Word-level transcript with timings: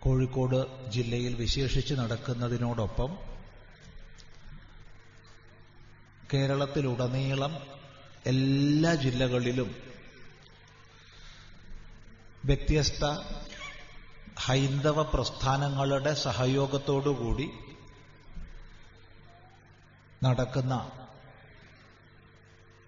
കോഴിക്കോട് 0.01 0.89
ജില്ലയിൽ 0.91 1.35
വിശേഷിച്ച് 1.35 1.93
നടക്കുന്നതിനോടൊപ്പം 1.93 3.11
കേരളത്തിലുടനീളം 6.33 7.53
എല്ലാ 8.25 8.95
ജില്ലകളിലും 8.95 9.75
വ്യത്യസ്ത 12.45 13.03
ഹൈന്ദവ 14.39 15.01
പ്രസ്ഥാനങ്ങളുടെ 15.03 16.13
സഹയോഗത്തോടുകൂടി 16.13 17.47
നടക്കുന്ന 20.23 20.73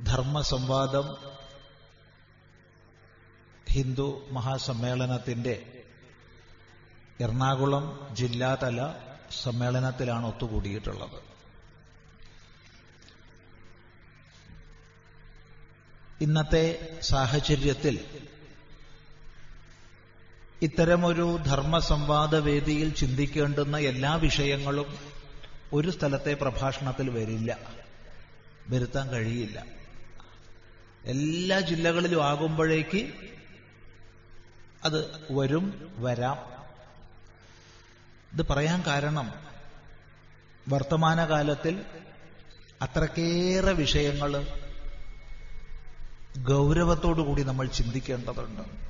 ധർമ്മസംവാദം 0.04 1.08
ഹിന്ദു 3.70 4.28
മഹാസമ്മേളനത്തിന്റെ 4.32 5.56
എറണാകുളം 7.20 8.16
ജില്ലാതല 8.16 8.80
സമ്മേളനത്തിലാണ് 9.44 10.26
ഒത്തുകൂടിയിട്ടുള്ളത്. 10.26 11.18
ഇന്നത്തെ 16.22 16.66
സാഹചര്യത്തിൽ 17.02 17.96
ഇത്തരമൊരു 20.62 21.38
ധർമ്മസംവാദ 21.46 22.36
വേദിയിൽ 22.36 22.94
ചിന്തിക്കേണ്ടുന്ന 22.94 23.78
എല്ലാ 23.78 24.16
വിഷയങ്ങളും 24.16 25.15
ഒരു 25.74 25.90
സ്ഥലത്തെ 25.92 26.34
പ്രഭാഷണത്തിൽ 26.34 27.10
വരില്ല. 27.10 27.58
വരുത്താൻ 28.68 29.10
കഴിയില്ല. 29.10 29.66
എല്ലാ 31.04 31.60
ജില്ലകളിലും 31.60 32.26
ആകുമ്പോഴേക്ക് 32.26 33.14
അത് 34.84 35.12
വരും 35.32 35.94
വരാം. 35.98 36.38
ഇത് 38.34 38.48
പറയാൻ 38.48 38.84
കാരണം 38.88 39.34
വർത്തമാനകാലത്തിൽ 40.68 41.86
അത്രക്കേറെ 42.82 43.72
വിഷയങ്ങൾ 43.72 44.48
ഗൗരവത്തോടുകൂടി 46.38 47.44
നമ്മൾ 47.44 47.68
ചിന്തിക്കേണ്ടതുണ്ട്. 47.68 48.85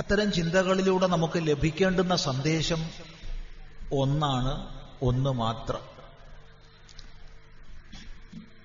അത്തരം 0.00 0.32
ചിന്തകളിലൂടെ 0.32 1.06
നമുക്ക് 1.06 1.38
ലഭിക്കേണ്ടുന്ന 1.38 2.16
സന്ദേശം 2.16 2.90
ഒന്നാണ് 3.92 4.82
ഒന്ന് 5.02 5.30
മാത്രം. 5.30 5.80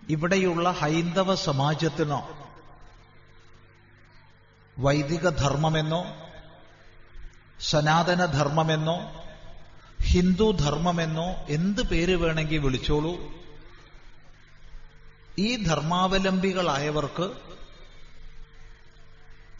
ഇവിടെയുള്ള 0.09 0.71
ഹൈന്ദവ 0.71 1.35
സമാജത്തിനോ 1.35 2.29
വൈദിക 4.79 5.29
ധർമ്മമെന്നോ 5.29 6.05
സനാതന 7.59 8.25
ധർമ്മമെന്നോ 8.25 9.25
ഹിന്ദു 10.03 10.51
ധർമ്മമെന്നോ 10.51 11.27
എന്ത് 11.49 11.81
പേര് 11.81 12.15
വേണമെങ്കിൽ 12.15 12.57
വിളിച്ചോളൂ. 12.57 13.13
ഈ 15.39 15.63
ധർമാവലംബികളായവർക്ക് 15.63 17.31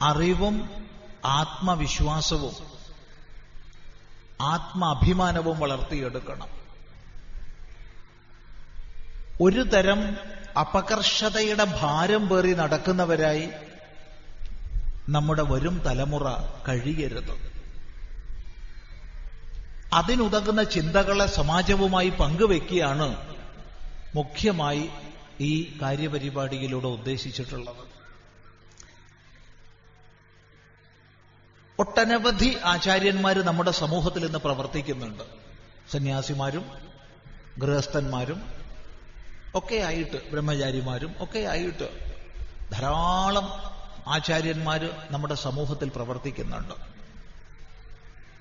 അറിവും 0.01 0.85
ആത്മവിശ്വാസവും 1.25 2.53
ആത്മാഭിമാനവും 4.41 5.59
വളർത്തിയെടുക്കണം. 5.59 6.47
ഒരു 9.41 9.63
തരം 9.63 10.17
അപകർഷതയുടെ 10.59 11.63
ഭാരം 11.63 12.29
പേറി 12.29 12.53
നടക്കുന്നവരായി 12.53 13.49
നമ്മുടെ 15.09 15.41
വരും 15.41 15.79
തലമുറ 15.79 16.33
കഴിയരുത്. 16.67 17.55
അതിനുതകുന്ന 19.93 20.63
ചിന്തകളെ 20.63 21.25
സമാജവുമായി 21.25 22.09
പങ്കുവെക്കുകയാണ് 22.09 23.37
മുഖ്യമായി 24.15 24.89
ഈ 25.41 25.79
കാര്യപരിപാടിയിലൂടെ 25.81 26.87
ഉദ്ദേശിച്ചിട്ടുള്ളത്. 26.87 27.94
ഒട്ടനവധി 31.79 32.57
ആചാര്യന്മാർ 32.65 33.41
നമ്മുടെ 33.45 33.71
സമൂഹത്തിൽ 33.71 34.25
ഇന്ന് 34.25 34.39
പ്രവർത്തിക്കുന്നുണ്ട്. 34.39 35.23
സന്യാസിമാരും 35.91 36.71
ഗൃഹസ്ഥന്മാരും 37.57 38.41
ഒക്കെ 39.55 39.75
ആയിട്ട് 39.75 40.31
ബ്രഹ്മചാരിമാരും 40.31 41.15
ഒക്കെ 41.19 41.39
ആയിട്ട് 41.39 41.89
ധാരാളം 42.71 43.47
ആചാര്യന്മാർ 44.07 45.07
നമ്മുടെ 45.11 45.35
സമൂഹത്തിൽ 45.35 45.91
പ്രവർത്തിക്കുന്നുണ്ട്. 45.95 46.73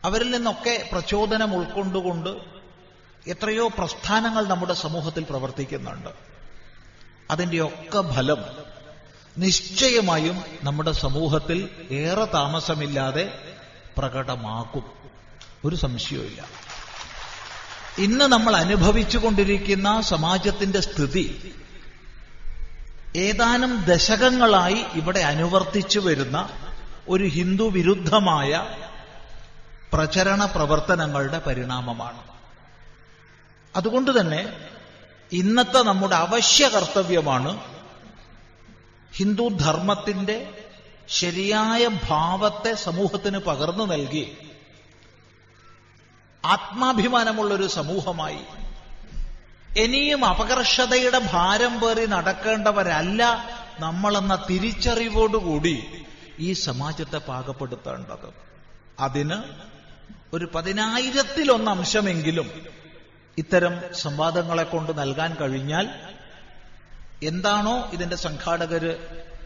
അവരിൽ 0.04 0.30
നിന്നൊക്കെ 0.30 0.88
പ്രചോദനം 0.92 1.54
ഉൾക്കൊണ്ടുകൊണ്ട് 1.54 2.36
എത്രയോ 3.26 3.68
പ്രസ്ഥാനങ്ങൾ 3.68 4.46
നമ്മുടെ 4.46 4.74
സമൂഹത്തിൽ 4.74 5.24
പ്രവർത്തിക്കുന്നുണ്ട്. 5.24 6.10
അതിന്റെയൊക്കെ 7.30 8.12
ഫലം 8.12 8.63
നിശ്ചയമായും 9.38 10.44
നമ്മുടെ 10.62 10.92
സമൂഹത്തിൽ 10.92 11.68
ഏറെ 11.90 12.24
താമസമില്ലാതെ 12.24 13.54
പ്രകടമാക്കും. 13.98 14.84
ഒരു 15.64 15.76
സംശയവുമില്ല. 15.76 16.44
ഇന്ന് 17.98 18.24
നമ്മൾ 18.24 18.56
അനുഭവിച്ചുകൊണ്ടിരിക്കുന്ന 18.56 20.00
സമാജത്തിന്റെ 20.00 20.80
സ്ഥിതി 20.80 21.54
ഏതാനും 23.16 23.84
ദശകങ്ങളായി 23.84 24.84
ഇവിടെ 24.94 25.20
അനുവർത്തിച്ചു 25.20 25.98
വരുന്ന 25.98 26.48
ഒരു 27.08 27.24
ഹിന്ദു 27.24 27.64
വിരുദ്ധമായ 27.64 28.66
പ്രചരണ 29.92 30.44
പ്രവർത്തനങ്ങളുടെ 30.44 31.38
പരിണാമമാണ്. 31.38 32.22
അതുകൊണ്ട് 33.76 34.20
തന്നെ 34.20 34.52
ഇന്നത്തെ 35.32 35.82
നമ്മുടെ 35.82 36.16
അവശ്യ 36.16 36.68
കർത്തവ്യമാണ് 36.68 37.73
ഹിന്ദു 39.16 39.48
ധർമ്മത്തിന്റെ 39.48 40.64
ശരിയായ 41.08 41.88
ഭാവത്തെ 42.08 42.74
സമൂഹത്തിന് 42.74 43.38
പകർന്നു 43.38 43.84
നൽകി. 43.84 44.36
ആത്മാഭിമാനമുള്ളൊരു 46.44 47.66
സമൂഹമായി. 47.66 48.38
ഇനിയും 49.76 50.24
അപകർഷതയുടെ 50.24 51.20
ഭാരം 51.32 51.80
പേറി 51.80 52.06
നടക്കേണ്ടവരല്ല 52.06 53.48
നമ്മളെന്ന 53.80 54.46
തിരിച്ചറിവോടുകൂടി 54.50 55.84
ഈ 56.38 56.52
സമാജത്തെ 56.52 57.18
പാകപ്പെടുത്തേണ്ടത്. 57.18 58.34
അതിന് 59.00 59.42
ഒരു 60.32 60.50
പതിനായിരത്തിലൊന്ന് 60.54 61.70
അംശമെങ്കിലും 61.70 62.50
ഇത്തരം 63.38 63.94
സംവാദങ്ങളെ 63.94 64.62
കൊണ്ട് 64.62 64.98
നൽകാൻ 64.98 65.34
കഴിഞ്ഞാൽ 65.34 66.13
എന്താണോ 67.22 67.90
ഇതിന്റെ 67.90 68.16
സംഘാടകര് 68.16 68.96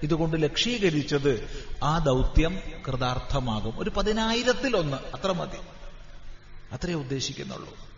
ഇതുകൊണ്ട് 0.02 0.42
ലക്ഷീകരിച്ചത് 0.42 1.64
ആ 1.82 1.98
ദൗത്യം 1.98 2.60
കൃതാർത്ഥമാകും. 2.86 3.78
ഒരു 3.78 3.90
പതിനായിരത്തിലൊന്ന് 3.90 4.96
അത്ര 4.96 5.32
മതി. 5.32 5.58
അത്രേ 6.72 6.94
ഉദ്ദേശിക്കുന്നുള്ളൂ. 6.94 7.88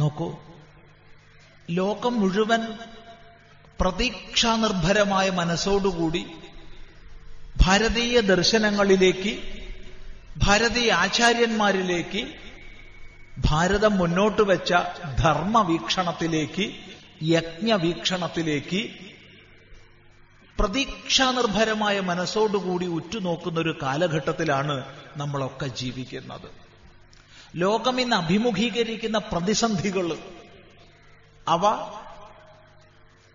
നോക്കൂ 0.00 0.38
ലോകം 1.70 2.20
മുഴുവൻ 2.20 2.78
പ്രതീക്ഷാനിർഭരമായ 3.80 5.30
മനസ്സോടുകൂടി 5.30 6.26
ഭാരതീയ 7.56 8.20
ദർശനങ്ങളിലേക്ക് 8.20 9.62
ഭാരതീയ 10.36 10.92
ആചാര്യന്മാരിലേക്ക് 10.92 12.45
ഭാരതം 13.38 13.96
മുന്നോട്ട് 13.96 14.42
വെച്ച 14.42 14.72
ധർമ്മവീക്ഷണത്തിലേക്ക് 15.18 16.74
യജ്ഞവീക്ഷണത്തിലേക്ക് 17.22 18.90
പ്രതീക്ഷാനിർഭരമായ 20.58 22.00
മനസ്സോടുകൂടി 22.00 22.86
ഉറ്റുനോക്കുന്ന 22.86 23.60
ഒരു 23.60 23.78
കാലഘട്ടത്തിലാണ് 23.82 24.84
നമ്മളൊക്കെ 25.16 25.66
ജീവിക്കുന്നത്. 25.66 26.50
ലോകം 27.56 28.00
ഇന്ന് 28.00 28.16
അഭിമുഖീകരിക്കുന്ന 28.16 29.18
പ്രതിസന്ധികൾ 29.18 30.18
അവ 31.48 31.66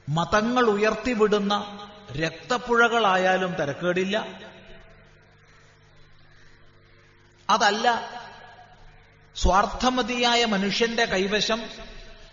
മതങ്ങൾ 0.09 0.63
ഉയർത്തിവിടുന്ന 0.63 1.53
രക്തപ്പുഴകളായാലും 2.11 3.53
തിരക്കേടില്ല. 3.53 4.27
അതല്ല 7.49 7.87
സ്വാർത്ഥമതിയായ 9.35 10.45
മനുഷ്യന്റെ 10.45 11.05
കൈവശം 11.05 11.63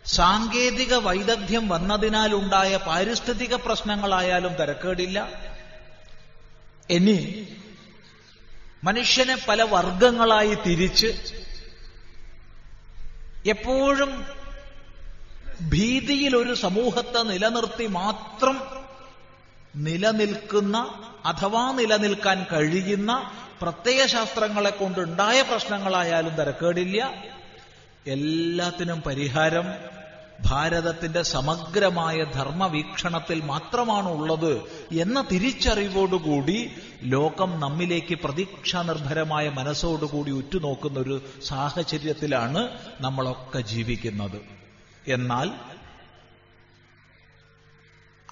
സാങ്കേതിക 0.06 0.94
വൈദഗ്ധ്യം 0.94 1.68
വന്നതിനാലുണ്ടായ 1.68 2.76
പാരിസ്ഥിതിക 2.76 3.54
പ്രശ്നങ്ങളായാലും 3.54 4.54
തിരക്കേടില്ല. 4.54 5.28
ഇനി 6.90 7.48
മനുഷ്യനെ 8.84 9.38
പല 9.48 9.62
വർഗങ്ങളായി 9.62 10.54
തിരിച്ച് 10.54 11.06
എപ്പോഴും 13.46 14.26
ഭീതിയിൽ 15.68 16.36
ഒരു 16.36 16.54
സമൂഹത്തെ 16.54 17.22
നിലനിർത്തി 17.22 17.86
മാത്രം 17.86 18.62
നിലനിൽക്കുന്ന 19.76 20.76
അഥവാ 21.24 21.72
നിലനിൽക്കാൻ 21.72 22.46
കഴിയുന്ന 22.52 23.30
പ്രത്യയശാസ്ത്രങ്ങളെ 23.62 24.70
കൊണ്ടുണ്ടായ 24.70 25.42
പ്രശ്നങ്ങളായാലും 25.42 26.34
തരക്കേടില്ല. 26.34 27.14
എല്ലാത്തിനും 28.06 29.00
പരിഹാരം 29.00 29.66
ഭാരതത്തിന്റെ 30.46 31.22
സമഗ്രമായ 31.22 32.24
ധർമ്മവീക്ഷണത്തിൽ 32.24 33.40
മാത്രമാണ് 33.44 34.08
ഉള്ളത് 34.08 34.52
എന്ന 34.92 35.24
തിരിച്ചറിവോടുകൂടി 35.32 36.70
ലോകം 37.02 37.60
നമ്മിലേക്ക് 37.60 38.14
പ്രതീക്ഷാനിർഭരമായ 38.14 39.48
മനസ്സോടുകൂടി 39.48 40.30
ഉറ്റുനോക്കുന്ന 40.30 40.98
ഒരു 40.98 41.22
സാഹചര്യത്തിലാണ് 41.42 42.62
നമ്മളൊക്കെ 43.00 43.58
ജീവിക്കുന്നത്. 43.58 44.40
എന്നാൽ 45.06 45.50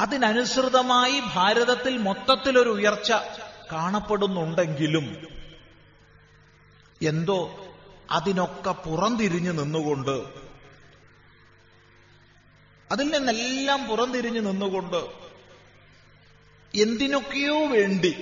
അതിനനുസൃതമായി 0.00 1.20
ഭാരതത്തിൽ 1.34 1.98
മൊത്തത്തിലൊരു 1.98 2.70
ഉയർച്ച 2.70 3.12
കാണപ്പെടുന്നുണ്ടെങ്കിലും 3.72 5.06
എന്തോ 7.00 7.38
അതിനൊക്കെ 8.10 8.72
പുറംതിരിഞ്ഞു 8.72 9.52
നിന്നുകൊണ്ട് 9.52 10.16
അതിൽ 12.90 13.06
നിന്നെല്ലാം 13.10 13.86
പുറംതിരിഞ്ഞു 13.88 14.40
നിന്നുകൊണ്ട് 14.40 15.00
എന്തിനൊക്കെയോ 16.74 17.68
വേണ്ടി 17.68 18.12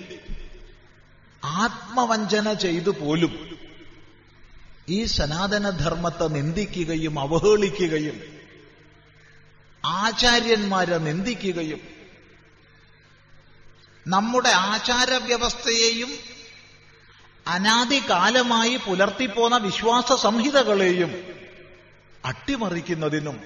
ആത്മവഞ്ചന 1.42 2.52
ചെയ്തു 2.52 2.90
പോലും 2.90 3.34
ഈ 4.88 5.04
സനാതനധർമ്മത്തെ 5.04 6.28
നിന്ദിക്കുകയും 6.28 7.18
അവഹേളിക്കുകയും 7.18 8.16
ആചാര്യന്മാരെ 9.84 10.98
നിന്ദിക്കുകയും 10.98 11.80
നമ്മുടെ 14.06 14.48
ആചാരവ്യവസ്ഥയെയും 14.48 16.08
അനാദികാലമായി 17.46 18.76
പുലർത്തിപ്പോന്ന 18.76 19.56
വിശ്വാസ 19.56 20.12
സംഹിതകളെയും 20.12 21.34
അട്ടിമറിക്കുന്നതിനും 22.24 23.40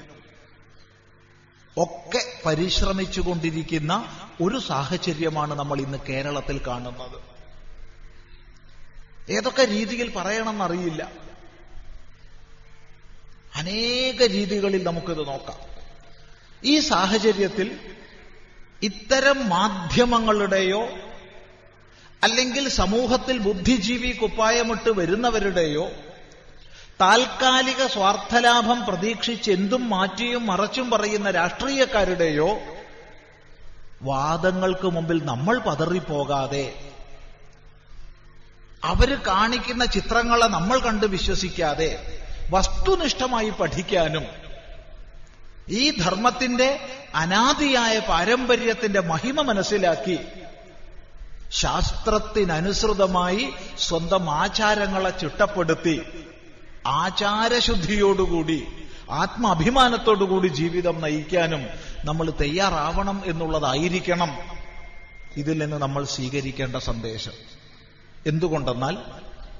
ഒക്കെ 1.78 2.42
പരിശ്രമിച്ചുകൊണ്ടിരിക്കുന്ന 2.46 4.18
ഒരു 4.42 4.58
സാഹചര്യമാണ് 4.58 5.54
നമ്മൾ 5.54 5.80
ഇന്ന് 5.80 5.98
കേരളത്തിൽ 5.98 6.60
കാണുന്നത്. 6.66 7.22
ഏതൊക്കെ 9.32 9.64
രീതിയിൽ 9.64 10.12
പറയണമെന്നറിയില്ല. 10.16 11.12
അനേക 13.54 14.22
രീതികളിൽ 14.22 14.84
നമുക്കിത് 14.84 15.26
നോക്കാം. 15.26 15.56
ഈ 16.64 16.78
സാഹചര്യത്തിൽ 16.78 17.96
ഇത്തരം 18.82 19.48
മാധ്യമങ്ങളുടെയോ 19.48 20.82
അല്ലെങ്കിൽ 22.22 22.68
സമൂഹത്തിൽ 22.68 23.38
ബുദ്ധിജീവി 23.38 24.12
കുപ്പായമിട്ട് 24.12 24.90
വരുന്നവരുടെയോ 24.90 25.90
താൽക്കാലിക 27.00 27.86
സ്വാർത്ഥലാഭം 27.86 28.86
പ്രതീക്ഷിച്ച് 28.86 29.50
എന്തും 29.50 29.88
മാറ്റിയും 29.88 30.46
മറച്ചും 30.46 30.90
പറയുന്ന 30.90 31.30
രാഷ്ട്രീയക്കാരുടെയോ 31.30 32.48
വാദങ്ങൾക്ക് 34.02 34.88
മുമ്പിൽ 34.90 35.24
നമ്മൾ 35.24 35.58
പതറിപ്പോകാതെ 35.58 36.66
അവർ 38.82 39.20
കാണിക്കുന്ന 39.26 39.84
ചിത്രങ്ങളെ 39.84 40.46
നമ്മൾ 40.46 40.78
കണ്ട് 40.78 41.06
വിശ്വസിക്കാതെ 41.06 42.04
വസ്തുനിഷ്ഠമായി 42.50 43.50
പഠിക്കാനും 43.50 44.26
ഈ 45.70 45.98
ധർമ്മത്തിന്റെ 45.98 46.80
അനാദിയായ 47.14 47.98
പാരമ്പര്യത്തിന്റെ 47.98 49.00
മഹിമ 49.00 49.40
മനസ്സിലാക്കി 49.40 50.18
ശാസ്ത്രത്തിനനുസൃതമായി 51.50 53.52
സ്വന്തം 53.78 54.30
ആചാരങ്ങളെ 54.30 55.10
ചിട്ടപ്പെടുത്തി 55.10 56.02
ആചാരശുദ്ധിയോടുകൂടി 56.86 58.66
ആത്മാഭിമാനത്തോടുകൂടി 59.10 60.48
ജീവിതം 60.48 61.00
നയിക്കാനും 61.00 61.66
നമ്മൾ 62.04 62.30
തയ്യാറാവണം 62.30 63.22
എന്നുള്ളതായിരിക്കണം 63.26 64.38
ഇതിൽ 65.36 65.58
നിന്ന് 65.58 65.76
നമ്മൾ 65.76 66.04
സ്വീകരിക്കേണ്ട 66.04 66.76
സന്ദേശം. 66.76 67.32
എന്തുകൊണ്ടെന്നാൽ 68.26 68.98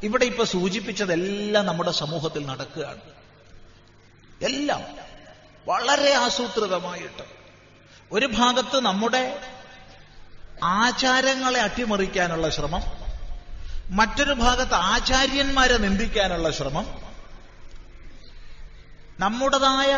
ഇവിടെ 0.03 0.25
ഇപ്പൊ 0.25 0.45
സൂചിപ്പിച്ചതെല്ലാം 0.45 1.67
നമ്മുടെ 1.67 1.93
സമൂഹത്തിൽ 1.93 2.47
നടക്കുകയാണ്. 2.47 3.01
എല്ലാം 4.43 4.98
വളരെ 5.69 6.15
ആസൂത്രിതമായിട്ട്. 6.15 7.25
ഒരു 8.13 8.27
ഭാഗത്ത് 8.27 8.81
നമ്മുടെ 8.81 9.39
ആചാരങ്ങളെ 10.63 11.61
അട്ടിമറിക്കാനുള്ള 11.61 12.49
ശ്രമം 12.49 12.83
മറ്റൊരു 13.91 14.33
ഭാഗത്ത് 14.33 14.75
ആചാര്യന്മാരെ 14.75 15.79
നിന്ദിക്കാനുള്ള 15.79 16.51
ശ്രമം 16.51 16.87
നമ്മുടേതായ 19.21 19.93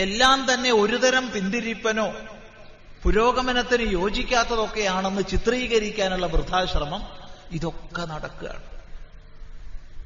എല്ലാം 0.00 0.54
തന്നെ 0.54 0.72
ഒരുതരം 0.72 1.30
പിന്തിരിപ്പനോ 1.30 2.12
പുരോഗമനത്തിന് 3.02 3.92
യോജിക്കാത്തതൊക്കെയാണെന്ന് 3.92 5.22
ചിത്രീകരിക്കാനുള്ള 5.22 6.26
വൃദ്ധാശ്രമം 6.26 7.06
ഇതൊക്കെ 7.50 8.02
നടക്കുകയാണ്. 8.02 8.62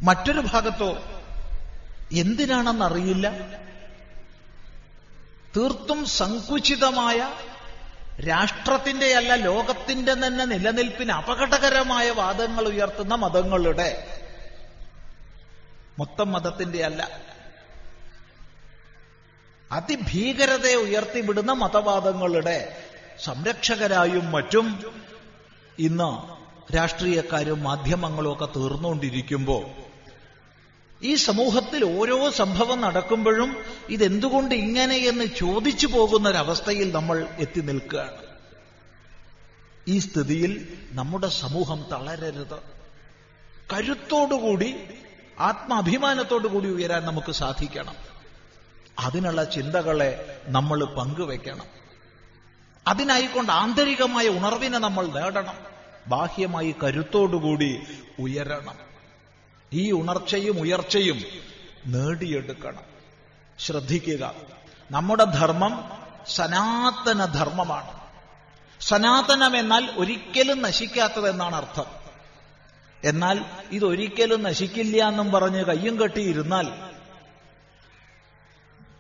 മറ്റൊരു 0.03 0.41
ഭാഗത്തോ 0.41 0.91
എന്തിനാണെന്നറിയില്ല. 2.13 3.33
തീർത്തും 5.57 6.07
സങ്കുചിതമായ 6.07 7.19
രാഷ്ട്രത്തിന്റെ 8.27 9.17
അല്ല 9.17 9.35
ലോകത്തിന്റെ 9.35 10.13
തന്നെ 10.13 10.45
നിലനിൽപ്പിന് 10.45 11.13
അപകടകരമായ 11.13 12.11
വാദങ്ങൾ 12.11 12.69
ഉയർത്തുന്ന 12.69 13.15
മതങ്ങളുടെ 13.15 13.89
മൊത്തം 15.99 16.33
മതത്തിന്റെ 16.33 16.85
അല്ല 16.85 17.03
അതിഭീകരതയെ 19.71 20.75
ഉയർത്തിവിടുന്ന 20.75 21.53
മതവാദങ്ങളുടെ 21.53 22.59
സംരക്ഷകരായും 23.25 24.31
മറ്റും 24.31 24.67
ഇന്ന് 25.79 26.11
രാഷ്ട്രീയക്കാരും 26.75 27.63
മാധ്യമങ്ങളും 27.63 28.33
ഒക്കെ 28.33 28.47
തീർന്നുകൊണ്ടിരിക്കുമ്പോൾ 28.59 29.65
ഈ 31.03 31.15
സമൂഹത്തിൽ 31.15 31.85
ഓരോ 31.85 32.31
സംഭവം 32.31 32.81
നടക്കുമ്പോഴും 32.81 33.57
ഇതെന്തുകൊണ്ട് 33.89 34.55
ഇങ്ങനെ 34.55 34.97
എന്ന് 34.97 35.25
ചോദിച്ചു 35.25 35.87
പോകുന്നൊരവസ്ഥയിൽ 35.87 36.93
നമ്മൾ 36.93 37.27
എത്തി 37.39 37.61
നിൽക്കുകയാണ്. 37.61 38.23
ഈ 39.89 39.99
സ്ഥിതിയിൽ 39.99 40.79
നമ്മുടെ 40.93 41.29
സമൂഹം 41.29 41.87
തളരരുത്. 41.93 42.63
കരുത്തോടുകൂടി 43.73 44.75
ആത്മാഭിമാനത്തോടുകൂടി 45.41 46.69
ഉയരാൻ 46.69 47.03
നമുക്ക് 47.03 47.33
സാധിക്കണം. 47.33 47.95
അതിനുള്ള 48.99 49.45
ചിന്തകളെ 49.45 50.41
നമ്മൾ 50.47 50.85
പങ്കുവെക്കണം. 50.85 51.67
അതിനായിക്കൊണ്ട് 52.89 53.53
ആന്തരികമായ 53.53 54.29
ഉണർവിനെ 54.29 54.79
നമ്മൾ 54.79 55.07
നേടണം. 55.07 55.55
ബാഹ്യമായി 56.07 56.75
കരുത്തോടുകൂടി 56.85 57.81
ഉയരണം. 58.19 58.94
ഈ 59.73 59.93
ഉണർച്ചയും 59.93 60.61
ഉയർച്ചയും 60.61 61.23
നേടിയെടുക്കണം. 61.87 62.83
ശ്രദ്ധിക്കുക. 63.59 64.35
നമ്മുടെ 64.91 65.25
ധർമ്മം 65.25 65.91
സനാതന 66.29 67.25
ധർമ്മമാണ്. 67.25 68.01
സനാതനം 68.81 69.57
എന്നാൽ 69.57 69.91
ഒരിക്കലും 69.97 70.63
നശിക്കാത്തതെന്നാണ് 70.63 71.57
അർത്ഥം. 71.57 71.87
എന്നാൽ 73.05 73.45
ഇതൊരിക്കലും 73.73 74.43
നശിക്കില്ല 74.43 75.09
എന്നും 75.09 75.33
പറഞ്ഞ് 75.33 75.65
കയ്യും 75.65 76.01
കെട്ടിയിരുന്നാൽ 76.01 76.73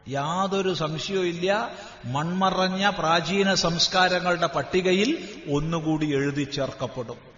യാതൊരു 0.08 0.74
സംശയവുമില്ല 0.74 1.70
മൺമറഞ്ഞ 2.04 2.90
പ്രാചീന 2.90 3.54
സംസ്കാരങ്ങളുടെ 3.54 4.46
പട്ടികയിൽ 4.46 5.40
ഒന്നുകൂടി 5.54 6.14
എഴുതി 6.14 6.44
ചേർക്കപ്പെടും. 6.44 7.33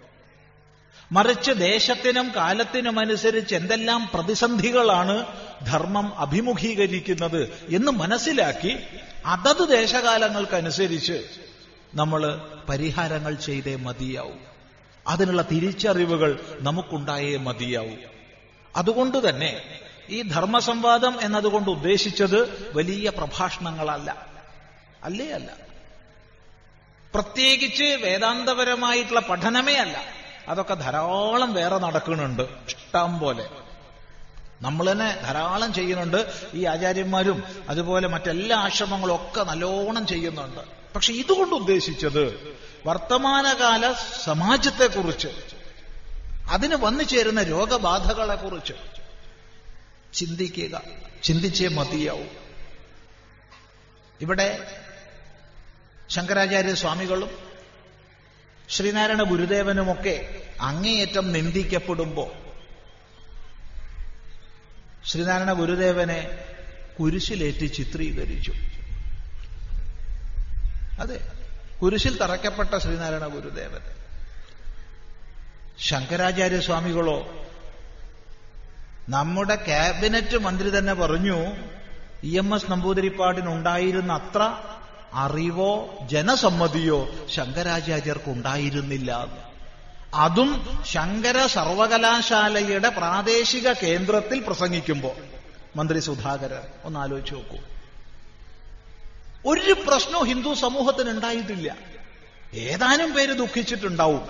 മറിച്ച് 1.11 1.51
ദേശത്തിനും 1.51 2.31
കാലത്തിനും 2.35 2.99
അനുസരിച്ച് 2.99 3.55
എന്തെല്ലാം 3.55 4.09
പ്രതിസന്ധികളാണ് 4.13 5.25
ധർമ്മം 5.65 6.15
അഭിമുഖീകരിക്കുന്നത് 6.19 7.43
എന്ന് 7.75 7.91
മനസ്സിലാക്കി 7.91 8.79
അതത് 9.25 9.69
ദേശകാലങ്ങൾക്കനുസരിച്ച് 9.69 11.25
നമ്മൾ 11.95 12.41
പരിഹാരങ്ങൾ 12.69 13.35
ചെയ്തേ 13.35 13.75
മതിയാവും. 13.75 14.39
അതിനുള്ള 15.07 15.41
തിരിച്ചറിവുകൾ 15.41 16.57
നമുക്കുണ്ടായേ 16.59 17.37
മതിയാവും. 17.37 17.99
അതുകൊണ്ട് 18.75 19.29
തന്നെ 19.29 19.61
ഈ 20.09 20.21
ധർമ്മസംവാദം 20.21 21.17
എന്നതുകൊണ്ട് 21.21 21.69
ഉദ്ദേശിച്ചത് 21.69 22.71
വലിയ 22.75 23.09
പ്രഭാഷണങ്ങളല്ല. 23.09 24.27
അല്ലേ 25.03 25.29
അല്ല? 25.29 25.51
പ്രത്യേകിച്ച് 27.15 27.83
വേദാന്തപരമായിട്ടുള്ള 27.83 29.19
പഠനമേ 29.19 29.73
അല്ല. 29.73 30.16
അതൊക്കെ 30.47 30.73
ധാരാളം 30.73 31.53
വേറെ 31.53 31.77
നടക്കുന്നുണ്ട്. 31.77 32.41
ഇഷ്ടം 32.41 33.19
പോലെ. 33.19 33.49
നമ്മൾ 34.61 34.91
തന്നെ 34.91 35.19
ധാരാളം 35.21 35.73
ചെയ്യുന്നുണ്ട്. 35.73 36.49
ഈ 36.53 36.65
ആചാര്യന്മാരും 36.65 37.65
അതുപോലെ 37.69 38.07
മറ്റെല്ലാ 38.07 38.57
ആശ്രമങ്ങളും 38.57 39.15
ഒക്കെ 39.15 39.43
നല്ലോണം 39.43 40.07
ചെയ്യുന്നുണ്ട്. 40.07 40.59
പക്ഷെ 40.95 41.13
ഇതുകൊണ്ട് 41.13 41.55
ഉദ്ദേശിച്ചത് 41.55 42.57
വർത്തമാനകാല 42.85 43.93
സമാജത്തെക്കുറിച്ച് 44.23 45.27
അതിന് 46.49 46.75
വന്നു 46.75 47.03
ചേരുന്ന 47.03 47.43
രോഗബാധകളെക്കുറിച്ച് 47.43 48.73
ചിന്തിക്കുക 50.13 50.81
ചിന്തിച്ചേ 51.23 51.67
മതിയാവും. 51.67 52.29
ഇവിടെ 54.21 54.75
ശങ്കരാചാര്യ 56.09 56.73
സ്വാമികളും 56.73 57.46
ശ്രീനാരായണ 58.69 59.23
ഗുരുദേവനുമൊക്കെ 59.23 60.43
അങ്ങേയറ്റം 60.61 61.31
നിന്ദിക്കപ്പെടുമ്പോ 61.31 62.25
ശ്രീനാരായണ 65.05 65.53
ഗുരുദേവനെ 65.53 66.45
കുരിശിലേറ്റി 66.99 67.65
ചിത്രീകരിച്ചു. 67.65 68.53
അതെ 70.99 71.21
കുരിശിൽ 71.81 72.17
തറയ്ക്കപ്പെട്ട 72.17 72.77
ശ്രീനാരായണ 72.77 73.27
ഗുരുദേവൻ. 73.27 73.81
ശങ്കരാചാര്യ 75.79 76.59
സ്വാമികളോ 76.59 77.17
നമ്മുടെ 79.09 79.55
ക്യാബിനറ്റ് 79.55 80.37
മന്ത്രി 80.37 80.77
തന്നെ 80.77 80.93
പറഞ്ഞു 80.93 81.37
ഇ 82.23 82.37
എം 82.37 82.55
എസ് 82.55 82.71
നമ്പൂതിരിപ്പാടിനുണ്ടായിരുന്ന 82.71 84.13
അത്ര 84.13 84.41
അറിവോ 85.17 85.99
ജനസമ്മതിയോ 86.05 87.09
ശങ്കരാചാര്യർക്ക് 87.29 88.29
ഉണ്ടായിരുന്നില്ല 88.29 89.27
അതും 90.13 90.83
ശങ്കര 90.85 91.45
സർവകലാശാലയുടെ 91.45 92.89
പ്രാദേശിക 92.89 93.73
കേന്ദ്രത്തിൽ 93.73 94.39
പ്രസംഗിക്കുമ്പോൾ 94.39 95.11
മന്ത്രി 95.75 95.99
സുധാകരൻ 95.99 96.61
ഒന്ന് 96.83 96.99
ആലോചിച്ചു 96.99 97.35
നോക്കൂ. 97.35 97.57
ഒരു 99.45 99.73
പ്രശ്നവും 99.87 100.27
ഹിന്ദു 100.27 100.53
സമൂഹത്തിന് 100.53 101.09
ഉണ്ടായിട്ടില്ല 101.09 101.77
ഏതാനും 102.53 103.13
പേര് 103.13 103.33
ദുഃഖിച്ചിട്ടുണ്ടാവും. 103.33 104.27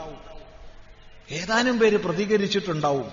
ഏതാനും 1.32 1.80
പേര് 1.80 1.98
പ്രതികരിച്ചിട്ടുണ്ടാവും. 1.98 3.12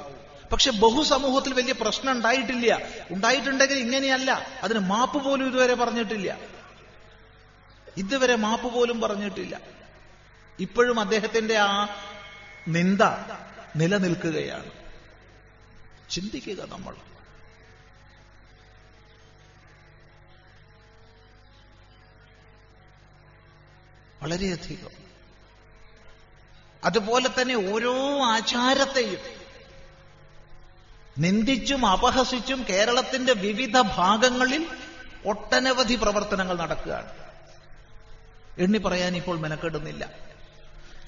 പക്ഷെ 0.53 0.71
ബഹുസമൂഹത്തിൽ 0.71 1.53
വലിയ 1.53 1.73
പ്രശ്നം 1.73 2.13
ഉണ്ടായിട്ടില്ല. 2.13 2.79
ഉണ്ടായിട്ടുണ്ടെങ്കിൽ 3.11 3.79
ഇങ്ങനെയല്ല. 3.79 4.47
അതിന് 4.63 4.79
മാപ്പ് 4.79 5.25
പോലും 5.25 5.47
ഇതുവരെ 5.47 5.75
പറഞ്ഞിട്ടില്ല. 5.75 6.54
ഇതുവരെ 7.97 8.37
മാപ്പ് 8.37 8.75
പോലും 8.75 9.01
പറഞ്ഞിട്ടില്ല. 9.01 9.61
ഇപ്പോഴും 10.61 11.01
അദ്ദേഹത്തിന്റെ 11.01 11.57
ആ 11.59 11.87
നിന്ദ 12.69 13.03
നിലനിൽക്കുകയാണ്. 13.77 14.71
ചിന്തിക്കുക 16.11 16.65
നമ്മൾ. 16.69 16.95
വളരെയധികം. 24.23 24.91
അതുപോലെ 26.85 27.29
തന്നെ 27.29 27.73
ഓരോ 27.73 28.25
ആചാരത്തെയും 28.25 29.19
നിന്ദിച്ചും 31.19 31.87
അപഹസിച്ചും 31.87 32.67
കേരളത്തിന്റെ 32.69 33.33
വിവിധ 33.33 33.81
ഭാഗങ്ങളിൽ 33.81 34.69
ഒട്ടനവധി 35.27 35.95
പ്രവർത്തനങ്ങൾ 35.95 36.57
നടക്കുകയാണ്. 36.59 37.34
എണ്ണി 38.59 38.79
പറയാൻ 38.79 39.17
ഇപ്പോൾ 39.17 39.37
മെനക്കെടുന്നില്ല. 39.39 40.05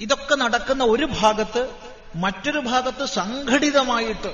ഇതൊക്കെ 0.00 0.34
നടക്കുന്ന 0.34 0.84
ഒരു 0.84 1.06
ഭാഗത്ത് 1.20 1.62
മറ്റൊരു 2.16 2.58
ഭാഗത്ത് 2.58 3.06
സംഘടിതമായിട്ട് 3.06 4.32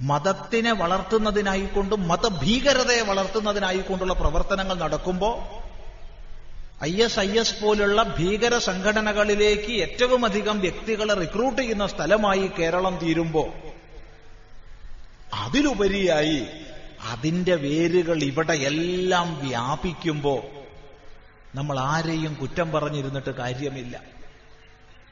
മതത്തിനെ 0.00 0.72
വളർത്തുന്നതിനായിക്കൊണ്ടും 0.72 2.08
മതഭീകരതയെ 2.08 3.02
വളർത്തുന്നതിനായിക്കൊണ്ടുള്ള 3.02 4.14
പ്രവർത്തനങ്ങൾ 4.14 4.74
നടക്കുമ്പോൾ 4.74 5.34
ഐ 6.84 7.02
എസ് 7.02 7.18
ഐ 7.20 7.38
എസ് 7.38 7.62
പോലുള്ള 7.62 8.02
ഭീകര 8.02 8.58
സംഘടനകളിലേക്ക് 8.58 9.72
ഏറ്റവും 9.72 10.24
അധികം 10.24 10.60
വ്യക്തികളെ 10.60 11.14
റിക്രൂട്ട് 11.14 11.60
ചെയ്യുന്ന 11.62 11.86
സ്ഥലമായി 11.86 12.46
കേരളം 12.58 12.96
തീരുമ്പോ 12.96 13.44
അതിലുപരിയായി 15.44 16.38
അതിന്റെ 17.00 17.54
വേരുകൾ 17.54 18.22
ഇവിടെ 18.22 18.52
എല്ലാം 18.52 19.46
വ്യാപിക്കുമ്പോ 19.46 20.42
നമ്മൾ 21.54 21.78
ആരെയും 21.78 22.34
കുറ്റം 22.34 22.72
പറഞ്ഞിരുന്നിട്ട് 22.72 23.30
കാര്യമില്ല. 23.30 24.02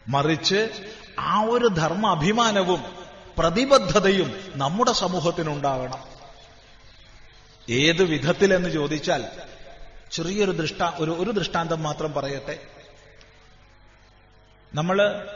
മറിച്ച് 0.08 0.68
ആ 1.18 1.40
ഒരു 1.40 1.66
ധർമ്മ 1.66 2.10
അഭിമാനവും 2.10 2.96
പ്രതിബദ്ധതയും 3.38 4.52
നമ്മുടെ 4.54 4.92
സമൂഹത്തിനുണ്ടാകണം 4.92 6.04
ഏത് 7.70 8.02
വിധത്തിലെന്ന് 8.02 8.68
ചോദിച്ചാൽ 8.70 9.24
ചെറിയൊരു 10.12 10.50
ദൃഷ്ട 10.50 10.82
ഒരു 10.94 11.10
ഒരു 11.10 11.30
ദൃഷ്ടാന്തം 11.30 11.82
മാത്രം 11.82 12.12
പറയട്ടെ. 12.12 12.60
നമ്മൾ 14.74 15.26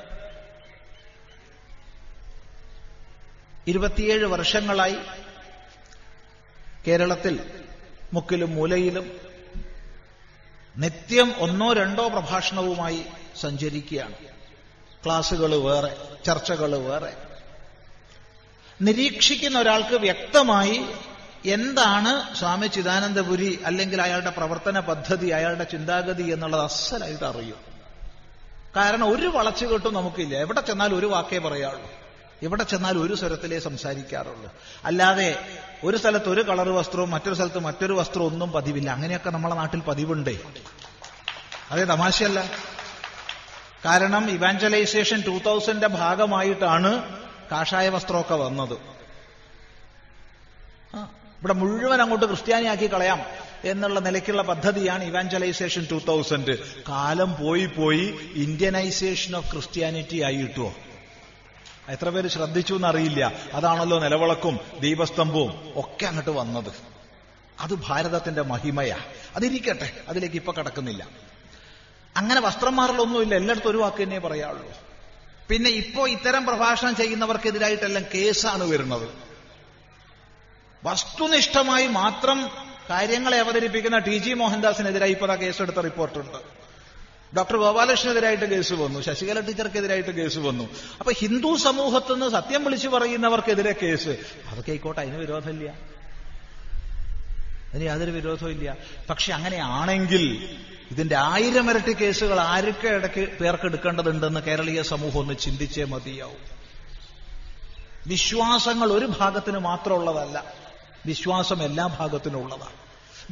ഇരുപത്തിയേഴ് 3.66 4.24
വർഷങ്ങളായി 4.24 4.96
കേരളത്തിൽ 6.86 7.40
മുക്കിലും 8.12 8.54
മൂലയിലും 8.54 9.20
നിത്യം 10.76 11.34
ഒന്നോ 11.38 11.72
രണ്ടോ 11.72 12.08
പ്രഭാഷണവുമായി 12.08 13.04
സഞ്ചരിക്കുകയാണ്. 13.40 14.14
ക്ലാസ്സുകൾ 15.04 15.56
വേറെ 15.56 15.96
ചർച്ചകൾ 16.26 16.76
വേറെ. 16.76 17.16
നിരീക്ഷിക്കുന്ന 18.82 19.58
ഒരാൾക്ക് 19.58 19.94
വ്യക്തമായി 19.94 20.82
എന്താണ് 21.46 22.36
സ്വാമി 22.36 22.66
ചിദാനന്ദപുരി 22.66 23.62
അല്ലെങ്കിൽ 23.64 24.02
അയാളുടെ 24.02 24.30
പ്രവർത്തന 24.30 24.80
പദ്ധതി 24.80 25.26
അയാളുടെ 25.26 25.64
ചിന്താഗതി 25.64 26.22
എന്നുള്ളത് 26.22 26.60
അസലായിട്ട് 26.60 27.24
അറിയും. 27.24 27.72
കാരണം 28.76 29.16
ഒരു 29.16 29.26
വളച്ചുകെട്ടും 29.26 29.94
നമുക്കില്ല. 29.94 30.36
എവിടെ 30.36 30.60
ചെന്നാൽ 30.60 30.94
ഒരു 30.94 31.06
വാക്കേ 31.06 31.38
പറയാറുള്ളൂ 31.38 31.90
ഇവിടെ 32.42 32.62
ചെന്നാൽ 32.62 32.98
ഒരു 32.98 33.14
സ്വരത്തിലേ 33.14 33.58
സംസാരിക്കാറുള്ളൂ. 33.58 34.54
അല്ലാതെ 34.84 35.44
ഒരു 35.84 35.96
സ്ഥലത്ത് 35.96 36.28
ഒരു 36.28 36.40
കളർ 36.40 36.68
വസ്ത്രവും 36.68 37.10
മറ്റൊരു 37.10 37.34
സ്ഥലത്ത് 37.34 37.58
മറ്റൊരു 37.58 37.92
വസ്ത്രവും 37.92 38.32
ഒന്നും 38.32 38.52
പതിവില്ല. 38.52 38.90
അങ്ങനെയൊക്കെ 38.90 39.30
നമ്മളെ 39.30 39.54
നാട്ടിൽ 39.54 39.80
പതിവുണ്ടേ. 39.80 40.38
അതേ 41.70 41.84
തമാശയല്ല. 41.84 42.50
കാരണം 43.84 44.30
ഇവാഞ്ചലൈസേഷൻ 44.30 45.22
ടൂ 45.26 45.38
തൗസൻഡിന്റെ 45.38 45.86
ഭാഗമായിട്ടാണ് 45.86 47.18
കാഷായ 47.52 47.88
വസ്ത്രമൊക്കെ 47.88 48.34
വന്നത്. 48.34 48.74
ഇവിടെ 51.40 51.52
മുഴുവൻ 51.52 52.02
അങ്ങോട്ട് 52.02 52.26
ക്രിസ്ത്യാനിയാക്കി 52.26 52.92
കളയാം 52.92 53.20
എന്നുള്ള 53.64 54.00
നിലയ്ക്കുള്ള 54.00 54.42
പദ്ധതിയാണ് 54.42 55.04
ഇവാഞ്ചലൈസേഷൻ 55.04 55.86
ടൂ 55.90 55.98
തൗസൻഡ് 55.98 56.58
കാലം 56.88 57.36
പോയി 57.36 57.66
പോയി 57.66 58.18
ഇന്ത്യനൈസേഷൻ 58.34 59.36
ഓഫ് 59.36 59.52
ക്രിസ്ത്യാനിറ്റി 59.52 60.22
ആയിട്ടോ 60.22 60.74
എത്ര 61.88 62.08
പേര് 62.08 62.28
ശ്രദ്ധിച്ചു 62.28 62.74
എന്നറിയില്ല. 62.74 63.32
അതാണല്ലോ 63.52 63.98
നിലവിളക്കും 63.98 64.60
ദീപസ്തംഭവും 64.80 65.72
ഒക്കെ 65.76 66.06
അങ്ങോട്ട് 66.06 66.30
വന്നത്. 66.30 66.72
അത് 67.60 67.74
ഭാരതത്തിന്റെ 67.74 68.42
മഹിമയാ. 68.42 68.98
അതിരിക്കട്ടെ 69.36 69.92
അതിലേക്ക് 70.08 70.36
ഇപ്പൊ 70.36 70.52
കടക്കുന്നില്ല. 70.52 71.08
അങ്ങനെ 72.16 72.40
വസ്ത്രം 72.40 72.76
മാറലൊന്നുമില്ല 72.76 73.34
എല്ലായിടത്തും 73.34 73.70
ഒരു 73.70 73.76
വാക്ക് 73.76 74.02
തന്നെ 74.02 74.18
പറയാറുള്ളൂ 74.18 74.72
പിന്നെ 75.48 75.70
ഇപ്പോ 75.70 76.08
ഇത്തരം 76.08 76.46
പ്രഭാഷണം 76.46 76.96
ചെയ്യുന്നവർക്കെതിരായിട്ടെല്ലാം 76.96 78.04
കേസാണ് 78.14 78.64
വരുന്നത്. 78.64 79.08
വസ്തുനിഷ്ഠമായി 80.84 81.86
മാത്രം 81.86 82.50
കാര്യങ്ങളെ 82.90 83.38
അവതരിപ്പിക്കുന്ന 83.38 83.98
ടി 83.98 84.18
ജി 84.18 84.32
മോഹൻദാസിനെതിരായി 84.32 85.10
ഇപ്പോൾ 85.10 85.32
ആ 85.32 85.34
കേസെടുത്ത 85.34 85.76
റിപ്പോർട്ടുണ്ട്. 85.76 86.51
ഡോക്ടർ 87.36 87.56
ഗോപാലകൃഷ്ണനെതിരായിട്ട് 87.56 88.44
കേസ് 88.44 88.72
വന്നു. 88.72 89.00
ശശികല 89.00 89.40
ടീച്ചർക്കെതിരായിട്ട് 89.40 90.10
കേസ് 90.10 90.38
വന്നു. 90.38 90.64
അപ്പൊ 90.98 91.12
ഹിന്ദു 91.12 91.56
സമൂഹത്തിൽ 91.56 92.12
നിന്ന് 92.12 92.28
സത്യം 92.28 92.64
വിളിച്ചു 92.64 92.88
പറയുന്നവർക്കെതിരെ 92.88 93.72
കേസ്. 93.72 94.08
അതൊക്കെ 94.48 94.70
ആയിക്കോട്ടെ 94.70 95.00
അതിന് 95.00 95.16
വിരോധമില്ല. 95.16 95.70
അതിന് 97.74 97.84
യാതൊരു 97.84 98.10
വിരോധവും 98.10 98.50
ഇല്ല. 98.50 98.76
പക്ഷെ 99.10 99.32
അങ്ങനെയാണെങ്കിൽ 99.32 100.56
ഇതിന്റെ 100.90 101.16
ആയിരം 101.16 101.70
ഇരട്ടി 101.70 101.92
കേസുകൾ 101.92 102.40
ആരൊക്കെ 102.40 102.88
ഇടയ്ക്ക് 102.88 103.38
പേർക്ക് 103.38 103.64
എടുക്കേണ്ടതുണ്ടെന്ന് 103.64 104.40
കേരളീയ 104.40 104.82
സമൂഹം 104.82 105.20
ഒന്ന് 105.20 105.34
ചിന്തിച്ചേ 105.34 105.84
മതിയാവും. 105.84 106.62
വിശ്വാസങ്ങൾ 108.06 108.92
ഒരു 108.92 109.12
ഭാഗത്തിന് 109.20 109.58
മാത്രമുള്ളതല്ല 109.58 110.52
വിശ്വാസം 111.06 111.62
എല്ലാ 111.62 111.86
ഭാഗത്തിനും 111.86 112.44
ഉള്ളതാണ് 112.44 112.81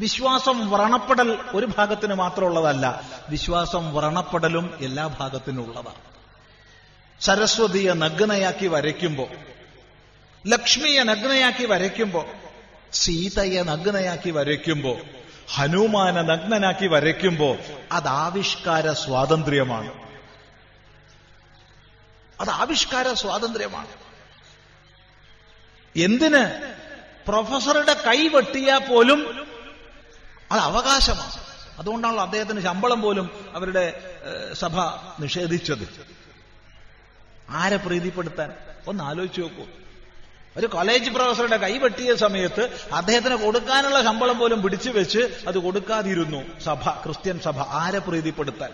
വിശ്വാസം 0.00 0.70
വ്രണപ്പെടൽ 0.70 1.38
ഒരു 1.54 1.66
ഭാഗത്തിന് 1.66 2.14
മാത്രമുള്ളതല്ല. 2.14 3.02
വിശ്വാസം 3.28 3.94
വ്രണപ്പെടലും 3.94 4.78
എല്ലാ 4.80 5.06
ഭാഗത്തിനും 5.06 5.66
ഉള്ളതാണ് 5.66 6.20
സരസ്വതിയെ 7.20 7.92
നഗ്നയാക്കി 7.92 8.66
വരയ്ക്കുമ്പോ 8.66 9.28
ലക്ഷ്മിയെ 10.46 11.02
നഗ്നയാക്കി 11.02 11.66
വരയ്ക്കുമ്പോ 11.66 12.26
സീതയെ 12.92 13.62
നഗ്നയാക്കി 13.62 14.30
വരയ്ക്കുമ്പോ 14.30 14.96
ഹനുമാനെ 15.54 16.22
നഗ്നനാക്കി 16.22 16.86
വരയ്ക്കുമ്പോ 16.86 17.56
അത് 17.92 18.08
ആവിഷ്കാര 18.08 18.92
സ്വാതന്ത്ര്യമാണ്. 18.92 19.92
അത് 22.40 22.50
ആവിഷ്കാര 22.50 23.12
സ്വാതന്ത്ര്യമാണ്. 23.12 23.88
എന്തിന്? 25.98 26.74
പ്രൊഫസറുടെ 27.28 27.92
കൈ 27.92 28.28
വെട്ടിയാൽ 28.28 28.78
പോലും 28.78 29.49
അത് 30.50 30.60
അവകാശമാണ് 30.60 31.32
അതുകൊണ്ടാണല്ലോ 31.78 32.24
അദ്ദേഹത്തിന് 32.24 32.60
ശമ്പളം 32.60 33.02
പോലും 33.02 33.30
അവരുടെ 33.54 34.14
സഭ 34.52 34.80
നിഷേധിച്ചത്. 35.20 36.06
ആരെ 37.50 37.76
പ്രീതിപ്പെടുത്താൻ? 37.76 38.52
ഒന്ന് 38.86 39.04
ആലോചിച്ച് 39.04 39.40
നോക്കൂ. 39.40 39.66
ഒരു 40.56 40.66
കോളേജ് 40.66 41.10
പ്രൊഫസറുടെ 41.10 41.56
കൈ 41.56 41.78
വെട്ടിയ 41.78 42.14
സമയത്ത് 42.14 42.88
അദ്ദേഹത്തിന് 42.92 43.34
കൊടുക്കാനുള്ള 43.34 44.02
ശമ്പളം 44.02 44.38
പോലും 44.38 44.62
പിടിച്ചു 44.62 44.90
വെച്ച് 44.90 45.44
അത് 45.48 45.58
കൊടുക്കാതിരുന്നു 45.58 46.60
സഭ 46.60 46.90
ക്രിസ്ത്യൻ 46.90 47.40
സഭ. 47.40 47.58
ആരെ 47.58 47.98
പ്രീതിപ്പെടുത്താൻ? 47.98 48.72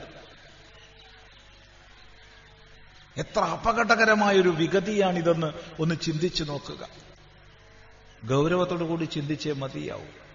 എത്ര 3.16 3.40
അപകടകരമായൊരു 3.40 4.49
വിഗതിയാണിതെന്ന് 4.49 5.52
ഒന്ന് 5.80 5.95
ചിന്തിച്ചു 5.95 6.45
നോക്കുക. 6.45 6.88
ഗൗരവത്തോടു 8.25 8.85
കൂടി 8.85 9.04
ചിന്തിച്ചേ 9.04 9.52
മതിയാവും. 9.52 10.25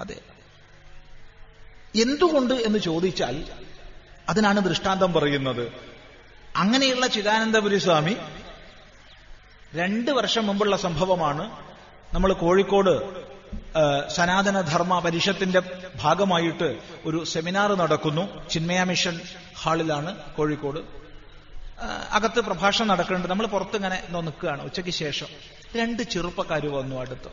അതെ. 0.00 0.20
എന്തുകൊണ്ട് 2.02 2.54
എന്ന് 2.54 2.78
ചോദിച്ചാൽ 2.78 3.44
അതിനാണ് 4.28 4.60
ദൃഷ്ടാന്തം 4.60 5.12
പറയുന്നത്. 5.12 5.72
അങ്ങനെയുള്ള 6.56 7.06
ചിദാനന്ദപുരി 7.06 7.78
സ്വാമി 7.78 8.16
രണ്ട് 9.74 10.10
വർഷം 10.10 10.46
മുമ്പുള്ള 10.46 10.76
സംഭവമാണ്. 10.76 11.50
നമ്മൾ 12.14 12.32
കോഴിക്കോട് 12.32 13.28
സനാതനധർമ്മ 14.10 14.98
പരിഷത്തിന്റെ 14.98 15.62
ഭാഗമായിട്ട് 15.96 16.78
ഒരു 17.04 17.24
സെമിനാർ 17.24 17.74
നടക്കുന്നു. 17.74 18.48
ചിന്മയ 18.48 18.84
മിഷൻ 18.84 19.20
ഹാളിലാണ് 19.62 20.34
കോഴിക്കോട്. 20.34 20.78
അകത്ത് 22.10 22.40
പ്രഭാഷണം 22.40 22.88
നടക്കുന്നുണ്ട്. 22.88 23.28
നമ്മൾ 23.28 23.46
പുറത്തിങ്ങനെ 23.46 24.06
നിൽക്കുകയാണ്. 24.10 24.62
ഉച്ചയ്ക്ക് 24.62 24.90
ശേഷം 24.90 25.26
രണ്ട് 25.76 26.02
ചെറുപ്പക്കാർ 26.02 26.66
വന്നു 26.66 26.96
അടുത്ത്. 26.96 27.28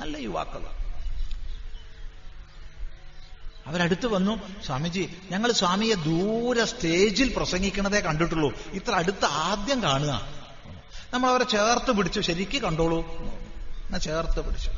നല്ല 0.00 0.16
യുവാക്കളാണ് 0.16 0.89
അവരടുത്ത് 3.70 4.06
വന്നു 4.06 4.62
സ്വാമിജി 4.66 5.16
ഞങ്ങൾ 5.30 5.52
സ്വാമിയെ 5.52 5.94
ദൂരെ 5.94 6.64
സ്റ്റേജിൽ 6.64 7.34
പ്രസംഗിക്കണതേ 7.36 8.00
കണ്ടിട്ടുള്ളൂ. 8.00 8.58
ഇത്ര 8.72 8.94
അടുത്ത് 8.94 9.24
ആദ്യം 9.24 9.82
കാണുക. 9.82 10.26
നമ്മൾ 11.14 11.30
അവരെ 11.30 11.44
ചേർത്ത് 11.44 11.92
പിടിച്ചു. 11.92 12.20
ശരിക്ക് 12.20 12.62
കണ്ടോളൂ. 12.62 13.16
എന്നാ 13.86 13.98
ചേർത്ത് 13.98 14.40
പിടിച്ചു. 14.46 14.70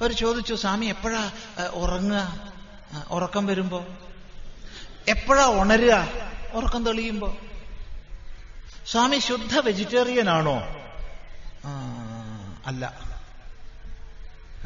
അവർ 0.00 0.12
ചോദിച്ചു 0.12 0.54
സ്വാമി 0.54 0.86
എപ്പോഴാ 0.86 1.30
ഉറങ്ങുക? 1.72 2.50
ഉറക്കം 3.10 3.46
വരുമ്പോ? 3.46 3.86
എപ്പോഴാ 5.08 5.46
ഉണരുക? 5.46 6.08
ഉറക്കം 6.52 6.84
തെളിയുമ്പോ. 6.84 7.36
സ്വാമി 8.86 9.18
ശുദ്ധ 9.18 9.58
വെജിറ്റേറിയൻ 9.58 10.28
ആണോ? 10.28 10.62
അല്ല. 12.66 13.00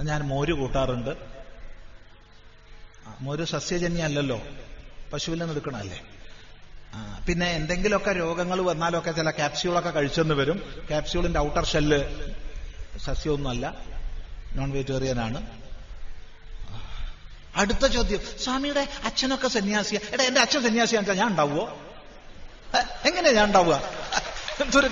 ഞാൻ 0.02 0.22
മോര് 0.22 0.52
കൂട്ടാറുണ്ട്. 0.52 1.43
മോര് 3.20 3.44
സസ്യജന്യല്ലല്ലോ. 3.44 4.40
പശുവിൽ 5.12 5.38
നിന്ന് 5.38 5.54
എടുക്കണമല്ലേ 5.54 6.00
പിന്നെ 7.26 7.50
എന്തെങ്കിലുമൊക്കെ 7.50 8.12
രോഗങ്ങൾ 8.12 8.60
വന്നാലൊക്കെ 8.60 9.10
ചില 9.10 9.30
ക്യാപ്സ്യൂളൊക്കെ 9.30 9.90
കഴിച്ചെന്ന് 9.90 10.34
വരും. 10.34 10.58
ക്യാപ്സ്യൂളിന്റെ 10.88 11.40
ഔട്ടർ 11.40 11.64
ഷെല്ല് 11.66 12.00
സസ്യമൊന്നുമല്ല. 13.04 13.74
നോൺ 14.56 14.70
വെജിറ്റേറിയൻ 14.70 15.20
ആണ് 15.20 15.46
അടുത്ത 17.56 17.86
ചോദ്യം. 17.86 18.20
സ്വാമിയുടെ 18.44 18.88
അച്ഛനൊക്കെ 19.04 19.48
സന്യാസിയ. 19.48 19.98
എടാ 20.12 20.24
എന്റെ 20.24 20.40
അച്ഛൻ 20.40 20.62
സന്യാസിയാണെന്ന് 20.62 21.14
ഞാൻ 21.14 21.28
ഉണ്ടാവുമോ 21.28 21.64
എങ്ങനെയാ 23.06 23.32
ഞാൻ 23.32 23.46
ഉണ്ടാവുക? 23.46 23.74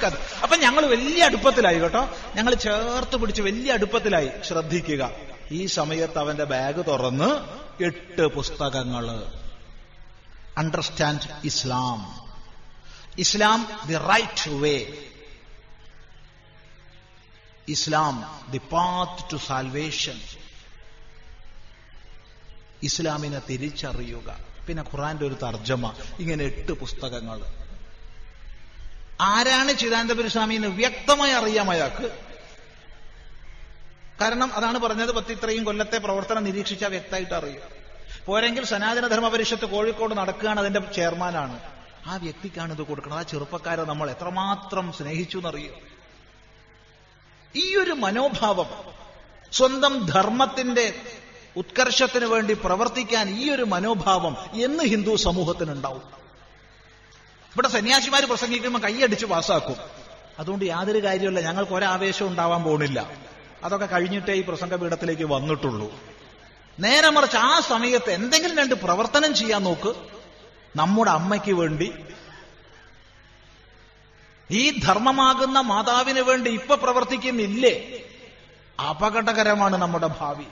കഥ. 0.04 0.14
അപ്പൊ 0.42 0.56
ഞങ്ങൾ 0.56 0.86
വലിയ 0.86 1.22
അടുപ്പത്തിലായി 1.24 1.78
കേട്ടോ. 1.78 2.08
ഞങ്ങൾ 2.36 2.54
ചേർത്ത് 2.54 3.16
പിടിച്ച് 3.16 3.42
വലിയ 3.42 3.72
അടുപ്പത്തിലായി 3.72 4.30
ശ്രദ്ധിക്കുക. 4.44 5.10
ഈ 5.50 5.66
സമയത്ത് 5.66 6.18
അവന്റെ 6.18 6.44
ബാഗ് 6.44 6.86
തുറന്ന് 6.86 7.30
എട്ട് 7.84 8.26
പുസ്തകങ്ങൾ. 8.26 9.32
Understand 10.58 11.20
Islam 11.44 12.28
Islam 13.18 13.80
the 13.86 13.96
right 13.96 14.50
way 14.50 15.04
Islam 17.68 18.46
the 18.50 18.58
path 18.58 19.32
to 19.32 19.36
salvation 19.36 20.20
ഇസ്ലാമിനെ 22.82 23.38
തിരിച്ചറിയുക. 23.38 24.38
പിന്നെ 24.66 24.82
ഖുറാന്റെ 24.82 25.26
ഒരു 25.26 25.34
തർജമ. 25.34 25.92
ഇങ്ങനെ 26.18 26.44
എട്ട് 26.44 26.72
പുസ്തകങ്ങൾ. 26.72 27.40
ആരാണ് 29.20 29.78
ചിദാനന്ദപുരസ്വാമി 29.78 30.54
എന്ന് 30.54 30.68
വ്യക്തമായി 30.68 31.32
അറിയാം 31.32 31.70
അയാൾക്ക്. 31.70 32.31
കാരണം 34.22 34.54
അതാണ് 34.54 34.78
പറഞ്ഞത് 34.78 35.12
പത്തിത്രയും 35.12 35.64
കൊല്ലത്തെ 35.64 35.98
പ്രവർത്തനം 35.98 36.44
നിരീക്ഷിച്ച 36.44 36.84
വ്യക്തമായിട്ട് 36.84 37.34
അറിയും 37.34 37.62
പോരെങ്കിൽ 38.26 38.64
സനാതനധർമ്മ 38.64 39.28
പരിഷത്ത് 39.28 39.64
കോഴിക്കോട് 39.64 40.14
നടക്കുകയാണ് 40.14 40.60
അതിന്റെ 40.60 40.80
ചെയർമാനാണ്. 40.80 41.60
ആ 42.06 42.16
വ്യക്തിക്കാണ് 42.16 42.72
ഇത് 42.72 42.82
കൊടുക്കുന്നത് 42.82 43.20
ആ 43.20 43.22
ചെറുപ്പക്കാരെ 43.22 43.82
നമ്മൾ 43.82 44.10
എത്രമാത്രം 44.10 44.92
സ്നേഹിച്ചു 44.92 45.38
എന്നറിയോ 45.38 45.74
ഈ 47.56 47.76
ഒരു 47.76 47.90
മനോഭാവം 47.90 48.68
സ്വന്തം 49.52 50.06
ധർമ്മത്തിന്റെ 50.06 50.94
ഉത്കർഷത്തിന് 51.56 52.24
വേണ്ടി 52.24 52.54
പ്രവർത്തിക്കാൻ 52.54 53.30
ഈ 53.30 53.50
ഒരു 53.50 53.62
മനോഭാവം 53.62 54.36
എന്ന് 54.54 54.84
ഹിന്ദു 54.84 55.16
സമൂഹത്തിനുണ്ടാവും. 55.16 56.04
ഇവിടെ 57.52 57.68
സന്യാസിമാർ 57.68 58.24
പ്രസംഗിക്കുമ്പോൾ 58.24 58.78
കൈയടിച്ച് 58.78 59.26
പാസ്സാക്കും 59.26 59.78
അതുകൊണ്ട് 60.38 60.64
യാതൊരു 60.64 61.04
കാര്യമല്ല 61.04 61.40
ഞങ്ങൾക്ക് 61.40 61.72
ഒരാവേശം 61.72 62.26
ഉണ്ടാവാൻ 62.26 62.62
പോണില്ല 62.62 63.31
അതൊക്കെ 63.64 63.86
കഴിഞ്ഞിട്ടേ 63.86 64.34
ഈ 64.34 64.40
പ്രസംഗപീഠത്തിലേക്ക് 64.40 65.22
വന്നിട്ടുള്ളൂ. 65.22 65.92
നേരെ 66.78 67.10
മറിച്ച് 67.10 67.36
ആ 67.36 67.60
സമയത്ത് 67.60 68.10
എന്തെങ്കിലും 68.10 68.56
രണ്ട് 68.56 68.74
പ്രവർത്തനം 68.74 69.34
ചെയ്യാൻ 69.34 69.62
നോക്ക്. 69.62 69.94
നമ്മുടെ 70.76 71.10
അമ്മയ്ക്ക് 71.10 71.52
വേണ്ടി 71.52 71.92
ഈ 74.50 74.80
ധർമ്മമാകുന്ന 74.84 75.60
മാതാവിന് 75.60 76.20
വേണ്ടി 76.20 76.50
ഇപ്പൊ 76.50 76.74
പ്രവർത്തിക്കുന്നില്ലേ? 76.74 77.74
അപകടകരമാണ് 78.88 79.76
നമ്മുടെ 79.76 80.06
ഭാവി. 80.06 80.44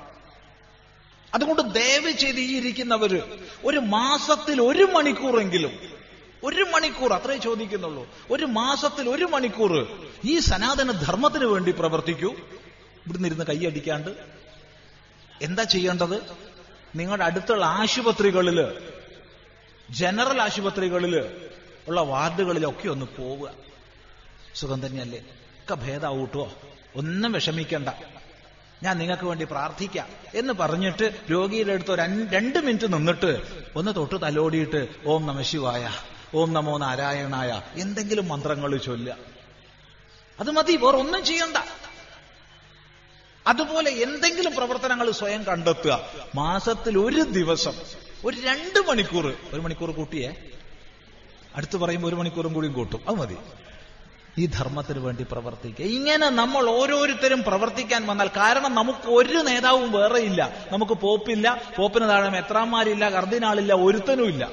അതുകൊണ്ട് 1.35 1.75
ദയവ് 1.75 2.11
ചെയ്ത് 2.11 2.39
ഈ 2.39 2.57
ഇരിക്കുന്നവര് 2.57 3.23
ഒരു 3.65 3.79
മാസത്തിൽ 3.79 4.63
ഒരു 4.63 4.85
മണിക്കൂറെങ്കിലും 4.85 5.79
ഒരു 6.45 6.63
മണിക്കൂർ 6.63 7.13
അത്രേ 7.13 7.37
ചോദിക്കുന്നുള്ളൂ. 7.37 8.07
ഒരു 8.31 8.45
മാസത്തിൽ 8.45 9.09
ഒരു 9.09 9.25
മണിക്കൂർ 9.25 10.01
ഈ 10.25 10.39
സനാതന 10.39 10.91
ധർമ്മത്തിന് 10.91 11.45
വേണ്ടി 11.45 11.71
പ്രവർത്തിക്കൂ. 11.71 12.35
ഇവിടുന്ന് 13.07 13.29
ഇരുന്ന് 13.29 13.45
കൈയടിക്കാണ്ട് 13.45 14.11
എന്താ 15.43 15.63
ചെയ്യേണ്ടത്? 15.63 16.23
നിങ്ങളുടെ 16.97 17.25
അടുത്തുള്ള 17.25 17.65
ആശുപത്രികളിൽ 17.65 18.81
ജനറൽ 19.91 20.43
ആശുപത്രികളിൽ 20.43 21.31
ഉള്ള 21.89 22.01
വാർഡുകളിലൊക്കെ 22.01 22.89
ഒന്ന് 22.89 23.07
പോവുക. 23.07 23.53
സുഖം 24.55 24.87
തന്നെയല്ലേ? 24.87 25.19
ഒക്കെ 25.19 25.75
ഭേദാവൂട്ടോ 25.75 26.53
ഒന്നും 26.97 27.33
വിഷമിക്കണ്ട. 27.33 27.89
ഞാൻ 28.83 28.99
നിങ്ങൾക്ക് 28.99 29.25
വേണ്ടി 29.25 29.45
പ്രാർത്ഥിക്കാം. 29.45 30.09
എന്ന് 30.35 30.53
പറഞ്ഞിട്ട് 30.53 31.21
രോഗിയുടെ 31.31 31.73
അടുത്ത് 31.73 31.91
ഒരു 31.91 32.01
രണ്ട് 32.33 32.59
മിനിറ്റ് 32.59 32.93
നിന്നിട്ട് 32.93 33.43
ഒന്ന് 33.77 33.95
തൊട്ട് 33.95 34.23
തലോടിയിട്ട് 34.23 34.89
ഓം 35.07 35.27
നമശിവായ 35.27 35.91
ഓം 36.35 36.53
നമോ 36.53 36.79
നാരായണായ 36.79 37.63
എന്തെങ്കിലും 37.75 38.29
മന്ത്രങ്ങൾ 38.29 38.77
ചൊല്ലുക. 38.77 39.17
അത് 40.41 40.51
മതി 40.51 40.77
വേറെ 40.77 40.99
ഒന്നും 40.99 41.25
ചെയ്യണ്ട. 41.25 41.57
അതുപോലെ 43.47 43.91
എന്തെങ്കിലും 43.91 44.55
പ്രവർത്തനങ്ങൾ 44.55 45.11
സ്വയം 45.11 45.45
കണ്ടെത്തുക. 45.45 46.07
മാസത്തിൽ 46.35 46.99
ഒരു 46.99 47.21
ദിവസം 47.21 47.73
ഒരു 48.25 48.37
രണ്ട് 48.41 48.89
മണിക്കൂർ 48.89 49.35
ഒരു 49.53 49.61
മണിക്കൂർ 49.61 49.91
കൂട്ടിയേ. 49.91 50.37
അടുത്ത് 51.57 51.77
പറയുമ്പോൾ 51.77 52.09
ഒരു 52.09 52.15
മണിക്കൂറും 52.15 52.53
കൂടിയും 52.53 52.73
കൂട്ടും. 52.73 53.01
അത് 53.09 53.17
മതി. 53.17 53.37
ഈ 54.39 54.47
ധർമ്മത്തിന് 54.47 54.99
വേണ്ടി 54.99 55.27
പ്രവർത്തിക്കുക. 55.31 55.85
ഇങ്ങനെ 55.85 56.29
നമ്മൾ 56.29 56.71
ഓരോരുത്തരും 56.71 57.43
പ്രവർത്തിക്കാൻ 57.43 58.07
വന്നാൽ 58.07 58.31
കാരണം 58.37 58.75
നമുക്ക് 58.75 59.09
ഒരു 59.09 59.39
നേതാവും 59.39 59.93
വേറെ 59.93 60.19
ഇല്ല. 60.19 60.67
നമുക്ക് 60.73 60.93
പോപ്പില്ല 60.93 61.63
പോപ്പിന് 61.77 62.09
താഴെ 62.09 62.29
മെത്രാന്മാരില്ല 62.29 63.09
കർദിനാളില്ല 63.09 63.75
ഒരുത്തനുമില്ല 63.75 64.51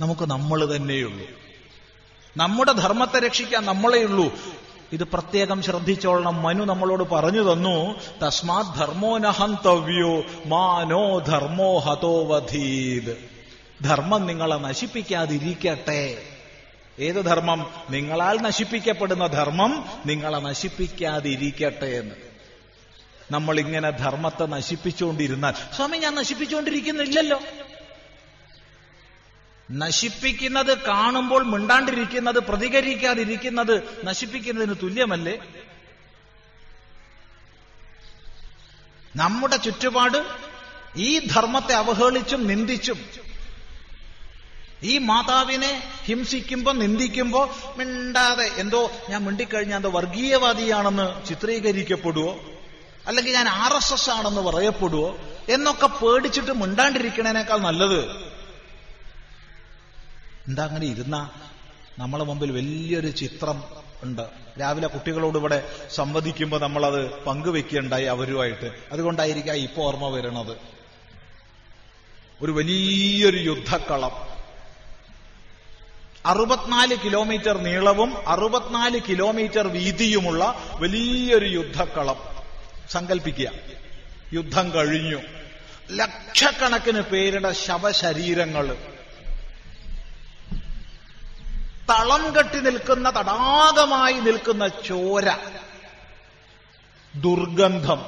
നമുക്ക് 0.00 0.26
നമ്മൾ 0.26 0.76
തന്നെയുള്ളൂ. 0.76 1.26
നമ്മുടെ 2.36 2.72
ധർമ്മത്തെ 2.72 3.18
രക്ഷിക്കാൻ 3.18 3.64
നമ്മളേ 3.64 4.04
ഉള്ളൂ 4.04 4.34
ഇത് 4.92 5.04
പ്രത്യേകം 5.04 5.62
ശ്രദ്ധിച്ചോളണം. 5.62 6.42
മനു 6.42 6.64
നമ്മളോട് 6.64 7.02
പറഞ്ഞു 7.02 7.52
തന്നു 7.52 7.94
തസ്മാത് 8.26 8.78
ധർമ്മോനഹന്തവ്യോ 8.78 10.24
മാനോ 10.46 11.18
ധർമ്മോ 11.18 11.78
ഹതോവധീത് 11.78 13.36
ധർമ്മം 13.84 14.26
നിങ്ങളെ 14.26 14.56
നശിപ്പിക്കാതിരിക്കട്ടെ. 14.56 16.22
ഏത് 16.98 17.24
ധർമ്മം? 17.24 17.70
നിങ്ങളാൽ 17.90 18.40
നശിപ്പിക്കപ്പെടുന്ന 18.40 19.26
ധർമ്മം 19.26 19.84
നിങ്ങളെ 20.06 20.38
നശിപ്പിക്കാതിരിക്കട്ടെ 20.38 21.86
എന്ന്. 21.86 22.14
നമ്മൾ 23.30 23.60
ഇങ്ങനെ 23.60 23.90
ധർമ്മത്തെ 23.90 24.46
നശിപ്പിച്ചുകൊണ്ടിരുന്നാൽ 24.46 25.52
സ്വാമി 25.76 25.96
ഞാൻ 25.96 26.14
നശിപ്പിച്ചുകൊണ്ടിരിക്കുന്നില്ലല്ലോ. 26.14 27.40
നശിപ്പിക്കുന്നത് 29.70 30.78
കാണുമ്പോൾ 30.78 31.44
മിണ്ടാണ്ടിരിക്കുന്നത് 31.44 32.38
പ്രതികരിക്കാതിരിക്കുന്നത് 32.38 33.82
നശിപ്പിക്കുന്നതിന് 34.04 34.74
തുല്യമല്ലേ? 34.82 35.38
നമ്മുടെ 39.16 39.56
ചുറ്റുപാട് 39.56 40.26
ഈ 40.96 41.18
ധർമ്മത്തെ 41.18 41.72
അവഹേളിച്ചും 41.72 42.46
നിന്ദിച്ചും 42.46 43.06
ഈ 44.82 44.98
മാതാവിനെ 44.98 45.82
ഹിംസിക്കുമ്പോ 46.04 46.72
നിന്ദിക്കുമ്പോ 46.72 47.56
മിണ്ടാതെ 47.76 48.44
എന്തോ 48.44 48.90
ഞാൻ 49.08 49.24
മിണ്ടിക്കഴിഞ്ഞാൽ 49.24 49.76
എന്തോ 49.76 49.90
വർഗീയവാദിയാണെന്ന് 49.90 51.26
ചിത്രീകരിക്കപ്പെടുവോ? 51.26 52.38
അല്ലെങ്കിൽ 53.06 53.32
ഞാൻ 53.32 53.48
ആർ 53.48 53.72
എസ് 53.72 53.92
എസ് 53.92 54.10
ആണെന്ന് 54.10 54.40
പറയപ്പെടുവോ? 54.40 55.18
എന്നൊക്കെ 55.48 55.86
പേടിച്ചിട്ട് 55.86 56.52
മിണ്ടാണ്ടിരിക്കണേനേക്കാൾ 56.52 57.56
നല്ലത്. 57.56 58.35
എന്താ 60.48 60.64
അങ്ങനെ 60.64 60.86
ഇരുന്ന 60.86 61.30
നമ്മളെ 61.98 62.24
മുമ്പിൽ 62.24 62.52
വലിയൊരു 62.52 63.10
ചിത്രം 63.10 63.64
ഉണ്ട്. 64.02 64.28
രാവിലെ 64.60 64.88
കുട്ടികളോട് 64.88 65.38
ഇവിടെ 65.38 65.68
സംവദിക്കുമ്പോൾ 65.94 66.60
നമ്മളത് 66.60 67.24
പങ്കുവെക്കുകയുണ്ടായി 67.24 68.04
അവരുമായിട്ട്. 68.04 68.72
അതുകൊണ്ടായിരിക്കാം 68.92 69.56
ഇപ്പൊ 69.56 69.82
ഓർമ്മ 69.82 70.08
വരുന്നത് 70.08 70.56
ഒരു 72.42 72.52
വലിയൊരു 72.52 73.36
യുദ്ധക്കളം. 73.36 74.36
അറുപത്തിനാല് 76.26 76.96
കിലോമീറ്റർ 77.04 77.58
നീളവും 77.58 78.28
അറുപത്തിനാല് 78.28 79.00
കിലോമീറ്റർ 79.08 79.68
വീതിയുമുള്ള 79.68 80.54
വലിയൊരു 80.74 81.46
യുദ്ധക്കളം. 81.46 82.18
സങ്കല്പിക്കുക 82.90 83.50
യുദ്ധം 84.32 84.74
കഴിഞ്ഞു. 84.74 85.20
ലക്ഷക്കണക്കിന് 85.90 87.00
പേരുടെ 87.00 87.52
ശവശരീരങ്ങൾ 87.52 88.95
തളം 91.90 92.36
കെട്ടി 92.36 92.60
നിൽക്കുന്ന 92.60 93.10
തടാകമായി 93.10 94.12
നിൽക്കുന്ന 94.12 94.68
ചോര 94.68 95.36
ദുർഗന്ധം. 97.14 98.04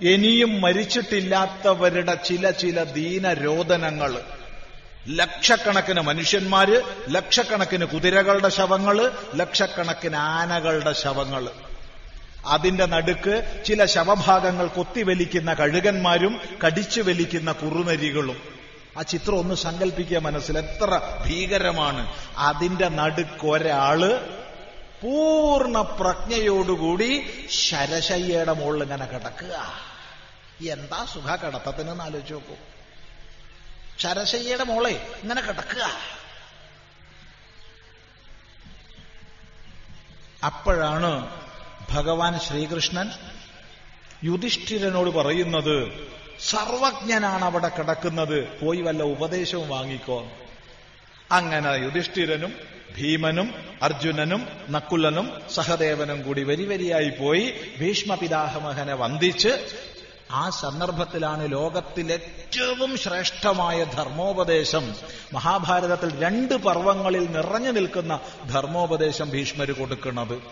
ഇനിയും 0.00 0.60
മരിച്ചിട്ടില്ലാത്തവരുടെ 0.60 2.14
ചില 2.14 2.50
ചില 2.50 2.82
ദീനരോദനങ്ങൾ. 2.82 4.20
ലക്ഷക്കണക്കിന് 5.08 6.00
മനുഷ്യന്മാര് 6.00 6.82
ലക്ഷക്കണക്കിന് 7.08 7.84
കുതിരകളുടെ 7.84 8.48
ശവങ്ങൾ 8.48 9.12
ലക്ഷക്കണക്കിന് 9.34 10.16
ആനകളുടെ 10.16 10.92
ശവങ്ങൾ 10.92 11.50
അതിന്റെ 12.46 12.86
നടുക്ക് 12.86 13.62
ചില 13.66 13.84
ശവഭാഗങ്ങൾ 13.84 14.66
കൊത്തിവലിക്കുന്ന 14.66 15.54
കഴുകന്മാരും 15.54 16.40
കടിച്ചു 16.66 17.00
വലിക്കുന്ന 17.00 17.52
കുറുനരികളും. 17.52 18.57
ആ 18.98 19.02
ചിത്രം 19.02 19.38
ഒന്ന് 19.38 19.54
സങ്കല്പിക്കുക 19.54 20.18
മനസ്സിൽ. 20.18 20.58
എത്ര 20.58 21.00
ഭീകരമാണ്. 21.26 22.16
അതിന്റെ 22.36 22.88
നടുക്കൊരാൾ 22.88 24.00
പൂർണ 25.02 25.80
പ്രജ്ഞയോടുകൂടി 25.80 27.26
ശരശയ്യയുടെ 27.50 28.52
മുകളിൽ 28.52 28.82
ഇങ്ങനെ 28.82 29.06
കിടക്കുക. 29.06 29.72
എന്താ 30.70 31.04
സുഖ 31.04 31.36
കിടത്തത്തിനെന്ന് 31.36 32.04
ആലോചിച്ച് 32.04 32.32
നോക്കൂ. 32.32 32.54
ശരശയ്യയുടെ 33.98 34.64
മോളെ 34.64 34.90
ഇങ്ങനെ 35.22 35.40
കിടക്കുക. 35.40 35.90
അപ്പോഴാണ് 40.44 41.42
ഭഗവാൻ 41.90 42.40
ശ്രീകൃഷ്ണൻ 42.40 43.10
യുധിഷ്ഠിരനോട് 44.24 45.10
പറയുന്നത് 45.10 46.08
സർവജ്ഞനാണ് 46.46 47.44
അവിടെ 47.44 47.68
കിടക്കുന്നത്. 47.68 48.58
പോയി 48.58 48.80
വല്ല 48.80 49.02
ഉപദേശവും 49.02 49.68
വാങ്ങിക്കോ. 49.68 50.28
അങ്ങനെ 51.32 51.68
യുധിഷ്ഠിരനും 51.68 52.54
ഭീമനും 52.96 53.54
അർജുനനും 53.82 54.48
നക്കുലനും 54.70 55.40
സഹദേവനും 55.54 56.22
കൂടി 56.22 56.42
വരി 56.42 56.64
വരിയായി 56.64 57.08
പോയി 57.08 57.54
ഭീഷ്മപിതാഹമഹനെ 57.80 58.94
വന്ദിച്ച് 58.94 59.66
ആ 60.30 60.50
സന്ദർഭത്തിലാണ് 60.50 61.52
ലോകത്തിൽ 61.52 62.12
ഏറ്റവും 62.12 62.96
ശ്രേഷ്ഠമായ 62.96 63.84
ധർമ്മോപദേശം. 63.84 64.94
മഹാഭാരതത്തിൽ 65.32 66.22
രണ്ട് 66.22 66.54
പർവങ്ങളിൽ 66.54 67.30
നിറഞ്ഞു 67.30 67.70
നിൽക്കുന്ന 67.70 68.20
ധർമ്മോപദേശം 68.50 69.30
ഭീഷ്മര് 69.30 69.72
കൊടുക്കുന്നത്. 69.72 70.42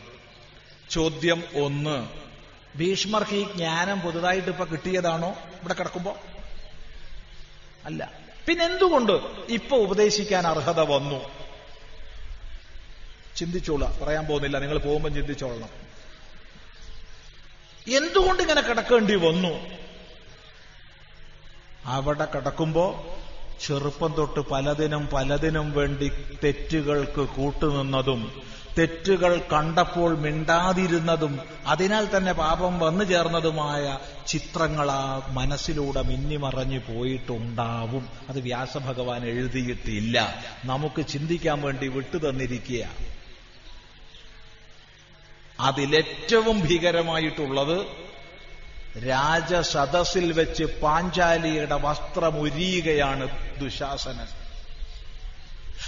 ചോദ്യം 0.91 1.43
ഒന്ന് 1.65 2.26
ഭീഷ്മർക്ക് 2.79 3.35
ഈ 3.35 3.53
ജ്ഞാനം 3.53 4.01
പുതുതായിട്ട് 4.01 4.49
ഇപ്പൊ 4.49 4.65
കിട്ടിയതാണോ? 4.65 5.29
ഇവിടെ 5.31 5.75
കിടക്കുമ്പോ? 5.75 6.17
അല്ല. 7.85 8.13
പിന്നെന്തുകൊണ്ട് 8.47 9.13
ഇപ്പൊ 9.49 9.77
ഉപദേശിക്കാൻ 9.77 10.47
അർഹത 10.47 10.81
വന്നു? 10.81 11.25
ചിന്തിച്ചോളാം. 13.37 13.99
പറയാൻ 14.03 14.27
പോകുന്നില്ല. 14.27 14.59
നിങ്ങൾ 14.59 14.79
പോകുമ്പോൾ 14.79 15.09
ചിന്തിച്ചോളണം. 15.09 15.87
എന്തുകൊണ്ട് 17.95 18.43
ഇങ്ങനെ 18.43 18.61
കിടക്കേണ്ടി 18.61 19.15
വന്നു? 19.15 19.77
അവിടെ 21.85 22.25
കിടക്കുമ്പോ 22.25 23.17
ചെറുപ്പം 23.67 24.15
തൊട്ട് 24.15 24.41
പലതിനും 24.41 25.07
പലതിനും 25.07 25.73
വേണ്ടി 25.73 26.11
തെറ്റുകൾക്ക് 26.45 27.21
കൂട്ടുനിന്നതും 27.21 28.43
തെറ്റുകൾ 28.79 29.45
കണ്ടപ്പോൾ 29.53 30.19
മിണ്ടാതിരുന്നതും 30.19 31.41
അതിനാൽ 31.67 32.17
തന്നെ 32.17 32.33
പാപം 32.33 32.79
വന്നു 32.79 33.05
ചേർന്നതുമായ 33.05 33.99
ചിത്രങ്ങൾ 34.27 34.91
ആ 34.91 35.27
മനസ്സിലൂടെ 35.29 36.03
മിന്നിമറഞ്ഞു 36.03 36.79
പോയിട്ടുണ്ടാവും. 36.79 38.09
അത് 38.29 38.41
വ്യാസഭഗവാൻ 38.41 39.27
എഴുതിയിട്ടില്ല. 39.27 40.45
നമുക്ക് 40.65 41.07
ചിന്തിക്കാൻ 41.07 41.63
വേണ്ടി 41.63 41.89
വിട്ടു 41.89 42.17
തന്നിരിക്കുക. 42.17 42.89
അതിലേറ്റവും 45.61 46.61
ഭീകരമായിട്ടുള്ളത് 46.61 47.87
രാജസദസ്സിൽ 49.09 50.33
വെച്ച് 50.33 50.65
പാഞ്ചാലിയുടെ 50.65 51.75
വസ്ത്രമൊരിയുകയാണ് 51.75 53.29
ദുശാസനൻ. 53.61 54.27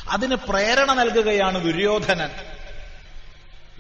അതിന് 0.09 0.37
പ്രേരണ 0.37 0.93
നൽകുകയാണ് 0.93 1.65
ദുര്യോധനൻ. 1.65 2.31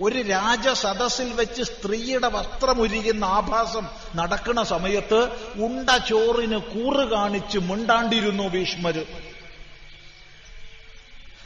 ഒരു 0.01 0.19
രാജസദസ്സിൽ 0.19 1.33
വെച്ച് 1.33 1.63
സ്ത്രീയുടെ 1.63 2.29
വസ്ത്രം 2.29 2.81
ഉരിയുന്ന 2.81 3.25
ആഭാസം 3.25 3.89
നടക്കുന്ന 4.15 4.63
സമയത്ത് 4.63 5.29
ഉണ്ട 5.63 5.91
ചോറിന് 5.91 6.59
കൂറ് 6.59 7.09
കാണിച്ച് 7.09 7.59
മുണ്ടാണ്ടിരുന്നു 7.59 8.49
ഭീഷ്മര്. 8.49 9.05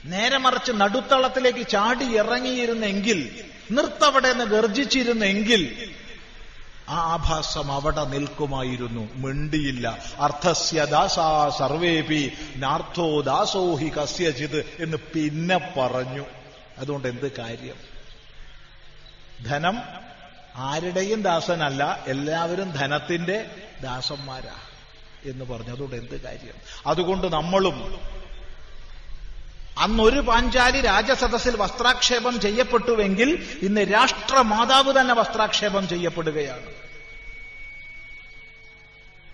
നേരെ 0.05 0.39
മറിച്ച് 0.39 0.73
നടുത്തളത്തിലേക്ക് 0.73 1.69
ചാടി 1.69 2.17
ഇറങ്ങിയിരുന്നെങ്കിൽ 2.17 3.45
നിർത്തവിടെ 3.71 4.33
നിന്ന് 4.33 4.45
ഗർജിച്ചിരുന്നെങ്കിൽ 4.45 5.91
ആ 6.89 6.95
ആഭാസം 6.95 7.73
അവിടെ 7.73 8.05
നിൽക്കുമായിരുന്നു. 8.05 9.15
മിണ്ടിയില്ല. 9.15 9.99
അർത്ഥസ്യ 10.19 10.85
ദാസാ 10.85 11.53
സർവേപി 11.59 12.33
നാർത്ഥോ 12.57 13.21
ദാസോഹി 13.21 13.89
കസ്യജിത് 13.89 14.77
എന്ന് 14.79 14.97
പിന്നെ 14.97 15.59
പറഞ്ഞു. 15.77 16.25
അതുകൊണ്ട് 16.79 17.09
എന്ത് 17.09 17.33
കാര്യം? 17.33 17.92
ധനം 19.47 19.83
ആരുടെയും 20.57 21.23
ദാസനല്ല 21.23 22.05
എല്ലാവരും 22.07 22.71
ധനത്തിന്റെ 22.71 23.45
ദാസന്മാരാ 23.83 24.57
എന്ന് 25.25 25.45
പറഞ്ഞു 25.45 25.71
അതുകൊണ്ട് 25.71 25.97
എന്ത് 25.97 26.21
കാര്യം? 26.21 26.55
അതുകൊണ്ട് 26.87 27.33
നമ്മളും 27.33 28.01
അന്നൊരു 29.79 30.21
പാഞ്ചാലി 30.21 30.81
രാജസദസ്സിൽ 30.81 31.57
വസ്ത്രാക്ഷേപം 31.57 32.41
ചെയ്യപ്പെട്ടുവെങ്കിൽ 32.41 33.59
ഇന്ന് 33.63 33.81
രാഷ്ട്രമാതാവ് 33.81 35.01
തന്നെ 35.01 35.15
വസ്ത്രാക്ഷേപം 35.15 35.89
ചെയ്യപ്പെടുകയാണ്. 35.89 36.75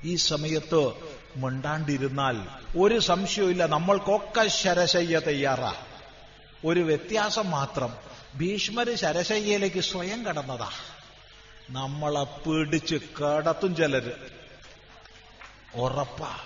ഈ 0.05 0.15
സമയത്ത് 0.15 0.93
മിണ്ടാണ്ടിരുന്നാൽ 1.37 2.41
ഒരു 2.79 2.99
സംശയവുമില്ല 2.99 3.67
നമ്മൾക്കൊക്കെ 3.67 4.49
ശരശയ്യ 4.49 5.19
തയ്യാറാ. 5.19 5.75
ഒരു 6.65 6.81
വ്യത്യാസം 6.81 7.51
മാത്രം. 7.51 8.08
ഭീഷ്മര് 8.41 8.95
ശരശയ്യയിലേക്ക് 8.95 9.81
സ്വയം 9.81 10.27
കടന്നതാ. 10.27 10.71
നമ്മളെ 11.71 12.25
പിടിച്ച് 12.25 12.97
കടത്തും 12.97 13.77
ചിലര്. 13.77 14.13
ഉറപ്പാ. 15.75 16.37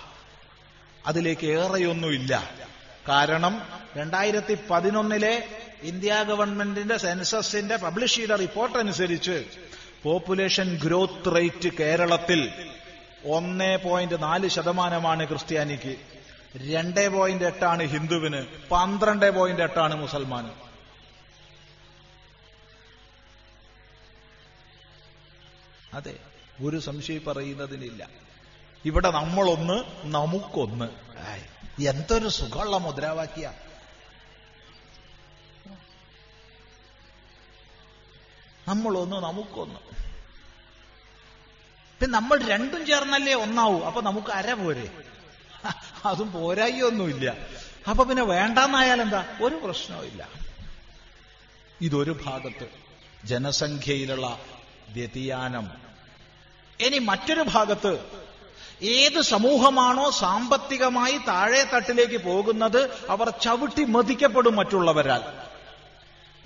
അതിലേക്ക് 1.07 1.47
ഏറെയൊന്നുമില്ല. 1.47 2.49
കാരണം 3.09 3.61
രണ്ടായിരത്തി 3.97 4.57
പതിനൊന്നിലെ 4.69 5.47
ഇന്ത്യ 5.81 6.23
ഗവൺമെന്റിന്റെ 6.23 6.97
സെൻസസിന്റെ 6.97 7.75
പബ്ലിഷ് 7.75 8.15
ചെയ്ത 8.15 8.29
റിപ്പോർട്ട് 8.29 8.77
അനുസരിച്ച് 8.77 9.45
പോപ്പുലേഷൻ 10.03 10.79
ഗ്രോത്ത് 10.83 11.35
റേറ്റ് 11.35 11.69
കേരളത്തിൽ 11.69 12.69
ഒന്ന് 13.25 13.77
പോയിന്റ് 13.77 14.23
നാല് 14.23 14.47
ശതമാനമാണ് 14.47 15.27
ക്രിസ്ത്യാനിക്ക്. 15.27 15.95
രണ്ട് 16.55 17.09
പോയിന്റ് 17.09 17.43
എട്ടാണ് 17.43 17.83
ഹിന്ദുവിന്. 17.83 18.45
പന്ത്രണ്ട് 18.71 19.31
പോയിന്റ് 19.31 19.61
എട്ടാണ് 19.61 19.95
മുസൽമാന്. 19.95 20.72
അതെ 25.93 26.19
ഒരു 26.61 26.79
സംശയം 26.79 27.23
പറയുന്നതിനില്ല. 27.25 28.09
ഇവിടെ 28.85 29.11
നമ്മളൊന്ന് 29.11 29.83
നമുക്കൊന്ന്. 30.03 30.87
എന്തൊരു 31.83 32.27
സുഖമുള്ള 32.27 32.77
മുദ്രാവാക്യ. 32.77 33.53
നമ്മളൊന്ന് 38.67 39.15
നമുക്കൊന്ന്. 39.15 39.79
പിന്നെ 41.99 42.19
നമ്മൾ 42.19 42.47
രണ്ടും 42.47 42.85
ചേർന്നല്ലേ 42.85 43.33
ഒന്നാവൂ. 43.33 43.83
അപ്പൊ 43.83 44.01
നമുക്ക് 44.01 44.31
അര 44.31 44.53
പോരെ. 44.53 44.87
അതും 46.05 46.31
പോരായൊന്നുമില്ല 46.31 47.37
അപ്പൊ 47.89 48.03
പിന്നെ 48.03 48.23
വേണ്ടെന്നായാൽ 48.23 49.01
എന്താ 49.01 49.37
ഒരു 49.41 49.55
പ്രശ്നവുമില്ല. 49.55 50.29
ഇതൊരു 51.81 52.19
ഭാഗത്ത് 52.25 52.67
ജനസംഖ്യയിലുള്ള 53.25 54.39
വ്യതിയാനം. 54.89 55.71
ഇനി 56.79 56.99
മറ്റൊരു 56.99 57.45
ഭാഗത്ത് 57.47 58.23
ഏത് 58.81 59.21
സമൂഹമാണോ 59.21 60.11
സാമ്പത്തികമായി 60.11 61.17
താഴെ 61.17 61.63
തട്ടിലേക്ക് 61.63 62.17
പോകുന്നത് 62.17 63.05
അവർ 63.09 63.29
ചവിട്ടി 63.29 63.83
മതിക്കപ്പെടും 63.83 64.55
മറ്റുള്ളവരാൽ. 64.55 65.21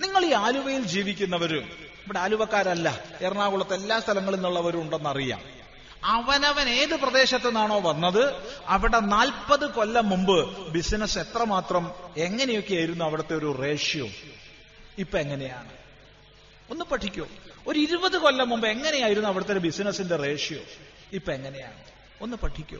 നിങ്ങൾ 0.01 0.25
ഈ 0.25 0.31
ആലുവയിൽ 0.31 0.83
ജീവിക്കുന്നവരും 0.83 1.63
ഇവിടെ 2.05 2.19
ആലുവക്കാരല്ല 2.19 2.99
എറണാകുളത്ത് 3.21 3.73
എല്ലാ 3.73 3.99
സ്ഥലങ്ങളിൽ 3.99 4.35
നിന്നുള്ളവരും 4.35 4.81
ഉണ്ടെന്നറിയാം. 4.81 5.41
അവനവൻ 6.03 6.69
ഏത് 6.69 6.95
പ്രദേശത്തു 6.95 7.45
നിന്നാണോ 7.45 7.79
വന്നത് 7.79 8.35
അവിടെ 8.67 8.99
നാൽപ്പത് 8.99 9.69
കൊല്ലം 9.69 10.09
മുമ്പ് 10.09 10.67
ബിസിനസ് 10.69 11.19
എത്രമാത്രം 11.19 11.91
എങ്ങനെയൊക്കെയായിരുന്നു 12.17 13.05
അവിടുത്തെ 13.05 13.35
ഒരു 13.35 13.57
റേഷ്യോ 13.61 14.07
ഇപ്പൊ 14.97 15.17
എങ്ങനെയാണ്? 15.17 15.86
ഒന്ന് 16.71 16.85
പഠിക്കൂ. 16.85 17.27
ഒരു 17.67 17.79
ഇരുപത് 17.79 18.17
കൊല്ലം 18.17 18.49
മുമ്പ് 18.49 18.67
എങ്ങനെയായിരുന്നു 18.67 19.29
അവിടുത്തെ 19.29 19.53
ബിസിനസിന്റെ 19.53 20.15
റേഷ്യോ? 20.15 20.59
ഇപ്പൊ 21.13 21.31
എങ്ങനെയാണ്? 21.31 21.83
ഒന്ന് 22.21 22.37
പഠിക്കൂ. 22.37 22.77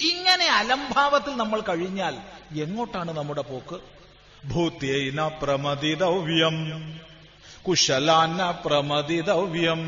ഇങ്ങനെ 0.00 0.46
അലംഭാവത്തിൽ 0.46 1.36
നമ്മൾ 1.36 1.60
കഴിഞ്ഞാൽ 1.60 2.16
എങ്ങോട്ടാണ് 2.60 3.16
നമ്മുടെ 3.16 3.40
പോക്ക്? 3.40 3.80
ഭൂത്യേന 4.44 5.28
പ്രമതിതവ്യം 5.28 6.98
കുശലാന 7.68 8.50
പ്രമതിതവ്യം 8.50 9.80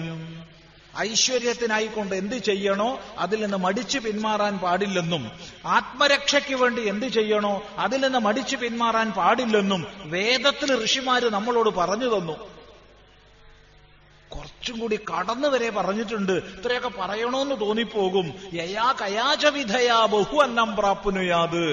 ഐശ്വര്യത്തിനായിക്കൊണ്ട് 0.98 2.14
എന്ത് 2.14 2.36
ചെയ്യണോ 2.36 3.00
അതിൽ 3.18 3.42
നിന്ന് 3.42 3.56
മടിച്ചു 3.56 3.98
പിന്മാറാൻ 3.98 4.58
പാടില്ലെന്നും 4.58 5.32
ആത്മരക്ഷയ്ക്ക് 5.66 6.54
വേണ്ടി 6.54 6.88
എന്ത് 6.88 7.06
ചെയ്യണോ 7.06 7.62
അതിൽ 7.78 8.00
നിന്ന് 8.00 8.18
മടിച്ചു 8.18 8.56
പിന്മാറാൻ 8.56 9.12
പാടില്ലെന്നും 9.12 9.86
വേദത്തിൽ 10.04 10.84
ഋഷിമാര് 10.84 11.22
നമ്മളോട് 11.22 11.70
പറഞ്ഞു 11.70 12.18
തന്നു. 12.18 12.53
കുറച്ചും 14.64 14.80
കൂടി 14.80 14.96
കടന്നു 14.96 15.48
വരെ 15.48 15.70
പറഞ്ഞിട്ടുണ്ട്. 15.70 16.32
ഇത്രയൊക്കെ 16.32 16.88
പറയണമെന്ന് 16.88 17.60
തോന്നിപ്പോകും. 17.60 18.50
യയാ 18.54 18.94
കയാചവിധയാ 19.00 20.04
ബഹു 20.04 20.42
അന്നം 20.42 20.76
പ്രാപ്നുയാത്. 20.76 21.64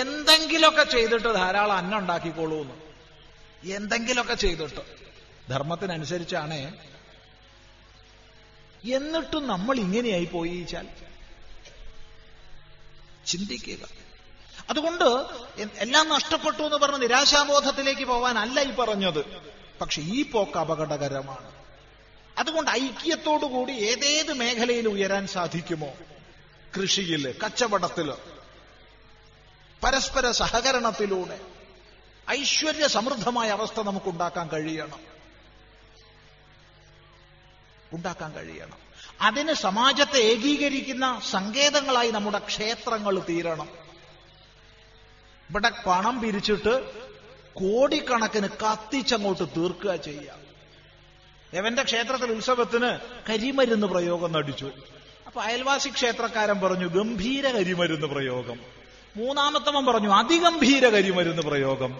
എന്തെങ്കിലുമൊക്കെ 0.00 0.84
ചെയ്തിട്ട് 0.84 1.34
ധാരാളം 1.34 1.72
അന്നം 1.72 1.98
ഉണ്ടാക്കിക്കോളൂ 1.98 2.60
എന്ന് 2.60 2.74
എന്തെങ്കിലുമൊക്കെ 3.74 4.34
ചെയ്തിട്ട്. 4.34 4.80
ധർമ്മത്തിനനുസരിച്ചാണ്. 5.50 6.74
എന്നിട്ടും 8.92 9.46
നമ്മൾ 9.46 9.76
ഇങ്ങനെയായി 9.76 10.24
പോയിച്ചാൽ 10.24 10.86
ചിന്തിക്കുക. 13.26 13.88
അതുകൊണ്ട് 14.70 15.04
എല്ലാം 15.78 16.08
നഷ്ടപ്പെട്ടു 16.08 16.62
എന്ന് 16.62 16.76
പറഞ്ഞ് 16.76 17.02
നിരാശാബോധത്തിലേക്ക് 17.02 18.04
പോവാനല്ല 18.04 18.60
ഈ 18.60 18.70
പറഞ്ഞത്. 18.70 19.24
പക്ഷെ 19.80 20.02
ഈ 20.02 20.30
പോക്ക് 20.30 20.58
അപകടകരമാണ്. 20.58 21.57
അതുകൊണ്ട് 22.38 22.70
ഐക്യത്തോടുകൂടി 22.70 23.72
ഏതേത് 23.72 24.32
മേഖലയിൽ 24.32 24.88
ഉയരാൻ 24.88 25.26
സാധിക്കുമോ? 25.26 25.94
കൃഷിയിൽ 26.76 27.34
കച്ചവടത്തിൽ 27.44 28.12
പരസ്പര 29.84 30.30
സഹകരണത്തിലൂടെ 30.30 31.40
ഐശ്വര്യ 32.30 32.86
സമൃദ്ധമായ 32.86 33.48
അവസ്ഥ 33.48 33.80
നമുക്കുണ്ടാക്കാൻ 33.80 34.48
കഴിയണം. 34.48 35.00
ഉണ്ടാക്കാൻ 37.92 38.32
കഴിയണം. 38.32 38.78
അതിന് 39.20 39.52
സമാജത്തെ 39.52 40.18
ഏകീകരിക്കുന്ന 40.18 41.20
സങ്കേതങ്ങളായി 41.30 42.10
നമ്മുടെ 42.10 42.38
ക്ഷേത്രങ്ങൾ 42.38 43.18
തീരണം. 43.18 43.68
ഇവിടെ 45.50 45.70
പണം 45.86 46.20
പിരിച്ചിട്ട് 46.20 46.90
കോടിക്കണക്കിന് 47.54 48.48
കത്തിച്ചങ്ങോട്ട് 48.48 49.48
തീർക്കുക 49.56 49.96
ചെയ്യാം 49.96 50.37
എവന്റെ 51.52 51.82
ക്ഷേത്രത്തിൽ 51.82 52.32
ഉത്സവത്തിന് 52.32 52.98
കരിമരുന്ന് 53.28 53.86
പ്രയോഗം 53.86 54.32
നടിച്ചു. 54.32 54.70
അപ്പൊ 55.26 55.40
അയൽവാസി 55.40 55.88
ക്ഷേത്രക്കാരൻ 55.88 56.60
പറഞ്ഞു 56.60 56.86
ഗംഭീര 56.86 57.48
കരിമരുന്ന് 57.48 58.06
പ്രയോഗം. 58.06 58.60
മൂന്നാമത്തവൻ 59.16 59.86
പറഞ്ഞു 59.86 60.08
അതിഗംഭീര 60.08 60.88
കരിമരുന്ന് 60.88 61.42
പ്രയോഗം. 61.42 61.98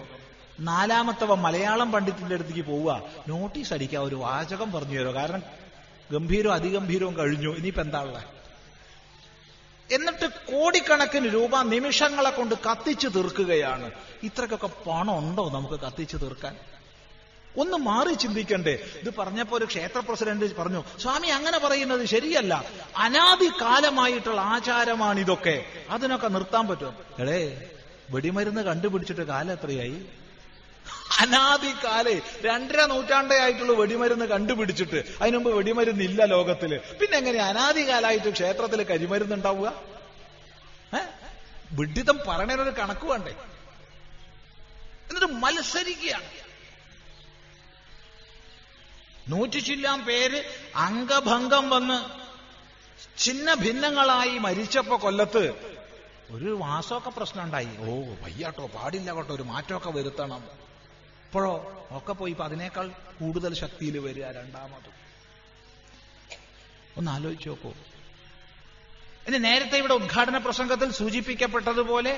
നാലാമത്തവൻ 0.59 1.37
മലയാളം 1.37 1.91
പണ്ഡിറ്റിന്റെ 1.91 2.35
അടുത്തേക്ക് 2.35 2.61
പോവുക. 2.61 3.03
നോട്ടീസ് 3.27 3.73
അടിക്കുക 3.73 3.99
ഒരു 3.99 4.15
വാചകം 4.15 4.71
പറഞ്ഞു 4.71 4.99
തരുമോ 4.99 5.13
കാരണം 5.13 5.43
ഗംഭീരവും 6.11 6.53
അതിഗംഭീരവും 6.53 7.17
കഴിഞ്ഞു. 7.17 7.55
ഇനിയിപ്പോ 7.55 7.81
എന്താ 7.81 8.23
എന്നിട്ട് 9.91 10.27
കോടിക്കണക്കിന് 10.27 11.33
രൂപ 11.33 11.61
നിമിഷങ്ങളെ 11.61 12.29
കൊണ്ട് 12.29 12.55
കത്തിച്ചു 12.55 13.07
തീർക്കുകയാണ്. 13.07 13.91
ഇത്രക്കൊക്കെ 14.23 14.69
പണം 14.89 15.17
ഉണ്ടോ 15.17 15.49
നമുക്ക് 15.49 15.79
കത്തിച്ചു 15.79 16.17
തീർക്കാൻ? 16.17 16.57
ഒന്ന് 17.57 17.77
മാറി 17.77 18.13
ചിന്തിക്കണ്ടേ. 18.13 18.71
ഇത് 18.71 19.13
പറഞ്ഞപ്പോ 19.15 19.57
ഒരു 19.57 19.65
ക്ഷേത്ര 19.65 19.99
പ്രസിഡന്റ് 19.99 20.55
പറഞ്ഞു 20.55 20.83
സ്വാമി 20.99 21.27
അങ്ങനെ 21.27 21.59
പറയുന്നത് 21.59 22.05
ശരിയല്ല. 22.05 22.65
അനാദികാലമായിട്ടുള്ള 22.97 24.41
ആചാരമാണ് 24.41 25.19
ഇതൊക്കെ. 25.19 25.65
അതിനൊക്കെ 25.89 26.27
നിർത്താൻ 26.27 26.67
പറ്റും 26.67 26.95
എടേ 27.19 27.69
വെടിമരുന്ന് 28.09 28.61
കണ്ടുപിടിച്ചിട്ട് 28.61 29.21
കാലം 29.21 29.51
എത്രയായി? 29.51 30.05
അനാദികാലേ 31.19 32.21
രണ്ടര 32.45 32.85
നൂറ്റാണ്ടേ 32.85 33.37
ആയിട്ടുള്ള 33.39 33.71
വെടിമരുന്ന് 33.71 34.25
കണ്ടുപിടിച്ചിട്ട്. 34.25 35.03
അതിനുമുമ്പ് 35.21 35.51
വെടിമരുന്ന് 35.51 36.03
ഇല്ല 36.03 36.25
ലോകത്തിൽ. 36.25 36.77
പിന്നെ 36.77 37.17
എങ്ങനെ 37.17 37.39
അനാദികാലായിട്ട് 37.39 38.29
ക്ഷേത്രത്തിൽ 38.29 38.83
കരിമരുന്ന് 38.83 39.35
ഉണ്ടാവുക? 39.35 39.73
വിഡിതം 41.71 42.19
പറയണൊരു 42.27 42.69
കണക്ക് 42.69 43.05
വേണ്ടേ? 43.05 43.31
എന്നിട്ട് 45.09 45.33
മത്സരിക്കുകയാണ്. 45.33 46.48
നൂറ്റി 49.29 49.59
ചില്ലാം 49.59 50.05
പേര് 50.05 50.39
അംഗഭംഗം 50.75 51.69
വന്ന് 51.69 51.97
ചിന്ന 53.17 53.53
ഭിന്നങ്ങളായി 53.53 54.37
മരിച്ചപ്പോ 54.37 54.97
കൊല്ലത്ത് 54.97 55.43
ഒരു 56.31 56.49
മാസമൊക്കെ 56.61 57.09
പ്രശ്നം 57.09 57.43
ഉണ്ടായി. 57.43 57.69
ഓ 57.79 57.91
വയ്യാട്ടോ 58.23 58.65
പാടില്ല 58.67 59.13
കേട്ടോ 59.15 59.35
ഒരു 59.35 59.43
മാറ്റമൊക്കെ 59.43 59.89
വരുത്തണം. 59.89 60.43
ഇപ്പോഴോ 61.25 61.53
ഒക്കെ 61.91 62.13
പോയി 62.13 62.31
ഇപ്പൊ 62.31 62.45
അതിനേക്കാൾ 62.45 62.87
കൂടുതൽ 63.19 63.53
ശക്തിയിൽ 63.53 63.97
വരിക 63.97 64.25
രണ്ടാമത്. 64.25 64.89
ഒന്ന് 66.97 67.11
ആലോചിച്ചു 67.11 67.49
നോക്കൂ. 67.49 67.71
ഇനി 69.27 69.37
നേരത്തെ 69.37 69.77
ഇവിടെ 69.77 69.93
ഉദ്ഘാടന 69.93 70.37
പ്രസംഗത്തിൽ 70.37 70.91
സൂചിപ്പിക്കപ്പെട്ടതുപോലെ 70.91 72.13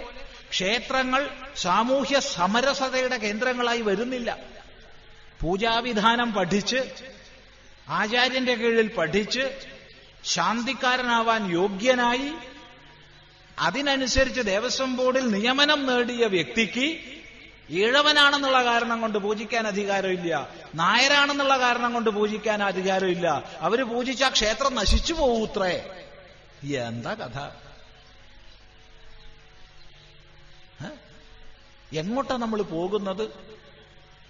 ക്ഷേത്രങ്ങൾ 0.50 1.30
സാമൂഹ്യ 1.56 2.20
സമരസതയുടെ 2.20 3.18
കേന്ദ്രങ്ങളായി 3.18 3.82
വരുന്നില്ല. 3.82 4.51
പൂജാവിധാനം 5.42 6.34
പഠിച്ച് 6.34 6.80
ആചാര്യന്റെ 7.88 8.56
കീഴിൽ 8.56 8.96
പഠിച്ച് 8.96 9.60
ശാന്തിക്കാരനാവാൻ 10.24 11.52
യോഗ്യനായി 11.52 12.34
അതിനനുസരിച്ച് 13.60 14.42
ദേവസ്വം 14.42 14.96
ബോർഡിൽ 14.98 15.32
നിയമനം 15.32 15.86
നേടിയ 15.86 16.26
വ്യക്തിക്ക് 16.26 16.86
ഈഴവനാണെന്നുള്ള 17.70 18.64
കാരണം 18.64 19.02
കൊണ്ട് 19.02 19.18
പൂജിക്കാൻ 19.18 19.68
അധികാരമില്ല 19.68 20.50
നായരാണെന്നുള്ള 20.76 21.60
കാരണം 21.60 21.94
കൊണ്ട് 21.94 22.10
പൂജിക്കാൻ 22.10 22.64
അധികാരമില്ല. 22.64 23.44
അവർ 23.60 23.84
പൂജിച്ച 23.84 24.24
ക്ഷേത്രം 24.30 24.76
നശിച്ചു 24.76 25.14
പോകൂത്രേ 25.14 25.74
എന്താ 26.76 27.14
കഥ? 27.14 27.38
എങ്ങോട്ടാ 31.94 32.38
നമ്മൾ 32.38 32.62
പോകുന്നത്? 32.62 33.52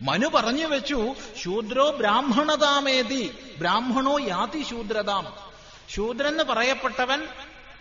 മനു 0.01 0.27
പറഞ്ഞു 0.27 0.67
വെച്ചു 0.67 1.15
ശൂദ്രോ 1.37 1.91
ബ്രാഹ്മണതാമേതി 1.91 3.55
ബ്രാഹ്മണോ 3.59 4.19
യാതി 4.19 4.63
ശൂദ്രതാം. 4.63 5.35
ശൂദ്രന്ന് 5.89 6.43
പറയപ്പെട്ടവൻ 6.43 7.27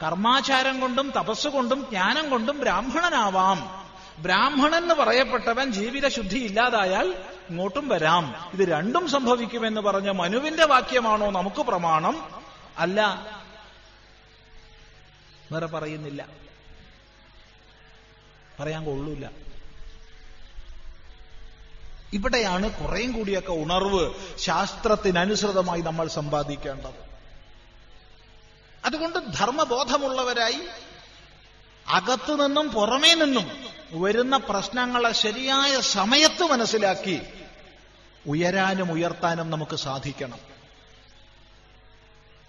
കർമാചാരം 0.03 0.81
കൊണ്ടും 0.81 1.11
തപസ്സുകൊണ്ടും 1.11 1.87
ജ്ഞാനം 1.91 2.31
കൊണ്ടും 2.31 2.61
ബ്രാഹ്മണനാവാം. 2.61 3.91
ബ്രാഹ്മണൻ 4.19 4.75
എന്ന് 4.75 4.95
പറയപ്പെട്ടവൻ 4.95 5.73
ജീവിത 5.73 6.09
ശുദ്ധി 6.09 6.39
ഇല്ലാതായാൽ 6.39 7.25
ഇങ്ങോട്ടും 7.51 7.89
വരാം. 7.89 8.51
ഇത് 8.55 8.69
രണ്ടും 8.69 9.09
സംഭവിക്കുമെന്ന് 9.09 9.81
പറഞ്ഞ 9.81 10.11
മനുവിന്റെ 10.11 10.67
വാക്യമാണോ 10.67 11.31
നമുക്ക് 11.31 11.63
പ്രമാണം? 11.63 12.43
അല്ല. 12.79 13.27
വേറെ 15.53 15.67
പറയുന്നില്ല. 15.67 16.27
പറയാൻ 18.61 18.85
കൊള്ളൂല. 18.85 19.50
ഇവിടെയാണ് 22.12 22.70
കുറേയും 22.70 23.12
കൂടിയൊക്കെ 23.12 23.53
ഉണർവ് 23.53 24.14
ശാസ്ത്രത്തിനനുസൃതമായി 24.38 25.81
നമ്മൾ 25.81 26.09
സമ്പാദിക്കേണ്ടത്. 26.09 27.11
അതുകൊണ്ട് 28.85 29.18
ധർമ്മബോധമുള്ളവരായി 29.18 30.61
അകത്തു 31.88 32.33
നിന്നും 32.33 32.70
പുറമേ 32.70 33.14
നിന്നും 33.14 33.64
വരുന്ന 33.92 34.37
പ്രശ്നങ്ങളെ 34.37 35.12
ശരിയായ 35.12 35.81
സമയത്ത് 35.81 36.42
മനസ്സിലാക്കി 36.42 37.23
ഉയരാനും 38.27 38.92
ഉയർത്താനും 38.92 39.51
നമുക്ക് 39.51 39.77
സാധിക്കണം. 39.77 40.38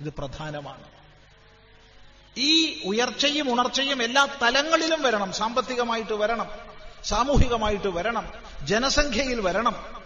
ഇത് 0.01 0.13
പ്രധാനമാണ്. 0.13 0.83
ഈ 2.37 2.81
ഉയർച്ചയും 2.85 3.53
ഉണർച്ചയും 3.53 4.03
എല്ലാ 4.03 4.27
തലങ്ങളിലും 4.41 5.01
വരണം 5.01 5.33
സാമ്പത്തികമായിട്ട് 5.33 6.13
വരണം. 6.13 6.70
സാമൂഹികമായിട്ട് 7.05 7.87
വരണം. 7.87 8.33
ജനസംഖ്യയിൽ 8.63 9.41
വരണം. 9.41 10.01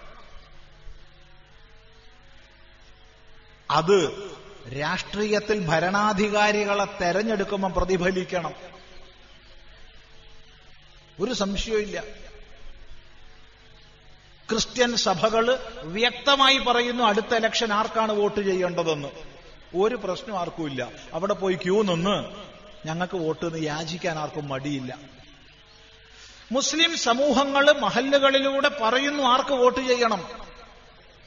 അത് 3.71 4.31
രാഷ്ട്രീയത്തിൽ 4.79 5.67
ഭരണാധികാരികളെ 5.67 6.85
തെരഞ്ഞെടുക്കുമ്പോൾ 6.85 7.71
പ്രതിഫലിക്കണം. 7.71 8.53
ഒരു 11.19 11.33
സംശയമില്ല 11.33 12.03
ക്രിസ്ത്യൻ 14.49 14.95
സഭകൾ 14.95 15.59
വ്യക്തമായി 15.81 16.57
പറയുന്നു 16.57 17.03
അടുത്ത 17.03 17.35
ഇലക്ഷൻ 17.35 17.73
ആർക്കാണ് 17.73 18.11
വോട്ട് 18.11 18.41
ചെയ്യേണ്ടതെന്ന്. 18.41 19.07
ഒരു 19.75 19.95
പ്രശ്നം 19.95 20.39
ആർക്കുമില്ല. 20.39 20.91
അവിടെ 21.13 21.33
പോയി 21.33 21.55
ക്യൂ 21.55 21.83
നിന്ന് 21.83 22.25
ഞങ്ങൾക്ക് 22.87 23.17
വോട്ട് 23.17 23.45
എന്ന് 23.45 23.59
യാചിക്കാൻ 23.59 24.19
ആർക്കും 24.19 24.47
മടിയില്ല. 24.47 25.14
മുസ്ലിം 26.51 26.97
സമൂഹങ്ങൾ 26.97 27.71
മഹല്ലുകളിലൂടെ 27.71 28.69
പറയുന്നു 28.81 29.23
ആർക്ക് 29.23 29.53
വോട്ട് 29.53 29.79
ചെയ്യണം. 29.79 30.27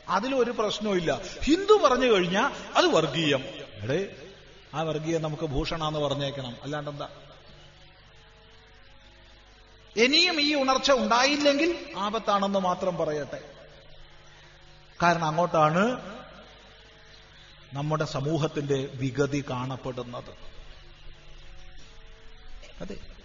അതിലൊരു 0.09 0.51
പ്രശ്നവുമില്ല. 0.51 1.21
ഹിന്ദു 1.43 1.75
പറഞ്ഞു 1.75 2.07
കഴിഞ്ഞാൽ 2.07 2.73
അത് 2.77 2.87
വർഗീയം. 2.87 3.45
എടേ 3.83 4.17
ആ 4.75 4.83
വർഗീയം 4.83 5.23
നമുക്ക് 5.23 5.43
ഭൂഷണാന്ന് 5.43 5.99
പറഞ്ഞേക്കണം. 5.99 6.57
അല്ലാണ്ടെന്താ 6.63 7.09
ഇനിയും 9.97 10.41
ഈ 10.41 10.55
ഉണർച്ച 10.55 10.91
ഉണ്ടായില്ലെങ്കിൽ 10.91 11.95
ആപത്താണെന്ന് 11.97 12.59
മാത്രം 12.59 12.97
പറയട്ടെ. 12.97 13.41
കാരണം 15.03 15.25
അങ്ങോട്ടാണ് 15.25 16.01
നമ്മുടെ 17.73 18.05
സമൂഹത്തിന്റെ 18.05 18.89
വിഗതി 18.95 19.45
കാണപ്പെടുന്നത്. 19.51 20.31
അതെ. 22.81 23.18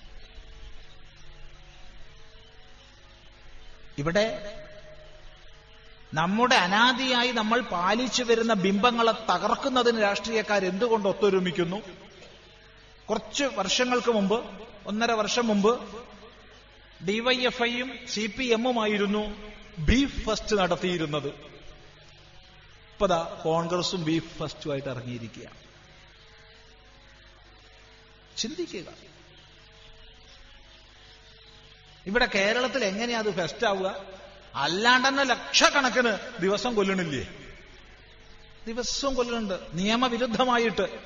ഇവിടെ 3.98 4.26
നമ്മുടെ 6.14 6.56
അനാദിയായി 6.56 7.32
നമ്മൾ 7.32 7.62
പാലിച്ചു 7.62 8.24
വരുന്ന 8.24 8.54
ബിംബങ്ങളെ 8.54 9.12
തകർക്കുന്നതിന് 9.12 10.02
രാഷ്ട്രീയക്കാർ 10.02 10.66
എന്തുകൊണ്ട് 10.66 11.08
ഒത്തൊരുമിക്കുന്നു? 11.10 11.80
കുറച്ച് 13.10 13.44
വർഷങ്ങൾക്ക് 13.44 14.12
മുമ്പ് 14.12 14.38
ഒന്നര 14.86 15.12
വർഷം 15.12 15.48
മുമ്പ് 15.48 15.72
ഡിവൈഎഫ്ഐയും 17.08 18.08
സി 18.08 18.26
പി 18.26 18.44
എമ്മുമായിരുന്നു 18.44 19.24
ബീഫ് 19.80 20.26
ഫസ്റ്റ് 20.26 20.56
നടത്തിയിരുന്നത്. 20.56 21.28
ഇപ്പതാ 22.94 23.40
കോൺഗ്രസും 23.44 24.04
ബീഫ് 24.04 24.38
ഫസ്റ്റുമായിട്ട് 24.40 24.90
ഇറങ്ങിയിരിക്കുക 24.90 25.48
ചിന്തിക്കുക. 28.38 28.88
ഇവിടെ 32.06 32.26
കേരളത്തിൽ 32.36 32.86
എങ്ങനെയാ 32.86 33.20
അത് 33.20 33.36
ഫെസ്റ്റ് 33.36 33.68
ആവുക? 33.68 34.04
അല്ലാണ്ട് 34.56 35.08
തന്നെ 35.08 35.24
ലക്ഷക്കണക്കിന് 35.24 36.42
ദിവസം 36.42 36.76
കൊല്ലണില്ലേ? 36.76 37.30
ദിവസവും 38.68 39.16
കൊല്ലുന്നുണ്ട് 39.16 39.60
നിയമവിരുദ്ധമായിട്ട്. 39.74 41.00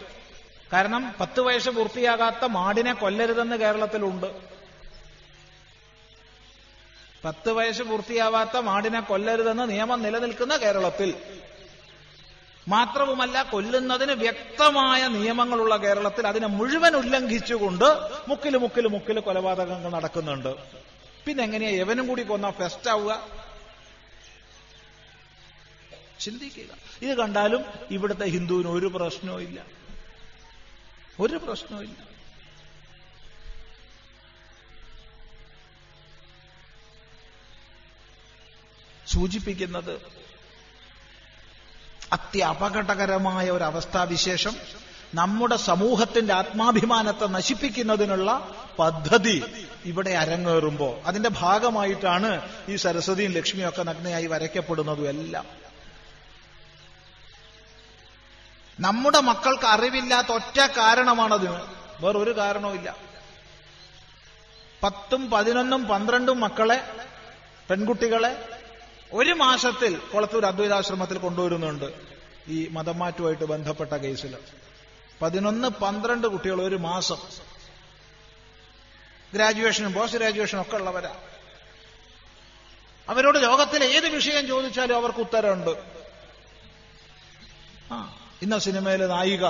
കാരണം 0.73 1.15
പത്ത് 1.19 1.39
വയസ്സ് 1.39 1.69
പൂർത്തിയാകാത്ത 1.69 2.45
മാടിനെ 2.45 2.93
കൊല്ലരുതെന്ന് 2.93 3.55
കേരളത്തിലുണ്ട്. 3.55 4.41
പത്ത് 7.25 7.51
വയസ്സ് 7.51 7.83
പൂർത്തിയാവാത്ത 7.83 8.57
മാടിനെ 8.57 8.99
കൊല്ലരുതെന്ന് 8.99 9.69
നിയമം 9.69 10.01
നിലനിൽക്കുന്ന 10.01 10.57
കേരളത്തിൽ 10.57 11.15
മാത്രവുമല്ല 12.67 13.43
കൊല്ലുന്നതിന് 13.43 14.11
വ്യക്തമായ 14.11 15.07
നിയമങ്ങളുള്ള 15.07 15.77
കേരളത്തിൽ 15.77 16.27
അതിനെ 16.27 16.47
മുഴുവൻ 16.47 16.95
ഉല്ലംഘിച്ചുകൊണ്ട് 16.95 17.85
മുക്കിൽ 18.27 18.57
മുക്കിൽ 18.57 18.87
മുക്കിൽ 18.87 19.19
കൊലപാതകങ്ങൾ 19.19 19.91
നടക്കുന്നുണ്ട്. 19.91 20.55
പിന്നെ 21.25 21.43
എങ്ങനെയാ 21.43 21.69
എവനും 21.69 22.07
കൂടി 22.07 22.23
കൊന്ന 22.23 22.51
ഫെസ്റ്റ് 22.51 22.89
ആവുക? 22.89 23.27
ചിന്തിക്കുക. 26.19 26.77
ഇത് 27.01 27.17
കണ്ടാലും 27.17 27.65
ഇവിടുത്തെ 27.91 28.25
ഹിന്ദുവിന് 28.25 28.67
ഒരു 28.67 28.85
പ്രശ്നവും 28.85 29.41
ഇല്ല. 29.41 29.65
ഒരു 31.19 31.37
പ്രശ്നവും 31.37 31.83
ഇല്ല. 31.83 32.07
സൂചിപ്പിക്കുന്നത് 39.07 40.26
അത്യപകടകരമായ 42.11 43.49
ഒരു 43.49 43.63
അവസ്ഥാവിശേഷം 43.63 44.55
നമ്മുടെ 45.13 45.55
സമൂഹത്തിന്റെ 45.55 46.33
ആത്മാഭിമാനത്തെ 46.33 47.25
നശിപ്പിക്കുന്നതിനുള്ള 47.25 48.55
പദ്ധതി 48.79 49.65
ഇവിടെ 49.85 50.09
അരങ്ങേറുമ്പോ 50.09 51.01
അതിന്റെ 51.05 51.29
ഭാഗമായിട്ടാണ് 51.29 52.49
ഈ 52.69 52.75
സരസ്വതിയും 52.75 53.31
ലക്ഷ്മിയും 53.31 53.69
ഒക്കെ 53.69 53.83
നഗ്നയായി 53.83 54.25
വരയ്ക്കപ്പെടുന്നതും 54.25 55.09
എല്ലാം. 55.09 55.45
നമ്മുടെ 58.79 59.19
മക്കൾക്ക് 59.19 59.65
അറിവില്ലാത്ത 59.65 60.27
ഒറ്റ 60.27 60.59
കാരണമാണതിന്. 60.59 61.61
വേറൊരു 61.99 62.37
കാരണവുമില്ല 62.37 62.95
പത്തും 64.83 65.29
പതിനൊന്നും 65.29 65.85
പന്ത്രണ്ടും 65.85 66.39
മക്കളെ 66.39 66.91
പെൺകുട്ടികളെ 67.69 68.56
ഒരു 69.13 69.31
മാസത്തിൽ 69.31 69.97
കൊളത്തൂർ 69.97 70.45
അദ്വൈതാശ്രമത്തിൽ 70.45 71.17
കൊണ്ടുവരുന്നുണ്ട് 71.17 71.93
ഈ 72.47 72.67
മതമാറ്റവുമായിട്ട് 72.67 73.43
ബന്ധപ്പെട്ട 73.43 73.93
കേസിൽ. 73.93 74.37
പതിനൊന്ന് 75.21 75.67
പന്ത്രണ്ട് 75.67 76.27
കുട്ടികൾ 76.27 76.61
ഒരു 76.61 76.75
മാസം. 76.75 77.17
ഗ്രാജുവേഷനും 79.33 79.93
പോസ്റ്റ് 79.93 80.17
ഗ്രാജുവേഷനും 80.17 80.61
ഒക്കെ 80.61 80.77
ഉള്ളവരാ. 80.77 81.15
അവരോട് 83.09 83.43
ലോകത്തിലെ 83.43 83.85
ഏത് 83.85 84.07
വിഷയം 84.07 84.47
ചോദിച്ചാലും 84.47 84.95
അവർക്ക് 84.95 85.19
ഉത്തരമുണ്ട്. 85.19 85.83
ആ 87.91 88.19
ഇന്ന 88.41 88.57
സിനിമയിലെ 88.57 89.07
നായിക. 89.07 89.45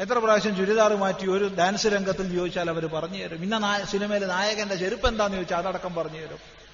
എത്ര 0.00 0.18
പ്രാവശ്യം 0.18 0.56
ചുരിദാർ 0.56 0.94
മാറ്റി 0.94 1.26
ഒരു 1.26 1.54
ഡാൻസ് 1.58 1.86
രംഗത്തിൽ 1.86 2.34
ചോദിച്ചാൽ 2.34 2.70
അവർ 2.70 2.86
പറഞ്ഞു 2.86 3.24
തരും. 3.24 3.42
ഇന്ന 3.42 3.84
സിനിമയിലെ 3.84 4.26
നായകന്റെ 4.26 4.74
ചെരുപ്പ് 4.74 5.08
എന്താന്ന് 5.08 5.36
ചോദിച്ചാൽ 5.36 5.58
അതടക്കം 5.58 5.94
പറഞ്ഞു 5.94 6.20
തരും. 6.20 6.65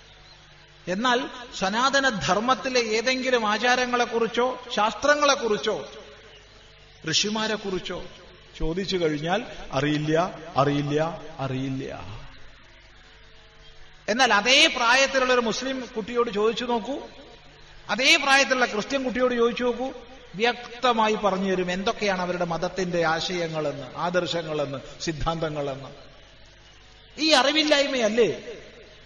എന്നാൽ 0.89 1.29
സനാതന 1.59 2.09
ധർമ്മത്തിലെ 2.09 2.81
ഏതെങ്കിലും 2.81 3.47
ആചാരങ്ങളെക്കുറിച്ചോ 3.47 4.65
ശാസ്ത്രങ്ങളെക്കുറിച്ചോ 4.77 5.91
ഋഷിമാരെക്കുറിച്ചോ 7.11 8.05
ചോദിച്ചു 8.59 8.97
കഴിഞ്ഞാൽ 8.97 9.45
അറിയില്ല 9.73 10.39
അറിയില്ല 10.57 11.25
അറിയില്ല. 11.39 12.01
എന്നാൽ 14.09 14.35
അതേ 14.35 14.67
പ്രായത്തിലുള്ള 14.67 15.33
ഒരു 15.33 15.41
മുസ്ലിം 15.41 15.89
കുട്ടിയോട് 15.97 16.31
ചോദിച്ചു 16.31 16.65
നോക്കൂ. 16.65 17.09
അതേ 17.89 18.17
പ്രായത്തിലുള്ള 18.17 18.67
ക്രിസ്ത്യൻ 18.67 19.05
കുട്ടിയോട് 19.05 19.35
ചോദിച്ചു 19.35 19.65
നോക്കൂ. 19.65 19.93
വ്യക്തമായി 20.35 21.15
പറഞ്ഞു 21.15 21.51
തരും 21.51 21.71
എന്തൊക്കെയാണ് 21.71 22.23
അവരുടെ 22.23 22.45
മതത്തിന്റെ 22.45 23.05
ആശയങ്ങളെന്ന് 23.05 23.87
ആദർശങ്ങളെന്ന് 23.97 25.03
സിദ്ധാന്തങ്ങളെന്ന്. 25.03 25.89
ഈ 27.19 27.31
അറിവില്ലായ്മയല്ലേ 27.31 28.45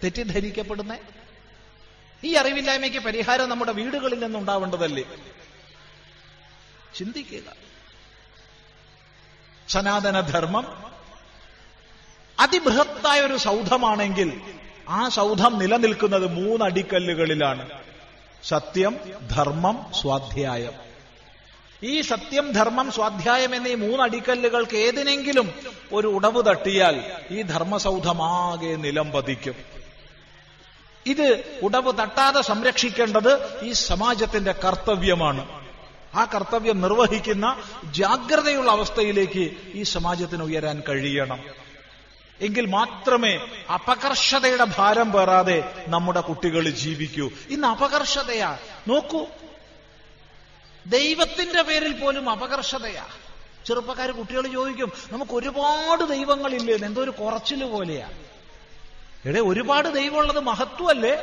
തെറ്റിദ്ധരിക്കപ്പെടുന്നേ? 0.03 0.97
ഈ 2.23 2.33
അറിവില്ലായ്മയ്ക്ക് 2.33 2.97
പരിഹാരം 2.97 3.49
നമ്മുടെ 3.49 3.71
വീടുകളിൽ 3.71 4.19
നിന്നുണ്ടാവേണ്ടതല്ലേ? 4.19 5.03
ചിന്തിക്കുക 6.95 7.41
സനാതനധർമ്മം 9.69 10.83
അതിബൃഹത്തായ 12.39 13.21
ഒരു 13.21 13.37
സൗധമാണെങ്കിൽ 13.37 14.41
ആ 14.89 15.09
സൗധം 15.09 15.59
നിലനിൽക്കുന്നത് 15.59 16.27
മൂന്നടിക്കല്ലുകളിലാണ്. 16.27 17.69
സത്യം 18.43 18.97
ധർമ്മം 19.31 19.85
സ്വാധ്യായം. 20.01 20.73
ഈ 21.83 22.01
സത്യം 22.01 22.51
ധർമ്മം 22.51 22.91
സ്വാധ്യായം 22.91 23.55
എന്നീ 23.55 23.75
മൂന്നടിക്കല്ലുകൾക്ക് 23.75 24.77
ഏതിനെങ്കിലും 24.77 25.53
ഒരു 25.91 26.07
ഉടവ് 26.07 26.49
തട്ടിയാൽ 26.49 27.11
ഈ 27.31 27.41
ധർമ്മസൗധമാകെ 27.41 28.75
നിലം 28.75 29.11
പതിക്കും. 29.11 29.76
ഇത് 31.07 31.59
ഉടവ് 31.63 32.01
തട്ടാതെ 32.01 32.41
സംരക്ഷിക്കേണ്ടത് 32.41 33.61
ഈ 33.63 33.71
സമാജത്തിന്റെ 33.71 34.51
കർത്തവ്യമാണ്. 34.51 35.67
ആ 36.15 36.25
കർത്തവ്യം 36.25 36.81
നിർവഹിക്കുന്ന 36.81 37.63
ജാഗ്രതയുള്ള 37.83 38.71
അവസ്ഥയിലേക്ക് 38.71 39.51
ഈ 39.73 39.83
സമാജത്തിന് 39.83 40.43
ഉയരാൻ 40.43 40.83
കഴിയണം. 40.89 41.43
എങ്കിൽ 42.41 42.65
മാത്രമേ 42.65 43.39
അപകർഷതയുടെ 43.73 44.65
ഭാരം 44.77 45.11
പേറാതെ 45.11 45.85
നമ്മുടെ 45.87 46.21
കുട്ടികൾ 46.21 46.69
ജീവിക്കൂ. 46.69 47.29
ഇന്ന് 47.49 47.67
അപകർഷതയാ. 47.67 48.57
നോക്കൂ. 48.87 49.25
ദൈവത്തിന്റെ 50.85 51.61
പേരിൽ 51.61 51.99
പോലും 51.99 52.29
അപകർഷതയാ. 52.29 53.05
ചെറുപ്പക്കാർ 53.65 54.11
കുട്ടികൾ 54.11 54.47
ചോദിക്കും 54.47 54.91
നമുക്ക് 55.11 55.31
ഒരുപാട് 55.31 56.09
ദൈവങ്ങളില്ലേ? 56.09 56.87
എന്തോ 56.87 57.03
ഒരു 57.03 57.11
കുറച്ചിൽ 57.11 57.65
പോലെയാ. 57.65 58.09
എടേ 59.25 59.39
ഒരുപാട് 59.39 59.87
ദൈവമുള്ളത് 59.87 60.39
മഹത്വമല്ലേ 60.39 61.13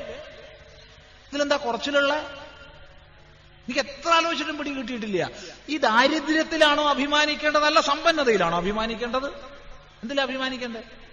ഇതിലെന്താ 1.28 1.57
കുറച്ചിലുള്ള? 1.57 2.14
എനിക്ക് 2.14 3.80
എത്ര 3.80 4.11
ആലോചിച്ചിട്ടും 4.11 4.59
പിടി 4.59 4.70
കിട്ടിയിട്ടില്ല. 4.70 5.30
ഈ 5.68 5.76
ദാരിദ്ര്യത്തിലാണോ 5.76 6.88
അഭിമാനിക്കേണ്ടത്? 6.88 7.64
അല്ല 7.64 7.80
സമ്പന്നതയിലാണോ 7.80 8.57
അഭിമാനിക്കേണ്ടത്? 8.57 9.28
എന്തിലാ 10.03 10.22
അഭിമാനിക്കേണ്ടത് 10.22 11.05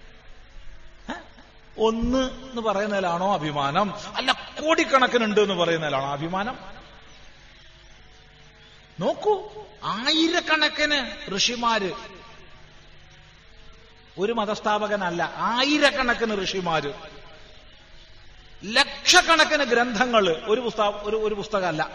ഒന്ന് 1.78 2.48
എന്ന് 2.48 2.62
പറയുന്നതിലാണോ 2.62 3.34
അഭിമാനം? 3.34 3.94
അല്ല 4.16 4.32
കോടിക്കണക്കിനുണ്ട് 4.32 5.40
എന്ന് 5.40 5.54
പറയുന്നതിലാണോ 5.54 6.12
അഭിമാനം? 6.12 6.58
നോക്കൂ 9.00 9.64
ആയിരക്കണക്കിന് 9.84 11.30
ഋഷിമാര് 11.36 11.92
ഒരു 14.18 14.32
മതസ്ഥാപകനല്ല 14.32 15.32
ആയിരക്കണക്കിന് 15.36 16.44
ഋഷിമാര്. 16.44 16.92
ലക്ഷക്കണക്കിന് 18.64 19.64
ഗ്രന്ഥങ്ങൾ 19.64 20.44
ഒരു 20.44 20.60
പുസ്തക 20.60 20.82
ഒരു 20.82 21.16
ഒരു 21.16 21.34
പുസ്തകമല്ല. 21.34 21.90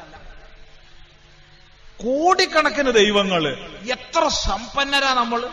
കോടിക്കണക്കിന് 2.03 2.93
ദൈവങ്ങൾ 2.93 3.47
എത്ര 3.91 4.28
സമ്പന്നരാ 4.28 5.13
നമ്മൾ 5.13 5.49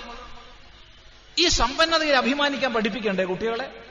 ഈ 1.39 1.49
സമ്പന്നതയിൽ 1.49 2.17
അഭിമാനിക്കാൻ 2.17 2.73
പഠിപ്പിക്കണ്ടേ 2.73 3.25
കുട്ടികളെ? 3.25 3.85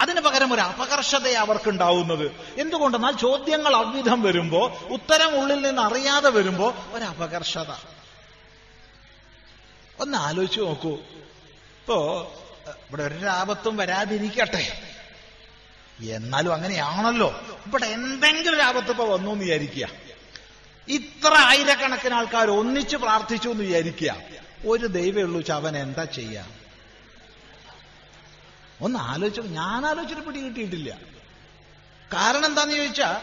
അതിന് 0.00 0.20
പകരം 0.20 0.52
ഒരു 0.52 0.60
അപകർഷതയെ 0.60 1.34
അവർക്കുണ്ടാവുന്നത്. 1.34 2.30
എന്തുകൊണ്ടെന്നാൽ 2.60 3.12
ചോദ്യങ്ങൾ 3.12 3.76
അവിധം 3.76 4.22
വരുമ്പോ 4.22 4.78
ഉത്തരം 4.90 5.40
ഉള്ളിൽ 5.40 5.60
നിന്ന് 5.60 5.82
അറിയാതെ 5.82 6.30
വരുമ്പോ 6.30 6.74
ഒരു 6.92 7.04
അപകർഷത. 7.04 7.93
ഒന്ന് 10.00 10.18
ആലോചിച്ചു 10.18 10.60
നോക്കൂ. 10.60 10.90
ഇപ്പോ 10.90 12.22
ഇവിടെ 12.88 13.02
ഒരു 13.02 13.14
ഒരാപത്തും 13.14 13.76
വരാതിരിക്കട്ടെ. 13.76 14.94
എന്നാലും 16.02 16.54
അങ്ങനെയാണല്ലോ. 16.54 17.40
ഇവിടെ 17.66 17.86
എന്തെങ്കിലും 17.86 18.54
ഒരു 18.54 18.62
ആപത്ത് 18.62 18.90
ഇപ്പൊ 18.90 19.04
വന്നു 19.04 19.30
എന്ന് 19.30 19.44
വിചാരിക്കുക. 19.44 19.88
ഇത്ര 20.88 21.34
ആയിരക്കണക്കിന് 21.34 22.14
ആൾക്കാർ 22.14 22.50
ഒന്നിച്ച് 22.50 22.96
പ്രാർത്ഥിച്ചു 22.96 23.48
എന്ന് 23.48 23.64
വിചാരിക്കുക. 23.64 24.16
ഒരു 24.66 24.86
ദൈവമേ 24.86 25.22
ഉള്ളൂ 25.22 25.40
എന്താ 25.78 26.04
ചെയ്യാ? 26.04 26.46
ഒന്ന് 28.80 28.98
ആലോചിച്ചു 28.98 29.40
ഞാൻ 29.40 29.86
ആലോചിച്ചിട്ട് 29.86 30.22
പിടി 30.22 30.40
കിട്ടിയിട്ടില്ല. 30.40 30.98
കാരണം 32.12 32.46
എന്താന്ന് 32.46 32.74
ചോദിച്ചാ 32.74 33.22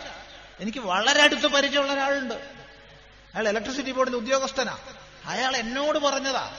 എനിക്ക് 0.59 0.79
വളരെ 0.79 1.21
അടുത്ത് 1.21 1.47
പരിചയമുള്ള 1.47 1.93
ഒരാളുണ്ട്. 1.93 2.33
അയാൾ 2.33 3.49
ഇലക്ട്രിസിറ്റി 3.49 3.91
ബോർഡിന്റെ 3.91 4.17
ഉദ്യോഗസ്ഥനാ. 4.17 4.77
അയാൾ 5.25 5.55
എന്നോട് 5.55 5.99
പറഞ്ഞതാ. 5.99 6.51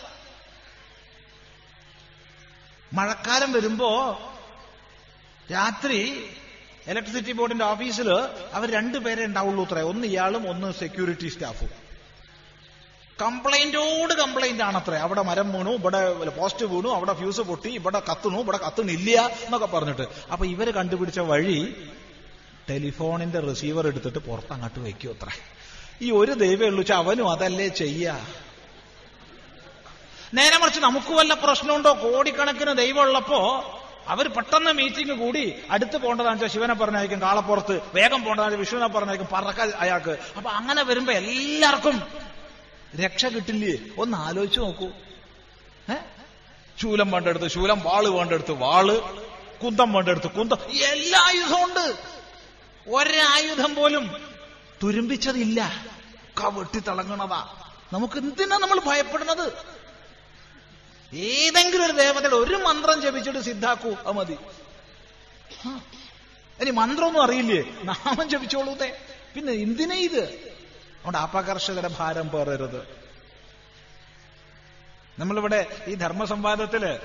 മഴക്കാലം 2.93 3.53
വരുമ്പോ 3.53 4.21
രാത്രി 5.53 6.27
ഇലക്ട്രിസിറ്റി 6.87 7.33
ബോർഡിന്റെ 7.33 7.65
ഓഫീസിൽ 7.65 8.11
അവർ 8.53 8.71
രണ്ടുപേരെ 8.71 9.25
ഉണ്ടാവുള്ളൂ 9.25 9.67
അത്രേ. 9.67 9.83
ഒന്ന് 9.83 10.07
ഇയാളും 10.07 10.51
ഒന്ന് 10.51 10.73
സെക്യൂരിറ്റി 10.73 11.29
സ്റ്റാഫും 11.29 11.69
കംപ്ലൈന്റോട് 13.21 14.15
കംപ്ലൈന്റ് 14.15 14.63
ആണത്രേ 14.63 14.97
അവിടെ 14.97 15.23
മരം 15.23 15.53
വീണു 15.53 15.71
ഇവിടെ 15.71 16.31
പോസ്റ്റ് 16.31 16.67
വീണു 16.67 16.89
അവിടെ 16.89 17.13
ഫ്യൂസ് 17.13 17.41
പൊട്ടി 17.41 17.69
ഇവിടെ 17.69 18.03
കത്തുന്നു 18.11 18.39
ഇവിടെ 18.39 18.57
കത്തുന്നില്ല 18.57 19.27
എന്നൊക്കെ 19.27 19.67
പറഞ്ഞിട്ട്. 19.67 20.07
അപ്പൊ 20.33 20.47
ഇവർ 20.47 20.71
കണ്ടുപിടിച്ച 20.71 21.19
വഴി 21.19 21.89
ടെലിഫോണിന്റെ 22.71 23.41
റിസീവർ 23.41 23.87
എടുത്തിട്ട് 23.87 24.19
പുറത്തങ്ങോട്ട് 24.19 24.79
വെക്കൂ 24.79 25.13
അത്ര. 25.13 25.29
ഈ 26.03 26.11
ഒരു 26.11 26.33
ദൈവമുള്ളൂ 26.33 26.95
അവനും 26.95 27.31
അതല്ലേ 27.31 27.69
ചെയ്യാ? 27.69 28.27
നേരെ 30.35 30.59
മറിച്ച് 30.59 30.81
നമുക്ക് 30.81 31.13
വല്ല 31.13 31.35
പ്രശ്നമുണ്ടോ? 31.35 31.93
കോടിക്കണക്കിന് 31.93 32.77
ദൈവം 32.77 33.01
ഉള്ളപ്പോ 33.01 33.39
അവർ 34.07 34.29
പെട്ടെന്ന് 34.29 34.71
മീറ്റിംഗ് 34.71 35.13
കൂടി 35.13 35.63
അടുത്ത് 35.71 35.97
പോകേണ്ടതാണെന്ന് 35.97 36.45
വെച്ചാൽ 36.45 36.61
ശിവനെ 36.61 36.75
പറഞ്ഞായിരിക്കും 36.75 37.21
കാളപ്പുറത്ത് 37.21 37.81
വേഗം 37.95 38.23
പോകേണ്ടതാണ് 38.23 38.55
വിഷുവിനെ 38.55 38.87
പറഞ്ഞായിരിക്കും 38.87 39.29
പറക്കൽ 39.37 39.73
അയാൾക്ക്. 39.79 40.19
അപ്പൊ 40.37 40.51
അങ്ങനെ 40.51 40.83
വരുമ്പോ 40.83 41.13
എല്ലാവർക്കും 41.13 42.03
രക്ഷ 43.01 43.27
കിട്ടില്ലേ? 43.27 43.75
ഒന്ന് 43.99 44.17
ആലോചിച്ച് 44.17 44.61
നോക്കൂ. 44.61 44.89
ശൂലം 46.81 47.11
വേണ്ടെടുത്ത് 47.11 47.49
ശൂലം 47.49 47.81
വാൾ 47.81 48.09
വേണ്ടെടുത്ത് 48.09 48.53
വാൾ 48.53 48.99
കുന്തം 49.65 49.93
വേണ്ടെടുത്ത് 49.93 50.27
കുന്തം. 50.27 50.57
എല്ലാ 50.73 51.21
ആയുധവും 51.21 51.65
ഉണ്ട്. 51.65 51.95
ഒരായുധം 52.89 53.75
പോലും 53.75 54.05
തുരുമ്പിച്ചതില്ല. 54.83 55.61
വെട്ടി 56.39 56.59
വെട്ടിത്തിളങ്ങണതാ 56.59 57.41
നമുക്ക് 57.93 58.19
എന്തിനാ 58.19 58.59
നമ്മൾ 58.59 58.81
ഭയപ്പെടുന്നത്? 58.87 59.53
ഏതെങ്കിലും 61.15 61.85
ഒരു 61.85 61.93
ദേവതയുടെ 61.93 62.35
ഒരു 62.35 62.55
മന്ത്രം 62.55 63.03
ജപിച്ചിട്ട് 63.03 63.39
സിദ്ധാക്കൂ 63.39 63.91
അത് 63.91 64.17
മതി. 64.17 64.37
ഇനി 66.61 66.71
മന്ത്രമൊന്നും 66.71 67.23
അറിയില്ലേ? 67.23 67.63
നാമം 67.85 68.31
ജപിച്ചോളൂത്തെ. 68.31 68.99
പിന്നെ 69.35 69.53
എന്തിനാ 69.53 69.97
ഇത്? 69.97 70.23
അതുകൊണ്ട് 70.23 71.19
അപകർഷകരുടെ 71.19 71.89
ഭാരം 71.99 72.29
പേറരുത് 72.29 73.03
നമ്മളിവിടെ 75.19 75.85
ഈ 75.87 75.95
ധർമ്മസംവാദത്തിൽ 75.95 76.99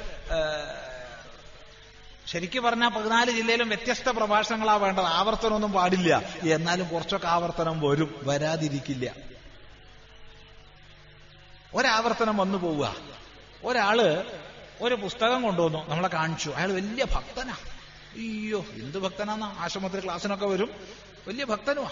ശരിക്കും 2.28 2.64
പറഞ്ഞാൽ 2.64 2.90
പതിനാല് 2.90 3.32
ജില്ലയിലും 3.32 3.70
വ്യത്യസ്ത 3.70 4.10
പ്രഭാഷണങ്ങളാ 4.10 4.76
വേണ്ടത്. 4.76 5.06
ആവർത്തനമൊന്നും 5.06 5.72
പാടില്ല. 5.74 6.34
എന്നാലും 6.44 6.88
കുറച്ചൊക്കെ 6.88 7.28
ആവർത്തനം 7.28 7.90
വരും. 7.90 8.22
വരാതിരിക്കില്ല. 8.24 9.16
ഒരാവർത്തനം 11.74 12.38
വന്നു 12.38 12.58
പോവുക. 12.58 13.17
ഒരാൾ 13.68 14.24
ഒരു 14.82 14.96
പുസ്തകം 14.96 15.42
കൊണ്ടുവന്നു. 15.42 15.90
നമ്മളെ 15.90 16.08
കാണിച്ചു. 16.08 16.50
അയാൾ 16.50 16.74
വലിയ 16.74 17.06
ഭക്തനാ. 17.16 17.54
അയ്യോ 18.14 18.66
എന്ത് 18.74 18.98
ഭക്തനാന്നാ? 18.98 19.56
ആശ്രമത്തിൽ 19.60 20.04
ക്ലാസ്സിനൊക്കെ 20.06 20.46
വരും. 20.46 20.72
വലിയ 21.28 21.46
ഭക്തനുവാ. 21.46 21.90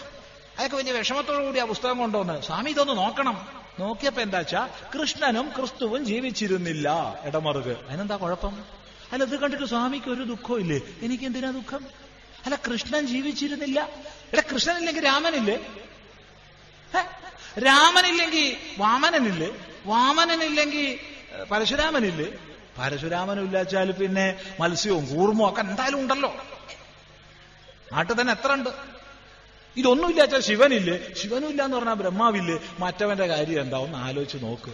അയാൾക്ക് 0.58 0.76
വലിയ 0.76 0.92
വിഷമത്തോടു 0.92 1.44
കൂടി 1.46 1.60
ആ 1.60 1.66
പുസ്തകം 1.66 1.98
കൊണ്ടുവന്ന് 1.98 2.42
സ്വാമി 2.42 2.70
ഇതൊന്ന് 2.70 2.98
നോക്കണം. 2.98 3.66
നോക്കിയപ്പോ 3.80 4.22
എന്താ 4.22 4.38
വെച്ചാ 4.38 4.70
കൃഷ്ണനും 4.96 5.52
ക്രിസ്തുവും 5.58 6.06
ജീവിച്ചിരുന്നില്ല 6.06 7.16
ഇടമറുക് 7.24 7.86
അതിനെന്താ 7.88 8.16
കുഴപ്പം? 8.16 8.64
അല്ല 9.12 9.24
ഇത് 9.24 9.40
കണ്ടിട്ട് 9.40 9.66
സ്വാമിക്ക് 9.66 10.10
ഒരു 10.10 10.24
ദുഃഖവും 10.24 10.60
ഇല്ലേ? 10.60 10.82
എനിക്ക് 11.02 11.24
എന്തിനാ 11.24 11.52
ദുഃഖം? 11.52 11.86
അല്ല 12.46 12.56
കൃഷ്ണൻ 12.56 13.08
ജീവിച്ചിരുന്നില്ല. 13.08 13.90
എടാ 14.34 14.44
കൃഷ്ണനില്ലെങ്കിൽ 14.54 15.06
രാമനില്ലേ? 15.06 15.58
രാമനില്ലെങ്കിൽ 17.60 18.58
വാമനനില്ലേ? 18.78 19.50
വാമനനില്ലെങ്കിൽ 19.86 21.15
പരശുരാമനില്ലേ? 21.44 22.32
പരശുരാമനും 22.80 23.46
ഇല്ലാച്ചാൽ 23.46 23.92
പിന്നെ 23.92 24.40
മത്സ്യവും 24.60 25.16
കൂർമ്മവും 25.16 25.50
ഒക്കെ 25.50 25.62
എന്തായാലും 25.62 26.00
ഉണ്ടല്ലോ. 26.00 26.36
നാട്ടിൽ 27.94 28.22
തന്നെ 28.22 28.34
എത്ര 28.34 28.54
ഉണ്ട്? 28.54 28.70
ഇതൊന്നും 29.78 30.10
ഇല്ലാച്ചാൽ 30.10 30.40
ശിവനില്ലേ? 30.40 31.00
ശിവനും 31.22 31.50
ഇല്ല 31.50 31.64
എന്ന് 31.64 31.78
പറഞ്ഞാൽ 31.78 31.94
ബ്രഹ്മാവില്ലേ? 31.94 32.60
മറ്റവന്റെ 32.80 33.28
കാര്യം 33.28 33.62
എന്താ? 33.62 33.78
ഒന്ന് 33.78 33.98
ആലോചിച്ച് 33.98 34.46
നോക്ക്. 34.46 34.72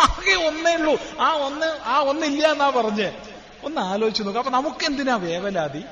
ആകെ 0.00 0.34
ഒന്നേ 0.34 0.76
ഉള്ളൂ. 0.76 1.00
ആ 1.20 1.32
ഒന്ന് 1.32 1.66
ആ 1.66 1.98
ഒന്നില്ല 1.98 2.48
എന്നാ 2.48 2.70
പറഞ്ഞേ. 2.70 3.22
ഒന്ന് 3.64 3.80
ആലോചിച്ച് 3.80 4.22
നോക്ക്. 4.22 4.38
അപ്പൊ 4.38 4.50
നമുക്ക് 4.50 4.84
എന്തിനാ 4.84 5.16
വേവലാതി? 5.16 5.82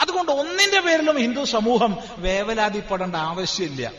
അതുകൊണ്ട് 0.00 0.32
ഒന്നിന്റെ 0.32 0.80
പേരിലും 0.80 1.18
ഹിന്ദു 1.18 1.44
സമൂഹം 1.44 1.96
വേവലാതിപ്പെടേണ്ട 2.16 3.16
ആവശ്യമില്ല. 3.16 3.92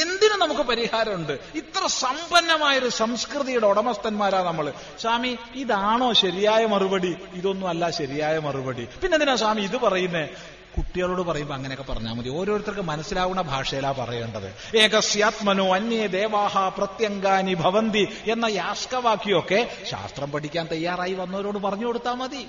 എന്തിനു 0.00 0.36
നമുക്ക് 0.36 0.60
പരിഹാരമുണ്ട്? 0.60 1.38
ഇത്ര 1.54 1.86
സമ്പന്നമായൊരു 1.86 2.88
സംസ്കൃതിയുടെ 2.88 3.66
ഉടമസ്ഥന്മാരാ 3.66 4.42
നമ്മൾ 4.42 4.72
സ്വാമി 5.00 5.38
ഇതാണോ 5.54 6.12
ശരിയായ 6.12 6.66
മറുപടി? 6.66 7.16
ഇതൊന്നും 7.32 7.68
അല്ല 7.68 7.90
ശരിയായ 7.90 8.38
മറുപടി. 8.38 8.84
പിന്നെ 8.84 9.14
എന്തിനാ 9.14 9.36
സ്വാമി 9.36 9.60
ഇത് 9.60 9.76
പറയുന്നേ? 9.76 10.28
കുട്ടികളോട് 10.76 11.20
പറയുമ്പോൾ 11.20 11.54
അങ്ങനെയൊക്കെ 11.54 11.92
പറഞ്ഞാൽ 11.92 12.12
മതി. 12.12 12.28
ഓരോരുത്തർക്ക് 12.28 12.80
മനസ്സിലാവുന്ന 12.80 13.42
ഭാഷയിലാ 13.42 13.92
പറയേണ്ടത്. 13.92 14.76
ഏകസ്യാത്മനോ 14.76 15.74
അന്യേ 15.74 16.06
ദേവാഹ 16.06 16.68
പ്രത്യങ്കാനി 16.68 17.54
ഭവന്തി 17.54 18.08
എന്ന 18.26 18.44
യാസ്കവാക്യമൊക്കെ 18.44 19.78
ശാസ്ത്രം 19.90 20.30
പഠിക്കാൻ 20.30 20.66
തയ്യാറായി 20.66 21.12
വന്നവരോട് 21.12 21.58
പറഞ്ഞു 21.58 21.86
കൊടുത്താൽ 21.86 22.14
മതി. 22.14 22.48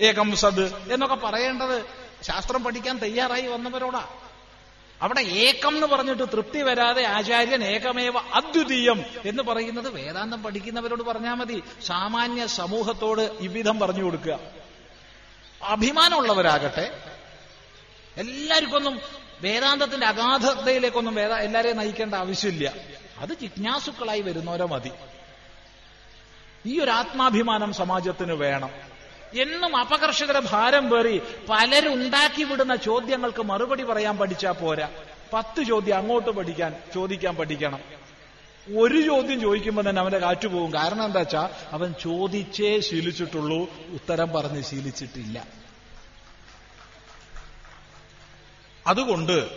ഏകം 0.00 0.36
സദ് 0.36 0.70
എന്നൊക്കെ 0.92 1.14
പറയേണ്ടത് 1.14 1.84
ശാസ്ത്രം 2.22 2.64
പഠിക്കാൻ 2.64 2.98
തയ്യാറായി 2.98 3.46
വന്നവരോടാ. 3.46 4.04
അവിടെ 5.02 5.20
ഏകം 5.20 5.74
എന്ന് 5.74 5.86
പറഞ്ഞിട്ട് 5.86 6.22
തൃപ്തി 6.22 6.62
വരാതെ 6.62 7.04
ആചാര്യൻ 7.04 7.64
ഏകമേവ 7.64 8.18
അദ്വിതീയം 8.18 9.04
എന്ന് 9.24 9.42
പറയുന്നത് 9.42 9.88
വേദാന്തം 9.94 10.42
പഠിക്കുന്നവരോട് 10.42 11.02
പറഞ്ഞാൽ 11.02 11.34
മതി. 11.34 11.62
സാമാന്യ 11.82 12.46
സമൂഹത്തോട് 12.46 13.20
ഇവിധം 13.20 13.78
പറഞ്ഞു 13.78 14.04
കൊടുക്കുക. 14.04 14.38
അഭിമാനമുള്ളവരാകട്ടെ. 15.62 17.04
എല്ലാവർക്കൊന്നും 18.16 19.00
വേദാന്തത്തിന്റെ 19.40 20.06
അഗാധതയിലേക്കൊന്നും 20.06 21.14
വേദ 21.14 21.32
എല്ലാരെയും 21.32 21.76
നയിക്കേണ്ട 21.76 22.14
ആവശ്യമില്ല. 22.14 22.72
അത് 23.18 23.38
ജിജ്ഞാസുക്കളായി 23.40 24.20
വരുന്നവരോ 24.20 24.66
മതി. 24.66 24.90
ഈ 26.66 26.80
ഒരു 26.80 26.90
ആത്മാഭിമാനം 26.90 27.72
സമാജത്തിന് 27.72 28.32
വേണം. 28.32 28.95
എന്നും 29.40 29.76
അപകർഷകര 29.76 30.38
ഭാരം 30.38 30.90
പേറി 30.90 31.22
പലരുണ്ടാക്കി 31.48 32.42
വിടുന്ന 32.42 32.76
ചോദ്യങ്ങൾക്ക് 32.76 33.42
മറുപടി 33.42 33.82
പറയാൻ 33.82 34.18
പഠിച്ചാ 34.18 34.50
പോരാ. 34.50 34.88
പത്ത് 35.32 35.62
ചോദ്യം 35.62 35.96
അങ്ങോട്ട് 35.96 36.30
പഠിക്കാൻ 36.30 36.74
ചോദിക്കാൻ 36.94 37.36
പഠിക്കണം. 37.36 37.80
ഒരു 38.76 39.00
ചോദ്യം 39.00 39.40
ചോദിക്കുമ്പോൾ 39.40 39.90
തന്നെ 39.90 40.00
അവന്റെ 40.00 40.18
കാറ്റുപോകും 40.18 40.74
കാരണം 40.74 41.04
എന്താ 41.04 41.20
വെച്ചാ 41.20 41.50
അവൻ 41.72 41.94
ചോദിച്ചേ 42.02 42.80
ശീലിച്ചിട്ടുള്ളൂ 42.80 43.58
ഉത്തരം 43.88 44.32
പറഞ്ഞ് 44.32 44.62
ശീലിച്ചിട്ടില്ല. 44.62 45.46
അതുകൊണ്ട് 48.86 49.50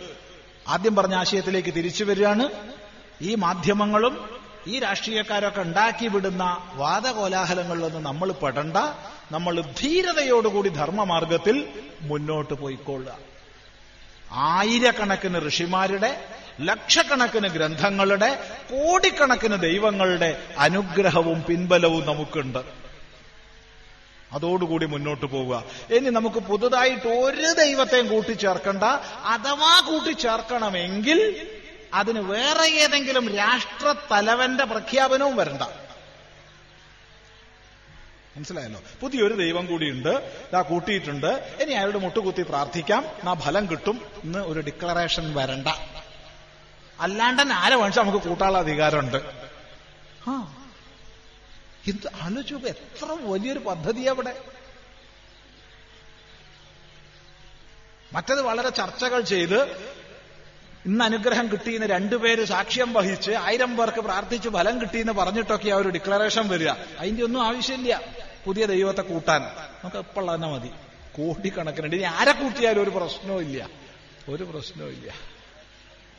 ആദ്യം 0.68 0.96
പറഞ്ഞ 0.96 1.14
ആശയത്തിലേക്ക് 1.14 1.74
തിരിച്ചു 1.74 2.04
വരികയാണ്. 2.04 2.48
ഈ 3.22 3.34
മാധ്യമങ്ങളും 3.34 4.39
ഈ 4.66 4.78
രാഷ്ട്രീയക്കാരൊക്കെ 4.78 5.60
ഉണ്ടാക്കി 5.60 6.06
വിടുന്ന 6.06 6.70
വാദകോലാഹലങ്ങളിലൊന്നും 6.74 8.02
നമ്മൾ 8.02 8.32
പെടണ്ട. 8.32 8.76
നമ്മൾ 9.30 9.60
ധീരതയോടുകൂടി 9.60 10.68
ധർമ്മമാർഗത്തിൽ 10.68 11.68
മുന്നോട്ട് 12.00 12.54
പോയിക്കൊള്ളുക. 12.54 13.18
ആയിരക്കണക്കിന് 14.32 15.48
ഋഷിമാരുടെ 15.48 16.24
ലക്ഷക്കണക്കിന് 16.60 17.48
ഗ്രന്ഥങ്ങളുടെ 17.48 18.34
കോടിക്കണക്കിന് 18.70 19.60
ദൈവങ്ങളുടെ 19.60 20.46
അനുഗ്രഹവും 20.58 21.42
പിൻബലവും 21.42 22.06
നമുക്കുണ്ട്. 22.06 22.80
അതോടുകൂടി 24.32 24.86
മുന്നോട്ട് 24.86 25.26
പോവുക. 25.26 25.64
ഇനി 25.90 26.10
നമുക്ക് 26.10 26.36
പുതുതായിട്ട് 26.36 27.08
ഒരു 27.08 27.52
ദൈവത്തെയും 27.52 28.08
കൂട്ടിച്ചേർക്കണ്ട. 28.08 28.82
അഥവാ 29.24 29.80
കൂട്ടിച്ചേർക്കണമെങ്കിൽ 29.80 31.50
അതിന് 31.94 32.18
വേറെ 32.18 32.66
ഏതെങ്കിലും 32.68 33.36
രാഷ്ട്ര 33.36 33.94
തലവന്റെ 34.12 34.64
പ്രഖ്യാപനവും 34.64 35.36
വരണ്ട. 35.36 35.62
മനസ്സിലായല്ലോ? 38.36 38.82
പുതിയൊരു 39.00 39.34
ദൈവം 39.34 39.66
കൂടിയുണ്ട്. 39.66 40.08
ഇതാ 40.08 40.62
കൂട്ടിയിട്ടുണ്ട്. 40.62 41.58
ഇനി 41.60 41.72
അയാളുടെ 41.72 41.98
മുട്ടുകുത്തി 41.98 42.42
പ്രാർത്ഥിക്കാം. 42.42 43.04
നാ 43.24 43.34
ഫലം 43.34 43.70
കിട്ടും 43.70 44.06
ഇന്ന് 44.24 44.38
ഒരു 44.38 44.60
ഡിക്ലറേഷൻ 44.60 45.34
വരണ്ട. 45.34 45.68
അല്ലാണ്ട് 47.00 47.42
തന്നെ 47.42 47.56
ആരെ 47.56 47.76
വേണിച്ചാൽ 47.76 48.02
നമുക്ക് 48.02 48.26
കൂട്ടാനുള്ള 48.26 48.58
അധികാരമുണ്ട്. 48.58 49.16
ആ. 50.28 50.56
ഇത് 51.86 52.10
ആലോചിച്ചു 52.22 52.54
എത്ര 52.54 53.04
വലിയൊരു 53.04 53.58
പദ്ധതി 53.58 54.00
അവിടെ 54.00 54.44
മറ്റത് 58.12 58.42
വളരെ 58.42 58.68
ചർച്ചകൾ 58.68 59.20
ചെയ്ത് 59.20 59.90
ഇന്ന് 60.86 61.04
അനുഗ്രഹം 61.04 61.52
കിട്ടിയെന്ന് 61.52 61.86
രണ്ടുപേര് 61.86 62.44
സാക്ഷ്യം 62.44 62.92
വഹിച്ച് 62.92 63.30
ആയിരം 63.30 63.76
പേർക്ക് 63.76 64.00
പ്രാർത്ഥിച്ച് 64.00 64.48
ഫലം 64.48 64.80
കിട്ടിയെന്ന് 64.80 65.12
പറഞ്ഞിട്ടൊക്കെ 65.12 65.70
ആ 65.70 65.74
ഒരു 65.74 65.88
ഡിക്ലറേഷൻ 65.88 66.48
വരിക. 66.48 66.68
അതിന്റെ 66.98 67.24
ഒന്നും 67.24 67.46
ആവശ്യമില്ല. 67.46 68.00
പുതിയ 68.44 68.66
ദൈവത്തെ 68.66 69.02
കൂട്ടാൻ. 69.02 69.42
നമുക്ക് 69.42 69.96
ഇപ്പോൾ 69.96 70.34
തന്നെ 70.34 70.48
മതി. 70.48 70.68
കോടിക്കണക്കിനുണ്ട്. 71.16 71.96
ഇനി 71.96 72.04
ആരെ 72.04 72.32
കൂട്ടിയാലും 72.32 72.82
ഒരു 72.82 72.90
പ്രശ്നവും 72.90 73.40
ഇല്ല. 73.40 73.68
ഒരു 74.28 74.44
പ്രശ്നവും 74.44 74.90
ഇല്ല. 74.90 75.12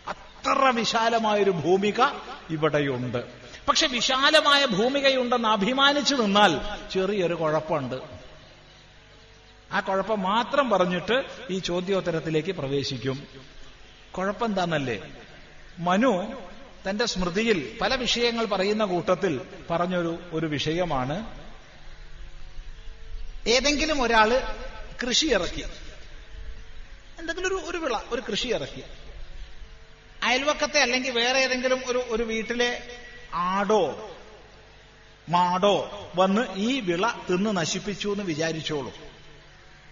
അത്ര 0.08 0.72
വിശാലമായൊരു 0.76 1.52
ഭൂമിക 1.52 2.02
ഇവിടെയുണ്ട്. 2.50 3.24
പക്ഷെ 3.68 3.88
വിശാലമായ 3.88 4.66
ഭൂമികയുണ്ടെന്ന് 4.66 5.50
അഭിമാനിച്ചു 5.50 6.16
നിന്നാൽ 6.16 6.60
ചെറിയൊരു 6.92 7.34
കുഴപ്പമുണ്ട്. 7.34 7.96
ആ 9.72 9.80
കുഴപ്പം 9.80 10.22
മാത്രം 10.22 10.70
പറഞ്ഞിട്ട് 10.70 11.24
ഈ 11.50 11.60
ചോദ്യോത്തരത്തിലേക്ക് 11.60 12.52
പ്രവേശിക്കും. 12.52 13.28
കുഴപ്പം 14.12 14.46
എന്താന്നല്ലേ 14.46 15.14
മനു 15.78 16.34
തന്റെ 16.90 17.06
സ്മൃതിയിൽ 17.06 17.78
പല 17.82 17.96
വിഷയങ്ങൾ 17.96 18.46
പറയുന്ന 18.46 18.86
കൂട്ടത്തിൽ 18.86 19.42
പറഞ്ഞൊരു 19.70 20.20
ഒരു 20.32 20.46
വിഷയമാണ് 20.46 21.42
ഏതെങ്കിലും 23.48 24.02
ഒരാൾ 24.02 24.58
കൃഷി 25.04 25.26
ഇറക്കി. 25.26 25.64
എന്തെങ്കിലും 27.20 27.48
ഒരു 27.48 27.56
ഒരു 27.56 27.78
വിള 27.78 27.98
ഒരു 28.12 28.22
കൃഷി 28.22 28.48
ഇറക്കി. 28.48 28.84
അയൽവക്കത്തെ 30.24 30.80
അല്ലെങ്കിൽ 30.82 31.12
വേറെ 31.12 31.40
ഏതെങ്കിലും 31.40 31.82
ഒരു 31.88 31.98
ഒരു 31.98 32.24
വീട്ടിലെ 32.24 33.00
ആടോ 33.34 34.14
മാടോ 35.30 36.10
വന്ന് 36.16 36.42
ഈ 36.56 36.80
വിള 36.80 37.12
തിന്ന് 37.30 37.58
നശിപ്പിച്ചു 37.58 38.10
എന്ന് 38.10 38.24
വിചാരിച്ചോളൂ. 38.24 38.94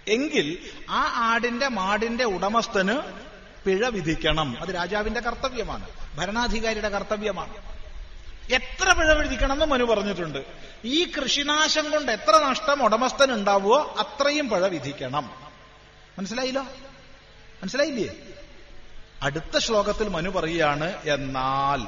എങ്കിൽ 0.07 0.57
ആ 0.89 1.01
ആടിന്റെ 1.15 1.67
മാടിന്റെ 1.67 2.23
ഉടമസ്ഥന് 2.23 3.28
പിഴ 3.69 3.87
വിധിക്കണം. 3.87 4.61
അത് 4.61 4.69
രാജാവിന്റെ 4.75 5.19
കർത്തവ്യമാണ്. 5.19 5.89
ഭരണാധികാരിയുടെ 6.15 6.89
കർത്തവ്യമാണ്. 6.89 7.53
എത്ര 8.53 8.91
പിഴ 8.91 9.13
വിധിക്കണം 9.13 9.53
എന്ന് 9.53 9.65
മനു 9.65 9.83
പറഞ്ഞിട്ടുണ്ട്. 9.83 10.39
ഈ 10.85 11.05
കൃഷിനാശം 11.05 11.91
കൊണ്ട് 11.91 12.11
എത്ര 12.11 12.45
നഷ്ടം 12.49 12.83
ഉടമസ്ഥൻ 12.83 13.33
ഉണ്ടാവുമോ 13.33 13.95
അത്രയും 13.99 14.49
പിഴ 14.49 14.67
വിധിക്കണം. 14.67 15.31
മനസ്സിലായില്ലോ? 16.19 16.61
മനസ്സിലായില്ലേ? 17.63 18.15
അടുത്ത 19.23 19.57
ശ്ലോകത്തിൽ 19.57 20.07
മനു 20.07 20.29
പറയുകയാണ് 20.29 21.09
എന്നാൽ 21.09 21.87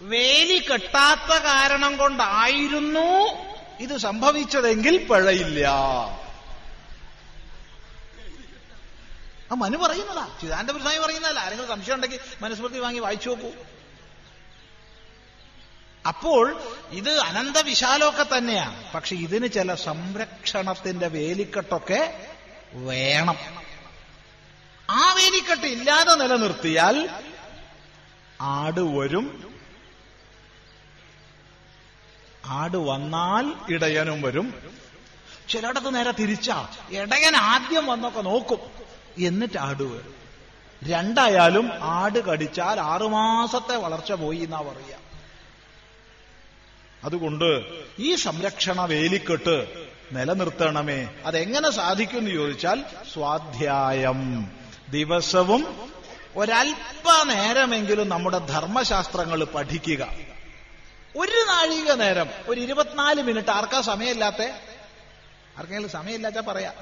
വേലി 0.00 0.58
കെട്ടാത്ത 0.58 1.44
കാരണം 1.44 1.96
കൊണ്ടായിരുന്നു 1.96 3.28
ഇത് 3.80 3.96
സംഭവിച്ചതെങ്കിൽ 3.96 4.96
പിഴയില്ല. 4.96 5.70
ആ 9.52 9.54
മനു 9.54 9.76
പറയുന്നതാ. 9.76 10.38
ചിദാനന്ദപുരസ്വാമി 10.40 10.98
പറയുന്നതല്ല. 10.98 11.40
ആരെങ്കിലും 11.40 11.70
സംശയം 11.70 11.94
ഉണ്ടെങ്കിൽ 11.94 12.20
മനുസ്മൃതി 12.42 12.78
വാങ്ങി 12.78 13.00
വായിച്ചു 13.00 13.28
നോക്കൂ. 13.28 13.50
അപ്പോൾ 16.08 16.60
ഇത് 16.90 17.18
അനന്ത 17.18 17.38
അനന്തവിശാലമൊക്കെ 17.38 18.26
തന്നെയാണ് 18.38 18.92
പക്ഷെ 18.92 19.16
ഇതിന് 19.16 19.48
ചില 19.48 19.74
സംരക്ഷണത്തിന്റെ 19.74 21.08
വേലിക്കെട്ടൊക്കെ 21.08 22.26
വേണം. 22.72 23.36
ആ 24.90 25.12
വേലിക്കെട്ട് 25.12 25.66
ഇല്ലാതെ 25.66 26.14
നിലനിർത്തിയാൽ 26.14 27.10
ആട് 28.40 28.80
വരും. 28.80 29.54
ആട് 32.44 32.76
വന്നാൽ 32.76 33.74
ഇടയനും 33.74 34.22
വരും. 34.22 34.76
ചിലയിടത്ത് 35.48 35.94
നേരെ 35.94 36.10
തിരിച്ചാ. 36.10 36.68
ഇടയൻ 36.90 37.36
ആദ്യം 37.36 37.86
വന്നൊക്കെ 37.86 38.20
നോക്കും. 38.20 38.81
എന്നിട്ട് 39.18 39.58
ആട് 39.58 39.82
വരും 39.82 40.14
രണ്ടായാലും 40.84 41.72
ആട് 41.80 42.24
കടിച്ചാൽ 42.24 42.80
ആറുമാസത്തെ 42.80 43.76
വളർച്ച 43.76 44.12
പോയി 44.12 44.38
എന്നാ 44.38 44.60
പറയുക 44.60 45.02
അതുകൊണ്ട് 47.04 47.62
ഈ 47.98 48.14
സംരക്ഷണ 48.14 48.84
വേലിക്കെട്ട് 48.84 49.86
നിലനിർത്തണമേ. 50.12 51.08
അതെങ്ങനെ 51.26 51.70
സാധിക്കും 51.70 52.18
എന്ന് 52.18 52.30
ചോദിച്ചാൽ 52.30 52.84
സ്വാധ്യായം. 53.12 54.50
ദിവസവും 54.88 55.90
ഒരല്പ 56.36 57.22
നേരമെങ്കിലും 57.24 58.08
നമ്മുടെ 58.08 58.38
ധർമ്മശാസ്ത്രങ്ങൾ 58.38 59.44
പഠിക്കുക. 59.44 60.08
ഒരു 61.16 61.44
നാഴിക 61.48 61.92
നേരം 61.92 62.26
ഒരു 62.48 62.60
ഇരുപത്തിനാല് 62.60 63.22
മിനിറ്റ്. 63.22 63.50
ആർക്കാ 63.50 63.80
സമയമില്ലാത്ത? 63.80 64.42
ആർക്കെങ്കിലും 65.58 65.90
സമയമില്ലാത്ത 65.90 66.36
പറയാ. 66.36 66.72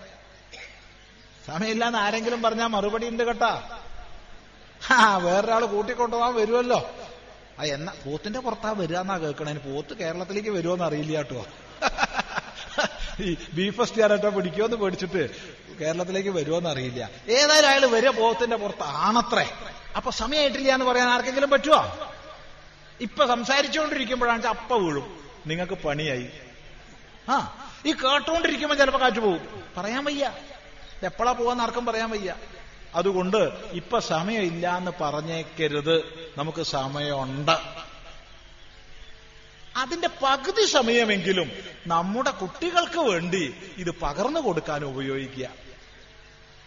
സമയമില്ലാന്ന് 1.50 1.98
ആരെങ്കിലും 1.98 2.42
പറഞ്ഞാൽ 2.42 2.66
മറുപടി 2.66 3.08
ഉണ്ട് 3.08 3.22
കേട്ടാ. 3.22 3.80
ആ 4.90 5.16
വേറൊരാൾ 5.16 5.66
കൂട്ടിക്കൊണ്ടുപോകാൻ 5.66 6.34
വരുമല്ലോ 6.34 6.90
ആ 7.58 7.62
എന്നാ 7.62 7.92
പോത്തിന്റെ 8.06 8.40
പുറത്താ 8.40 8.72
വരിക 8.72 8.96
എന്നാ 8.96 9.18
കേൾക്കണേ 9.18 9.52
പോത്ത് 9.52 9.94
കേരളത്തിലേക്ക് 9.94 10.48
വരുമോന്ന് 10.48 10.84
അറിയില്ല 10.84 11.16
കേട്ടോ. 11.16 11.46
ഈ 13.20 13.36
ബീഫ് 13.54 13.76
ഫെസ്റ്റിയാറേറ്റോ 13.76 14.28
പിടിക്കുമെന്ന് 14.28 14.76
പേടിച്ചിട്ട് 14.76 15.30
കേരളത്തിലേക്ക് 15.80 16.28
വരുമോന്ന് 16.28 16.70
അറിയില്ല. 16.70 17.10
ഏതായാലും 17.28 17.68
അയാൾ 17.68 17.86
വരുക 17.86 18.10
പോത്തിന്റെ 18.10 18.56
പുറത്ത് 18.56 18.82
ആണത്രേ. 18.82 19.50
അപ്പൊ 19.96 20.10
സമയമായിട്ടില്ല 20.10 20.72
എന്ന് 20.72 20.86
പറയാൻ 20.86 21.08
ആർക്കെങ്കിലും 21.08 21.50
പറ്റുമോ 21.50 22.10
ഇപ്പൊ 23.00 23.26
സംസാരിച്ചുകൊണ്ടിരിക്കുമ്പോഴാണ് 23.26 24.46
അപ്പ 24.46 24.74
വീഴും. 24.74 25.20
നിങ്ങൾക്ക് 25.46 25.74
പണിയായി. 25.74 26.30
ആ 27.28 27.36
ഈ 27.86 27.92
കേട്ടുകൊണ്ടിരിക്കുമ്പോൾ 27.92 28.76
ചിലപ്പോൾ 28.76 28.98
കാറ്റ് 28.98 29.18
പോകും 29.18 29.64
പറയാൻ 29.76 30.04
വയ്യ. 30.04 30.32
എപ്പോഴാ 31.02 31.32
പോവാന്ന് 31.32 31.62
ആർക്കും 31.64 31.86
പറയാൻ 31.86 32.10
വയ്യ. 32.10 32.34
അതുകൊണ്ട് 32.94 33.50
ഇപ്പൊ 33.72 33.98
സമയമില്ല 33.98 34.76
എന്ന് 34.76 34.90
പറഞ്ഞേക്കരുത്. 35.00 35.98
നമുക്ക് 36.38 36.62
സമയമുണ്ട്. 36.62 37.56
അതിന്റെ 39.76 40.08
പകുതി 40.22 40.66
സമയമെങ്കിലും 40.66 41.50
നമ്മുടെ 41.86 42.30
കുട്ടികൾക്ക് 42.30 42.98
വേണ്ടി 42.98 43.54
ഇത് 43.76 43.94
പകർന്നു 44.02 44.40
കൊടുക്കാൻ 44.40 44.84
ഉപയോഗിക്കുക. 44.84 45.48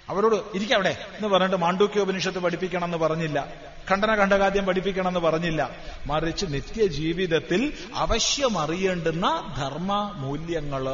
അവരോട് 0.09 0.35
ഇരിക്കവിടെ 0.35 1.05
എന്ന് 1.15 1.27
പറഞ്ഞിട്ട് 1.27 1.55
മാണ്ഡൂക്യ 1.55 1.99
ഉപനിഷത്ത് 1.99 2.39
പഠിപ്പിക്കണം 2.39 2.85
എന്ന് 2.85 2.97
പറഞ്ഞില്ല. 2.97 3.53
ഖണ്ഡന 3.91 4.19
ഖണ്ഡകാദ്യം 4.19 4.65
പഠിപ്പിക്കണം 4.65 5.07
എന്ന് 5.07 5.19
പറഞ്ഞില്ല. 5.19 5.69
മറിച്ച് 6.05 6.45
നിത്യജീവിതത്തിൽ 6.49 7.73
അവശ്യം 7.95 8.59
അറിയേണ്ടുന്ന 8.59 9.55
ധർമ്മ 9.57 10.13
മൂല്യങ്ങൾ 10.15 10.89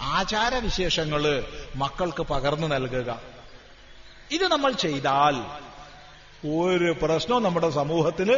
ആചാരവിശേഷങ്ങൾ 0.00 1.44
മക്കൾക്ക് 1.76 2.22
പകർന്നു 2.22 2.66
നൽകുക. 2.66 3.20
ഇത് 4.30 4.48
നമ്മൾ 4.48 4.72
ചെയ്താൽ 4.72 5.66
ഒരു 6.48 6.96
പ്രശ്നവും 7.02 7.42
നമ്മുടെ 7.42 7.70
സമൂഹത്തിന് 7.70 8.36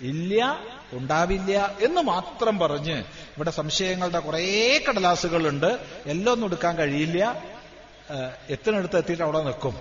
ഇല്ല 0.00 0.58
ഉണ്ടാവില്ല 0.92 1.76
എന്ന് 1.80 2.00
മാത്രം 2.00 2.58
പറഞ്ഞ് 2.58 2.98
ഇവിടെ 3.36 3.50
സംശയങ്ങളുടെ 3.50 4.18
കുറേ 4.18 4.84
കടലാസുകളുണ്ട്. 4.88 5.78
എല്ലാം 6.06 6.32
ഒന്നും 6.32 6.46
എടുക്കാൻ 6.46 6.76
കഴിയില്ല. 6.76 7.44
എത്തിനടുത്ത് 8.48 8.98
എത്തിയിട്ട് 8.98 9.22
അവിടെ 9.22 9.42
നിൽക്കും. 9.42 9.80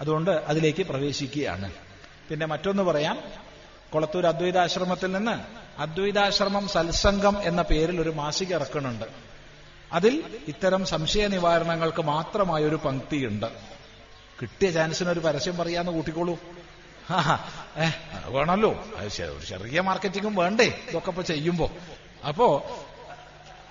അതുകൊണ്ട് 0.00 0.30
അതിലേക്ക് 0.30 0.82
പ്രവേശിക്കുകയാണ്. 0.82 1.72
പിന്നെ 2.28 2.46
മറ്റൊന്ന് 2.46 2.82
പറയാം. 2.82 3.18
കൊളത്തൂർ 3.92 4.26
അദ്വൈതാശ്രമത്തിൽ 4.26 5.12
നിന്ന് 5.12 5.62
അദ്വൈതാശ്രമം 5.80 6.68
സത്സംഗം 6.68 7.42
എന്ന 7.42 7.62
പേരിൽ 7.62 8.00
ഒരു 8.00 8.10
മാസിക 8.10 8.54
ഇറക്കുന്നുണ്ട്. 8.54 9.31
അതിൽ 9.92 10.40
ഇത്തരം 10.48 10.86
സംശയ 10.86 11.26
നിവാരണങ്ങൾക്ക് 11.26 12.02
മാത്രമായ 12.02 12.64
ഒരു 12.64 12.76
പങ്ക്തിയുണ്ട്. 12.76 13.46
കിട്ടിയ 14.42 14.70
ചാൻസിന് 14.70 15.08
ഒരു 15.08 15.20
പരസ്യം 15.20 15.56
പറയാന്ന് 15.56 15.92
കൂട്ടിക്കോളൂ. 15.92 16.38
വേണമല്ലോ. 18.26 18.84
ഒരു 18.96 19.44
ചെറിയ 19.48 19.80
മാർക്കറ്റിങ്ങും 19.80 20.34
വേണ്ടേ? 20.34 20.80
ഇതൊക്കെ 20.88 21.08
ഇപ്പൊ 21.08 21.22
ചെയ്യുമ്പോ. 21.22 21.70
അപ്പോ 22.28 22.76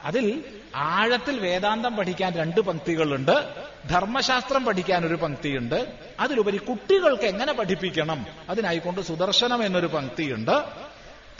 അതിൽ 0.04 0.44
ആഴത്തിൽ 0.76 1.40
വേദാന്തം 1.40 1.96
പഠിക്കാൻ 1.96 2.34
രണ്ട് 2.34 2.62
പങ്ക്തികളുണ്ട്. 2.62 3.56
ധർമ്മശാസ്ത്രം 3.90 4.66
പഠിക്കാൻ 4.66 5.06
ഒരു 5.06 5.16
പങ്ക്തിയുണ്ട്. 5.16 5.94
അതിലുപരി 6.20 6.58
കുട്ടികൾക്ക് 6.58 7.24
എങ്ങനെ 7.24 7.54
പഠിപ്പിക്കണം? 7.54 8.26
അതിനായിക്കൊണ്ട് 8.50 9.02
സുദർശനം 9.02 9.66
എന്നൊരു 9.66 9.88
പങ്ക്തിയുണ്ട്. 9.88 10.91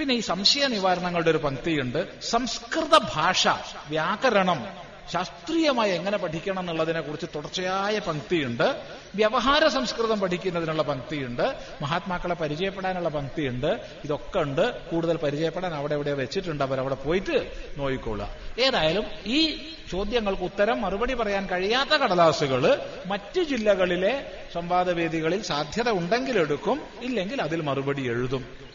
പിന്നെ 0.02 0.16
ഈ 0.16 0.20
സംശയ 0.20 0.68
നിവാരണങ്ങളുടെ 0.68 1.30
ഒരു 1.30 1.38
പങ്ക്തിയുണ്ട്. 1.38 2.22
സംസ്കൃത 2.22 2.98
ഭാഷ 2.98 3.48
വ്യാകരണം 3.90 4.68
ശാസ്ത്രീയമായി 5.12 5.92
എങ്ങനെ 5.92 6.18
പഠിക്കണം 6.18 6.60
എന്നുള്ളതിനെ 6.60 7.02
കുറിച്ച് 7.02 7.26
തുടർച്ചയായ 7.36 8.00
പങ്ക്തിയുണ്ട്. 8.00 8.82
വ്യവഹാര 9.16 9.68
സംസ്കൃതം 9.68 10.20
പഠിക്കുന്നതിനുള്ള 10.20 10.84
പങ്ക്തിയുണ്ട്. 10.84 11.56
മഹാത്മാക്കളെ 11.82 12.36
പരിചയപ്പെടാനുള്ള 12.36 13.10
പങ്ക്തിയുണ്ട്. 13.10 13.82
ഇതൊക്കെ 14.04 14.40
ഉണ്ട്. 14.40 14.82
കൂടുതൽ 14.90 15.18
പരിചയപ്പെടാൻ 15.18 15.74
അവിടെ 15.74 15.94
എവിടെ 15.94 16.14
വെച്ചിട്ടുണ്ട്. 16.14 16.64
അവരവിടെ 16.64 16.96
പോയിട്ട് 16.96 17.52
നോയിക്കൊള്ളുക 17.78 18.28
ഏതായാലും 18.60 19.06
ഈ 19.26 19.58
ചോദ്യങ്ങൾക്ക് 19.92 20.44
ഉത്തരം 20.44 20.82
മറുപടി 20.82 21.14
പറയാൻ 21.14 21.48
കഴിയാത്ത 21.48 21.90
കടലാസുകൾ 21.90 22.86
മറ്റു 23.06 23.42
ജില്ലകളിലെ 23.42 24.32
സംവാദവേദികളിൽ 24.54 25.42
സാധ്യത 25.42 25.90
ഉണ്ടെങ്കിൽ 25.90 26.40
എടുക്കും 26.40 26.82
ഇല്ലെങ്കിൽ 27.02 27.42
അതിൽ 27.42 27.62
മറുപടി 27.62 28.02
എഴുതും. 28.02 28.71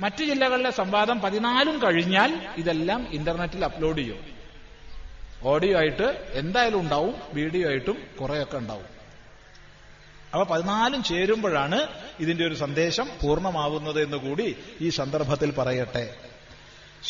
മറ്റു 0.00 0.24
ജില്ലകളിലെ 0.24 0.70
സംവാദം 0.70 1.20
പതിനാലും 1.20 1.82
കഴിഞ്ഞാൽ 1.82 2.30
ഇതെല്ലാം 2.56 3.08
ഇന്റർനെറ്റിൽ 3.12 3.64
അപ്ലോഡ് 3.64 3.98
ചെയ്യും. 3.98 4.20
ഓഡിയോ 5.42 5.78
ആയിട്ട് 5.78 6.30
എന്തായാലും 6.32 6.80
ഉണ്ടാവും 6.80 7.14
വീഡിയോ 7.32 7.68
ആയിട്ടും 7.68 7.98
കുറെയൊക്കെ 8.20 8.56
ഉണ്ടാവും. 8.56 8.88
അപ്പൊ 10.32 10.44
പതിനാലും 10.54 11.02
ചേരുമ്പോഴാണ് 11.02 11.78
ഇതിന്റെ 12.20 12.46
ഒരു 12.46 12.54
സന്ദേശം 12.54 13.08
പൂർണമാവുന്നത് 13.22 14.02
എന്ന് 14.02 14.16
കൂടി 14.16 14.56
ഈ 14.80 14.88
സന്ദർഭത്തിൽ 14.88 15.50
പറയട്ടെ. 15.50 16.16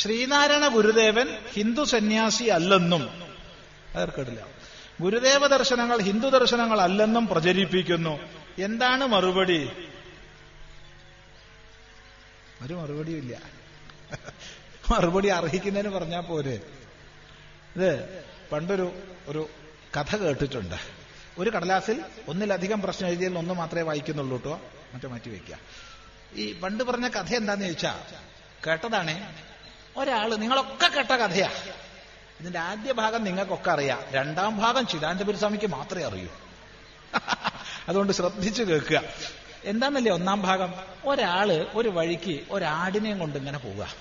ശ്രീനാരായണ 0.01 0.67
ഗുരുദേവൻ 0.69 1.29
ഹിന്ദു 1.53 1.85
സന്യാസി 1.85 2.45
അല്ലെന്നും 2.45 3.03
അതർക്കിടില്ല 3.97 4.41
ഗുരുദേവ 5.01 5.47
ദർശനങ്ങൾ 5.47 5.99
ഹിന്ദു 6.01 6.29
ദർശനങ്ങൾ 6.29 6.81
അല്ലെന്നും 6.81 7.27
പ്രചരിപ്പിക്കുന്നു. 7.27 8.19
എന്താണ് 8.59 9.07
മറുപടി? 9.07 9.61
ഒരു 12.63 12.75
മറുപടിയും 12.75 13.19
ഇല്ല. 13.19 13.39
മറുപടി 14.91 15.29
അർഹിക്കുന്നതിന് 15.29 15.91
പറഞ്ഞാൽ 15.91 16.21
പോരെ. 16.21 16.61
ഇത് 17.77 18.25
പണ്ടൊരു 18.53 19.03
ഒരു 19.27 19.49
കഥ 19.97 20.17
കേട്ടിട്ടുണ്ട്. 20.17 20.75
ഒരു 21.39 21.51
കടലാസിൽ 21.51 22.05
ഒന്നിലധികം 22.29 22.83
പ്രശ്നം 22.83 23.09
എഴുതിയാൽ 23.09 23.39
ഒന്ന് 23.39 23.55
മാത്രമേ 23.55 23.83
വായിക്കുന്നുള്ളൂ 23.83 24.37
കേട്ടോ 24.37 24.61
മറ്റേ 24.95 25.09
മാറ്റി 25.09 25.31
വയ്ക്കുക 25.31 25.59
ഈ 26.35 26.61
പണ്ട് 26.61 26.85
പറഞ്ഞ 26.85 27.09
കഥ 27.09 27.35
എന്താന്ന് 27.35 27.65
ചോദിച്ചാ 27.65 28.01
കേട്ടതാണേ 28.67 29.35
ഒരാൾ 29.97 30.35
നിങ്ങളൊക്കെ 30.35 30.89
കേട്ട 30.89 31.11
കഥയാ. 31.11 31.51
ഇതിന്റെ 32.41 32.59
ആദ്യ 32.59 32.93
ഭാഗം 32.93 33.25
നിങ്ങൾക്കൊക്കെ 33.25 33.71
അറിയാം. 33.71 34.03
രണ്ടാം 34.11 34.59
ഭാഗം 34.59 34.87
ചിദാനന്ദപുരി 34.87 35.37
സ്വാമിക്ക് 35.37 35.67
മാത്രമേ 35.67 36.05
അറിയൂ. 36.05 36.29
അതുകൊണ്ട് 37.89 38.13
ശ്രദ്ധിച്ചു 38.13 38.63
കേൾക്കുക. 38.63 39.03
എന്താന്നല്ലേ 39.65 40.13
ഒന്നാം 40.13 40.43
ഭാഗം? 40.43 40.75
ഒരാൾ 41.05 41.69
ഒരു 41.75 41.89
വഴിക്ക് 41.89 42.41
ഒരാടിനെയും 42.51 43.19
കൊണ്ട് 43.19 43.39
ഇങ്ങനെ 43.39 43.59
പോവുക. 43.59 43.95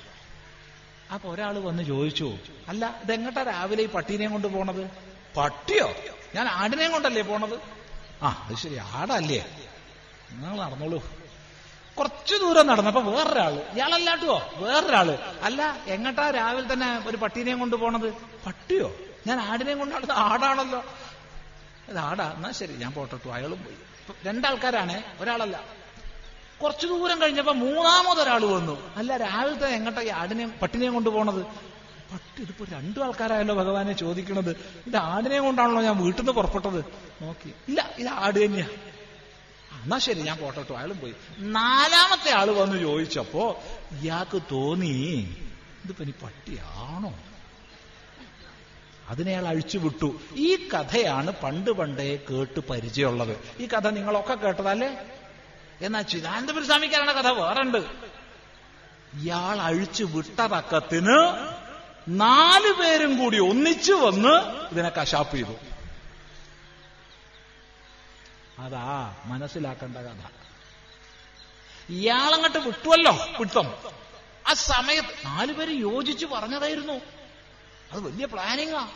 അപ്പൊ 1.11 1.29
ഒരാൾ 1.29 1.59
വന്ന് 1.59 1.83
ചോദിച്ചു 1.83 2.37
അല്ല 2.67 2.99
ഇതെങ്ങട്ടാ 3.03 3.43
രാവിലെ 3.43 3.83
ഈ 3.83 3.87
പട്ടീനെയും 3.87 4.31
കൊണ്ട് 4.31 4.47
പോണത്? 4.47 4.89
പട്ടിയോ? 5.37 5.95
ഞാൻ 6.35 6.47
ആടിനെയും 6.47 6.91
കൊണ്ടല്ലേ 6.91 7.21
പോണത്? 7.21 7.59
ആ 8.23 8.27
അത് 8.27 8.55
ശരി 8.55 8.75
ആടല്ലേ. 8.75 9.45
നിങ്ങൾ 10.31 10.57
നടന്നോളൂ. 10.57 11.03
കുറച്ചു 11.97 12.35
ദൂരം 12.35 12.67
നടന്നപ്പോ 12.67 13.01
വേറൊരാൾ 13.01 13.53
ഇയാളല്ലാട്ടുവോ? 13.53 14.41
വേറൊരാൾ 14.55 15.17
അല്ല 15.41 15.77
എങ്ങട്ടാ 15.87 16.29
രാവിലെ 16.29 16.73
തന്നെ 16.73 17.07
ഒരു 17.07 17.17
പട്ടീനെയും 17.17 17.59
കൊണ്ട് 17.59 17.75
പോണത്? 17.75 18.13
പട്ടിയോ? 18.45 18.95
ഞാൻ 19.27 19.39
ആടിനെയും 19.41 19.79
കൊണ്ടാണ് 19.79 20.11
ആടാണല്ലോ. 20.11 20.83
ഇത് 21.89 21.97
ആടാ 21.97 22.33
എന്നാ 22.35 22.51
ശരി 22.51 22.73
ഞാൻ 22.73 22.91
പോട്ടു 22.91 23.29
അയാളും 23.29 23.63
പോയി. 23.63 23.77
രണ്ടാൾക്കാരാണ് 24.25 25.03
ഒരാളല്ല. 25.19 25.63
കുറച്ചു 26.63 26.87
ദൂരം 26.87 27.21
കഴിഞ്ഞപ്പോ 27.21 27.53
മൂന്നാമതൊരാൾ 27.53 28.45
വന്നു. 28.45 28.93
അല്ല 28.95 29.17
രാവിലത്തെ 29.17 29.67
എങ്ങട്ടാ 29.67 30.01
ഈ 30.01 30.07
ആടിനെയും 30.07 30.53
പട്ടിനെയും 30.61 30.93
കൊണ്ടുപോണത് 30.93 31.45
പട്ടി 32.13 32.41
ഇതിപ്പോ 32.41 32.65
രണ്ടു 32.65 32.99
ആൾക്കാരായല്ലോ 32.99 33.55
ഭഗവാനെ 33.55 33.93
ചോദിക്കണത്. 33.93 34.49
ഇത് 34.87 34.97
ആടിനെ 34.97 35.39
കൊണ്ടാണല്ലോ 35.39 35.81
ഞാൻ 35.81 35.97
വീട്ടിൽ 35.97 36.21
നിന്ന് 36.21 36.31
പുറപ്പെട്ടത്. 36.31 36.85
നോക്കി. 37.21 37.53
ഇല്ല 37.67 37.89
ഇത് 37.97 38.07
ആട് 38.07 38.45
തന്നെയാ. 38.45 38.67
എന്നാ 39.83 39.97
ശരി 39.97 40.21
ഞാൻ 40.21 40.37
പോട്ടോട്ടോ 40.37 40.75
അയാളും 40.75 40.99
പോയി. 40.99 41.15
നാലാമത്തെ 41.39 42.31
ആൾ 42.31 42.51
വന്ന് 42.51 42.77
ചോദിച്ചപ്പോ 42.81 43.61
ഇയാൾക്ക് 44.01 44.41
തോന്നി 44.51 44.93
ഇതിപ്പോ 45.83 46.03
ഇനി 46.03 46.13
പട്ടിയാണോ? 46.23 47.13
അതിനെ 49.09 49.31
അയാൾ 49.31 49.47
അഴിച്ചുവിട്ടു. 49.47 50.19
ഈ 50.35 50.69
കഥയാണ് 50.69 51.31
പണ്ട് 51.31 51.71
പണ്ടേ 51.71 52.15
കേട്ട് 52.15 52.59
പരിചയമുള്ളത്. 52.59 53.37
ഈ 53.59 53.67
കഥ 53.67 53.87
നിങ്ങളൊക്കെ 53.87 54.33
കേട്ടതല്ലേ? 54.33 54.97
എന്നാ 55.81 56.01
ചിദാനന്ദപുരി 56.01 56.65
സ്വാമിക്കാരാണ് 56.65 57.13
കഥ 57.13 57.27
വേറുണ്ട്. 57.27 57.77
ഇയാൾ 59.13 59.61
അഴിച്ചു 59.61 60.03
വിട്ട 60.03 60.39
തക്കത്തിന് 60.39 61.17
നാലു 62.07 62.71
പേരും 62.71 63.17
കൂടി 63.17 63.39
ഒന്നിച്ചു 63.39 63.93
വന്ന് 63.93 64.65
ഇതിനെ 64.71 64.89
കശാപ്പ് 64.89 65.35
ചെയ്തു. 65.35 65.55
അതാ 68.59 69.15
മനസ്സിലാക്കേണ്ട 69.25 69.97
കഥ. 69.97 70.29
ഇയാളങ്ങട്ട് 71.89 72.57
വിട്ടുവല്ലോ 72.57 73.27
പിടുത്തം. 73.39 73.73
ആ 74.47 74.53
സമയത്ത് 74.53 75.25
നാലുപേര് 75.25 75.69
യോജിച്ച് 75.69 76.25
പറഞ്ഞതായിരുന്നു. 76.25 77.14
അത് 77.95 78.03
വലിയ 78.03 78.25
പ്ലാനിങ്ങാ 78.25 78.89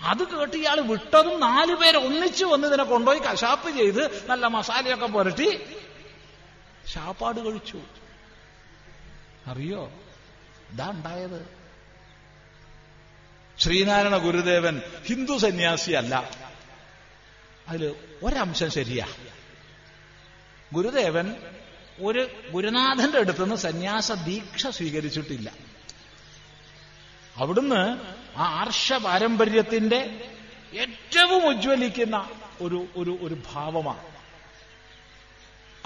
അത് 0.00 0.18
കേട്ട് 0.18 0.56
ഇയാൾ 0.56 0.80
വിട്ടതും 0.80 1.40
നാലു 1.40 1.74
പേരെ 1.74 1.98
ഒന്നിച്ചു 1.98 2.44
വന്ന് 2.44 2.68
ഇതിനെ 2.68 2.84
കൊണ്ടുപോയി 2.84 3.18
കശാപ്പ് 3.18 3.70
ചെയ്ത് 3.70 4.28
നല്ല 4.28 4.46
മസാലയൊക്കെ 4.46 5.06
പുരട്ടി. 5.06 5.60
ശാപ്പാട് 6.86 7.40
കഴിച്ചു. 7.40 7.80
അറിയോ? 9.46 9.92
ഇതാ 10.70 10.90
ഉണ്ടായത്. 10.90 11.62
ശ്രീനാരായണ 13.58 14.16
ഗുരുദേവൻ 14.16 14.82
ഹിന്ദു 15.06 15.38
സന്യാസി 15.38 15.90
അല്ല 15.90 16.30
അതിൽ 17.68 17.94
ഒരംശം 18.22 18.70
ശരിയാ. 18.70 19.06
ഗുരുദേവൻ 20.72 21.36
ഒരു 22.00 22.28
ഗുരുനാഥന്റെ 22.50 23.18
അടുത്തുനിന്ന് 23.18 23.56
സന്യാസ 23.56 24.12
ദീക്ഷ 24.12 24.66
സ്വീകരിച്ചിട്ടില്ല. 24.66 25.71
അവിടുന്ന് 27.36 27.98
ആ 28.38 28.60
ആർഷ 28.60 28.92
പാരമ്പര്യത്തിന്റെ 28.92 30.30
ഏറ്റവും 30.74 31.46
ഉജ്ജ്വലിക്കുന്ന 31.46 32.30
ഒരു 32.60 32.86
ഒരു 32.96 33.18
ഒരു 33.22 33.36
ഭാവമാണ്. 33.52 34.04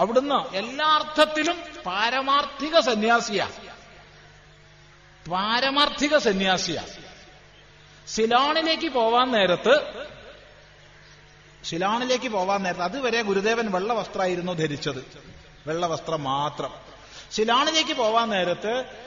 അവിടുന്ന് 0.01 0.57
എല്ലാ 0.57 0.87
അർത്ഥത്തിലും 0.87 1.63
പാരമാർത്ഥിക 1.87 2.81
സന്യാസിയാ. 2.81 3.51
പാരമാർത്ഥിക 5.31 6.17
സന്യാസിയാ. 6.17 6.85
സിലോണിലേക്ക് 8.07 8.89
പോവാൻ 8.89 9.33
നേരത്ത് 9.33 10.05
സിലോണിലേക്ക് 11.65 12.29
പോവാൻ 12.29 12.63
നേരത്ത് 12.63 12.83
അതുവരെ 12.83 13.23
ഗുരുദേവൻ 13.23 13.71
വെള്ള 13.71 13.93
വസ്ത്രമായിരുന്നു 13.93 14.53
ധരിച്ചത്. 14.53 15.07
വെള്ള 15.67 15.87
വസ്ത്രം 15.87 16.25
മാത്രം. 16.25 16.75
സിലോണിലേക്ക് 17.33 17.93
പോവാൻ 17.93 18.29
നേരത്ത് 18.29 19.07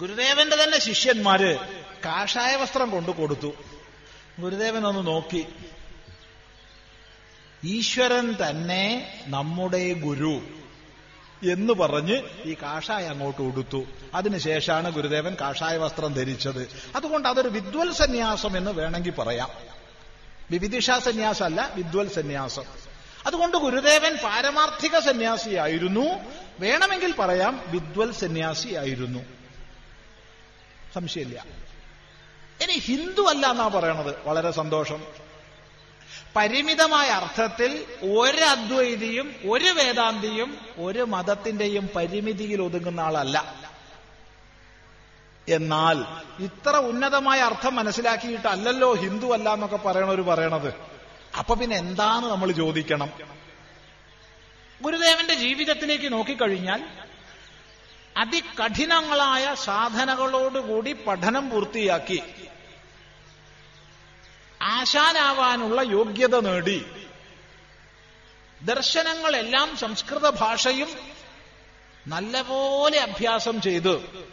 ഗുരുദേവന്റെ 0.00 0.64
തന്നെ 0.64 0.78
ശിഷ്യന്മാര് 0.80 1.58
കാഷായ 2.04 2.56
വസ്ത്രം 2.56 2.90
കൊണ്ടു 2.90 3.10
കൊടുത്തു. 3.10 3.54
ഗുരുദേവൻ 4.38 4.86
ഒന്ന് 4.86 5.06
നോക്കി. 5.06 5.46
ഈശ്വരൻ 7.64 8.34
തന്നെ 8.34 9.12
നമ്മുടെ 9.26 9.92
ഗുരു 9.92 10.42
എന്ന് 11.52 11.72
പറഞ്ഞ് 11.72 12.22
ഈ 12.44 12.54
കാഷായ 12.54 13.06
അങ്ങോട്ട് 13.06 13.42
ഉടുത്തു. 13.42 13.86
അതിനുശേഷമാണ് 14.14 14.92
ഗുരുദേവൻ 14.92 15.36
കാഷായ 15.40 15.76
വസ്ത്രം 15.76 16.14
ധരിച്ചത്. 16.14 16.68
അതുകൊണ്ട് 16.96 17.28
അതൊരു 17.28 17.48
വിദ്വൽ 17.48 17.92
സന്യാസം 17.92 18.56
എന്ന് 18.56 18.70
വേണമെങ്കിൽ 18.70 19.10
പറയാം. 19.10 19.50
വിവിധിഷ 20.50 20.90
സന്യാസമല്ല 20.90 21.72
വിദ്വൽ 21.74 22.08
സന്യാസം 22.08 22.64
അതുകൊണ്ട് 23.26 23.56
ഗുരുദേവൻ 23.56 24.16
പാരമാർത്ഥിക 24.16 24.98
സന്യാസിയായിരുന്നു. 24.98 26.06
വേണമെങ്കിൽ 26.60 27.12
പറയാം 27.12 27.60
വിദ്വൽ 27.66 28.12
സന്യാസിയായിരുന്നു 28.12 29.43
സംശയമില്ല. 30.94 31.44
ഇനി 32.62 32.78
ഹിന്ദു 32.78 33.22
അല്ല 33.22 33.50
എന്നാ 33.50 33.68
പറയണത്. 33.68 34.28
വളരെ 34.28 34.50
സന്തോഷം. 34.50 35.02
പരിമിതമായ 36.36 37.08
അർത്ഥത്തിൽ 37.08 37.84
ഒരു 38.02 38.44
അദ്വൈതിയും 38.44 39.34
ഒരു 39.50 39.64
വേദാന്തിയും 39.64 40.58
ഒരു 40.76 41.00
മതത്തിന്റെയും 41.00 41.90
പരിമിതിയിൽ 41.96 42.62
ഒതുങ്ങുന്ന 42.62 43.00
ആളല്ല. 43.00 43.64
എന്നാൽ 45.48 45.98
ഇത്ര 46.42 46.76
ഉന്നതമായ 46.76 47.40
അർത്ഥം 47.40 47.76
മനസ്സിലാക്കിയിട്ടല്ലല്ലോ 47.76 48.94
ഹിന്ദു 48.94 49.26
അല്ല 49.26 49.52
എന്നൊക്കെ 49.52 49.76
പറയണവർ 49.76 50.20
പറയണത്. 50.20 50.74
അപ്പൊ 51.38 51.54
പിന്നെ 51.54 51.76
എന്താണ് 51.76 52.26
നമ്മൾ 52.26 52.52
ചോദിക്കണം? 52.52 53.10
ഗുരുദേവന്റെ 54.82 55.34
ജീവിതത്തിലേക്ക് 55.34 56.12
നോക്കിക്കഴിഞ്ഞാൽ 56.12 57.03
അതികഠിനങ്ങളായ 58.16 59.54
സാധനകളോടുകൂടി 59.54 60.92
പഠനം 60.92 61.50
പൂർത്തിയാക്കി. 61.50 62.22
ആശാനാവാനുള്ള 64.62 65.80
യോഗ്യത 65.80 66.40
നേടി. 66.40 66.86
ദർശനങ്ങളെല്ലാം 68.62 69.76
സംസ്കൃത 69.76 70.28
ഭാഷയും 70.28 70.88
നല്ലപോലെ 72.08 72.98
അഭ്യാസം 72.98 73.60
ചെയ്ത് 73.60 74.26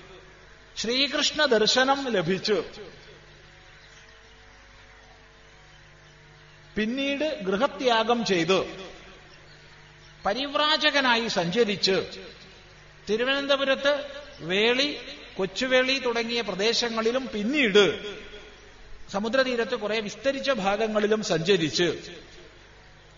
ശ്രീകൃഷ്ണ 0.78 1.46
ദർശനം 1.46 2.08
ലഭിച്ചു. 2.08 2.64
പിന്നീട് 6.76 7.42
ഗൃഹത്യാഗം 7.44 8.26
ചെയ്ത് 8.26 8.90
പരിവ്രാജകനായി 10.26 11.28
സഞ്ചരിച്ച് 11.28 12.26
തിരുവനന്തപുരത്ത് 13.12 14.05
വേളി 14.39 14.97
കൊച്ചുവേളി 15.38 15.99
തുടങ്ങിയ 15.99 16.41
പ്രദേശങ്ങളിലും 16.41 17.28
പിന്നീട് 17.28 17.84
സമുദ്രതീരത്ത് 19.12 19.76
കുറെ 19.76 19.99
വിസ്തരിച്ച 19.99 20.51
ഭാഗങ്ങളിലും 20.51 21.24
സഞ്ചരിച്ച് 21.24 21.99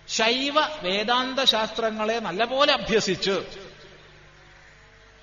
ശൈവ 0.08 0.60
വേദാന്ത 0.82 1.40
ശാസ്ത്രങ്ങളെ 1.44 2.20
നല്ലപോലെ 2.20 2.74
അഭ്യസിച്ച് 2.74 3.36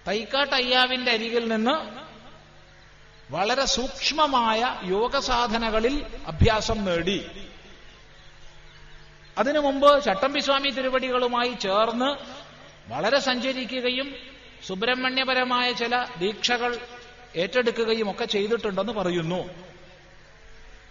തൈക്കാട്ടയ്യാവിന്റെ 0.08 1.12
അരികിൽ 1.12 1.48
നിന്ന് 1.48 1.74
വളരെ 3.32 3.64
സൂക്ഷ്മമായ 3.64 4.80
യോഗസാധനകളിൽ 4.84 6.04
അഭ്യാസം 6.26 6.84
നേടി. 6.84 7.26
അതിനു 9.38 9.58
മുമ്പ് 9.58 10.04
ചട്ടമ്പിസ്വാമി 10.04 10.70
തിരുവടികളുമായി 10.70 11.52
ചേർന്ന് 11.60 12.10
വളരെ 12.90 13.18
സഞ്ചരിക്കുകയും 13.20 14.14
സുബ്രഹ്മണ്യപരമായ 14.66 15.72
ചില 15.72 16.04
ദീക്ഷകൾ 16.18 16.78
ഏറ്റെടുക്കുകയും 17.36 18.10
ഒക്കെ 18.10 18.24
ചെയ്തിട്ടുണ്ടെന്ന് 18.24 18.92
പറയുന്നു. 18.92 19.40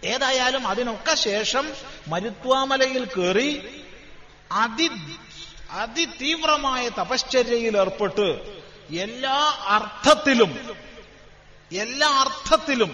ഏതായാലും 0.04 0.66
അതിനൊക്കെ 0.66 1.14
ശേഷം 1.14 1.72
മരുത്വാമലയിൽ 2.08 3.04
കയറി 3.04 3.50
അതി 4.52 4.88
അതിതീവ്രമായ 5.70 6.88
തപശ്ചര്യയിൽ 6.88 7.76
ഏർപ്പെട്ട് 7.78 8.28
എല്ലാ 8.90 9.38
അർത്ഥത്തിലും 9.66 10.52
എല്ലാ 11.72 12.08
അർത്ഥത്തിലും 12.08 12.92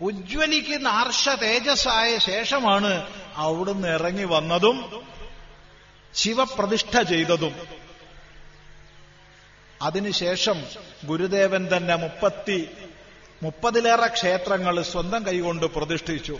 ഉജ്ജ്വലിക്കുന്ന 0.00 0.88
ആർഷ 0.88 1.28
തേജസ്സായ 1.28 2.18
ശേഷമാണ് 2.18 2.92
അവിടുന്ന് 3.36 3.88
ഇറങ്ങി 3.88 4.24
വന്നതും 4.24 4.76
ശിവപ്രതിഷ്ഠ 6.14 7.00
ചെയ്തതും. 7.00 7.54
അതിനുശേഷം 9.82 10.64
ഗുരുദേവൻ 11.04 11.68
തന്നെ 11.76 11.96
മുപ്പത്തി 11.96 12.68
മുപ്പതിലേറെ 13.42 14.06
ക്ഷേത്രങ്ങൾ 14.06 14.82
സ്വന്തം 14.82 15.26
കൈകൊണ്ട് 15.26 15.66
പ്രതിഷ്ഠിച്ചു. 15.66 16.38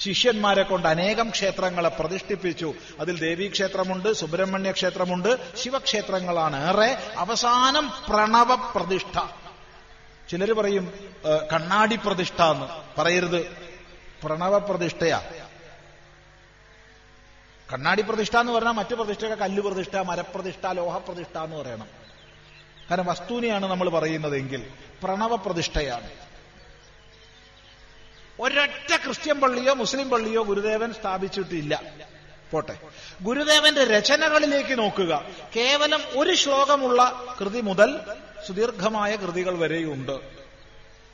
ശിഷ്യന്മാരെ 0.00 0.62
കൊണ്ട് 0.62 0.88
അനേകം 0.88 1.30
ക്ഷേത്രങ്ങളെ 1.30 1.88
പ്രതിഷ്ഠിപ്പിച്ചു. 1.88 2.74
അതിൽ 3.00 3.18
ദേവീക്ഷേത്രമുണ്ട് 3.18 4.12
സുബ്രഹ്മണ്യ 4.12 4.70
ക്ഷേത്രമുണ്ട് 4.70 5.56
ശിവക്ഷേത്രങ്ങളാണ്. 5.56 6.56
ഏറെ 6.68 6.98
അവസാനം 7.16 7.90
പ്രണവ 8.08 8.54
പ്രതിഷ്ഠ. 8.54 9.20
ചിലർ 10.30 10.52
പറയും 10.52 10.92
കണ്ണാടി 11.52 11.96
പ്രതിഷ്ഠ 11.96 12.42
എന്ന്. 12.42 13.00
പറയരുത്. 13.00 13.46
പ്രണവ 14.22 14.58
പ്രതിഷ്ഠയാ. 14.58 15.22
കണ്ണാടി 17.72 18.02
പ്രതിഷ്ഠ 18.02 18.36
എന്ന് 18.36 18.52
പറഞ്ഞാൽ 18.52 18.72
മറ്റു 18.72 18.94
പ്രതിഷ്ഠയൊക്കെ 18.94 19.44
കല്ല് 19.44 19.62
പ്രതിഷ്ഠ 19.62 19.96
മരപ്രതിഷ്ഠ 19.96 20.66
ലോഹപ്രതിഷ്ഠ 20.72 21.38
എന്ന് 21.38 21.56
പറയണം. 21.56 22.05
കാരണം 22.90 23.06
വസ്തുവിനെയാണ് 23.06 23.66
നമ്മൾ 23.66 23.88
പറയുന്നതെങ്കിൽ 23.88 24.70
പ്രണവപ്രതിഷ്ഠയാണ്. 25.02 26.10
ഒരൊറ്റ 28.40 28.96
ക്രിസ്ത്യൻ 28.96 29.40
പള്ളിയോ 29.40 29.74
മുസ്ലിം 29.74 30.10
പള്ളിയോ 30.10 30.42
ഗുരുദേവൻ 30.42 30.92
സ്ഥാപിച്ചിട്ടില്ല. 30.92 31.82
പോട്ടെ. 32.50 32.78
ഗുരുദേവന്റെ 33.22 33.84
രചനകളിലേക്ക് 33.84 34.78
നോക്കുക. 34.78 35.24
കേവലം 35.56 36.02
ഒരു 36.16 36.34
ശ്ലോകമുള്ള 36.34 37.26
കൃതി 37.40 37.60
മുതൽ 37.60 37.98
സുദീർഘമായ 38.46 39.16
കൃതികൾ 39.16 39.58
വരെയുണ്ട്. 39.58 40.20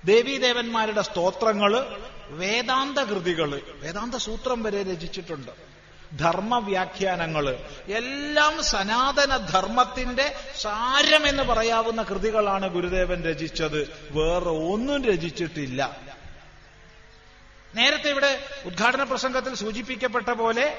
ദേവീദേവന്മാരുടെ 0.04 1.02
സ്തോത്രങ്ങൾ 1.02 1.96
വേദാന്ത 2.28 2.98
കൃതികൾ 2.98 3.62
വേദാന്ത 3.74 4.14
സൂത്രം 4.14 4.62
വരെ 4.62 4.82
രചിച്ചിട്ടുണ്ട്. 4.82 5.71
ധർമ്മവ്യാഖ്യാനങ്ങൾ. 6.18 7.56
എല്ലാം 7.88 8.64
സനാതന 8.64 9.36
ധർമ്മത്തിന്റെ 9.36 10.34
സാരം 10.60 11.28
എന്ന് 11.28 11.42
പറയാവുന്ന 11.42 12.02
കൃതികളാണ് 12.02 12.68
ഗുരുദേവൻ 12.68 13.24
രചിച്ചത്. 13.24 14.08
വേറെ 14.10 14.50
ഒന്നും 14.50 15.04
രചിച്ചിട്ടില്ല. 15.04 16.00
നേരത്തെ 17.74 18.08
ഇവിടെ 18.08 18.38
ഉദ്ഘാടന 18.64 19.02
പ്രസംഗത്തിൽ 19.02 19.54
സൂചിപ്പിക്കപ്പെട്ട 19.54 20.30
പോലെ 20.30 20.78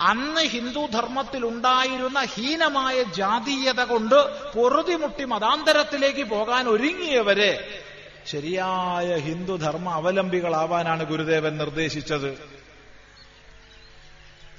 അന്ന് 0.00 0.40
ഹിന്ദു 0.40 0.86
ധർമ്മത്തിലുണ്ടായിരുന്ന 0.86 2.20
ഹീനമായ 2.20 3.02
ജാതീയത 3.02 3.80
കൊണ്ട് 3.80 4.50
പൊറുതിമുട്ടി 4.52 5.24
മതാന്തരത്തിലേക്ക് 5.24 6.24
പോകാൻ 6.24 6.68
ഒരുങ്ങിയവരെ 6.68 7.82
ശരിയായ 8.26 9.16
ഹിന്ദുധർമ്മ 9.16 9.90
അവലംബികളാവാനാണ് 9.90 11.04
ഗുരുദേവൻ 11.04 11.56
നിർദ്ദേശിച്ചത്. 11.56 12.59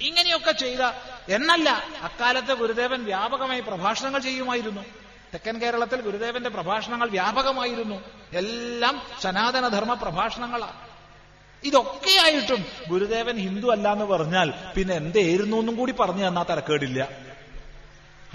ഇങ്ങനെയൊക്കെ 0.08 0.52
ചെയ്ത 0.62 0.82
എന്നല്ല 1.36 1.68
അക്കാലത്ത് 2.08 2.52
ഗുരുദേവൻ 2.60 3.00
വ്യാപകമായി 3.10 3.62
പ്രഭാഷണങ്ങൾ 3.68 4.20
ചെയ്യുമായിരുന്നു. 4.28 4.82
തെക്കൻ 5.34 5.56
കേരളത്തിൽ 5.62 5.98
ഗുരുദേവന്റെ 6.06 6.50
പ്രഭാഷണങ്ങൾ 6.56 7.08
വ്യാപകമായിരുന്നു. 7.18 7.98
എല്ലാം 8.40 8.94
സനാതനധർമ്മ 9.24 9.94
പ്രഭാഷണങ്ങളാണ് 10.04 10.80
ഇതൊക്കെയായിട്ടും 11.64 12.60
ഗുരുദേവൻ 12.90 13.36
ഹിന്ദു 13.46 13.68
അല്ല 13.74 13.86
എന്ന് 13.96 14.06
പറഞ്ഞാൽ 14.12 14.48
പിന്നെ 14.76 14.94
എന്തായിരുന്നു 15.02 15.56
എന്നും 15.62 15.74
കൂടി 15.80 15.92
പറഞ്ഞു 16.00 16.24
തന്നാ 16.28 16.42
തരക്കേടില്ല 16.50 17.00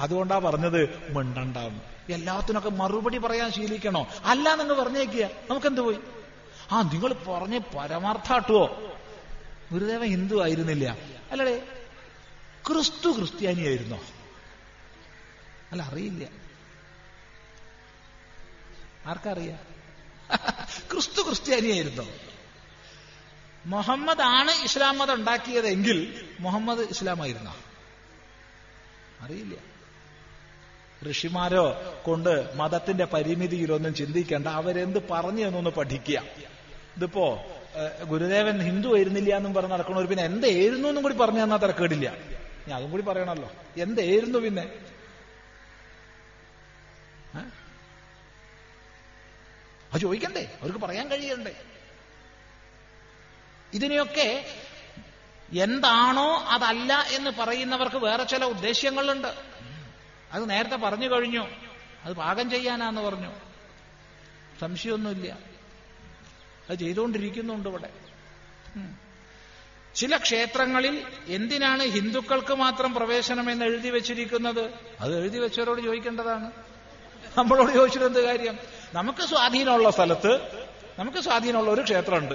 അതുകൊണ്ടാ 0.03 0.37
പറഞ്ഞത് 0.47 0.81
മിണ്ടണ്ടാവും 1.15 1.77
എല്ലാത്തിനൊക്കെ 2.15 2.71
മറുപടി 2.81 3.17
പറയാൻ 3.23 3.49
ശീലിക്കണോ? 3.55 4.01
അല്ല 4.31 4.45
എന്ന് 4.63 4.75
പറഞ്ഞേക്കുക 4.81 5.25
നമുക്കെന്ത് 5.49 5.81
പോയി? 5.87 5.99
ആ 6.71 6.77
നിങ്ങൾ 6.93 7.11
പറഞ്ഞ് 7.27 7.59
പരമാർത്ഥാട്ടുവോ 7.75 8.65
ഗുരുദേവൻ 9.71 10.07
ഹിന്ദു 10.15 10.35
ആയിരുന്നില്ല. 10.45 10.87
അല്ലടേ 11.31 11.67
ക്രിസ്തു 12.67 13.17
ക്രിസ്ത്യാനിയായിരുന്നോ? 13.17 13.99
അല്ല 15.71 15.83
അറിയില്ല. 15.83 16.29
ആർക്കറിയാം? 19.05 19.59
ക്രിസ്തു 20.93 21.21
ക്രിസ്ത്യാനിയായിരുന്നോ? 21.21 22.07
മുഹമ്മദ് 23.65 24.21
ആണ് 24.21 24.51
ഇസ്ലാം 24.51 24.97
മതം 24.97 25.13
ഉണ്ടാക്കിയതെങ്കിൽ 25.13 26.29
മുഹമ്മദ് 26.39 26.79
ഇസ്ലാമായിരുന്നോ? 26.79 27.55
അറിയില്ല. 29.21 29.77
ഋഷിമാരോ 31.11 31.81
കൊണ്ട് 32.05 32.55
മതത്തിന്റെ 32.55 33.05
പരിമിതിയിലൊന്നും 33.05 33.95
ചിന്തിക്കേണ്ട. 33.95 34.47
അവരെന്ത് 34.47 35.07
പറഞ്ഞു 35.11 35.45
എന്നൊന്ന് 35.47 35.69
പഠിക്കുക. 35.69 36.23
ഇതിപ്പോ 36.97 37.45
ഗുരുദേവൻ 38.03 38.61
ഹിന്ദു 38.61 38.95
ആയിരുന്നില്ല 38.95 39.35
എന്നും 39.35 39.53
പറഞ്ഞ് 39.53 39.71
നടക്കണവർ 39.71 40.05
പിന്നെ 40.07 40.23
എന്തായിരുന്നു 40.23 40.87
എന്നും 40.87 41.03
കൂടി 41.03 41.15
പറഞ്ഞു 41.15 41.43
തന്നാൽ 41.43 41.57
തിരക്കേടില്ല. 41.57 42.15
ഞാൻ 42.67 42.77
അതും 42.77 42.91
കൂടി 42.91 43.03
പറയണല്ലോ. 43.03 43.51
എന്തായിരുന്നു 43.77 44.39
പിന്നെ? 44.39 44.65
അത് 49.93 50.01
ചോദിക്കണ്ടേ? 50.01 50.43
അവർക്ക് 50.61 50.79
പറയാൻ 50.79 51.07
കഴിയണ്ടേ? 51.07 51.53
ഇതിനെയൊക്കെ 53.73 54.45
എന്താണോ 55.51 56.29
അതല്ല 56.35 56.93
എന്ന് 57.01 57.31
പറയുന്നവർക്ക് 57.39 57.95
വേറെ 57.95 58.23
ചില 58.23 58.45
ഉദ്ദേശ്യങ്ങളുണ്ട്. 58.45 59.27
അത് 60.31 60.49
നേരത്തെ 60.49 60.75
പറഞ്ഞു 60.75 61.07
കഴിഞ്ഞു. 61.07 61.47
അത് 62.03 62.13
പാകം 62.13 62.49
ചെയ്യാനാന്ന് 62.49 63.01
പറഞ്ഞു. 63.01 63.31
സംശയമൊന്നുമില്ല. 64.61 65.56
അത് 66.69 66.77
ചെയ്തുകൊണ്ടിരിക്കുന്നുണ്ട് 66.79 67.69
ഇവിടെ. 67.69 67.89
ചില 69.95 70.17
ക്ഷേത്രങ്ങളിൽ 70.17 71.03
എന്തിനാണ് 71.27 71.83
ഹിന്ദുക്കൾക്ക് 71.83 72.53
മാത്രം 72.53 72.93
പ്രവേശനം 72.93 73.51
എന്ന് 73.51 73.65
എഴുതി 73.65 73.89
വെച്ചിരിക്കുന്നത്? 73.89 74.73
അത് 74.99 75.19
എഴുതി 75.21 75.37
വെച്ചവരോട് 75.37 75.81
ചോദിക്കേണ്ടതാണ്. 75.81 76.51
നമ്മളോട് 77.37 77.73
ചോദിച്ചിട്ട് 77.73 78.05
എന്ത് 78.05 78.23
കാര്യം? 78.23 78.57
നമുക്ക് 78.93 79.19
സ്വാധീനമുള്ള 79.19 79.89
സ്ഥലത്ത് 79.89 80.33
നമുക്ക് 80.99 81.17
സ്വാധീനമുള്ള 81.17 81.71
ഒരു 81.71 81.81
ക്ഷേത്രമുണ്ട്. 81.81 82.33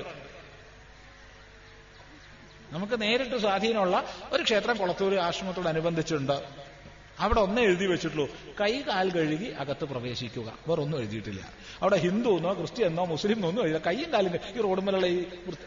നമുക്ക് 2.71 3.03
നേരിട്ട് 3.03 3.37
സ്വാധീനമുള്ള 3.37 4.05
ഒരു 4.33 4.43
ക്ഷേത്രം 4.43 4.77
കുളത്തൂർ 4.77 5.15
ആശ്രമത്തോടനുബന്ധിച്ചുണ്ട്. 5.15 6.72
അവിടെ 7.19 7.41
ഒന്നേ 7.41 7.63
എഴുതി 7.63 7.87
വെച്ചിട്ടുള്ളൂ. 7.87 8.29
കൈ 8.61 8.83
കാൽ 8.83 9.11
കഴുകി 9.11 9.45
അകത്ത് 9.45 9.85
പ്രവേശിക്കുക. 9.85 10.59
വേറെ 10.69 10.83
ഒന്നും 10.83 10.99
എഴുതിയിട്ടില്ല. 10.99 11.53
അവിടെ 11.83 11.97
ഹിന്ദു 11.97 12.31
എന്നോ 12.31 12.53
ക്രിസ്ത്യൻ 12.55 12.87
എന്നോ 12.87 13.05
മുസ്ലിം 13.05 13.35
എന്നോ 13.35 13.49
ഒന്നും 13.49 13.63
എഴുതില്ല 13.63 13.87
കൈയും 13.87 14.13
കാലും 14.13 14.37
ഈ 14.37 14.61
റോഡുമേലുള്ള 14.61 15.07
ഈ 15.07 15.25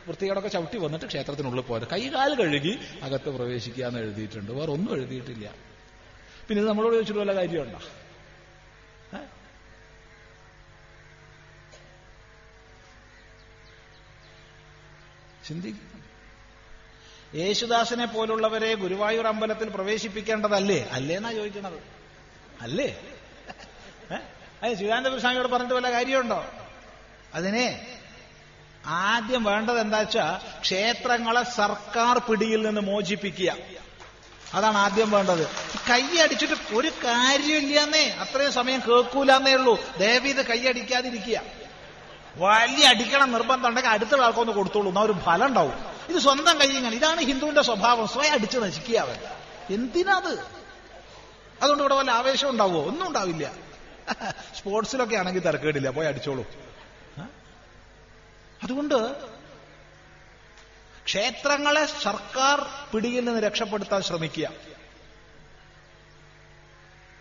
വൃത്തികളൊക്കെ 0.08 0.50
ചവിട്ടി 0.50 0.78
വന്നിട്ട് 0.78 1.06
ക്ഷേത്രത്തിനുള്ളിൽ 1.06 1.64
പോയത്. 1.64 1.88
കൈ 1.91 2.10
കാൽ 2.10 2.36
കഴുകി 2.36 2.80
അകത്ത് 3.02 3.30
പ്രവേശിക്കുക 3.30 3.86
എന്ന് 3.86 4.00
എഴുതിയിട്ടുണ്ട്. 4.00 4.52
വേറെ 4.52 4.72
ഒന്നും 4.72 4.96
എഴുതിയിട്ടില്ല. 4.96 5.56
പിന്നെ 6.48 6.62
ഇത് 6.62 6.70
നമ്മളോട് 6.70 6.93
ചോദിച്ചിട്ട് 6.93 7.20
വല്ല 7.20 7.36
കാര്യമുണ്ടോ? 7.36 7.80
ചിന്തിക്കും 15.48 15.95
യേശുദാസിനെ 17.36 18.06
പോലുള്ളവരെ 18.06 18.74
ഗുരുവായൂർ 18.74 19.28
അമ്പലത്തിൽ 19.28 19.70
പ്രവേശിപ്പിക്കേണ്ടതല്ലേ? 19.70 20.90
അല്ലേന്നാ 20.92 21.32
ചോദിക്കുന്നത് 21.32 21.80
അല്ലേ? 22.62 23.00
അത് 24.64 24.78
ശിവാനന്ദ 24.78 25.18
സ്വാമിയോട് 25.18 25.48
പറഞ്ഞിട്ട് 25.48 25.76
വല്ല 25.76 25.92
കാര്യമുണ്ടോ? 25.92 26.46
അതിനെ 27.34 27.98
ആദ്യം 28.86 29.44
വേണ്ടത് 29.44 29.80
എന്താ 29.80 29.98
വെച്ചാ 30.00 30.42
ക്ഷേത്രങ്ങളെ 30.62 31.44
സർക്കാർ 31.44 32.18
പിടിയിൽ 32.18 32.66
നിന്ന് 32.66 32.82
മോചിപ്പിക്കുക. 32.82 33.58
അതാണ് 34.54 34.78
ആദ്യം 34.78 35.12
വേണ്ടത്. 35.12 35.48
കൈ 35.90 36.18
അടിച്ചിട്ട് 36.18 36.76
ഒരു 36.76 36.88
കാര്യമില്ലെന്നേ 36.88 38.10
അത്രയും 38.10 38.54
സമയം 38.54 38.80
കേൾക്കൂലെന്നേ 38.80 39.54
ഉള്ളൂ. 39.54 39.98
ദയവ് 39.98 40.28
ഇത് 40.28 40.46
കൈ 40.46 40.60
അടിക്കാതിരിക്കുക. 40.68 41.64
വലിയ 42.38 42.88
അടിക്കണം 42.88 43.32
നിർബന്ധം 43.32 43.70
ഉണ്ടെങ്കിൽ 43.70 43.92
അടുത്തുള്ള 43.92 44.24
ആൾക്കൊന്ന് 44.24 44.54
കൊടുത്തോളൂ. 44.54 44.88
എന്നാ 44.88 45.02
ഒരു 45.02 45.12
ഫലം 45.12 45.46
ഉണ്ടാവും. 45.46 45.74
ഇത് 46.10 46.18
സ്വന്തം 46.18 46.60
കയ്യങ്ങനെ 46.60 46.96
ഇതാണ് 46.96 47.22
ഹിന്ദുവിന്റെ 47.22 47.62
സ്വഭാവം. 47.62 48.08
സ്വയം 48.08 48.34
അടിച്ച് 48.34 48.58
നശിക്കുക 48.58 49.00
അവൻ. 49.00 49.16
എന്തിനാത്? 49.70 50.40
അതുകൊണ്ട് 51.62 51.84
ഇവിടെ 51.84 51.96
വല്ല 51.96 52.12
ആവേശം 52.12 52.50
ഉണ്ടാവുമോ? 52.50 52.86
ഒന്നും 52.86 53.08
ഉണ്ടാവില്ല. 53.08 53.52
സ്പോർട്സിലൊക്കെ 54.58 55.16
ആണെങ്കിൽ 55.16 55.40
തിരക്കേടില്ല. 55.40 55.90
പോയി 55.90 56.08
അടിച്ചോളൂ? 56.08 56.46
അതുകൊണ്ട് 58.64 59.30
ക്ഷേത്രങ്ങളെ 61.06 61.86
സർക്കാർ 61.86 62.68
പിടിയിൽ 62.92 63.26
നിന്ന് 63.26 63.42
രക്ഷപ്പെടുത്താൻ 63.42 64.02
ശ്രമിക്കുക. 64.02 64.50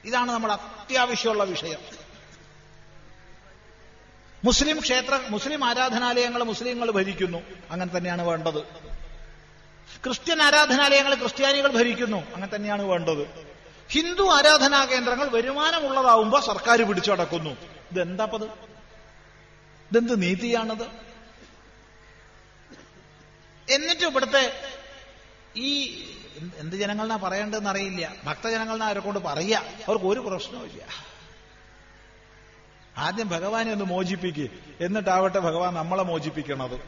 ഇതാണ് 0.05 0.31
നമ്മൾ 0.31 0.53
അത്യാവശ്യമുള്ള 0.53 1.45
വിഷയം. 1.45 2.04
മുസ്ലിം 4.45 4.81
ക്ഷേത്ര 4.81 5.21
മുസ്ലിം 5.29 5.65
ആരാധനാലയങ്ങൾ 5.65 6.43
മുസ്ലിങ്ങൾ 6.43 6.91
ഭരിക്കുന്നു. 6.91 7.39
അങ്ങനെ 7.71 7.97
തന്നെയാണ് 7.97 8.23
വേണ്ടത്. 8.23 8.63
ക്രിസ്ത്യൻ 10.05 10.43
ആരാധനാലയങ്ങൾ 10.43 11.15
ക്രിസ്ത്യാനികൾ 11.15 11.73
ഭരിക്കുന്നു. 11.73 12.17
അങ്ങനെ 12.17 12.57
തന്നെയാണ് 12.57 12.83
വേണ്ടത്. 12.83 13.55
ഹിന്ദു 13.91 14.23
ആരാധനാ 14.23 14.85
കേന്ദ്രങ്ങൾ 14.85 15.29
വരുമാനമുള്ളതാവുമ്പോ 15.29 16.41
സർക്കാർ 16.41 16.83
പിടിച്ചടക്കുന്നു 16.83 17.51
ഇതെന്താപ്പത്? 17.93 18.45
ഇതെന്ത് 19.91 20.23
നീതിയാണത്? 20.23 20.85
എന്നിട്ട് 23.71 24.03
ഇവിടുത്തെ 24.03 24.61
ഈ 25.57 26.01
എന്ത് 26.59 26.77
ജനങ്ങളെന്നാ 26.77 27.17
ജനങ്ങളാ 27.17 27.17
പറയേണ്ടതെന്ന് 27.17 27.71
അറിയില്ല 27.71 28.13
ഭക്തജനങ്ങളെന്നാ 28.25 28.87
അവരെ 28.87 29.01
കൊണ്ട് 29.01 29.21
പറയാ. 29.21 29.59
അവർക്ക് 29.59 30.05
ഒരു 30.05 30.21
പ്രശ്നവുമില്ല. 30.21 31.14
ആദ്യം 32.99 33.29
ഭഗവാനെ 33.29 33.73
ഒന്ന് 33.73 33.85
മോചിപ്പിക്കുക 33.85 34.49
എന്നിട്ടാവട്ടെ 34.81 35.39
ഭഗവാൻ 35.39 35.75
നമ്മളെ 35.75 36.03
മോചിപ്പിക്കണത്. 36.03 36.81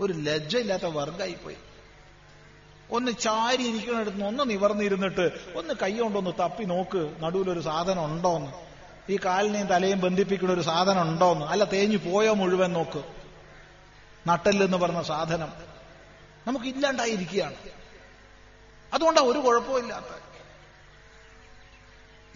ഒരു 0.00 0.12
ലജ്ജയില്ലാത്ത 0.12 0.82
വർഗായിപ്പോയി. 0.82 1.56
ഒന്ന് 2.90 3.12
ചാരി 3.12 3.62
ഇരിക്കുന്നിടത്ത് 3.62 4.24
ഒന്ന് 4.24 4.50
നിവർന്നിരുന്നിട്ട് 4.50 5.30
ഒന്ന് 5.54 5.74
കൈ 5.82 5.98
കൊണ്ടൊന്ന് 5.98 6.30
തപ്പി 6.40 6.64
നോക്ക്. 6.64 7.16
നടുവിലൊരു 7.20 7.60
സാധനം 7.60 8.04
ഉണ്ടോന്ന്. 8.04 8.52
ഈ 9.12 9.18
കാലിനെയും 9.24 9.66
തലയും 9.66 10.00
ബന്ധിപ്പിക്കുന്ന 10.00 10.52
ഒരു 10.52 10.60
സാധനം 10.60 11.02
ഉണ്ടോന്ന്. 11.02 11.46
അല്ല 11.46 11.64
തേഞ്ഞു 11.64 11.96
പോയോ 11.96 12.34
മുഴുവൻ 12.34 12.72
നോക്ക്. 12.72 13.04
നട്ടല്ലെന്ന് 14.26 14.76
പറഞ്ഞ 14.76 15.02
സാധനം. 15.02 15.52
നമുക്ക് 16.46 16.64
ഇല്ലാണ്ടായിരിക്കുകയാണ് 16.64 17.54
അതുകൊണ്ടാണ് 18.92 19.26
ഒരു 19.26 19.38
കുഴപ്പമില്ലാത്ത 19.38 20.33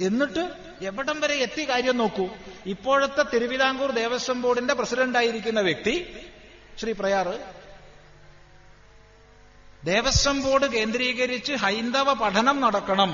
എന്നിട്ട് 0.01 0.43
എവിടം 0.81 1.21
വരെ 1.21 1.35
എത്തി 1.35 1.69
കാര്യം 1.69 1.97
നോക്കൂ. 1.99 2.27
ഇപ്പോഴത്തെ 2.67 3.23
തിരുവിതാംകൂർ 3.33 3.91
ദേവസ്വം 3.91 4.43
ബോർഡിന്റെ 4.43 4.75
പ്രസിഡന്റായിരിക്കുന്ന 4.75 5.61
വ്യക്തി 5.61 5.95
ശ്രീ 6.79 6.93
പ്രയാറ് 6.93 7.39
ദേവസ്വം 9.85 10.43
ബോർഡ് 10.43 10.67
കേന്ദ്രീകരിച്ച് 10.67 11.53
ഹൈന്ദവ 11.53 12.15
പഠനം 12.15 12.61
നടക്കണം 12.61 13.13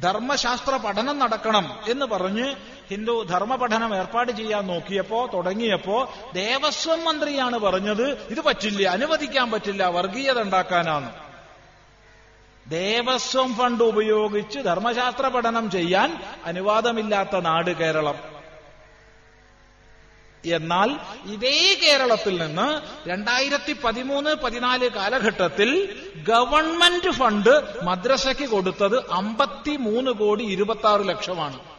ധർമ്മശാസ്ത്ര 0.00 0.76
പഠനം 0.76 1.18
നടക്കണം 1.18 1.66
എന്ന് 1.88 2.06
പറഞ്ഞ് 2.06 2.46
ഹിന്ദു 2.88 3.24
ധർമ്മ 3.24 3.54
പഠനം 3.56 3.94
ഏർപ്പാട് 3.96 4.32
ചെയ്യാൻ 4.32 4.66
നോക്കിയപ്പോ 4.66 5.26
തുടങ്ങിയപ്പോ 5.34 5.98
ദേവസ്വം 6.32 7.04
മന്ത്രിയാണ് 7.04 7.58
പറഞ്ഞത് 7.58 8.06
ഇത് 8.32 8.40
പറ്റില്ല 8.40 8.88
അനുവദിക്കാൻ 8.88 9.50
പറ്റില്ല 9.50 9.84
വർഗീയത 9.86 10.38
ഉണ്ടാക്കാനാണ്. 10.42 11.23
ദേവസ്വം 12.68 13.54
ഫണ്ട് 13.54 13.84
ഉപയോഗിച്ച് 13.84 14.58
ധർമ്മശാസ്ത്ര 14.58 15.28
പഠനം 15.28 15.70
ചെയ്യാൻ 15.70 16.22
അനുവാദമില്ലാത്ത 16.44 17.36
നാട് 17.40 17.70
കേരളം. 17.70 18.16
എന്നാൽ 20.44 20.98
ഇതേ 21.24 21.74
കേരളത്തിൽ 21.82 22.42
നിന്ന് 22.42 22.82
രണ്ടായിരത്തി 23.08 23.76
പതിമൂന്ന് 23.84 24.30
പതിനാല് 24.30 24.88
കാലഘട്ടത്തിൽ 24.88 25.70
ഗവൺമെന്റ് 26.28 27.10
ഫണ്ട് 27.10 27.84
മദ്രസയ്ക്ക് 27.84 28.48
കൊടുത്തത് 28.48 29.10
അമ്പത്തിമൂന്ന് 29.10 30.10
കോടി 30.10 30.44
ഇരുപത്തി 30.44 31.04
ലക്ഷമാണ്. 31.04 31.73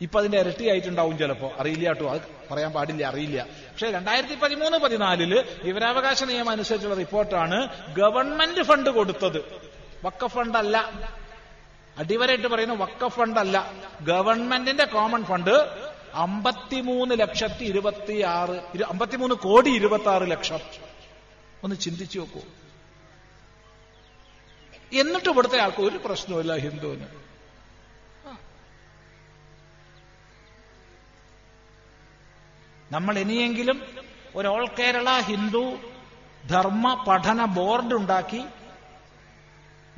ഇപ്പൊ 0.00 0.18
അതിന്റെ 0.18 0.38
ഇരട്ടിയായിട്ടുണ്ടാവും 0.38 1.18
ചിലപ്പോ. 1.18 1.52
അറിയില്ല 1.58 1.86
കേട്ടോ 1.86 2.10
അത് 2.10 2.20
പറയാൻ 2.50 2.72
പാടില്ല 2.72 3.06
അറിയില്ല. 3.06 3.42
പക്ഷെ 3.42 3.90
രണ്ടായിരത്തി 3.90 4.34
പതിമൂന്ന് 4.34 4.78
പതിനാലിൽ 4.78 5.44
വിവരാവകാശ 5.62 6.24
നിയമം 6.24 6.50
അനുസരിച്ചുള്ള 6.50 6.96
റിപ്പോർട്ടാണ് 6.96 7.68
ഗവൺമെന്റ് 7.94 8.62
ഫണ്ട് 8.62 8.90
കൊടുത്തത്. 8.90 9.38
വക്ക 10.04 10.26
ഫണ്ടല്ല. 10.26 10.76
അടിവരായിട്ട് 11.98 12.48
പറയുന്ന 12.48 12.74
വക്ക 12.74 13.08
ഫണ്ടല്ല. 13.08 13.72
ഗവൺമെന്റിന്റെ 14.02 14.84
കോമൺ 14.84 15.24
ഫണ്ട് 15.24 15.84
അമ്പത്തിമൂന്ന് 16.14 17.14
ലക്ഷത്തി 17.18 17.64
ഇരുപത്തി 17.64 18.22
ആറ് 18.22 18.82
അമ്പത്തിമൂന്ന് 18.82 19.34
കോടി 19.34 19.70
ഇരുപത്തി 19.70 20.08
ആറ് 20.08 20.30
ലക്ഷം. 20.30 20.58
ഒന്ന് 21.64 21.76
ചിന്തിച്ചു 21.76 22.18
നോക്കൂ. 22.18 22.40
എന്നിട്ട് 25.00 25.28
ഇവിടുത്തെ 25.28 25.58
ആൾക്ക് 25.58 25.82
ഒരു 25.82 26.00
പ്രശ്നമില്ല 26.04 26.56
ഹിന്ദുവിന്. 26.56 27.23
നമ്മൾ 32.94 33.18
ഇനിയെങ്കിലും 33.18 33.82
ഒരു 34.36 34.48
ഓൾ 34.48 34.66
കേരള 34.78 35.20
ഹിന്ദു 35.20 35.76
ധർമ്മ 36.50 37.04
പഠന 37.08 37.44
ബോർഡ് 37.44 37.94
ഉണ്ടാക്കി 37.94 38.44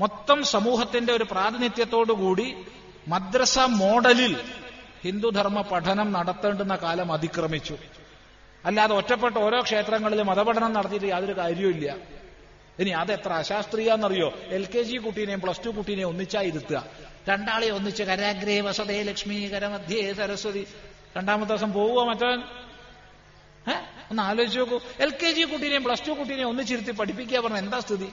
മൊത്തം 0.01 0.44
സമൂഹത്തിന്റെ 0.44 1.12
ഒരു 1.12 1.24
പ്രാതിനിധ്യത്തോടുകൂടി 1.24 2.55
മദ്രസ 3.09 3.59
മോഡലിൽ 3.59 4.40
ഹിന്ദുധർമ്മ 5.05 5.61
പഠനം 5.61 6.12
നടത്തേണ്ടുന്ന 6.12 6.76
കാലം 6.76 7.12
അതിക്രമിച്ചു. 7.12 7.76
അല്ലാതെ 8.64 8.94
ഒറ്റപ്പെട്ട 8.94 9.36
ഓരോ 9.36 9.62
ക്ഷേത്രങ്ങളിൽ 9.62 10.22
മതപഠനം 10.22 10.72
നടത്തിയിട്ട് 10.72 11.07
യാതൊരു 11.07 11.36
കാര്യവുമില്ല 11.36 11.97
ഇനി 12.78 12.90
അതെത്ര 12.90 13.32
അശാസ്ത്രീയാന്നറിയോ? 13.32 14.32
എൽ 14.47 14.66
കെ 14.66 14.82
ജി 14.82 14.97
കുട്ടീനെയും 14.97 15.40
പ്ലസ് 15.40 15.61
ടു 15.66 15.70
കുട്ടീനെയും 15.70 16.09
ഒന്നിച്ചായി 16.09 16.47
ഇരുത്തുക. 16.47 16.84
രണ്ടാളെ 17.28 17.68
ഒന്നിച്ച് 17.68 18.03
കരാഗ്രേ 18.03 18.61
വസതേ 18.61 19.03
ലക്ഷ്മി 19.03 19.51
കരമധ്യേ 19.55 20.12
സരസ്വതി. 20.12 20.66
രണ്ടാമത്തെ 21.16 21.49
ദിവസം 21.49 21.72
പോവുക 21.72 22.05
മറ്റവൻ 22.05 22.65
ഒന്ന് 24.10 24.22
ആലോചിച്ച് 24.22 24.58
നോക്കൂ. 24.58 24.80
എൽ 25.00 25.10
കെ 25.10 25.30
ജി 25.32 25.42
കുട്ടീനെയും 25.42 25.84
പ്ലസ് 25.84 26.08
ടു 26.08 26.12
കുട്ടീനെയും 26.12 26.48
ഒന്ന് 26.48 26.62
ചിരുത്തി 26.62 26.90
പഠിപ്പിക്കുക 26.90 27.40
പറഞ്ഞ 27.40 27.56
എന്താ 27.56 27.80
സ്ഥിതി? 27.80 28.12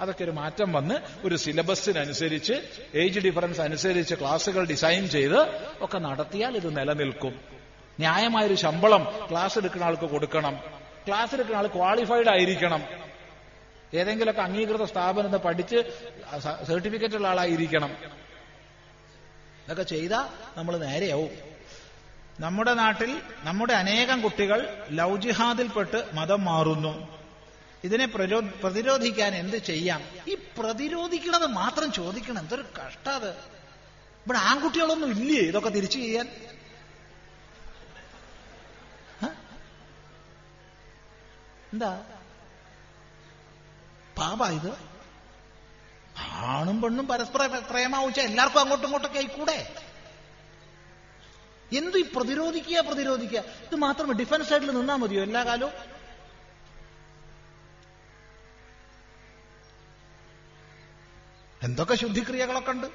അതൊക്കെ 0.00 0.24
ഒരു 0.24 0.30
മാറ്റം 0.30 0.72
വന്ന് 0.72 0.94
ഒരു 1.26 1.36
സിലബസിനനുസരിച്ച് 1.36 2.52
ഏജ് 2.94 3.20
ഡിഫറൻസ് 3.20 3.60
അനുസരിച്ച് 3.60 4.14
ക്ലാസ്സുകൾ 4.14 4.64
ഡിസൈൻ 4.64 5.08
ചെയ്ത് 5.08 5.40
ഒക്കെ 5.80 5.98
നടത്തിയാൽ 5.98 6.56
ഇത് 6.56 6.76
നിലനിൽക്കും. 6.78 7.40
ന്യായമായൊരു 7.98 8.54
ശമ്പളം 8.54 9.28
ക്ലാസ് 9.30 9.58
എടുക്കുന്ന 9.58 9.84
ആൾക്ക് 9.84 10.02
കൊടുക്കണം. 10.02 10.60
ക്ലാസ് 11.06 11.34
എടുക്കുന്ന 11.34 11.58
ആൾ 11.58 11.66
ക്വാളിഫൈഡ് 11.66 12.28
ആയിരിക്കണം. 12.28 12.84
ഏതെങ്കിലുമൊക്കെ 13.94 14.42
അംഗീകൃത 14.42 14.84
സ്ഥാപനത്തെ 14.84 15.36
പഠിച്ച് 15.36 15.76
സർട്ടിഫിക്കറ്റ് 16.68 17.14
ഉള്ള 17.14 17.28
ആളായിരിക്കണം. 17.28 17.90
ഇതൊക്കെ 19.64 19.82
ചെയ്താൽ 19.82 20.24
നമ്മൾ 20.58 20.78
നേരെയാവും. 20.78 21.53
നമ്മുടെ 22.40 22.74
നാട്ടിൽ 22.74 23.22
നമ്മുടെ 23.42 23.72
അനേകം 23.72 24.22
കുട്ടികൾ 24.22 24.86
ലവ് 24.90 25.20
ജിഹാദിൽപ്പെട്ട് 25.20 26.10
മതം 26.14 26.44
മാറുന്നു. 26.44 27.18
ഇതിനെ 27.84 28.06
പ്രതിരോധിക്കാൻ 28.62 29.34
എന്ത് 29.34 29.56
ചെയ്യാം? 29.56 30.02
ഈ 30.28 30.34
പ്രതിരോധിക്കണത് 30.34 31.46
മാത്രം 31.46 31.92
ചോദിക്കണം. 31.92 32.38
എന്തൊരു 32.38 32.64
കഷ്ടത്. 32.78 33.30
ഇവിടെ 34.24 34.38
ആൺകുട്ടികളൊന്നും 34.38 35.10
ഇല്ലേ 35.10 35.40
ഇതൊക്കെ 35.40 35.68
തിരിച്ചു 35.68 35.98
ചെയ്യാൻ? 35.98 36.28
എന്താ? 41.72 42.02
പാപ 44.18 44.46
ഇത്. 44.46 44.72
ആണും 46.18 46.82
പെണ്ണും 46.82 47.08
പരസ്പര 47.08 47.46
പ്രേമാവിച്ച 47.46 48.20
എല്ലാവർക്കും 48.20 48.60
അങ്ങോട്ടും 48.60 48.86
ഇങ്ങോട്ടൊക്കെ 48.86 49.18
ആയിക്കൂടെ? 49.18 49.83
എന്തു 51.76 51.98
ഈ 51.98 52.04
പ്രതിരോധിക്കുക 52.16 52.80
പ്രതിരോധിക്കുക? 52.80 53.38
ഇത് 53.38 53.76
മാത്രം 53.76 54.12
ഡിഫൻസ് 54.12 54.48
സൈഡിൽ 54.48 54.70
നിന്നാൽ 54.70 54.96
മതിയോ 54.96 55.22
എല്ലാ 55.22 55.44
കാലവും? 55.44 55.72
എന്തൊക്കെ 61.62 61.94
ശുദ്ധിക്രിയകളൊക്കെ 61.94 62.70
ഉണ്ട്? 62.70 62.86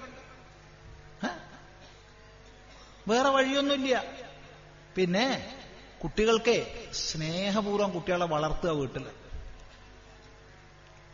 വേറെ 3.08 3.30
വഴിയൊന്നുമില്ല. 3.30 4.04
പിന്നെ 4.96 5.56
കുട്ടികൾക്ക് 6.04 6.58
സ്നേഹപൂർവം 6.94 7.92
കുട്ടികളെ 7.92 8.26
വളർത്തുക 8.26 8.70
വീട്ടിൽ. 8.70 9.04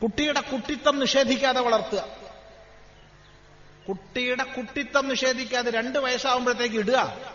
കുട്ടിയുടെ 0.04 0.42
കുട്ടിത്തം 0.42 1.00
നിഷേധിക്കാതെ 1.00 1.62
വളർത്തുക. 1.62 2.02
കുട്ടിയുടെ 3.90 4.44
കുട്ടിത്തം 4.44 5.08
നിഷേധിക്കാതെ 5.08 5.72
രണ്ട് 5.72 6.00
വയസ്സാവുമ്പോഴത്തേക്ക് 6.00 6.76
ഇടുക. 6.76 7.35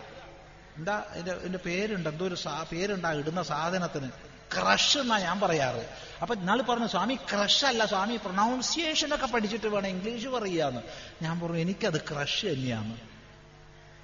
എന്താ 0.81 1.03
എന്റെ 1.13 1.31
എന്റെ 1.31 1.57
പേരുണ്ട് 1.57 2.09
എന്തോ 2.09 2.25
ഒരു 2.25 2.37
പേരുണ്ടാ 2.71 3.13
ഇടുന്ന 3.13 3.43
സാധനത്തിന്. 3.43 4.09
ക്രഷ് 4.55 4.97
എന്നാ 4.97 5.17
ഞാൻ 5.19 5.39
പറയാറ്. 5.39 5.81
അപ്പൊ 6.21 6.35
ഇന്നാൾ 6.35 6.61
പറഞ്ഞു 6.61 6.87
സ്വാമി 6.87 7.15
ക്രഷ് 7.15 7.65
അല്ല 7.65 7.85
സ്വാമി 7.85 8.15
പ്രൊണൗൺസിയേഷൻ 8.17 9.15
ഒക്കെ 9.15 9.25
പഠിച്ചിട്ട് 9.25 9.67
വേണം 9.67 9.87
ഇംഗ്ലീഷ് 9.87 10.27
പറയാന്ന്. 10.27 10.81
ഞാൻ 11.21 11.39
പറഞ്ഞു 11.39 11.57
എനിക്കത് 11.57 12.01
ക്രഷ് 12.01 12.45
തന്നെയാണ്. 12.45 12.97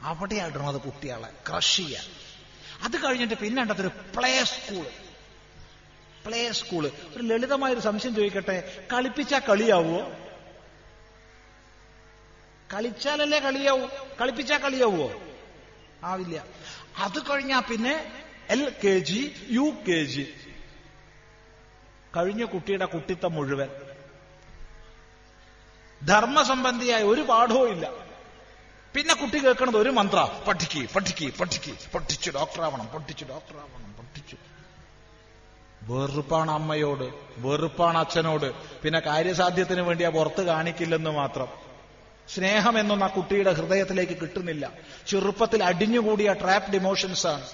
അവിടെയാണ് 0.01 0.51
ഇടണത് 0.55 0.81
കുട്ടികളെ 0.81 1.29
ക്രഷ് 1.49 1.77
ചെയ്യാൻ. 1.77 2.03
അത് 2.83 2.97
കഴിഞ്ഞിട്ട് 3.05 3.33
പിന്നെ 3.33 3.61
ഉണ്ടതൊരു 3.61 3.87
പ്ലേ 3.87 4.43
സ്കൂൾ 4.43 4.85
പ്ലേ 6.25 6.51
സ്കൂൾ 6.51 6.91
ഒരു 7.15 7.23
ലളിതമായ 7.23 7.73
ഒരു 7.73 7.79
സംശയം 7.79 8.15
ചോദിക്കട്ടെ? 8.15 8.87
കളിപ്പിച്ചാ 8.93 9.39
കളിയാവോ? 9.39 9.99
കളിച്ചാലല്ലേ 12.73 13.39
കളിയാവൂ? 13.39 13.87
കളിപ്പിച്ചാ 14.21 14.57
കളിയാവോ? 14.57 15.07
ആവില്ല. 16.03 16.43
അത് 16.97 17.19
കഴിഞ്ഞാ 17.29 17.59
പിന്നെ 17.59 18.11
L 18.49 18.75
K 18.83 18.99
G 18.99 19.33
U 19.49 19.71
K 19.87 20.03
G. 20.03 20.33
കഴിഞ്ഞ 22.17 22.43
കുട്ടിയുടെ 22.45 22.85
കുട്ടിത്തം 22.85 23.33
മുഴുവൻ. 23.33 23.69
ധർമ്മസംബന്ധിയായ 26.05 27.03
ഒരു 27.03 27.21
പാഠവും 27.21 27.69
ഇല്ല. 27.69 27.91
പിന്നെ 28.95 29.13
കുട്ടി 29.13 29.37
കേൾക്കുന്നത് 29.45 29.77
ഒരു 29.77 29.89
മന്ത്ര. 29.89 30.43
പഠിക്കി 30.47 30.87
പഠിക്കി 30.95 31.33
പഠിക്കി. 31.41 31.77
പഠിച്ചു 31.95 32.31
ഡോക്ടറാവണം 32.31 32.87
പഠിച്ചു 32.87 33.25
ഡോക്ടറാവണം 33.25 33.93
പഠിച്ചു. 33.93 34.37
വെറുപ്പാണ് 35.81 36.51
അമ്മയോട് 36.51 37.13
വെറുപ്പാണ് 37.37 37.97
അച്ഛനോട്. 37.97 38.53
പിന്നെ 38.81 38.99
കാര്യസാധ്യത്തിന് 38.99 39.81
വേണ്ടി 39.81 40.09
പുറത്ത് 40.09 40.41
കാണിക്കില്ലെന്ന് 40.41 41.09
മാത്രം. 41.09 41.66
സ്നേഹം 42.29 42.79
എന്നൊന്നും 42.79 43.05
ആ 43.05 43.09
കുട്ടിയുടെ 43.09 43.51
ഹൃദയത്തിലേക്ക് 43.51 44.17
കിട്ടുന്നില്ല. 44.21 44.71
ചെറുപ്പത്തിൽ 45.07 45.63
അടിഞ്ഞുകൂടിയ 45.63 46.33
ട്രാപ്ഡ് 46.33 46.75
ഇമോഷൻസ് 46.75 47.27
ആണ്. 47.27 47.45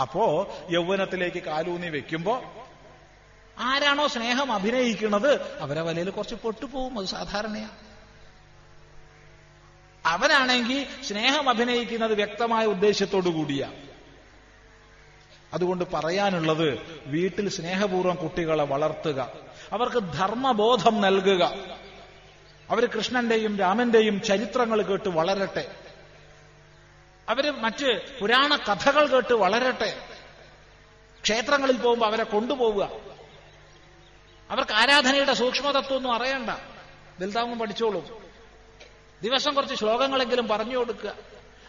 അപ്പോ 0.00 0.48
യൗവനത്തിലേക്ക് 0.70 1.42
കാലൂന്നി 1.42 1.88
വെക്കുമ്പോ 1.88 2.42
ആരാണോ 3.58 4.06
സ്നേഹം 4.06 4.52
അഭിനയിക്കുന്നത് 4.52 5.58
അവരെ 5.58 5.80
വലയിൽ 5.80 6.10
കുറച്ച് 6.10 6.34
പൊട്ടുപോകും 6.34 6.98
അത് 6.98 7.06
സാധാരണയാണ് 7.06 7.94
അവനാണെങ്കിൽ 10.06 10.86
സ്നേഹം 11.04 11.48
അഭിനയിക്കുന്നത് 11.48 12.14
വ്യക്തമായ 12.14 12.66
ഉദ്ദേശത്തോടു 12.66 13.28
കൂടിയാ. 13.28 13.72
അതുകൊണ്ട് 15.52 15.84
പറയാനുള്ളത് 15.94 16.78
വീട്ടിൽ 17.06 17.48
സ്നേഹപൂർവം 17.48 18.14
കുട്ടികളെ 18.14 18.64
വളർത്തുക. 18.64 19.20
അവർക്ക് 19.72 20.12
ധർമ്മബോധം 20.12 21.00
നൽകുക. 21.00 21.54
അവർ 22.74 22.86
കൃഷ്ണന്റെയും 22.86 23.58
രാമന്റെയും 23.58 24.22
ചരിത്രങ്ങൾ 24.22 24.82
കേട്ട് 24.82 25.08
വളരട്ടെ. 25.08 25.76
അവർ 27.28 27.50
മറ്റ് 27.50 28.18
പുരാണ 28.18 28.56
കഥകൾ 28.56 29.06
കേട്ട് 29.06 29.32
വളരട്ടെ. 29.32 30.08
ക്ഷേത്രങ്ങളിൽ 31.22 31.76
പോകുമ്പോൾ 31.76 32.06
അവരെ 32.06 32.24
കൊണ്ടുപോവുക. 32.24 32.90
അവർക്ക് 34.50 34.72
ആരാധനയുടെ 34.72 35.34
സൂക്ഷ്മതത്വമൊന്നും 35.34 36.12
അറിയണ്ട. 36.12 36.50
ദിൽതാവും 37.20 37.58
പഠിച്ചോളും. 37.58 38.24
ദിവസം 39.22 39.54
കുറച്ച് 39.54 39.74
ശ്ലോകങ്ങളെങ്കിലും 39.74 40.48
പറഞ്ഞു 40.48 40.76
കൊടുക്കുക. 40.76 41.14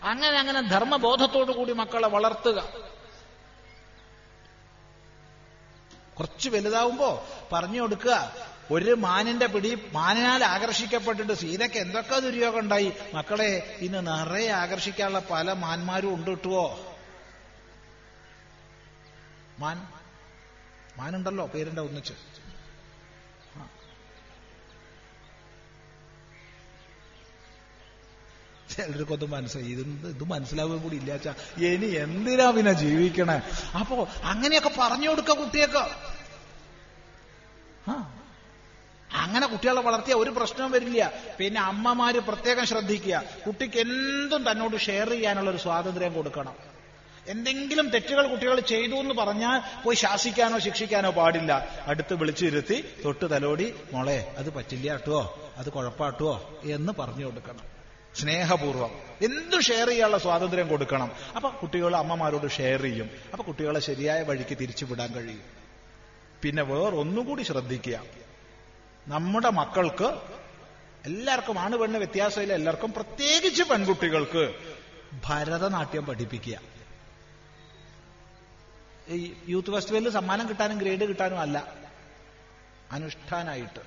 അങ്ങനെ 0.03 0.39
അങ്ങനെ 0.39 0.61
ധർമ്മബോധത്തോടു 0.61 1.51
കൂടി 1.51 1.73
മക്കളെ 1.73 2.07
വളർത്തുക. 2.07 2.69
കുറച്ച് 6.19 6.49
വലുതാവുമ്പോ 6.49 7.25
പറഞ്ഞു 7.53 7.81
കൊടുക്കുക. 7.81 8.35
ഒരു 8.71 8.91
മാനിന്റെ 8.91 9.45
പിടി 9.45 9.89
മാനിനാൽ 9.93 10.43
ആകർഷിക്കപ്പെട്ടിട്ട് 10.43 11.33
സീതയ്ക്ക് 11.33 11.75
എന്തൊക്കെ 11.75 12.19
ദുര്യോഗം 12.19 12.59
ഉണ്ടായി? 12.59 12.93
മക്കളെ 13.13 13.77
ഇന്ന് 13.81 14.07
നിറയെ 14.07 14.47
ആകർഷിക്കാനുള്ള 14.47 15.21
പല 15.31 15.53
മാന്മാരും 15.53 16.15
ഉണ്ട് 16.15 16.31
കിട്ടുവോ? 16.31 16.93
മാൻ 19.59 19.87
മാനുണ്ടല്ലോ 20.97 21.45
പേരിന്റെ 21.45 21.81
ഒന്നിച്ച്. 21.81 22.13
ചിലർക്കൊന്നും 28.75 29.31
മനസ്സിലായി 29.31 29.71
ഇത് 29.71 30.07
ഇത് 30.07 30.23
മനസ്സിലാവുക 30.23 30.77
കൂടി 30.77 30.95
ഇല്ലാച്ച 30.95 31.27
ഇനി 31.57 31.85
എന്തിനാ 31.85 32.51
പിന്നെ 32.51 32.73
ജീവിക്കണേ? 32.73 33.41
അപ്പോ 33.79 34.07
അങ്ങനെയൊക്കെ 34.23 34.71
പറഞ്ഞു 34.79 35.09
കൊടുക്ക 35.09 35.31
കുട്ടിയൊക്കെ. 35.31 35.95
ആ. 37.91 38.21
അങ്ങനെ 39.15 39.47
കുട്ടികളെ 39.47 39.81
വളർത്തിയ 39.81 40.13
ഒരു 40.13 40.29
പ്രശ്നവും 40.29 40.71
വരില്ല. 40.71 41.13
പിന്നെ 41.37 41.61
അമ്മമാര് 41.61 42.19
പ്രത്യേകം 42.19 42.65
ശ്രദ്ധിക്കുക. 42.65 43.23
കുട്ടിക്ക് 43.47 43.79
എന്തും 43.79 44.51
തന്നോട് 44.51 44.77
ഷെയർ 44.77 45.09
ചെയ്യാനുള്ള 45.09 45.49
ഒരു 45.49 45.57
സ്വാതന്ത്ര്യം 45.57 46.13
കൊടുക്കണം. 46.13 46.55
എന്തെങ്കിലും 47.27 47.89
തെറ്റുകൾ 47.89 48.27
കുട്ടികൾ 48.27 48.59
ചെയ്തു 48.59 48.95
എന്ന് 48.95 49.15
പറഞ്ഞാൽ 49.15 49.83
പോയി 49.83 49.95
ശാസിക്കാനോ 49.95 50.59
ശിക്ഷിക്കാനോ 50.59 51.09
പാടില്ല. 51.09 51.83
അടുത്ത് 51.87 52.13
വിളിച്ചിരുത്തി 52.13 52.83
തൊട്ട് 53.05 53.31
തലോടി 53.31 53.73
മോളെ 53.93 54.35
അത് 54.37 54.53
പറ്റില്ല 54.53 54.91
കേട്ടോ. 54.91 55.39
അത് 55.57 55.69
കുഴപ്പാട്ടോ 55.69 56.59
എന്ന് 56.63 56.93
പറഞ്ഞു 56.99 57.25
കൊടുക്കണം. 57.25 57.75
സ്നേഹപൂർവം 58.15 58.91
എന്തും 59.21 59.61
ഷെയർ 59.61 59.87
ചെയ്യാനുള്ള 59.87 60.17
സ്വാതന്ത്ര്യം 60.17 60.67
കൊടുക്കണം. 60.67 61.11
അപ്പൊ 61.35 61.49
കുട്ടികൾ 61.49 61.95
അമ്മമാരോട് 61.95 62.49
ഷെയർ 62.49 62.81
ചെയ്യും. 62.81 63.09
അപ്പൊ 63.31 63.43
കുട്ടികളെ 63.43 63.79
ശരിയായ 63.79 64.21
വഴിക്ക് 64.21 64.57
തിരിച്ചുവിടാൻ 64.57 65.13
കഴിയും. 65.13 65.41
പിന്നെ 66.41 66.63
വേറൊന്നുകൂടി 66.63 67.43
ശ്രദ്ധിക്കുക. 67.43 68.24
നമ്മുടെ 69.07 69.49
മക്കൾക്ക് 69.49 70.21
എല്ലാവർക്കും 71.05 71.59
ആണ് 71.59 71.75
പെണ്ണ് 71.75 71.97
വ്യത്യാസമില്ല. 71.97 72.53
എല്ലാവർക്കും 72.53 72.93
പ്രത്യേകിച്ച് 72.93 73.63
പെൺകുട്ടികൾക്ക് 73.63 74.53
ഭരതനാട്യം 75.25 76.05
പഠിപ്പിക്കുക. 76.05 76.59
ഈ 79.07 79.33
യൂത്ത് 79.47 79.71
ഫെസ്റ്റിവലിൽ 79.71 80.09
സമ്മാനം 80.09 80.49
കിട്ടാനും 80.49 80.77
ഗ്രേഡ് 80.77 80.99
കിട്ടാനും 80.99 81.39
അല്ല. 81.39 81.73
അനുഷ്ഠാനായിട്ട്. 82.91 83.79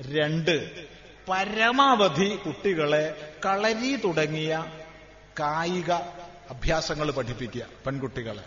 രണ്ട് 0.00 0.86
പരമാവധി 1.28 2.36
കുട്ടികളെ 2.36 3.36
കളരി 3.44 3.96
തുടങ്ങിയ 3.96 4.72
കായിക 5.40 5.92
അഭ്യാസങ്ങൾ 6.50 7.10
പഠിപ്പിക്കുക 7.10 7.66
പെൺകുട്ടികളെ. 7.86 8.44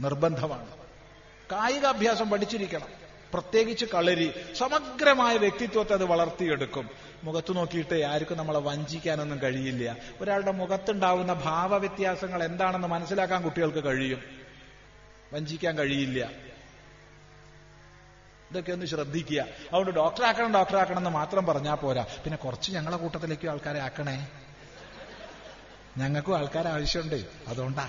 നിർബന്ധമാണ്. 0.00 0.68
കായികാഭ്യാസം 1.52 2.30
പഠിച്ചിരിക്കണം. 2.30 2.99
പ്രത്യേകിച്ച് 3.34 3.84
കളരി 3.84 4.32
സമഗ്രമായ 4.54 5.36
വ്യക്തിത്വത്തെ 5.36 5.92
അത് 5.92 6.04
വളർത്തിയെടുക്കും. 6.04 6.90
മുഖത്ത് 7.24 7.56
നോക്കിയിട്ട് 7.56 8.04
ആർക്കും 8.04 8.38
നമ്മളെ 8.38 8.58
വഞ്ചിക്കാനൊന്നും 8.58 9.42
കഴിയില്ല. 9.42 9.96
ഒരാളുടെ 10.20 10.50
മുഖത്തുണ്ടാവുന്ന 10.50 11.32
ഭാവവ്യത്യാസങ്ങൾ 11.32 12.44
എന്താണെന്ന് 12.44 12.88
മനസ്സിലാക്കാൻ 12.88 13.42
കുട്ടികൾക്ക് 13.42 13.84
കഴിയും. 13.84 14.22
വഞ്ചിക്കാൻ 15.32 15.78
കഴിയില്ല. 15.78 16.30
ഇതൊക്കെ 18.50 18.72
ഒന്ന് 18.72 18.86
ശ്രദ്ധിക്കുക. 18.86 19.40
അതുകൊണ്ട് 19.40 19.90
ഡോക്ടറാക്കണം 19.90 20.54
ഡോക്ടറാക്കണം 20.54 20.98
എന്ന് 20.98 21.10
മാത്രം 21.10 21.46
പറഞ്ഞാൽ 21.46 21.74
പോരാ. 21.74 22.02
പിന്നെ 22.02 22.36
കുറച്ച് 22.36 22.72
ഞങ്ങളെ 22.72 22.96
കൂട്ടത്തിലേക്കും 22.96 23.50
ആൾക്കാരെ 23.50 23.80
ആക്കണേ. 23.80 24.28
ഞങ്ങൾക്കും 25.98 26.38
ആൾക്കാരെ 26.38 26.68
ആവശ്യമുണ്ട് 26.68 27.24
അതുകൊണ്ടാ 27.48 27.88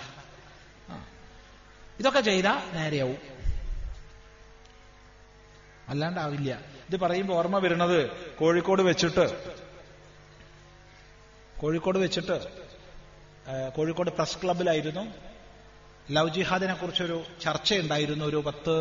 ഇതൊക്കെ 2.00 2.20
ചെയ്താൽ 2.20 2.78
നേരെയാവും. 2.78 3.31
അല്ലാണ്ടാവില്ല. 5.90 6.60
ഇത് 6.90 7.00
പറയുമ്പോൾ 7.00 7.34
ഓർമ്മ 7.34 7.58
വരുന്നത് 7.58 8.12
കോഴിക്കോട് 8.40 8.82
വെച്ചിട്ട്. 8.82 9.26
കോഴിക്കോട് 11.60 12.00
വെച്ചിട്ട് 12.00 12.38
കോഴിക്കോട് 13.76 14.10
പ്രസ് 14.10 14.38
ക്ലബിലായിരുന്നു 14.44 15.14
ലവ് 16.12 16.30
ജിഹാദിനെ 16.30 16.74
കുറിച്ചൊരു 16.74 17.24
ചർച്ചയുണ്ടായിരുന്നു 17.42 18.26
ഒരു 18.26 18.44
പത്ത് 18.46 18.76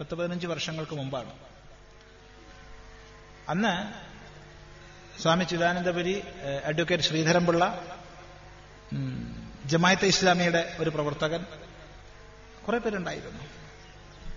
പത്ത് 0.00 0.14
പതിനഞ്ച് 0.14 0.46
വർഷങ്ങൾക്ക് 0.46 0.92
മുമ്പാണ്. 0.92 1.32
അന്ന് 3.48 3.74
സ്വാമി 5.20 5.44
ചിദാനന്ദപുരി 5.44 6.22
അഡ്വക്കേറ്റ് 6.64 7.04
ശ്രീധരൻപിള്ള 7.04 7.64
ജമായത്തെ 9.66 10.06
ഇസ്ലാമിയുടെ 10.06 10.76
ഒരു 10.78 10.90
പ്രവർത്തകൻ 10.90 11.46
കുറെ 12.66 12.78
പേരുണ്ടായിരുന്നു. 12.78 13.42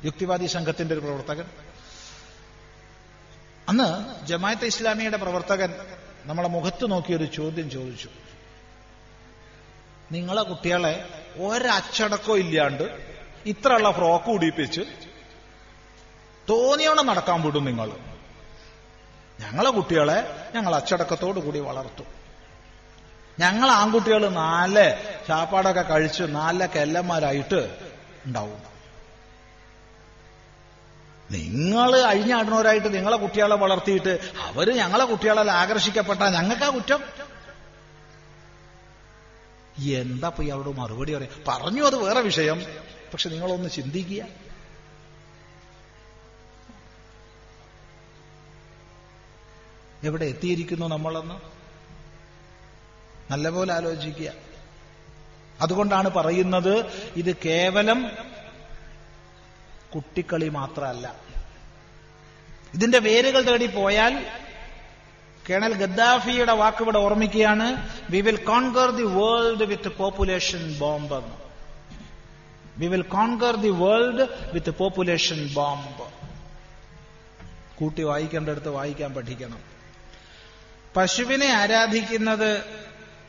യുക്തിവാദി 0.05 0.45
സംഘത്തിന്റെ 0.45 0.93
ഒരു 0.93 1.01
പ്രവർത്തകൻ. 1.01 1.45
അന്ന് 3.69 4.19
ജമായത്തെ 4.25 4.65
ഇസ്ലാമിയുടെ 4.65 5.17
പ്രവർത്തകൻ 5.17 5.73
നമ്മളെ 6.25 6.47
മുഖത്ത് 6.47 6.91
നോക്കി 6.91 7.13
ഒരു 7.13 7.23
ചോദ്യം 7.23 7.69
ചോദിച്ചു. 7.69 8.09
നിങ്ങളെ 10.11 10.43
കുട്ടികളെ 10.43 11.09
ഒരച്ചടക്കവും 11.37 12.37
ഇല്ലാണ്ട് 12.37 12.99
ഇത്രയുള്ള 13.45 13.91
ഫ്രോക്ക് 13.91 14.29
ഉടിപ്പിച്ച് 14.29 14.81
തോന്നിയോണം 16.49 17.05
നടക്കാൻ 17.05 17.41
വിടും 17.41 17.65
നിങ്ങൾ. 17.65 17.91
ഞങ്ങളെ 19.39 19.69
കുട്ടികളെ 19.69 20.49
ഞങ്ങൾ 20.55 20.75
അച്ചടക്കത്തോടു 20.75 21.39
കൂടി 21.39 21.59
വളർത്തും. 21.59 22.05
ഞങ്ങൾ 23.39 23.69
ആൺകുട്ടികൾ 23.69 24.29
നാല് 24.29 25.17
ചാപ്പാടൊക്കെ 25.27 25.81
കഴിച്ച് 25.81 26.23
നാല് 26.27 26.67
കെല്ലന്മാരായിട്ട് 26.67 27.77
ഉണ്ടാവും. 28.25 28.74
നിങ്ങൾ 31.31 32.01
അഴിഞ്ഞാടുന്നവരായിട്ട് 32.01 32.95
നിങ്ങളെ 32.95 33.17
കുട്ടികളെ 33.17 33.55
വളർത്തിയിട്ട് 33.55 34.19
അവർ 34.39 34.75
ഞങ്ങളെ 34.75 35.05
കുട്ടികളെ 35.05 35.51
ആകർഷിക്കപ്പെട്ട 35.51 36.19
ഞങ്ങൾക്കാ 36.19 36.69
കുറ്റം. 36.69 37.03
എന്താ 39.79 40.27
ഇപ്പൊ 40.27 40.43
ഇയാളോട് 40.43 40.69
മറുപടി 40.69 41.13
പറയാം? 41.15 41.43
പറഞ്ഞു 41.47 41.83
അത് 41.83 41.95
വേറെ 41.95 42.21
വിഷയം. 42.21 42.61
പക്ഷെ 43.13 43.29
നിങ്ങളൊന്ന് 43.29 43.69
ചിന്തിക്കുക. 43.69 44.27
എവിടെ 50.03 50.25
എത്തിയിരിക്കുന്നു 50.25 50.87
നമ്മളെന്ന്? 50.87 51.35
നല്ലപോലെ 53.31 53.73
ആലോചിക്കുക. 53.73 54.31
അതുകൊണ്ടാണ് 55.61 56.09
പറയുന്നത് 56.09 56.85
ഇത് 57.15 57.35
കേവലം 57.35 58.11
കുട്ടിക്കളി 59.95 60.49
മാത്രമല്ല. 60.49 61.15
ഇതിന്റെ 62.73 62.99
വേരുകൾ 62.99 63.41
തേടി 63.41 63.67
പോയാൽ 63.67 64.25
കേണൽ 65.49 65.73
ഗദ്ദാഫിയുടെ 65.73 66.53
വാക്കിവിടെ 66.53 66.97
ഓർമ്മിക്കുകയാണ് 66.97 67.89
we 68.09 68.21
will 68.21 68.35
conquer 68.35 68.91
the 68.91 69.03
world 69.03 69.63
with 69.63 69.87
population 69.87 70.77
bomb 70.79 71.21
we 72.77 72.87
will 72.87 73.01
conquer 73.01 73.55
the 73.55 73.69
world 73.69 74.51
with 74.53 74.69
population 74.69 75.49
bomb 75.53 76.03
കൂട്ടി 77.79 78.03
വായിക്കേണ്ടടുത്ത് 78.03 78.69
വായിക്കാൻ 78.69 79.13
പഠിക്കണം. 79.13 79.59
പശുവിനെ 80.97 81.45
ആരാധിക്കുന്നത് 81.45 82.63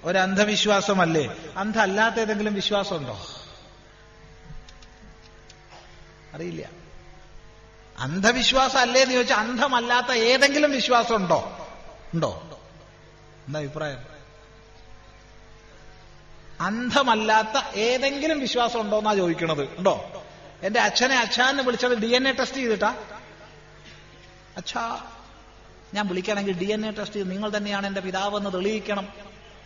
ഒരു 0.05 0.19
അന്ധവിശ്വാസമല്ലേ? 0.19 1.37
അന്ധ 1.57 1.79
അല്ലാത്ത 1.79 2.21
ഏതെങ്കിലും 2.21 2.55
വിശ്വാസമുണ്ടോ? 2.55 3.36
അറിയില്ല. 6.37 6.69
അന്ധവിശ്വാസം 7.99 8.79
അല്ലേ 8.79 9.01
എന്ന് 9.01 9.15
ചോദിച്ചാൽ 9.15 9.37
അന്ധമല്ലാത്ത 9.37 10.13
ഏതെങ്കിലും 10.13 10.71
വിശ്വാസം 10.71 11.17
ഉണ്ടോ? 11.17 11.69
ഉണ്ടോ 12.15 12.61
എന്താ 13.47 13.61
അഭിപ്രായം? 13.61 13.99
അന്ധമല്ലാത്ത 16.61 17.79
ഏതെങ്കിലും 17.79 18.39
വിശ്വാസം 18.39 18.81
ഉണ്ടോ 18.81 18.99
എന്നാ 18.99 19.15
ചോദിക്കണത്. 19.15 19.63
ഉണ്ടോ? 19.63 20.25
എന്റെ 20.63 20.81
അച്ഛനെ 20.81 21.17
അച്ഛാന്ന് 21.17 21.63
വിളിച്ചത് 21.63 21.99
ഡി 21.99 22.07
എൻ 22.07 22.29
എ 22.29 22.33
ടെസ്റ്റ് 22.33 22.59
ചെയ്തിട്ടാ. 22.59 22.97
അച്ഛാ 24.57 25.05
ഞാൻ 25.95 26.07
വിളിക്കണമെങ്കിൽ 26.07 26.59
ഡി 26.59 26.65
എൻ 26.65 26.87
എ 26.87 26.91
ടെസ്റ്റ് 26.91 27.17
ചെയ്ത് 27.17 27.31
നിങ്ങൾ 27.31 27.57
തന്നെയാണ് 27.57 27.87
എന്റെ 27.87 28.01
പിതാവെന്ന് 28.01 28.53
തെളിയിക്കണം. 28.53 29.09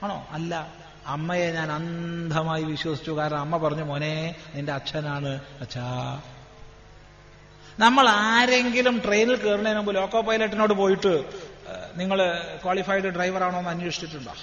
ആണോ? 0.03 0.27
അല്ല. 0.31 0.75
അമ്മയെ 1.07 1.53
ഞാൻ 1.53 1.73
അന്ധമായി 1.73 2.65
വിശ്വസിച്ചു. 2.65 3.11
കാരണം 3.11 3.39
അമ്മ 3.39 3.57
പറഞ്ഞു 3.57 3.85
മോനെ 3.85 4.37
നിന്റെ 4.55 4.73
അച്ഛനാണ്. 4.73 5.41
അച്ഛാ 5.61 6.21
നമ്മൾ 7.79 8.09
ആരെങ്കിലും 8.09 9.03
ട്രെയിനിൽ 9.05 9.37
കയറുന്നതിന് 9.37 9.79
മുമ്പ് 9.79 9.95
ലോക്കോ 9.95 10.21
പൈലറ്റിനോട് 10.21 10.73
പോയിട്ട് 10.73 11.25
നിങ്ങൾ 11.97 12.43
ക്വാളിഫൈഡ് 12.63 13.03
ഡ്രൈവർ 13.03 13.45
ആണോ 13.45 13.59
എന്ന് 13.59 13.71
അന്വേഷിച്ചിട്ടുണ്ടോ? 13.71 14.35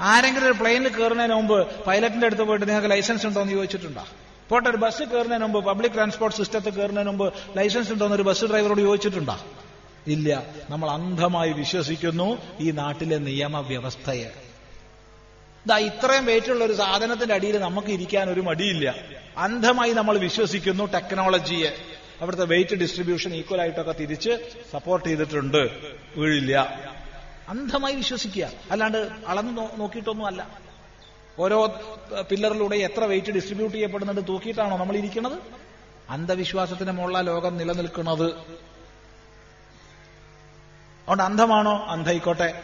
ആരെങ്കിലും 0.00 0.46
ഒരു 0.46 0.52
പ്ലെയിനിൽ 0.52 0.88
കയറുന്നതിന് 0.88 1.34
മുമ്പ് 1.34 1.84
പൈലറ്റിന്റെ 1.84 2.26
അടുത്ത് 2.26 2.42
പോയിട്ട് 2.42 2.68
നിങ്ങൾക്ക് 2.68 2.90
ലൈസൻസ് 2.90 3.26
ഉണ്ടോ 3.26 3.40
എന്ന് 3.40 3.54
ചോദിച്ചിട്ടുണ്ടോ? 3.54 4.06
പോട്ടെ 4.48 4.70
ഒരു 4.70 4.76
ബസ് 4.76 5.02
കയറുന്നതിന് 5.02 5.44
മുമ്പ് 5.44 5.64
പബ്ലിക് 5.64 5.92
ട്രാൻസ്പോർട്ട് 5.92 6.38
സിസ്റ്റത്തിൽ 6.38 6.70
കയറുന്നതിന് 6.70 7.10
മുമ്പ് 7.10 7.34
ലൈസൻസ് 7.56 7.92
ഉണ്ടോ 7.92 8.04
എന്ന് 8.04 8.16
ഒരു 8.16 8.22
ബസ് 8.22 8.44
ഡ്രൈവറോട് 8.44 8.80
ചോദിച്ചിട്ടുണ്ടോ? 8.80 9.40
ഇല്ല. 10.06 10.42
നമ്മൾ 10.70 10.90
അന്ധമായി 10.90 11.52
വിശ്വസിക്കുന്നു 11.52 12.38
ഈ 12.60 12.70
നാട്ടിലെ 12.70 13.18
നിയമവ്യവസ്ഥയെ. 13.18 14.30
ഇതാ 15.66 15.78
ഇത്രയും 15.78 16.24
വെയിറ്റുള്ള 16.26 16.64
ഒരു 16.64 16.72
സാധനത്തിന്റെ 16.72 17.34
അടിയിൽ 17.34 17.58
നമുക്ക് 17.58 17.88
ഇരിക്കാൻ 17.88 18.30
ഒരു 18.30 18.40
മടിയില്ല. 18.40 18.94
അന്ധമായി 19.38 19.92
നമ്മൾ 19.92 20.18
വിശ്വസിക്കുന്നു 20.18 20.84
ടെക്നോളജിയെ. 20.84 21.72
അവിടുത്തെ 22.22 22.44
വെയിറ്റ് 22.44 22.74
ഡിസ്ട്രിബ്യൂഷൻ 22.74 23.34
ഈക്വൽ 23.34 23.60
ആയിട്ടൊക്കെ 23.60 23.92
തിരിച്ച് 23.92 24.52
സപ്പോർട്ട് 24.72 25.08
ചെയ്തിട്ടുണ്ട്. 25.08 25.92
വീഴില്ല. 26.16 26.78
അന്ധമായി 27.48 27.94
വിശ്വസിക്കുക. 27.94 28.50
അല്ലാണ്ട് 28.70 29.08
അളന്ന് 29.26 29.80
നോക്കിയിട്ടൊന്നും 29.80 30.26
അല്ല 30.26 30.62
ഓരോ 31.38 31.82
പില്ലറിലൂടെ 32.30 32.76
എത്ര 32.76 33.04
വെയിറ്റ് 33.04 33.30
ഡിസ്ട്രിബ്യൂട്ട് 33.30 33.76
ചെയ്യപ്പെടുന്നുണ്ട് 33.76 34.28
തൂക്കിയിട്ടാണോ 34.28 34.76
നമ്മൾ 34.76 34.96
ഇരിക്കുന്നത് 34.96 35.42
അന്ധവിശ്വാസത്തിന് 36.10 36.92
മുകളിൽ 36.92 37.18
ലോകം 37.18 37.56
നിലനിൽക്കുന്നത്. 37.56 38.22
അതുകൊണ്ട് 38.22 41.22
അന്ധമാണോ? 41.22 41.88
അന്ധയിക്കോട്ടെ 41.88 42.62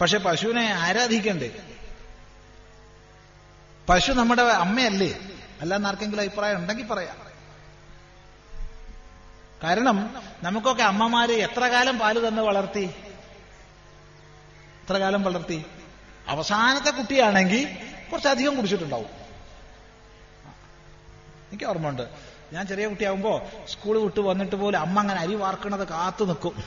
പക്ഷെ 0.00 0.18
പശുവിനെ 0.18 0.62
ആരാധിക്കണ്ടേ? 0.62 1.50
പശു 3.88 4.12
നമ്മുടെ 4.12 4.42
അമ്മയല്ലേ? 4.42 5.20
അല്ലാന്ന് 5.60 5.88
ആർക്കെങ്കിലും 5.88 6.22
അഭിപ്രായം 6.22 6.56
ഉണ്ടെങ്കിൽ 6.56 6.86
പറയാം. 6.86 7.21
കാരണം 9.62 10.16
നമുക്കൊക്കെ 10.42 10.82
അമ്മമാര് 10.82 11.30
എത്ര 11.30 11.64
കാലം 11.68 11.98
പാൽ 11.98 12.28
തന്ന് 12.28 12.42
വളർത്തി? 12.42 12.90
എത്ര 14.82 14.98
കാലം 14.98 15.22
വളർത്തി? 15.22 15.64
അവസാനത്തെ 16.28 16.90
കുട്ടിയാണെങ്കിൽ 16.90 17.68
കുറച്ചധികം 18.12 18.56
കുടിച്ചിട്ടുണ്ടാവും. 18.56 19.06
എനിക്ക് 21.48 21.64
ഓർമ്മയുണ്ട്. 21.64 22.08
ഞാൻ 22.52 22.66
ചെറിയ 22.66 22.86
കുട്ടിയാവുമ്പോ 22.86 23.42
സ്കൂൾ 23.68 23.98
വിട്ട് 23.98 24.20
വന്നിട്ട് 24.20 24.56
പോലും 24.56 24.78
അമ്മ 24.78 25.00
അങ്ങനെ 25.00 25.20
അരി 25.20 25.34
വാർക്കണത് 25.34 25.88
കാത്തു 25.88 26.24
നിൽക്കും 26.24 26.64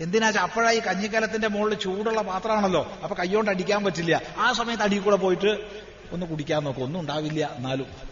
എന്തിനാ 0.00 0.32
അപ്പോഴായി 0.42 0.78
കഞ്ഞിക്കലത്തിന്റെ 0.78 1.48
മുകളിൽ 1.48 1.74
ചൂടുള്ള 1.74 2.22
പാത്രമാണല്ലോ. 2.22 2.92
അപ്പൊ 3.02 3.16
കൈകൊണ്ട് 3.16 3.50
അടിക്കാൻ 3.50 3.84
പറ്റില്ല. 3.84 4.22
ആ 4.38 4.52
സമയത്ത് 4.52 4.82
അടിയിൽ 4.82 5.02
കൂടെ 5.02 5.16
പോയിട്ട് 5.16 5.82
ഒന്ന് 6.12 6.26
കുടിക്കാൻ 6.26 6.64
നോക്കും. 6.64 6.84
ഒന്നും 6.84 7.00
ഉണ്ടാവില്ല 7.00 7.50
എന്നാലും. 7.56 8.11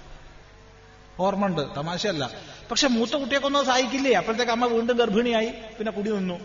ഓർമ്മയുണ്ട്. 1.21 1.77
തമാശയല്ല. 1.77 2.31
പക്ഷെ 2.71 2.89
മൂത്ത 2.89 3.11
കുട്ടിയൊക്കൊന്നും 3.11 3.67
സഹായിക്കില്ലേ 3.67 4.13
അപ്പോഴത്തേക്ക് 4.13 4.53
അമ്മ 4.53 4.67
വീണ്ടും 4.67 4.97
ഗർഭിണിയായി. 4.97 5.47
പിന്നെ 5.47 5.93
കുടി 5.93 6.11
നിന്നു. 6.11 6.41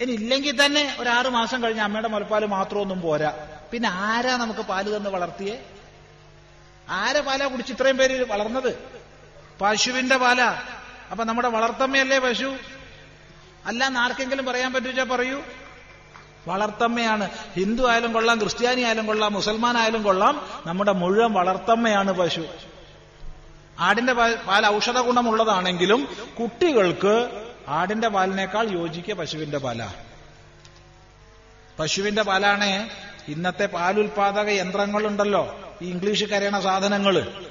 ഇനി 0.00 0.12
ഇല്ലെങ്കിൽ 0.12 0.66
തന്നെ 0.66 0.96
ഒരു 0.98 1.08
ആറു 1.08 1.28
മാസം 1.28 1.62
കഴിഞ്ഞ് 1.62 1.82
അമ്മയുടെ 1.82 2.08
മുലപ്പാൽ 2.08 2.46
മാത്രമൊന്നും 2.46 3.00
പോരാ. 3.00 3.48
പിന്നെ 3.72 3.88
ആരാ 3.88 4.36
നമുക്ക് 4.36 4.60
പാൽ 4.60 4.96
തന്ന് 4.96 5.10
വളർത്തിയേ? 5.10 5.62
ആരെ 6.90 7.20
പാലാ 7.20 7.46
കുടിച്ച് 7.46 7.72
ഇത്രയും 7.72 7.96
പേര് 7.96 8.26
വളർന്നത്? 8.26 8.78
പശുവിന്റെ 9.60 10.16
പാലാ. 10.16 10.62
അപ്പൊ 11.10 11.24
നമ്മുടെ 11.24 11.48
വളർത്തമ്മയല്ലേ 11.48 12.18
പശു? 12.18 12.56
അല്ല 13.66 13.84
ആർക്കെങ്കിലും 13.84 14.46
പറയാൻ 14.46 14.72
പറ്റുവെച്ചാ 14.72 15.04
പറയൂ. 15.04 15.42
വളർത്തമ്മയാണ്. 16.46 17.30
ഹിന്ദു 17.56 17.82
ആയാലും 17.82 18.12
കൊള്ളാം 18.12 18.40
ക്രിസ്ത്യാനി 18.40 18.82
ആയാലും 18.82 19.06
കൊള്ളാം 19.06 19.32
മുസൽമാൻ 19.32 19.78
ആയാലും 19.78 20.02
കൊള്ളാം. 20.02 20.48
നമ്മുടെ 20.66 20.92
മുഴുവൻ 20.92 21.32
വളർത്തമ്മയാണ് 21.32 22.12
പശു. 22.12 22.46
ആടിന്റെ 23.80 24.12
പാൽ 24.46 24.66
ഔഷധ 24.66 24.98
ഗുണമുള്ളതാണെങ്കിലും 24.98 26.08
കുട്ടികൾക്ക് 26.40 27.44
ആടിന്റെ 27.68 28.08
പാലിനേക്കാൾ 28.08 28.68
യോജിക്കുക 28.68 29.14
പശുവിന്റെ 29.14 29.58
പാലാ. 29.58 29.94
പശുവിന്റെ 31.78 32.22
പാലാണ് 32.22 32.88
ഇന്നത്തെ 33.28 33.66
പാലുൽപാദക 33.66 34.48
യന്ത്രങ്ങളുണ്ടല്ലോ. 34.48 35.72
ഈ 35.82 35.90
ഇംഗ്ലീഷ് 35.90 36.24
കരയണ 36.24 36.60
സാധനങ്ങൾ 36.60 37.44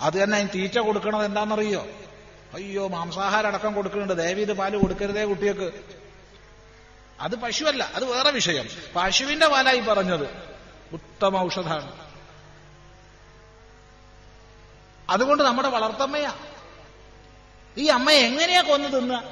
അത് 0.00 0.22
തന്നെ 0.22 0.50
തീറ്റ 0.54 0.78
കൊടുക്കണത് 0.78 1.24
എന്താണെന്നറിയോ? 1.24 1.86
അയ്യോ 2.54 2.88
മാംസാഹാരം 2.88 3.48
അടക്കം 3.48 3.74
കൊടുക്കുന്നുണ്ട്. 3.74 4.22
ദേവി 4.22 4.40
ഇത് 4.40 4.52
പാൽ 4.52 4.76
കൊടുക്കരുതേ 4.76 5.24
കുട്ടികൾക്ക്. 5.24 5.72
അത് 7.20 7.36
പശുവല്ല 7.36 7.90
അത് 7.94 8.04
വേറെ 8.04 8.30
വിഷയം. 8.30 8.66
പശുവിന്റെ 8.96 9.48
പാലായി 9.48 9.80
പറഞ്ഞത് 9.80 10.30
ഉത്തമ 10.92 11.36
ഔഷധമാണ് 11.36 12.09
അതുകൊണ്ട് 15.10 15.42
നമ്മുടെ 15.42 15.68
വളർത്തമ്മയാ. 15.68 16.34
ഈ 17.78 17.86
അമ്മ 17.86 18.10
എങ്ങനെയാ 18.10 18.62
കൊന്നു 18.62 18.88
തിന്ന 18.88 19.22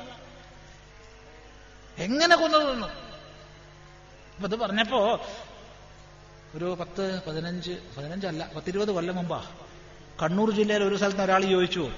എങ്ങനെ 1.98 2.36
കൊന്നു 2.36 2.59
തിന്നു 2.59 2.86
അപ്പൊ 2.86 4.48
ഇത് 4.48 4.56
പറഞ്ഞപ്പോ 4.56 5.20
ഒരു 6.55 6.76
പത്ത് 6.80 7.20
പതിനഞ്ച് 7.26 7.72
പതിനഞ്ചല്ല 7.98 8.50
പത്തിരുപത് 8.56 8.88
കൊല്ലം 8.88 9.16
മുമ്പാ 9.16 9.44
കണ്ണൂർ 10.22 10.50
ജില്ലയിൽ 10.50 10.84
ഒരു 10.84 10.96
സ്ഥലത്ത് 10.96 11.22
ഒരാൾ 11.22 11.42
ചോദിച്ചു 11.44 11.90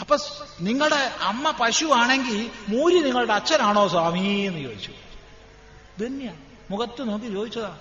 അപ്പൊ 0.00 0.16
നിങ്ങളുടെ 0.60 0.96
അമ്മ 1.20 1.50
പശു 1.50 1.86
ആണെങ്കിൽ 1.86 2.50
മൂരി 2.68 3.00
നിങ്ങളുടെ 3.00 3.32
അച്ഛനാണോ 3.32 3.88
സ്വാമി? 3.88 4.20
എന്ന് 4.20 4.60
ചോദിച്ചു. 4.60 4.92
ധന്യ 6.00 6.34
മുഖത്ത് 6.70 7.08
നോക്കി 7.08 7.32
ചോദിച്ചതാ. 7.32 7.78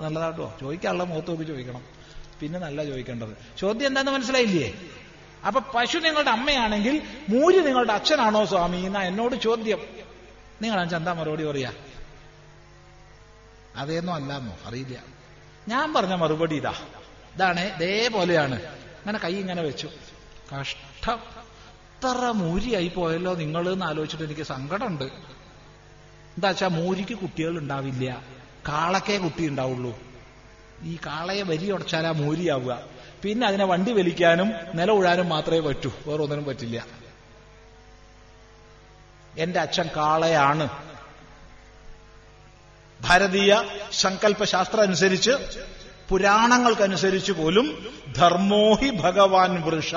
നല്ലതാട്ടോ. 0.00 0.54
ചോദിക്കാനുള്ള 0.60 1.04
മുഖത്ത് 1.04 1.30
നോക്കി 1.30 1.44
ചോദിക്കണം. 1.44 1.95
പിന്നെ 2.40 2.58
നല്ല 2.58 2.84
ചോദിക്കേണ്ടത്. 2.84 3.36
ചോദ്യം 3.58 3.86
എന്താന്ന് 3.86 4.12
മനസ്സിലായില്ലേ? 4.12 4.74
അപ്പൊ 5.46 5.60
പശു 5.60 5.98
നിങ്ങളുടെ 5.98 6.30
അമ്മയാണെങ്കിൽ 6.30 7.02
മൂര് 7.28 7.66
നിങ്ങളുടെ 7.66 7.92
അച്ഛനാണോ 7.92 8.44
സ്വാമി 8.44 8.76
എന്നാ 8.76 9.02
എന്നോട് 9.02 9.36
ചോദ്യം. 9.36 9.78
നിങ്ങൾ 10.62 10.96
എന്താ 10.96 11.12
മറുപടി 11.12 11.44
പറയാ? 11.44 11.72
അതേന്നോ 13.76 14.14
അല്ലാന്നോ? 14.14 14.56
അറിയില്ല. 14.64 15.02
ഞാൻ 15.68 15.94
പറഞ്ഞ 15.94 16.14
മറുപടി 16.14 16.56
ഇതാ. 16.56 16.74
ഇതാണ് 17.34 17.60
ഇതേപോലെയാണ്. 17.60 18.62
അങ്ങനെ 18.64 19.18
കൈ 19.18 19.34
ഇങ്ങനെ 19.34 19.62
വെച്ചു. 19.62 19.90
കഷ്ടം. 20.60 21.18
ഇത്ര 21.96 22.30
മൂരിയായി 22.30 22.88
പോയല്ലോ 22.88 23.34
നിങ്ങൾ 23.34 23.72
എന്ന് 23.72 23.86
ആലോചിച്ചിട്ട് 23.86 24.24
എനിക്ക് 24.24 24.42
സങ്കടമുണ്ട്. 24.42 25.04
എന്താ 25.04 26.48
വെച്ചാ 26.48 26.68
മൂരിക്ക് 26.68 27.14
കുട്ടികൾ 27.14 27.58
ഉണ്ടാവില്ല. 27.58 28.22
കാളക്കേ 28.68 29.18
കുട്ടി 29.18 29.48
ഉണ്ടാവുള്ളൂ. 29.48 30.15
ഈ 30.82 30.96
കാളയെ 31.06 31.42
വരി 31.42 31.70
ഉടച്ചാലാ 31.70 32.10
മൂരിയാവുക. 32.10 32.82
പിന്നെ 33.22 33.46
അതിനെ 33.46 33.64
വണ്ടി 33.64 33.92
വലിക്കാനും 33.92 34.52
നില 34.74 34.90
ഉഴാനും 34.90 35.28
മാത്രമേ 35.28 35.60
പറ്റൂ. 35.60 35.90
വേറെ 36.06 36.22
ഒന്നിനും 36.22 36.44
പറ്റില്ല. 36.44 36.86
എന്റെ 39.38 39.60
അച്ഛൻ 39.60 39.88
കാളയാണ്. 39.96 40.68
ഭാരതീയ 43.00 43.62
സങ്കല്പശാസ്ത്രം 43.92 44.82
അനുസരിച്ച് 44.82 45.30
പുരാണങ്ങൾക്കനുസരിച്ച് 46.08 47.32
പോലും 47.32 47.86
ധർമ്മോഹി 48.16 48.90
ഭഗവാൻ 48.90 49.62
വൃഷ. 49.62 49.94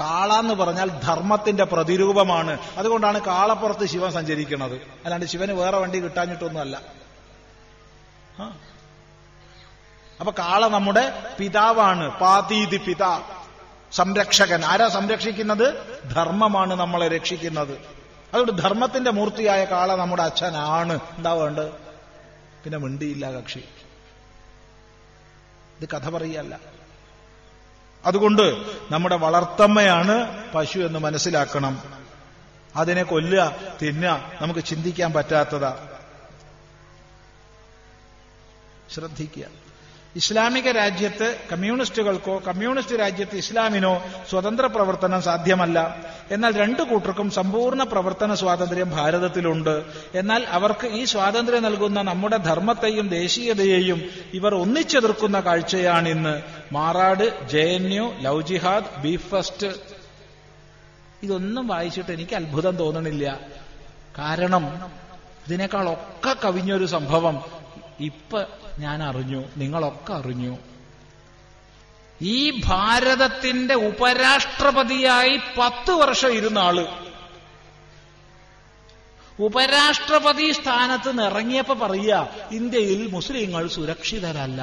കാള 0.00 0.32
എന്ന് 0.32 0.54
പറഞ്ഞാൽ 0.54 0.88
ധർമ്മത്തിന്റെ 0.88 1.64
പ്രതിരൂപമാണ്. 1.64 2.58
അതുകൊണ്ടാണ് 2.76 3.20
കാളപ്പുറത്ത് 3.20 3.86
ശിവൻ 3.86 4.12
സഞ്ചരിക്കുന്നത്. 4.12 4.74
അല്ലാണ്ട് 4.74 5.26
ശിവന് 5.26 5.52
വേറെ 5.52 5.78
വണ്ടി 5.78 6.00
കിട്ടാഞ്ഞിട്ടൊന്നുമല്ല. 6.00 6.82
അപ്പൊ 10.22 10.42
കാള 10.42 10.68
നമ്മുടെ 10.68 11.34
പിതാവാണ്. 11.38 12.08
പാതീതി 12.08 12.76
പിതാ. 12.76 13.22
സംരക്ഷകൻ. 13.92 14.64
ആരാ 14.64 14.88
സംരക്ഷിക്കുന്നത്? 14.88 15.98
ധർമ്മമാണ് 16.14 16.74
നമ്മളെ 16.74 17.08
രക്ഷിക്കുന്നത്. 17.08 17.72
അതുകൊണ്ട് 18.34 18.62
ധർമ്മത്തിന്റെ 18.62 19.10
മൂർത്തിയായ 19.10 19.64
കാള 19.64 19.94
നമ്മുടെ 19.94 20.22
അച്ഛനാണ്. 20.22 21.00
എന്താ 21.16 21.32
വേണ്ടത്? 21.32 21.72
പിന്നെ 22.64 22.78
മിണ്ടിയില്ല 22.78 23.30
കക്ഷി. 23.30 23.64
ഇത് 25.80 25.88
കഥ 25.88 26.08
പറയല്ല. 26.08 26.58
അതുകൊണ്ട് 28.06 28.56
നമ്മുടെ 28.90 29.16
വളർത്തമ്മയാണ് 29.16 30.44
പശു 30.52 30.78
എന്ന് 30.78 30.98
മനസ്സിലാക്കണം. 30.98 31.82
അതിനെ 32.76 33.02
കൊല്ലുക 33.02 33.56
തിന്നുക 33.82 34.32
നമുക്ക് 34.40 34.64
ചിന്തിക്കാൻ 34.64 35.12
പറ്റാത്തതാ. 35.12 35.88
ശ്രദ്ധിക്കുക. 38.94 39.71
ഇസ്ലാമിക 40.16 40.70
രാജ്യത്ത് 40.70 41.38
കമ്മ്യൂണിസ്റ്റുകൾക്കോ 41.52 42.42
കമ്മ്യൂണിസ്റ്റ് 42.48 43.00
രാജ്യത്ത് 43.00 43.36
ഇസ്ലാമിനോ 43.36 44.04
സ്വതന്ത്ര 44.30 44.66
പ്രവർത്തനം 44.66 45.22
സാധ്യമല്ല. 45.22 46.04
എന്നാൽ 46.30 46.56
രണ്ടു 46.56 46.82
കൂട്ടർക്കും 46.82 47.30
സമ്പൂർണ 47.30 47.82
പ്രവർത്തന 47.82 48.34
സ്വാതന്ത്ര്യം 48.34 48.90
ഭാരതത്തിലുണ്ട്. 48.90 49.84
എന്നാൽ 50.14 50.44
അവർക്ക് 50.44 50.86
ഈ 50.86 51.04
സ്വാതന്ത്ര്യം 51.04 51.62
നൽകുന്ന 51.62 52.02
നമ്മുടെ 52.02 52.36
ധർമ്മത്തെയും 52.36 53.08
ദേശീയതയെയും 53.08 54.02
ഇവർ 54.34 54.54
ഒന്നിച്ചെതിർക്കുന്ന 54.54 55.40
കാഴ്ചയാണിന്ന്. 55.40 56.42
Marad 56.72 57.48
J 57.48 57.60
N 57.60 57.92
U 57.92 58.12
love 58.20 58.42
jihad 58.42 59.02
beef 59.02 59.28
fest. 59.28 59.66
ഇതൊന്നും 61.22 61.66
വായിച്ചിട്ട് 61.66 62.12
എനിക്ക് 62.12 62.36
അത്ഭുതം 62.36 62.76
തോന്നണില്ല. 62.76 63.40
കാരണം 64.18 64.90
ഇതിനേക്കാളൊക്കെ 65.48 66.36
കവിഞ്ഞൊരു 66.44 66.86
സംഭവം 66.86 67.61
ഇപ്പൊ 68.02 68.44
ഞാൻ 68.78 69.02
അറിഞ്ഞു 69.02 69.44
നിങ്ങളൊക്കെ 69.56 70.12
അറിഞ്ഞു. 70.12 70.58
ഈ 72.22 72.62
ഭാരതത്തിന്റെ 72.64 73.74
ഉപരാഷ്ട്രപതിയായി 73.74 75.40
പത്ത് 75.58 75.90
വർഷം 75.90 76.32
ഇരുന്ന 76.32 76.58
ആൾ. 76.58 76.86
ഉപരാഷ്ട്രപതി 79.40 80.52
സ്ഥാനത്ത് 80.52 81.18
നിറങ്ങിയപ്പോ 81.18 81.74
പറയുക 81.74 82.28
ഇന്ത്യയിൽ 82.50 83.06
മുസ്ലിങ്ങൾ 83.06 83.68
സുരക്ഷിതരല്ല. 83.68 84.62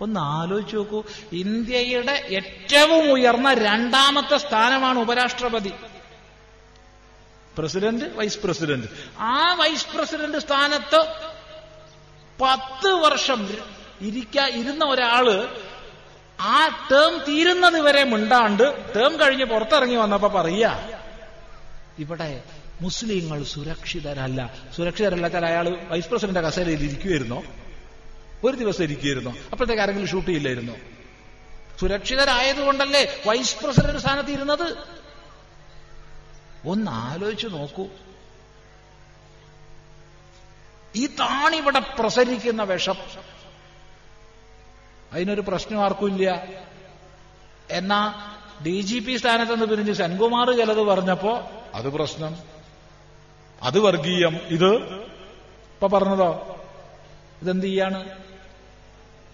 ഒന്ന് 0.00 0.20
ആലോചിച്ച് 0.20 0.76
നോക്കൂ 0.76 1.02
ഇന്ത്യയുടെ 1.32 2.12
ഏറ്റവും 2.12 3.12
ഉയർന്ന 3.12 3.54
രണ്ടാമത്തെ 3.54 4.36
സ്ഥാനമാണ് 4.36 4.98
ഉപരാഷ്ട്രപതി. 4.98 5.72
President 7.58 8.04
vice 8.04 8.38
president. 8.38 8.86
ആ 9.18 9.54
വൈസ് 9.54 9.86
പ്രസിഡന്റ് 9.96 10.38
സ്ഥാനത്ത് 10.38 11.29
പത്ത് 12.40 12.88
വർഷം 12.88 13.40
ഇരിക്ക 14.00 14.38
ഇരുന്ന 14.48 14.84
ഒരാൾ 14.84 15.26
ആ 16.38 16.88
ടേം 16.90 17.18
തീരുന്നത് 17.28 17.80
വരെ 17.80 18.04
മിണ്ടാണ്ട് 18.04 18.94
ടേം 18.96 19.20
കഴിഞ്ഞ് 19.20 19.44
പുറത്തിറങ്ങി 19.44 19.96
വന്നപ്പോ 19.96 20.28
പറയാ 20.28 20.72
ഇവിടെ 21.98 22.42
മുസ്ലിങ്ങൾ 22.80 23.44
സുരക്ഷിതരല്ല. 23.44 24.40
സുരക്ഷിതരല്ല 24.76 25.22
വെച്ചാൽ 25.22 25.44
അയാൾ 25.44 25.66
വൈസ് 25.90 26.08
പ്രസിഡന്റ് 26.08 26.40
കസേരയിൽ 26.40 26.82
ഇരിക്കുമായിരുന്നോ 26.84 27.42
ഒരു 28.44 28.56
ദിവസം 28.56 28.84
ഇരിക്കുമായിരുന്നോ 28.84 29.32
അപ്പോഴത്തേക്ക് 29.52 29.82
ആരെങ്കിലും 29.82 30.08
ഷൂട്ട് 30.08 30.28
ചെയ്യില്ലായിരുന്നോ. 30.28 30.76
സുരക്ഷിതരായതുകൊണ്ടല്ലേ 31.80 33.22
വൈസ് 33.26 33.56
പ്രസിഡന്റ് 33.64 33.98
സ്ഥാനത്ത് 33.98 34.30
ഇരുന്നത്? 34.30 34.76
ഒന്ന് 36.64 36.90
ആലോചിച്ച് 36.90 37.46
നോക്കൂ. 37.46 37.84
ഇതാണിവിടെ 40.94 41.78
പ്രസരിക്കുന്ന 41.78 42.62
വിഷം. 42.62 42.94
അതിനൊരു 45.12 45.40
പ്രശ്നം 45.40 45.84
ആർക്കുമില്ല. 45.84 46.42
എന്നാ 47.70 48.14
ഡി 48.66 48.80
ജി 48.80 48.98
പി 48.98 49.16
സ്ഥാനത്ത് 49.16 49.52
നിന്ന് 49.52 49.66
പിരിഞ്ഞ് 49.66 49.92
സെൻകുമാർ 49.92 50.56
ചിലത് 50.56 50.78
പറഞ്ഞപ്പോ 50.78 51.50
അത് 51.74 51.88
പ്രശ്നം. 51.88 52.36
അത് 53.62 53.78
വർഗീയം. 53.78 54.36
ഇത് 54.36 54.76
ഇപ്പൊ 55.74 55.98
പറഞ്ഞതോ? 55.98 56.56
ഇതെന്ത് 57.42 57.66
ചെയ്യാണ്? 57.66 58.08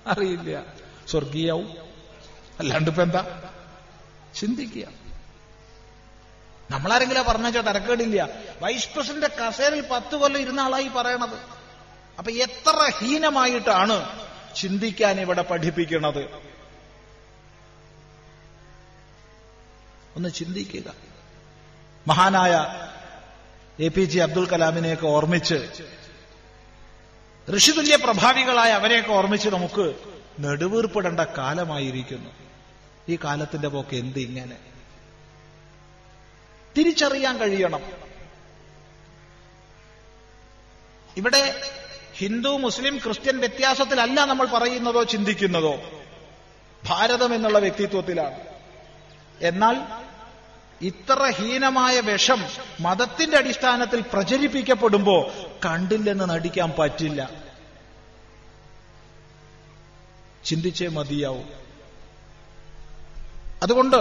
അറിയില്ല. 0.06 0.64
സ്വർഗീയവും. 1.08 1.74
അല്ലാണ്ട് 2.60 2.90
ഇപ്പൊ 2.90 3.02
എന്താ 3.02 3.50
ചിന്തിക്കുക. 4.34 5.05
നമ്മളാരെങ്കിലും 6.70 7.24
പറഞ്ഞോ 7.24 7.50
തരക്കേടില്ല. 7.50 8.28
വൈസ് 8.60 8.88
പ്രസിഡന്റ് 8.94 9.26
കസേരയിൽ 9.26 9.84
പത്ത് 9.90 10.16
കൊല്ലം 10.16 10.40
ഇരുന്ന 10.40 10.60
ആളായി 10.60 10.88
പറയണത്. 10.88 11.38
അപ്പൊ 12.18 12.30
എത്ര 12.30 12.90
ഹീനമായിട്ടാണ് 12.98 14.24
ചിന്തിക്കാൻ 14.56 15.20
ഇവിടെ 15.20 15.42
പഠിപ്പിക്കുന്നത് 15.42 16.22
ഒന്ന് 20.16 20.28
ചിന്തിക്കുക. 20.28 20.94
മഹാനായ 22.06 22.66
എ 23.84 23.88
പി 23.88 24.00
ജെ 24.00 24.22
അബ്ദുൽ 24.22 24.46
കലാമിനെയൊക്കെ 24.46 25.06
ഓർമ്മിച്ച് 25.06 25.70
ഋഷിതുല്യ 27.56 27.96
പ്രഭാവികളായ 27.96 28.70
അവരെയൊക്കെ 28.70 29.12
ഓർമ്മിച്ച് 29.12 29.48
നമുക്ക് 29.48 29.94
നെടുവീർപ്പിടേണ്ട 30.38 31.20
കാലമായിരിക്കുന്നു. 31.20 32.30
ഈ 33.08 33.18
കാലത്തിന്റെ 33.24 33.68
പോക്ക് 33.68 33.96
എന്ത് 33.96 34.18
ഇങ്ങനെ 34.18 34.75
തിരിച്ചറിയാൻ 36.76 37.38
കഴിയണം. 37.38 37.80
ഇവിടെ 41.16 41.60
ഹിന്ദു 42.14 42.48
മുസ്ലിം 42.48 42.98
ക്രിസ്ത്യൻ 42.98 43.38
വ്യത്യാസത്തിലല്ല 43.38 44.24
നമ്മൾ 44.24 44.46
പറയുന്നതോ 44.46 45.02
ചിന്തിക്കുന്നതോ. 45.02 45.78
ഭാരതം 46.84 47.34
എന്നുള്ള 47.34 47.58
വ്യക്തിത്വത്തിലാണ്. 47.58 48.38
എന്നാൽ 49.40 49.76
ഇത്ര 50.80 51.30
ഹീനമായ 51.30 52.00
വിഷം 52.00 52.44
മതത്തിന്റെ 52.80 53.36
അടിസ്ഥാനത്തിൽ 53.36 54.00
പ്രചരിപ്പിക്കപ്പെടുമ്പോ 54.00 55.32
കണ്ടില്ലെന്ന് 55.64 56.30
നടിക്കാൻ 56.30 56.72
പറ്റില്ല. 56.78 57.30
ചിന്തിച്ചേ 60.44 60.88
മതിയാവും. 60.88 61.48
അതുകൊണ്ട് 63.62 63.96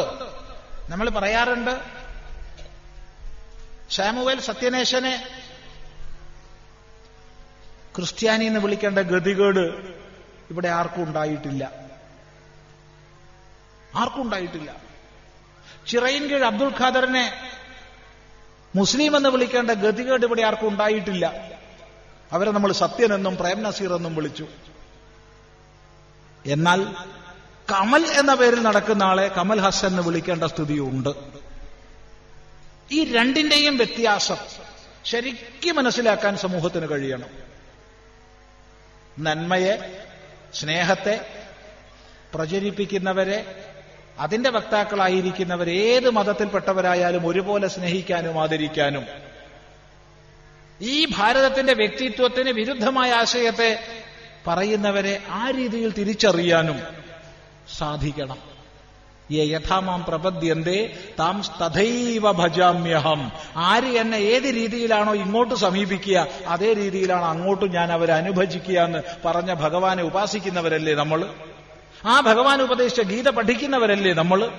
നമ്മൾ 0.90 1.10
പറയാറുണ്ട് 1.10 1.95
സാമുവേൽ 3.92 4.40
സത്യനേശനെ 4.40 5.28
ക്രിസ്ത്യാനി 7.96 8.46
എന്ന് 8.46 8.60
വിളിക്കേണ്ട 8.60 9.00
ഗതികേട് 9.00 9.96
ഇവിടെ 10.50 10.68
ആർക്കും 10.68 11.04
ഉണ്ടായിട്ടില്ല. 11.04 11.72
ആർക്കും 13.96 14.22
ഉണ്ടായിട്ടില്ല. 14.22 14.76
ചിറയിൻകീഴ് 15.88 16.44
അബ്ദുൽ 16.44 16.74
ഖാദറിനെ 16.80 17.52
മുസ്ലിം 18.76 19.18
എന്ന് 19.18 19.30
വിളിക്കേണ്ട 19.30 19.72
ഗതികേട് 19.72 20.26
ഇവിടെ 20.26 20.42
ആർക്കും 20.42 20.68
ഉണ്ടായിട്ടില്ല. 20.68 21.34
അവരെ 22.32 22.52
നമ്മൾ 22.52 22.72
സത്യനെന്നും 22.72 23.38
പ്രേം 23.38 23.64
നസീർ 23.64 23.94
എന്നും 23.94 24.16
വിളിച്ചു. 24.16 24.48
എന്നാൽ 26.46 26.96
കമൽ 27.72 28.06
എന്ന 28.06 28.36
പേരിൽ 28.36 28.62
നടക്കുന്ന 28.62 29.04
ആളെ 29.04 29.28
കമൽ 29.28 29.60
ഹസൻ 29.60 29.88
എന്ന് 29.88 30.02
വിളിക്കേണ്ട 30.02 30.44
സ്ഥിതിയുണ്ട്. 30.44 31.35
ഈ 32.92 33.14
രണ്ടിന്റെയും 33.14 33.78
വ്യത്യാസം 33.78 34.38
ശരിക്കും 35.06 35.76
മനസ്സിലാക്കാൻ 35.76 36.38
സമൂഹത്തിന് 36.38 36.90
കഴിയണം. 36.90 37.30
നന്മയെ 39.20 40.04
സ്നേഹത്തെ 40.54 41.26
പ്രചരിപ്പിക്കുന്നവരെ 42.34 43.64
അതിന്റെ 44.20 44.50
വക്താക്കളായിരിക്കുന്നവർ 44.50 45.70
ഏത് 45.70 46.10
മതത്തിൽപ്പെട്ടവരായാലും 46.10 47.28
ഒരുപോലെ 47.28 47.68
സ്നേഹിക്കാനും 47.68 48.42
ആദരിക്കാനും. 48.42 49.06
ഈ 50.82 51.06
ഭാരതത്തിന്റെ 51.06 51.74
വ്യക്തിത്വത്തിന് 51.74 52.50
വിരുദ്ധമായ 52.50 53.12
ആശയത്തെ 53.12 53.80
പറയുന്നവരെ 54.48 55.24
ആ 55.30 55.50
രീതിയിൽ 55.50 55.92
തിരിച്ചറിയാനും 55.92 56.82
സാധിക്കണം. 57.78 58.55
യേ 59.32 59.44
യഥാമാം 59.44 60.06
പ്രപദ്യന്തേ 60.06 60.98
താം 61.20 61.42
തഥൈവ 61.62 62.32
ഭജാമ്യഹം. 62.32 63.32
ആര് 63.56 63.84
എന്നെ 63.84 64.18
ഏത് 64.18 64.44
രീതിയിലാണോ 64.44 65.14
ഇങ്ങോട്ട് 65.14 65.54
സമീപിക്കുക 65.54 66.28
അതേ 66.48 66.74
രീതിയിലാണ് 66.74 67.26
അങ്ങോട്ടും 67.26 67.72
ഞാൻ 67.72 67.92
അവരെ 67.92 68.14
അനുഭജിക്കുക 68.14 68.80
എന്ന് 68.80 69.04
പറഞ്ഞ 69.26 69.54
ഭഗവാനെ 69.54 70.04
ഉപാസിക്കുന്നവരല്ലേ 70.04 70.96
നമ്മൾ? 70.96 71.34
ആ 72.06 72.22
ഭഗവാൻ 72.22 72.62
ഉപദേശിച്ച 72.62 73.02
ഗീത 73.02 73.30
പഠിക്കുന്നവരല്ലേ 73.30 74.14
നമ്മൾ? 74.14 74.52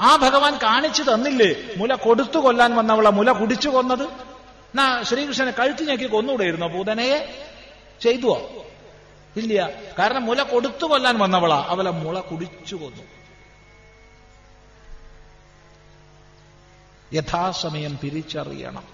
ആ 0.00 0.16
ഭഗവാൻ 0.16 0.58
കാണിച്ചു 0.62 1.02
തന്നില്ലേ 1.02 1.74
മുല 1.76 1.94
കൊടുത്തു 1.94 2.38
കൊല്ലാൻ 2.38 2.76
വന്നവളെ 2.76 3.10
മുല 3.10 3.32
കുടിച്ചു 3.32 3.68
കൊന്നത്? 3.68 4.02
എന്നാ 4.02 5.02
ശ്രീകൃഷ്ണനെ 5.02 5.50
കഴുത്തി 5.50 5.84
ഞെക്കി 5.84 6.04
കൊന്നുകൂടെയിരുന്നോ 6.04 6.68
പൂതനയെ 6.68 7.44
ചെയ്തുവോ? 8.00 8.66
ഇല്ല. 9.36 9.70
കാരണം 9.98 10.26
മുല 10.26 10.42
കൊടുത്തു 10.42 10.86
കൊല്ലാൻ 10.86 11.18
വന്നവളാ 11.18 11.66
അവളെ 11.68 11.90
മുള 11.90 12.20
കുടിച്ചു 12.20 12.76
കൊന്നു. 12.76 13.02
യഥാസമയം 17.12 17.98
തിരിച്ചറിയണം. 18.04 18.84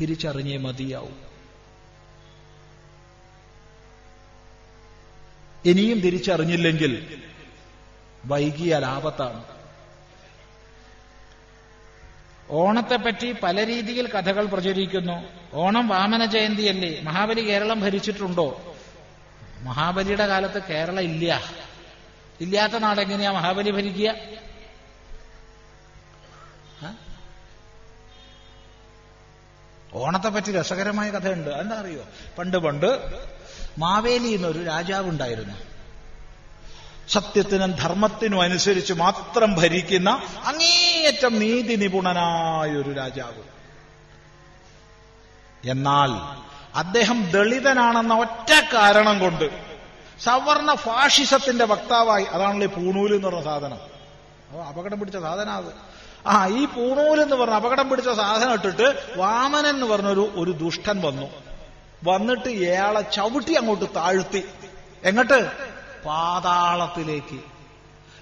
തിരിച്ചറിഞ്ഞേ 0.00 0.56
മതിയാവും. 0.56 1.30
ഇനിയും 5.64 6.00
തിരിച്ചറിഞ്ഞില്ലെങ്കിൽ 6.00 7.22
വൈകിയാൽ 8.24 8.86
ആപത്താണ് 8.86 9.44
ഓണത്തെപ്പറ്റി 12.50 13.32
പല 13.32 13.66
രീതിയിൽ 13.66 14.08
കഥകൾ 14.08 14.46
പ്രചരിക്കുന്നു. 14.46 15.22
ഓണം 15.54 15.88
വാമന 15.88 16.24
ജയന്തിയല്ലേ? 16.24 17.00
മഹാബലി 17.00 17.40
കേരളം 17.40 17.80
ഭരിച്ചിട്ടുണ്ടോ? 17.80 18.76
മഹാബലിയുടെ 19.60 20.26
കാലത്ത് 20.26 20.62
കേരളം 20.62 21.00
ഇല്ല. 21.00 21.40
ഇല്ലാത്ത 22.40 22.72
നാടെങ്ങനെയാ 22.72 23.32
മഹാബലി 23.32 23.70
ഭരിക്കുക? 23.70 24.14
ഓണത്തെപ്പറ്റി 29.94 30.52
രസകരമായ 30.52 31.10
കഥയുണ്ട്. 31.10 31.50
എന്താ 31.50 31.76
അറിയോ? 31.76 32.02
പണ്ട് 32.38 32.56
പണ്ട് 32.56 33.20
മാവേലി 33.78 34.28
എന്നൊരു 34.28 34.64
രാജാവുണ്ടായിരുന്നു. 34.64 35.54
സത്യത്തിനും 37.08 37.72
ധർമ്മത്തിനും 37.72 38.40
അനുസരിച്ച് 38.40 38.92
മാത്രം 38.92 39.54
ഭരിക്കുന്ന 39.54 40.22
അങ്ങേയറ്റം 40.44 41.38
നീതി 41.38 41.74
നിപുണനായ 41.74 42.70
ഒരു 42.70 42.92
രാജാവ്. 42.92 43.42
എന്നാൽ 45.70 46.40
അദ്ദേഹം 46.74 47.30
ദളിതനാണെന്ന 47.30 48.14
ഒറ്റ 48.14 48.74
കാരണം 48.74 49.18
കൊണ്ട് 49.18 49.70
സവർണ 50.20 50.74
ഫാഷിസത്തിന്റെ 50.74 51.64
വക്താവായി 51.64 52.24
അതാണല്ലോ 52.24 52.66
പൂണൂൽ 52.66 53.14
എന്ന് 53.14 53.28
പറഞ്ഞ 53.28 53.44
സാധനം. 53.44 53.78
അപകടം 54.62 54.98
പിടിച്ച 54.98 55.16
സാധനം 55.16 55.52
അത്. 55.52 55.90
ആ 56.26 56.46
ഈ 56.46 56.64
പൂണൂൽ 56.64 57.20
എന്ന് 57.20 57.36
പറഞ്ഞ 57.36 57.54
അപകടം 57.54 57.88
പിടിച്ച 57.88 58.08
സാധനം 58.08 58.52
ഇട്ടിട്ട് 58.52 59.18
വാമനൻ 59.18 59.66
എന്ന് 59.66 59.86
പറഞ്ഞൊരു 59.86 60.32
ഒരു 60.34 60.50
ദുഷ്ടൻ 60.50 61.00
വന്നു. 61.00 61.26
വന്നിട്ട് 62.04 62.48
ഇയാളെ 62.48 63.00
ചവിട്ടി 63.00 63.54
അങ്ങോട്ട് 63.54 63.84
താഴ്ത്തി. 63.96 64.48
എങ്ങോട്ട്? 65.04 65.50
പാതാളത്തിലേക്ക്. 66.04 67.40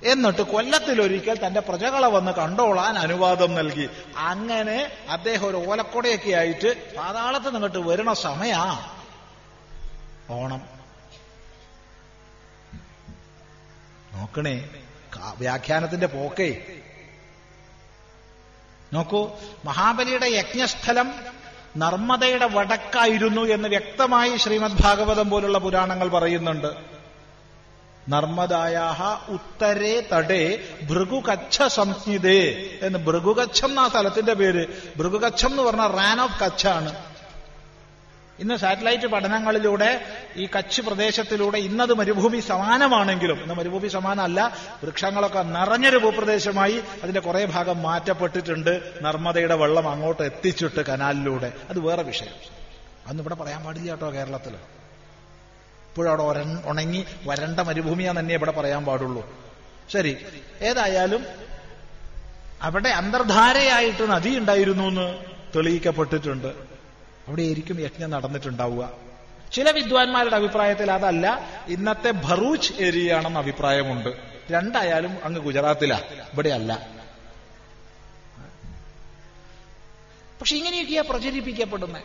എന്നിട്ട് 0.06 0.42
കൊല്ലത്തിലൊരിക്കൽ 0.42 1.46
തന്റെ 1.46 1.60
പ്രജകളെ 1.60 2.08
വന്ന് 2.08 2.32
കണ്ടോളാൻ 2.32 2.98
അനുവാദം 2.98 3.54
നൽകി. 3.54 3.88
അങ്ങനെ 4.16 4.92
അദ്ദേഹം 5.10 5.48
ഒരു 5.48 5.64
ഓലക്കൊടയൊക്കെ 5.68 6.30
ആയിട്ട് 6.30 6.94
പാതാളത്ത് 6.96 7.54
നിന്നിട്ട് 7.54 7.78
വരുന്ന 7.78 8.14
സമയാ. 8.14 8.88
ഓണം. 10.30 10.62
നോക്കണേ 14.12 14.70
വ്യാഖ്യാനത്തിന്റെ 15.38 16.06
പോക്കേ. 16.06 16.77
നോക്കൂ 18.93 19.31
മഹാബലിയുടെ 19.65 20.27
യജ്ഞസ്ഥലം 20.27 21.15
നർമ്മദയുടെ 21.77 22.47
വടക്കായിരുന്നു 22.47 23.43
എന്ന് 23.43 23.69
വ്യക്തമായി 23.69 24.36
ശ്രീമദ് 24.36 24.82
ഭാഗവതം 24.82 25.31
പോലുള്ള 25.31 25.59
പുരാണങ്ങൾ 25.59 26.09
പറയുന്നുണ്ട്. 26.09 26.98
നർമ്മദായാഹ 28.09 29.31
ഉത്തരേ 29.31 30.09
തടേ 30.12 30.59
ഭൃഗുകച്ഛ 30.82 31.62
സംജ്ഞിതേ 31.62 32.70
എന്ന് 32.82 32.98
ഭൃഗുകച്ഛം 32.98 33.69
എന്ന 33.69 33.89
സ്ഥലത്തിന്റെ 33.89 34.35
പേര്. 34.35 34.66
ഭൃഗുകച്ഛം 34.97 35.51
എന്ന് 35.51 35.62
പറഞ്ഞാൽ 35.62 35.86
റാൻ 35.86 36.20
ഓഫ് 36.20 36.44
കച്ചാണ് 36.44 36.94
ഇന്ന് 38.43 38.56
സാറ്റലൈറ്റ് 38.56 39.06
പഠനങ്ങളിലൂടെ 39.06 39.89
ഈ 40.36 40.48
കച്ച് 40.56 40.81
പ്രദേശത്തിലൂടെ 40.82 41.59
ഇന്നത് 41.59 41.93
മരുഭൂമി 42.01 42.40
സമാനമാണെങ്കിലും 42.40 43.43
ഇന്ന് 43.43 43.55
മരുഭൂമി 43.55 43.89
സമാനമല്ല 43.89 44.40
വൃക്ഷങ്ങളൊക്കെ 44.85 45.43
നിറഞ്ഞൊരു 45.43 45.97
ഭൂപ്രദേശമായി 45.97 46.77
അതിന്റെ 47.02 47.20
കുറെ 47.20 47.44
ഭാഗം 47.44 47.82
മാറ്റപ്പെട്ടിട്ടുണ്ട് 47.82 48.73
നർമ്മദയുടെ 49.02 49.55
വെള്ളം 49.55 49.89
അങ്ങോട്ട് 49.89 50.23
എത്തിച്ചിട്ട് 50.23 50.81
കനാലിലൂടെ. 50.90 51.52
അത് 51.70 51.78
വേറെ 51.78 52.02
വിഷയം. 52.02 52.36
അന്ന് 53.09 53.20
ഇവിടെ 53.23 53.35
പറയാൻ 53.35 53.65
പാടില്ല 53.65 53.90
കേട്ടോ 53.90 54.12
കേരളത്തിൽ 54.12 54.55
ഇപ്പോഴും 55.89 56.10
അവിടെ 56.10 56.23
ഒര 56.23 56.39
ഉണങ്ങി 56.70 57.05
വരണ്ട 57.27 57.60
മരുഭൂമിയാന്ന് 57.60 58.20
തന്നെ 58.20 58.35
ഇവിടെ 58.35 58.51
പറയാൻ 58.51 58.85
പാടുള്ളൂ. 58.85 59.23
ശരി 59.93 60.16
ഏതായാലും 60.62 61.23
അവിടെ 62.62 62.89
അന്തർധാരയായിട്ട് 62.89 64.10
നദി 64.10 64.39
ഉണ്ടായിരുന്നു 64.39 64.85
എന്ന് 64.85 65.09
തെളിയിക്കപ്പെട്ടിട്ടുണ്ട്. 65.56 66.68
അവിടെയായിരിക്കും 67.28 67.80
യജ്ഞം 67.80 68.10
നടന്നിട്ടുണ്ടാവുക. 68.10 68.90
ചില 69.52 69.70
വിദ്വാൻമാരുടെ 69.70 70.36
അഭിപ്രായത്തിൽ 70.36 70.90
അതല്ല 70.92 71.40
ഇന്നത്തെ 71.68 72.10
ഭറൂച്ച് 72.10 72.72
ഏരിയ 72.80 73.14
ആണെന്ന് 73.14 73.40
അഭിപ്രായമുണ്ട്. 73.40 74.09
രണ്ടായാലും 74.50 75.16
അങ്ങ് 75.24 75.40
ഗുജറാത്തിലാ 75.40 75.98
ഇവിടെയല്ല. 76.32 76.88
പക്ഷെ 80.40 80.56
ഇങ്ങനെയൊക്കെയാ 80.56 81.05
പ്രചരിപ്പിക്കപ്പെടുന്നത് 81.10 82.02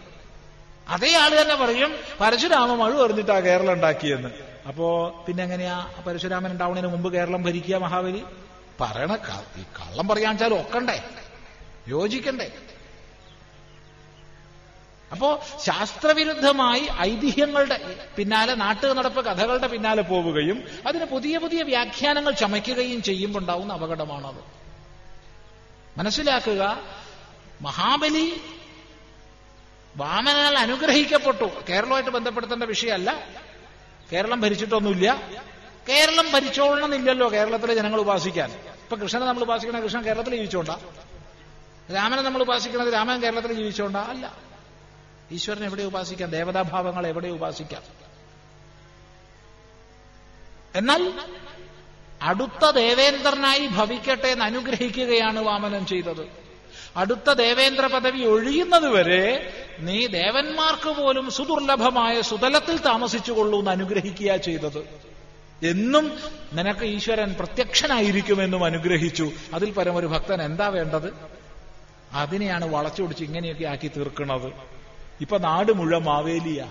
അതേ 0.88 1.18
ആൾ 1.18 1.42
തന്നെ 1.42 1.56
പറയും 1.56 1.96
പരശുരാമ 2.22 2.74
മഴ 2.74 2.92
എറിഞ്ഞിട്ടാ 3.04 3.40
കേരളം 3.40 3.74
ഉണ്ടാക്കിയെന്ന്. 3.74 4.30
അപ്പോ 4.68 4.88
പിന്നെ 5.28 5.44
എങ്ങനെയാ 5.44 5.76
പരശുരാമൻ 6.08 6.52
ഉണ്ടാവുന്നതിന് 6.52 6.92
മുമ്പ് 6.92 7.14
കേരളം 7.14 7.44
ഭരിക്കുക 7.44 7.76
മഹാബലി? 7.76 8.24
പറയണ 8.82 9.16
കള്ളം 9.16 10.08
പറയാൻ 10.08 10.32
വെച്ചാൽ 10.32 10.54
ഒക്കണ്ടേ? 10.54 11.04
യോജിക്കണ്ടേ? 11.88 12.52
അപ്പോ 15.14 15.42
ശാസ്ത്രവിരുദ്ധമായി 15.64 16.88
ഐതിഹ്യങ്ങളുടെ 17.00 18.08
പിന്നാലെ 18.18 18.56
നാട്ടു 18.56 18.88
നടപ്പ് 18.88 19.26
കഥകളുടെ 19.26 19.68
പിന്നാലെ 19.68 20.02
പോവുകയും 20.02 20.64
അതിന് 20.88 21.06
പുതിയ 21.06 21.38
പുതിയ 21.38 21.64
വ്യാഖ്യാനങ്ങൾ 21.64 22.32
ചമയ്ക്കുകയും 22.32 23.04
ചെയ്യുമ്പോൾ 23.04 23.40
ഉണ്ടാവുന്ന 23.40 23.74
അപകടമാണത്. 23.74 24.44
മനസ്സിലാക്കുക 26.00 26.80
മഹാബലി 27.62 28.42
വാമനാൽ 29.98 30.58
അനുഗ്രഹിക്കപ്പെട്ടു. 30.58 31.52
കേരളമായിട്ട് 31.70 32.10
ബന്ധപ്പെടുത്തേണ്ട 32.10 32.64
വിഷയമല്ല. 32.64 33.28
കേരളം 34.14 34.42
ഭരിച്ചിട്ടൊന്നുമില്ല. 34.42 35.30
കേരളം 35.90 36.32
ഭരിച്ചോളണമെന്നില്ലല്ലോ 36.32 37.32
കേരളത്തിലെ 37.32 37.76
ജനങ്ങൾ 37.76 38.00
ഉപാസിക്കാൻ. 38.00 38.52
ഇപ്പൊ 38.52 38.96
കൃഷ്ണനെ 38.96 39.26
നമ്മൾ 39.26 39.42
ഉപാസിക്കണ 39.42 39.80
കൃഷ്ണൻ 39.80 40.06
കേരളത്തിൽ 40.06 40.36
ജീവിച്ചോണ്ട. 40.36 40.70
രാമനെ 41.94 42.22
നമ്മൾ 42.22 42.42
ഉപാസിക്കുന്നത് 42.42 42.94
രാമൻ 42.94 43.24
കേരളത്തിൽ 43.24 43.54
ജീവിച്ചോണ്ടാ? 43.54 44.02
അല്ല. 44.02 44.43
ഈശ്വരനെ 45.32 45.66
എവിടെ 45.66 45.84
ഉപാസിക്കാം? 45.84 46.30
ദേവതാഭാവങ്ങൾ 46.30 47.08
എവിടെ 47.08 47.28
ഉപാസിക്കാം? 47.28 47.82
എന്നാൽ 50.76 51.14
അടുത്ത 52.22 52.70
ദേവേന്ദ്രനായി 52.70 53.68
ഭവിക്കട്ടെ 53.68 54.28
എന്ന് 54.28 54.46
അനുഗ്രഹിക്കുകയാണ് 54.46 55.40
വാമനൻ 55.40 55.86
ചെയ്തത്. 55.86 56.28
അടുത്ത 56.96 57.34
ദേവേന്ദ്ര 57.34 57.88
പദവി 57.88 58.24
ഒഴിയുന്നതുവരെ 58.24 59.54
നീ 59.80 60.08
ദേവന്മാർക്ക് 60.08 60.90
പോലും 60.90 61.32
സുദുർലഭമായ 61.32 62.22
സുതലത്തിൽ 62.22 62.78
താമസിച്ചുകൊള്ളൂ 62.78 63.60
എന്ന് 63.60 63.72
അനുഗ്രഹിക്കുക 63.72 64.36
ചെയ്തത്. 64.36 65.14
എന്നും 65.64 66.18
നിനക്ക് 66.54 66.86
ഈശ്വരൻ 66.86 67.36
പ്രത്യക്ഷനായിരിക്കുമെന്നും 67.40 68.64
അനുഗ്രഹിച്ചു. 68.64 69.32
അതിൽ 69.54 69.72
പരമൊരു 69.72 70.08
ഭക്തൻ 70.08 70.42
എന്താ 70.42 70.68
വേണ്ടത്? 70.68 71.14
അതിനെയാണ് 72.12 72.66
വളച്ചൊടിച്ച് 72.66 73.24
ഇങ്ങനെയൊക്കെ 73.24 73.66
ആക്കി 73.66 73.88
തീർക്കുന്നത്. 73.88 74.73
ഇപ്പൊ 75.22 75.38
നാട് 75.38 75.72
മുഴുവൻ 75.72 76.04
മാവേലിയ. 76.04 76.62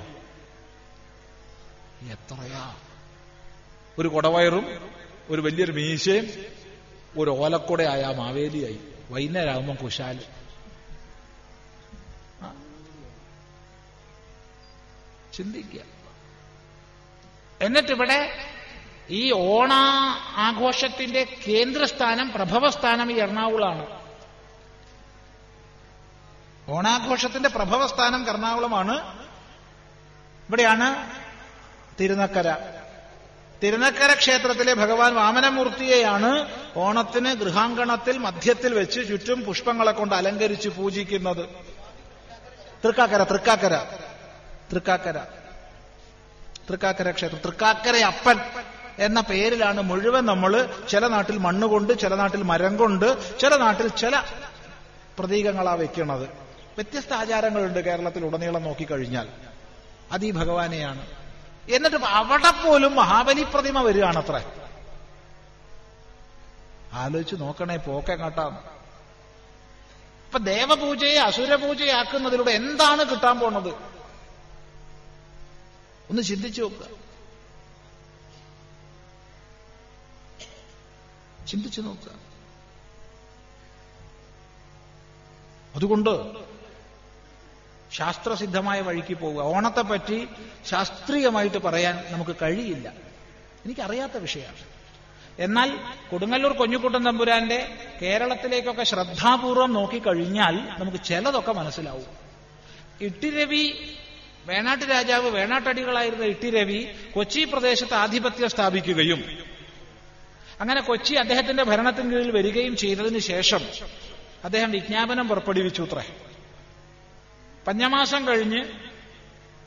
എത്രയാ? 2.13 2.77
ഒരു 3.99 4.09
കൊടവയറും 4.09 4.91
ഒരു 5.31 5.41
വലിയൊരു 5.41 5.73
മീശയും 5.73 6.27
ഒരു 7.17 7.31
ഓലക്കുടയായ 7.31 8.15
മാവേലിയായി. 8.17 8.81
വൈകുന്നേരമാകുമ്പം 9.11 9.75
കുശാൽ. 9.75 10.21
ചിന്തിക്കുക. 15.35 15.81
എന്നിട്ടിവിടെ 17.63 18.39
ഈ 19.11 19.33
ഓണ 19.33 19.73
ആഘോഷത്തിന്റെ 20.37 21.39
കേന്ദ്രസ്ഥാനം 21.49 22.33
പ്രഭവസ്ഥാനം 22.33 23.13
ഈ 23.13 23.21
എറണാകുളമാണ് 23.21 24.02
ഓണാഘോഷത്തിന്റെ 26.73 27.49
പ്രഭവസ്ഥാനം 27.49 28.29
എറണാകുളമാണ് 28.29 28.95
ഇവിടെയാണ് 30.49 30.89
തിരുനക്കര. 32.01 32.57
തിരുനക്കര 33.63 34.15
ക്ഷേത്രത്തിലെ 34.15 34.75
ഭഗവാൻ 34.75 35.15
വാമനമൂർത്തിയെയാണ് 35.15 36.31
ഓണത്തിന് 36.77 37.35
ഗൃഹാങ്കണത്തിൽ 37.35 38.19
മധ്യത്തിൽ 38.19 38.75
വെച്ച് 38.75 39.01
ചുറ്റും 39.09 39.45
പുഷ്പങ്ങളെ 39.45 39.93
കൊണ്ട് 39.93 40.15
അലങ്കരിച്ച് 40.15 40.69
പൂജിക്കുന്നത്. 40.69 41.49
തൃക്കാക്കര 42.85 43.23
തൃക്കാക്കര 43.23 43.75
തൃക്കാക്കര 44.73 45.19
തൃക്കാക്കര 46.69 47.11
ക്ഷേത്രം. 47.11 47.39
തൃക്കാക്കര 47.39 47.97
അപ്പൻ 47.97 48.41
എന്ന 48.99 49.21
പേരിലാണ് 49.21 49.81
മുഴുവൻ 49.81 50.27
നമ്മൾ 50.27 50.69
ചില 50.91 51.07
നാട്ടിൽ 51.07 51.39
മണ്ണുകൊണ്ട് 51.39 51.93
ചില 51.99 52.15
നാട്ടിൽ 52.15 52.43
മരം 52.43 52.77
കൊണ്ട് 52.77 53.39
ചില 53.39 53.57
നാട്ടിൽ 53.57 53.89
ചില 53.89 54.23
പ്രതീകങ്ങളാ 55.19 55.75
വെക്കുന്നത്. 55.75 56.42
വ്യത്യസ്ത 56.75 57.13
ആചാരങ്ങളുണ്ട് 57.13 57.85
കേരളത്തിൽ 57.85 58.25
ഉടനീളം 58.25 58.63
നോക്കിക്കഴിഞ്ഞാൽ. 58.63 59.29
അത് 60.13 60.25
ഈ 60.25 60.31
ഭഗവാനെയാണ്. 60.31 61.07
എന്നിട്ട് 61.71 61.97
അവിടെ 61.97 62.51
പോലും 62.51 62.95
മഹാബലി 62.95 63.43
പ്രതിമ 63.43 63.83
വരികയാണത്രേ. 63.83 64.59
ആലോചിച്ച് 66.93 67.37
നോക്കണേ 67.37 67.77
പോക്കെങ്ങാട്ടാന്ന് 67.77 68.73
ഇപ്പൊ 70.27 70.39
ദേവപൂജയെ 70.39 71.19
അസുരപൂജയാക്കുന്നതിലൂടെ 71.19 72.51
എന്താണ് 72.51 73.11
കിട്ടാൻ 73.11 73.39
പോണത്? 73.39 73.69
ഒന്ന് 76.11 76.23
ചിന്തിച്ചു 76.23 76.63
നോക്കുക. 76.63 77.03
ചിന്തിച്ചു 81.47 81.81
നോക്കുക. 81.81 82.13
അതുകൊണ്ട് 85.75 86.52
ശാസ്ത്രസിദ്ധമായ 87.93 88.81
വഴിക്ക് 88.81 89.15
പോവുക. 89.15 89.43
ഓണത്തെപ്പറ്റി 89.43 90.29
ശാസ്ത്രീയമായിട്ട് 90.69 91.59
പറയാൻ 91.59 92.05
നമുക്ക് 92.11 92.37
കഴിയില്ല. 92.43 92.93
എനിക്കറിയാത്ത 93.65 94.17
വിഷയമാണ്. 94.17 94.73
എന്നാൽ 95.39 95.77
കൊടുങ്ങല്ലൂർ 96.11 96.53
കുഞ്ഞുകുട്ടൻ 96.53 97.05
തമ്പുരാന്റെ 97.05 97.75
കേരളത്തിലേക്കൊക്കെ 98.03 98.83
ശ്രദ്ധാപൂർവം 98.83 99.73
നോക്കിക്കഴിഞ്ഞാൽ 99.73 100.69
നമുക്ക് 100.79 101.05
ചിലതൊക്കെ 101.05 101.53
മനസ്സിലാവും. 101.53 102.07
ഇട്ടിരവി 103.01 103.75
വേണാട്ട് 104.47 104.85
രാജാവ് 104.91 105.31
വേണാട്ടടികളായിരുന്ന 105.31 106.25
ഇട്ടിരവി 106.25 106.89
കൊച്ചി 107.15 107.45
പ്രദേശത്ത് 107.45 107.95
ആധിപത്യം 107.95 108.49
സ്ഥാപിക്കുകയും 108.49 109.25
അങ്ങനെ 110.61 110.81
കൊച്ചി 110.81 111.15
അദ്ദേഹത്തിന്റെ 111.15 111.63
ഭരണത്തിന് 111.63 112.13
കീഴിൽ 112.13 112.31
വരികയും 112.31 112.77
ചെയ്തതിനു 112.77 113.19
ശേഷം 113.19 113.61
അദ്ദേഹം 114.45 114.71
വിജ്ഞാപനം 114.71 115.29
പുറപ്പെടുവിച്ചു 115.29 115.83
പഞ്ഞമാസം 117.67 118.29
കഴിഞ്ഞ് 118.29 118.63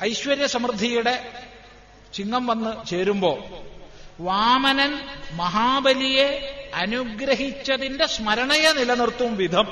ഐശ്വര്യ 0.04 0.46
സമൃദ്ധിയുടെ 0.46 1.16
ചിങ്ങം 2.14 2.48
വന്ന് 2.48 2.86
ചേരുമ്പോ 2.86 3.32
വാമനൻ 4.20 4.92
മഹാബലിയെ 5.34 6.28
അനുഗ്രഹിച്ചതിന്റെ 6.74 8.06
സ്മരണയെ 8.08 8.72
നിലനിർത്തും 8.72 9.36
വിധം 9.36 9.68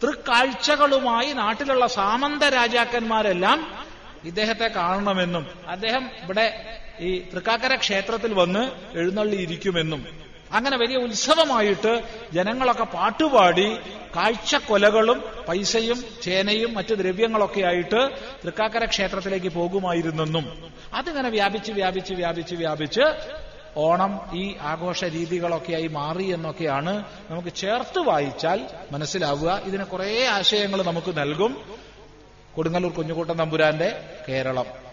തൃക്കാഴ്ചകളുമായി 0.00 1.32
നാട്ടിലുള്ള 1.32 1.86
സാമന്ത 1.86 2.42
രാജാക്കന്മാരെല്ലാം 2.42 3.60
ഇദ്ദേഹത്തെ 4.24 4.68
കാണണമെന്നും 4.68 5.44
അദ്ദേഹം 5.68 6.04
ഇവിടെ 6.24 6.46
ഈ 7.00 7.10
തൃക്കാക്കര 7.28 7.74
ക്ഷേത്രത്തിൽ 7.74 8.32
വന്ന് 8.34 8.62
എഴുന്നള്ളിയിരിക്കുമെന്നും 8.94 10.00
അങ്ങനെ 10.52 10.76
വലിയ 10.76 10.96
ഉത്സവമായിട്ട് 10.96 12.02
ജനങ്ങളൊക്കെ 12.32 12.84
പാട്ടുപാടി 12.84 13.76
കാഴ്ചക്കൊലകളും 14.16 15.24
പൈസയും 15.48 16.04
ചേനയും 16.22 16.74
മറ്റു 16.74 16.94
ദ്രവ്യങ്ങളൊക്കെ 16.94 17.60
ആയിട്ട് 17.60 18.10
തൃക്കാക്കര 18.44 18.84
ക്ഷേത്രത്തിലേക്ക് 18.84 19.48
പോകുമായിരുന്നെന്നും. 19.48 20.72
അതിങ്ങനെ 20.94 21.28
വ്യാപിച്ച് 21.28 21.72
വ്യാപിച്ച് 21.72 22.14
വ്യാപിച്ച് 22.14 22.54
വ്യാപിച്ച് 22.54 23.00
ഓണം 23.76 24.20
ഈ 24.32 24.56
ആഘോഷ 24.60 25.04
രീതികളൊക്കെയായി 25.04 25.86
മാറി 25.86 26.24
എന്നൊക്കെയാണ് 26.24 27.04
നമുക്ക് 27.30 27.48
ചേർത്ത് 27.48 27.98
വായിച്ചാൽ 27.98 28.66
മനസ്സിലാവുക. 28.92 29.62
ഇതിന് 29.66 29.84
കുറേ 29.84 30.26
ആശയങ്ങൾ 30.26 30.82
നമുക്ക് 30.82 31.18
നൽകും. 31.18 31.78
കൊടുങ്ങല്ലൂർ 32.54 32.92
കുഞ്ഞുകൂട്ടൻ 32.92 33.38
തമ്പുരാന്റെ 33.38 34.00
കേരളം. 34.28 34.87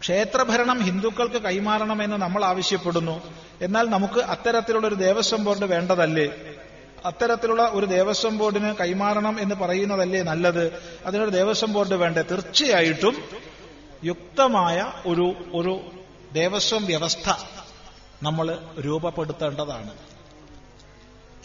ക്ഷേത്രഭരണം 0.00 0.82
ഹിന്ദുക്കൾക്ക് 0.82 1.42
കൈമാറണമെന്ന് 1.42 2.16
നമ്മൾ 2.16 2.44
ആവശ്യപ്പെടുന്നു. 2.44 3.34
എന്നാൽ 3.60 3.88
നമുക്ക് 3.88 4.20
അത്തരത്തിലുള്ള 4.20 4.86
ഒരു 4.86 4.94
ദേവസ്വം 4.94 5.44
ബോർഡ് 5.44 5.64
വേണ്ടതല്ലേ? 5.64 6.28
അത്തരത്തിലുള്ള 7.04 7.70
ഒരു 7.72 7.86
ദേവസ്വം 7.86 8.38
ബോർഡിന് 8.38 8.74
കൈമാറണം 8.74 9.40
എന്ന് 9.40 9.54
പറയുന്നതല്ലേ 9.54 10.22
നല്ലത്? 10.22 10.82
അതിനൊരു 11.06 11.30
ദേവസ്വം 11.30 11.72
ബോർഡ് 11.72 11.94
വേണ്ടേ? 11.94 12.22
തീർച്ചയായിട്ടും 12.22 13.24
യുക്തമായ 14.04 14.92
ഒരു 15.06 15.34
ഒരു 15.54 15.90
ദേവസ്വം 16.32 16.86
വ്യവസ്ഥ 16.86 17.30
നമ്മൾ 18.22 18.58
രൂപപ്പെടുത്തേണ്ടതാണ്. 18.80 19.90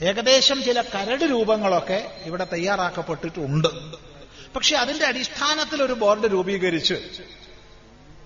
ഏകദേശം 0.02 0.64
ചില 0.64 0.82
കരട് 0.82 1.22
രൂപങ്ങളൊക്കെ 1.22 2.12
ഇവിടെ 2.26 2.48
തയ്യാറാക്കപ്പെട്ടിട്ടുണ്ട്. 2.54 3.68
പക്ഷെ 4.56 4.76
അതിന്റെ 4.76 5.06
അടിസ്ഥാനത്തിൽ 5.06 5.84
ഒരു 5.84 5.94
ബോർഡ് 5.94 6.32
രൂപീകരിച്ച് 6.32 6.94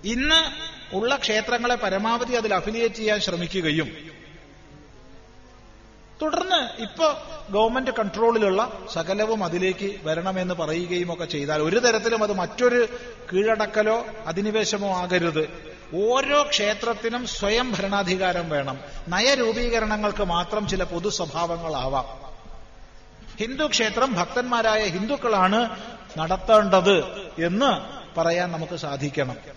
ഇന്ന് 0.06 0.66
ഉള്ള 0.96 1.16
ക്ഷേത്രങ്ങളെ 1.16 1.74
പരമാവധി 1.74 2.32
അതിൽ 2.32 2.54
അഫിലിയേറ്റ് 2.54 2.94
ചെയ്യാൻ 2.94 3.20
ശ്രമിക്കുകയും 3.20 4.16
തുടർന്ന് 6.22 6.82
ഇപ്പോ 6.82 7.22
ഗവൺമെന്റ് 7.50 7.90
കൺട്രോളിലുള്ള 7.90 8.86
സകലവും 8.92 9.44
അതിലേക്ക് 9.44 9.96
വരണമെന്ന് 10.04 10.54
പറയുകയും 10.54 11.12
ഒക്കെ 11.12 11.24
ചെയ്താൽ 11.24 11.62
ഒരു 11.62 11.78
തരത്തിലും 11.78 12.22
അത് 12.22 12.32
മറ്റൊരു 12.32 12.88
കീഴടക്കലോ 13.32 14.06
അധിനിവേശമോ 14.26 14.96
ആകരുത്. 14.96 15.72
ഓരോ 15.94 16.42
ക്ഷേത്രത്തിനും 16.42 17.26
സ്വയം 17.26 17.72
ഭരണാധികാരം 17.72 18.48
വേണം. 18.48 18.80
നയരൂപീകരണങ്ങൾക്ക് 19.08 20.24
മാത്രം 20.24 20.68
ചില 20.68 20.84
പൊതു 20.84 21.08
സ്വഭാവങ്ങളാവാം. 21.08 22.04
ഹിന്ദു 23.36 23.66
ക്ഷേത്രം 23.66 24.14
ഭക്തന്മാരായ 24.14 24.84
ഹിന്ദുക്കളാണ് 24.84 25.82
നടത്തേണ്ടത് 26.18 26.98
എന്ന് 27.44 27.96
പറയാൻ 28.20 28.52
നമുക്ക് 28.52 28.76
സാധിക്കണം. 28.76 29.55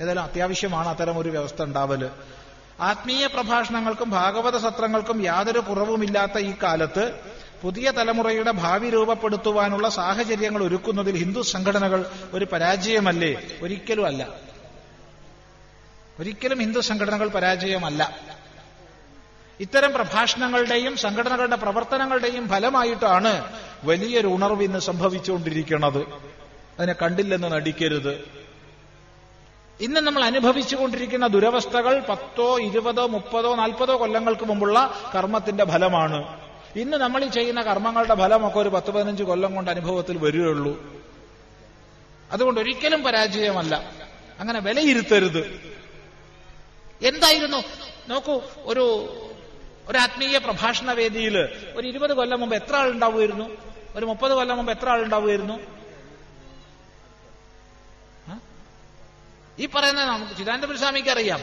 ഏതായാലും 0.00 0.22
അത്യാവശ്യമാണ് 0.22 0.88
അത്തരം 0.88 1.18
ഒരു 1.18 1.28
വ്യവസ്ഥ 1.28 1.62
ഉണ്ടാവൽ. 1.62 2.10
ആത്മീയ 2.80 3.26
പ്രഭാഷണങ്ങൾക്കും 3.26 4.10
ഭാഗവത 4.10 4.56
സത്രങ്ങൾക്കും 4.56 5.22
യാതൊരു 5.22 5.58
കുറവുമില്ലാത്ത 5.58 6.38
ഈ 6.38 6.54
കാലത്ത് 6.62 7.14
പുതിയ 7.62 7.90
തലമുറയുടെ 7.90 8.50
ഭാവി 8.50 8.90
രൂപപ്പെടുത്തുവാനുള്ള 8.90 9.88
സാഹചര്യങ്ങൾ 9.88 10.62
ഒരുക്കുന്നതിൽ 10.62 11.16
ഹിന്ദു 11.16 11.40
സംഘടനകൾ 11.40 12.10
ഒരു 12.32 12.44
പരാജയമല്ലേ? 12.44 13.42
ഒരിക്കലും 13.62 14.06
അല്ല. 14.06 14.28
ഒരിക്കലും 16.20 16.58
ഹിന്ദു 16.58 16.80
സംഘടനകൾ 16.80 17.28
പരാജയമല്ല. 17.28 18.18
ഇത്തരം 19.60 19.92
പ്രഭാഷണങ്ങളുടെയും 19.92 20.96
സംഘടനകളുടെ 20.96 21.56
പ്രവർത്തനങ്ങളുടെയും 21.56 22.48
ഫലമായിട്ടാണ് 22.48 23.60
വലിയൊരു 23.84 24.26
ഉണർവ് 24.26 24.62
ഇന്ന് 24.62 24.78
സംഭവിച്ചുകൊണ്ടിരിക്കുന്നത്. 24.78 26.06
അതിനെ 26.78 26.94
കണ്ടില്ലെന്ന് 27.02 27.52
നടിക്കരുത്. 27.52 28.41
ഇന്ന് 29.82 30.00
നമ്മൾ 30.00 30.24
അനുഭവിച്ചുകൊണ്ടിരിക്കുന്ന 30.24 31.26
ദുരവസ്ഥകൾ 31.26 32.00
പത്തോ 32.00 32.58
ഇരുപതോ 32.58 33.06
മുപ്പതോ 33.06 33.54
നാൽപ്പതോ 33.54 34.00
കൊല്ലങ്ങൾക്ക് 34.00 34.44
മുമ്പുള്ള 34.44 34.94
കർമ്മത്തിന്റെ 35.14 35.64
ഫലമാണ്. 35.64 36.38
ഇന്ന് 36.76 36.96
നമ്മൾ 36.96 37.24
ഈ 37.24 37.28
ചെയ്യുന്ന 37.28 37.62
കർമ്മങ്ങളുടെ 37.62 38.14
ഫലമൊക്കെ 38.14 38.58
ഒരു 38.58 38.68
പത്ത് 38.68 38.90
പതിനഞ്ച് 38.90 39.22
കൊല്ലം 39.22 39.54
കൊണ്ട് 39.54 39.70
അനുഭവത്തിൽ 39.70 40.18
വരികയുള്ളൂ. 40.18 41.02
അതുകൊണ്ട് 42.32 42.60
ഒരിക്കലും 42.60 43.02
പരാജയമല്ല. 43.02 43.92
അങ്ങനെ 44.40 44.60
വിലയിരുത്തരുത്. 44.60 45.72
എന്തായിരുന്നു? 47.02 47.62
നോക്കൂ 48.08 48.42
ഒരു 48.56 48.84
ഒരു 49.88 49.98
ആത്മീയ 49.98 50.38
പ്രഭാഷണ 50.38 50.92
വേദിയിൽ 50.92 51.38
ഒരു 51.76 51.86
ഇരുപത് 51.86 52.12
കൊല്ലം 52.12 52.40
മുമ്പ് 52.40 52.56
എത്ര 52.56 52.76
ആളുണ്ടാവുമായിരുന്നു? 52.76 53.50
ഒരു 53.96 54.06
മുപ്പത് 54.06 54.32
കൊല്ലം 54.32 54.56
മുമ്പ് 54.56 54.72
എത്ര 54.72 54.88
ആളുണ്ടാവുമായിരുന്നു? 54.88 55.81
ഈ 59.62 59.66
പറയുന്നത് 59.74 60.06
നമുക്ക് 60.06 60.32
ചിദാനന്ദപുര 60.38 60.76
സ്വാമിക്ക് 60.76 61.08
അറിയാം. 61.08 61.40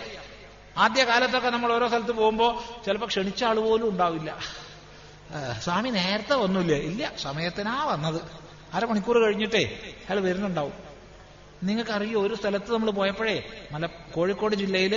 ആദ്യ 0.78 1.04
കാലത്തൊക്കെ 1.04 1.50
നമ്മൾ 1.50 1.74
ഓരോ 1.74 1.88
സ്ഥലത്ത് 1.88 2.12
പോകുമ്പോൾ 2.12 2.52
ചിലപ്പോൾ 2.86 3.06
ക്ഷണിച്ച 3.06 3.44
ആൾ 3.44 3.60
പോലും 3.60 3.90
ഉണ്ടാവില്ല. 3.90 4.38
സ്വാമി 5.64 5.90
നേരത്തെ 5.90 6.36
വന്നില്ലേ? 6.36 6.78
ഇല്ല 6.78 7.12
സമയത്തിനാ 7.22 7.86
വന്നത്. 7.86 8.22
അരമണിക്കൂർ 8.74 9.18
കഴിഞ്ഞിട്ടേ 9.18 9.64
അയാൾ 10.10 10.20
വരുന്നുണ്ടാവും. 10.20 10.74
നിങ്ങൾക്കറിയോ 11.64 12.22
ഒരു 12.22 12.36
സ്ഥലത്ത് 12.36 12.74
നമ്മൾ 12.74 12.92
പോയപ്പോഴേ 12.92 13.36
മല 13.72 13.86
കോഴിക്കോട് 13.86 14.56
ജില്ലയിൽ 14.56 14.94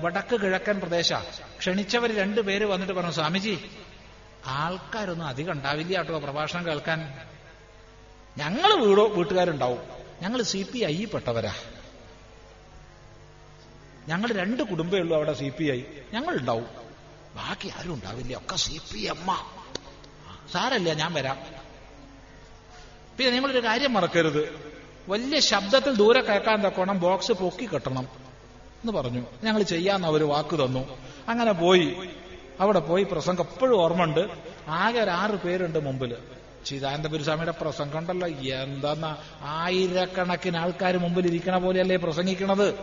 വടക്ക് 0.00 0.36
കിഴക്കൻ 0.40 0.76
പ്രദേശ. 0.80 1.12
ക്ഷണിച്ചവർ 1.58 2.10
രണ്ടുപേര് 2.16 2.64
വന്നിട്ട് 2.64 2.94
പറഞ്ഞു 2.94 3.10
സ്വാമിജി 3.10 3.54
ആൾക്കാരൊന്നും 4.46 5.26
അധികം 5.26 5.52
ഉണ്ടാവില്ല 5.52 5.96
കേട്ടോ 5.96 6.18
പ്രഭാഷണം 6.18 6.66
കേൾക്കാൻ. 6.66 7.00
ഞങ്ങൾ 8.38 8.72
വീടോ 8.84 9.04
വീട്ടുകാരുണ്ടാവും. 9.08 9.82
ഞങ്ങൾ 10.22 10.42
സി 10.42 10.66
പി 10.72 10.78
ഐ 10.78 11.04
പെട്ടവരാ. 11.04 11.54
ഞങ്ങൾ 14.08 14.32
രണ്ട് 14.32 14.62
കുടുംബമേ 14.62 15.00
ഉള്ളൂ 15.00 15.16
അവിടെ 15.16 15.32
സി 15.32 15.52
പി 15.58 15.64
ഐ 15.64 15.82
ഞങ്ങൾ 16.14 16.36
ഉണ്ടാവും 16.36 16.66
ബാക്കി 17.36 17.68
ആരും 17.78 17.94
ഉണ്ടാവില്ല. 17.94 18.36
ഒക്കെ 18.36 18.56
സി 18.56 18.80
പി 18.92 18.98
എം 18.98 19.16
സാരല്ല 20.52 20.94
ഞാൻ 20.94 21.12
വരാം. 21.12 21.36
പിന്നെ 23.18 23.32
നിങ്ങളൊരു 23.32 23.66
കാര്യം 23.66 23.92
മറക്കരുത്. 23.92 24.70
വലിയ 25.08 25.40
ശബ്ദത്തിൽ 25.40 25.94
ദൂരെ 25.94 26.20
കേൾക്കാൻ 26.20 26.64
തക്കോണം 26.64 27.00
ബോക്സ് 27.00 27.32
പൊക്കി 27.32 27.66
കെട്ടണം 27.66 28.08
എന്ന് 28.80 28.92
പറഞ്ഞു. 28.92 29.26
ഞങ്ങൾ 29.44 29.62
ചെയ്യാന്ന് 29.62 30.08
അവർ 30.08 30.22
വാക്ക് 30.22 30.64
തന്നു. 30.64 30.98
അങ്ങനെ 31.28 31.52
പോയി. 31.52 31.96
അവിടെ 32.60 32.80
പോയി 32.80 33.02
പ്രസംഗം 33.02 33.44
എപ്പോഴും 33.44 33.80
ഓർമ്മയുണ്ട്. 33.80 34.28
ആകെ 34.68 35.00
ഒരു 35.00 35.10
ആറ് 35.10 35.30
പേരുണ്ട് 35.30 35.84
മുമ്പിൽ 35.84 36.16
ചിദാനന്ദപുരി 36.66 37.22
സ്വാമിയുടെ 37.22 37.50
പ്രസംഗം 37.50 37.98
ഉണ്ടല്ലോ. 37.98 38.28
എന്താന്ന? 38.28 39.18
ആയിരക്കണക്കിന് 39.42 40.56
ആൾക്കാർ 40.56 40.96
മുമ്പിൽ 40.96 41.26
ഇരിക്കണ 41.26 41.58
പോലെയല്ലേ 41.58 41.96
പ്രസംഗിക്കണത്? 41.96 42.74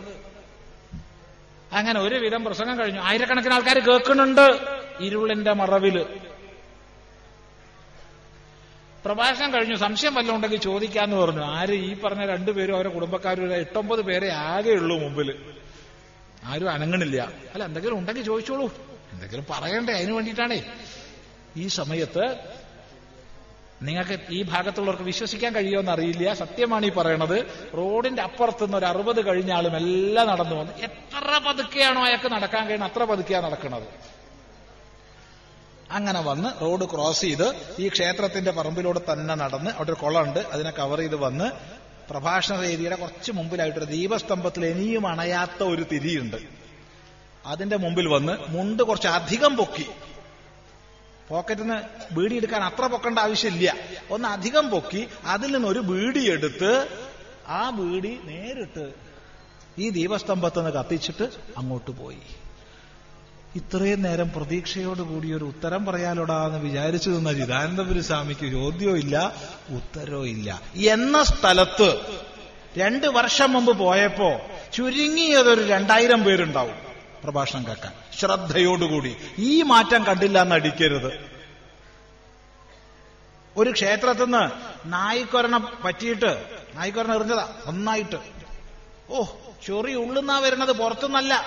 അങ്ങനെ 1.72 2.00
ഒരുവിധം 2.00 2.44
പ്രസംഗം 2.44 2.78
കഴിഞ്ഞു. 2.78 3.00
ആയിരക്കണക്കിന് 3.00 3.54
ആൾക്കാർ 3.54 3.78
കേൾക്കുന്നുണ്ട് 3.78 4.58
ഇരുളിന്റെ 5.00 5.52
മറവിൽ. 5.52 6.06
പ്രഭാഷണം 9.04 9.54
കഴിഞ്ഞു. 9.54 9.74
സംശയം 9.74 10.14
വല്ലതും 10.14 10.36
ഉണ്ടെങ്കിൽ 10.36 10.56
ചോദിക്കാന്ന് 10.56 11.16
പറഞ്ഞു. 11.16 11.44
ആര് 11.44 11.72
ഈ 11.72 12.00
പറഞ്ഞ 12.00 12.26
രണ്ടുപേരും 12.26 12.76
അവരെ 12.76 12.88
കുടുംബക്കാരും 12.88 13.54
എട്ടൊമ്പത് 13.54 14.02
പേരെ 14.02 14.28
ആകെ 14.28 14.70
ഉള്ളൂ 14.70 14.98
മുമ്പിൽ 14.98 15.42
ആരും 16.44 16.70
അനങ്ങണില്ല. 16.70 17.32
അല്ല 17.52 17.64
എന്തെങ്കിലും 17.64 17.98
ഉണ്ടെങ്കിൽ 17.98 18.22
ചോദിച്ചോളൂ. 18.22 18.74
എന്തെങ്കിലും 19.12 19.46
പറയണ്ടേ? 19.50 19.92
അതിനു 19.92 20.12
വേണ്ടിയിട്ടാണേ. 20.12 20.72
ഈ 21.56 21.66
സമയത്ത് 21.66 22.57
നിങ്ങൾക്ക് 23.82 24.18
ഈ 24.30 24.42
ഭാഗത്തുള്ളവർക്ക് 24.42 25.02
വിശ്വസിക്കാൻ 25.02 25.54
കഴിയുമെന്ന് 25.54 25.92
അറിയില്ല. 25.92 26.34
സത്യമാണ് 26.34 26.86
ഈ 26.86 26.90
പറയണത്. 26.90 27.46
റോഡിന്റെ 27.76 28.22
അപ്പുറത്തുനിന്ന് 28.22 28.78
ഒരു 28.78 28.86
അറുപത് 28.86 29.26
കഴിഞ്ഞാലും 29.26 29.76
എല്ലാം 29.76 30.26
നടന്നു 30.28 30.56
വന്നു 30.56 30.72
എത്ര 30.72 31.38
പതുക്കെയാണോ 31.38 32.04
അയാൾക്ക് 32.04 32.32
നടക്കാൻ 32.32 32.64
കഴിയുന്നത് 32.64 32.90
അത്ര 32.90 33.04
പതുക്കെയാണ് 33.04 33.46
നടക്കുന്നത് 33.46 33.86
അങ്ങനെ 35.90 36.20
വന്ന് 36.20 36.60
റോഡ് 36.60 36.84
ക്രോസ് 36.84 37.20
ചെയ്ത് 37.20 37.54
ഈ 37.78 37.88
ക്ഷേത്രത്തിന്റെ 37.88 38.50
പറമ്പിലൂടെ 38.50 39.00
തന്നെ 39.12 39.34
നടന്ന് 39.34 39.70
അവിടെ 39.70 39.90
ഒരു 39.90 40.00
കുളമുണ്ട്. 40.04 40.38
അതിനെ 40.38 40.70
കവർ 40.70 40.98
ചെയ്ത് 40.98 41.16
വന്ന് 41.16 41.50
പ്രഭാഷണ 42.10 42.60
രീതിയുടെ 42.60 42.96
കുറച്ച് 42.96 43.32
മുമ്പിലായിട്ടൊരു 43.32 43.84
ദീപസ്തംഭത്തിൽ 43.84 44.66
ഇനിയും 44.66 45.06
അണയാത്ത 45.06 45.62
ഒരു 45.62 45.82
തിരിയുണ്ട്. 45.82 46.36
അതിന്റെ 47.46 47.76
മുമ്പിൽ 47.76 48.08
വന്ന് 48.08 48.36
മുണ്ട് 48.48 48.82
കുറച്ച് 48.82 49.08
അധികം 49.08 49.56
പൊക്കി. 49.56 49.86
പോക്കറ്റിൽ 51.30 51.62
നിന്ന് 51.62 52.14
ബീഡി 52.14 52.34
എടുക്കാൻ 52.34 52.62
അത്ര 52.62 52.86
പൊക്കേണ്ട 52.86 53.18
ആവശ്യമില്ല. 53.18 53.74
ഒന്ന് 54.10 54.28
അധികം 54.28 54.70
പൊക്കി 54.70 55.08
അതിൽ 55.24 55.52
നിന്ന് 55.52 55.68
ഒരു 55.68 55.78
ബീഡി 55.78 56.30
എടുത്ത് 56.30 56.88
ആ 57.46 57.70
ബീഡി 57.70 58.20
നേരിട്ട് 58.24 58.92
ഈ 59.78 59.90
ദീപസ്തംഭത്തിൽ 59.90 60.60
കത്തിച്ചിട്ട് 60.60 61.28
അങ്ങോട്ട് 61.56 61.90
പോയി. 61.90 62.22
ഇത്രയും 63.56 64.02
നേരം 64.02 64.32
പ്രതീക്ഷയോടുകൂടി 64.32 65.32
ഒരു 65.32 65.44
ഉത്തരം 65.44 65.86
പറയാലോടാ 65.86 66.46
എന്ന് 66.46 66.58
വിചാരിച്ചു 66.58 67.10
നിന്ന 67.10 67.32
ചിദാനന്ദപുരി 67.32 68.00
സ്വാമിക്ക് 68.00 68.52
ചോദ്യവും 68.52 68.98
ഇല്ല 68.98 69.34
ഉത്തരവും 69.68 70.26
ഇല്ല. 70.26 70.62
എന്ന 70.76 71.22
സ്ഥലത്ത് 71.22 72.00
രണ്ട് 72.78 73.06
വർഷം 73.06 73.52
മുമ്പ് 73.52 73.78
പോയപ്പോ 73.78 74.40
ചുരുങ്ങിയതൊരു 74.74 75.66
രണ്ടായിരം 75.66 76.24
പേരുണ്ടാവും. 76.24 76.87
പ്രഭാഷണം 77.24 77.66
കേൾക്കാൻ. 77.66 77.92
ശ്രദ്ധയോടുകൂടി. 78.18 79.16
ഈ 79.38 79.62
മാറ്റം 79.62 80.06
കണ്ടില്ല 80.06 80.42
എന്ന് 80.42 80.54
അടിക്കരുത്. 80.54 81.38
ഒരു 83.56 83.70
ക്ഷേത്രത്തിൽ 83.70 84.24
നിന്ന് 84.24 84.50
നായിക്കൊരണം 84.92 85.78
പറ്റിയിട്ട് 85.84 86.44
നായിക്കൊരണം 86.74 87.14
എറിഞ്ഞതാ 87.14 87.54
ഒന്നായിട്ട്. 87.66 88.16
ഓ 89.10 89.24
ചൊറി 89.66 89.94
ഉള്ളുന്നാ 89.94 90.38
വരുന്നത് 90.38 90.72
പുറത്തുനിന്നല്ല 90.72 91.44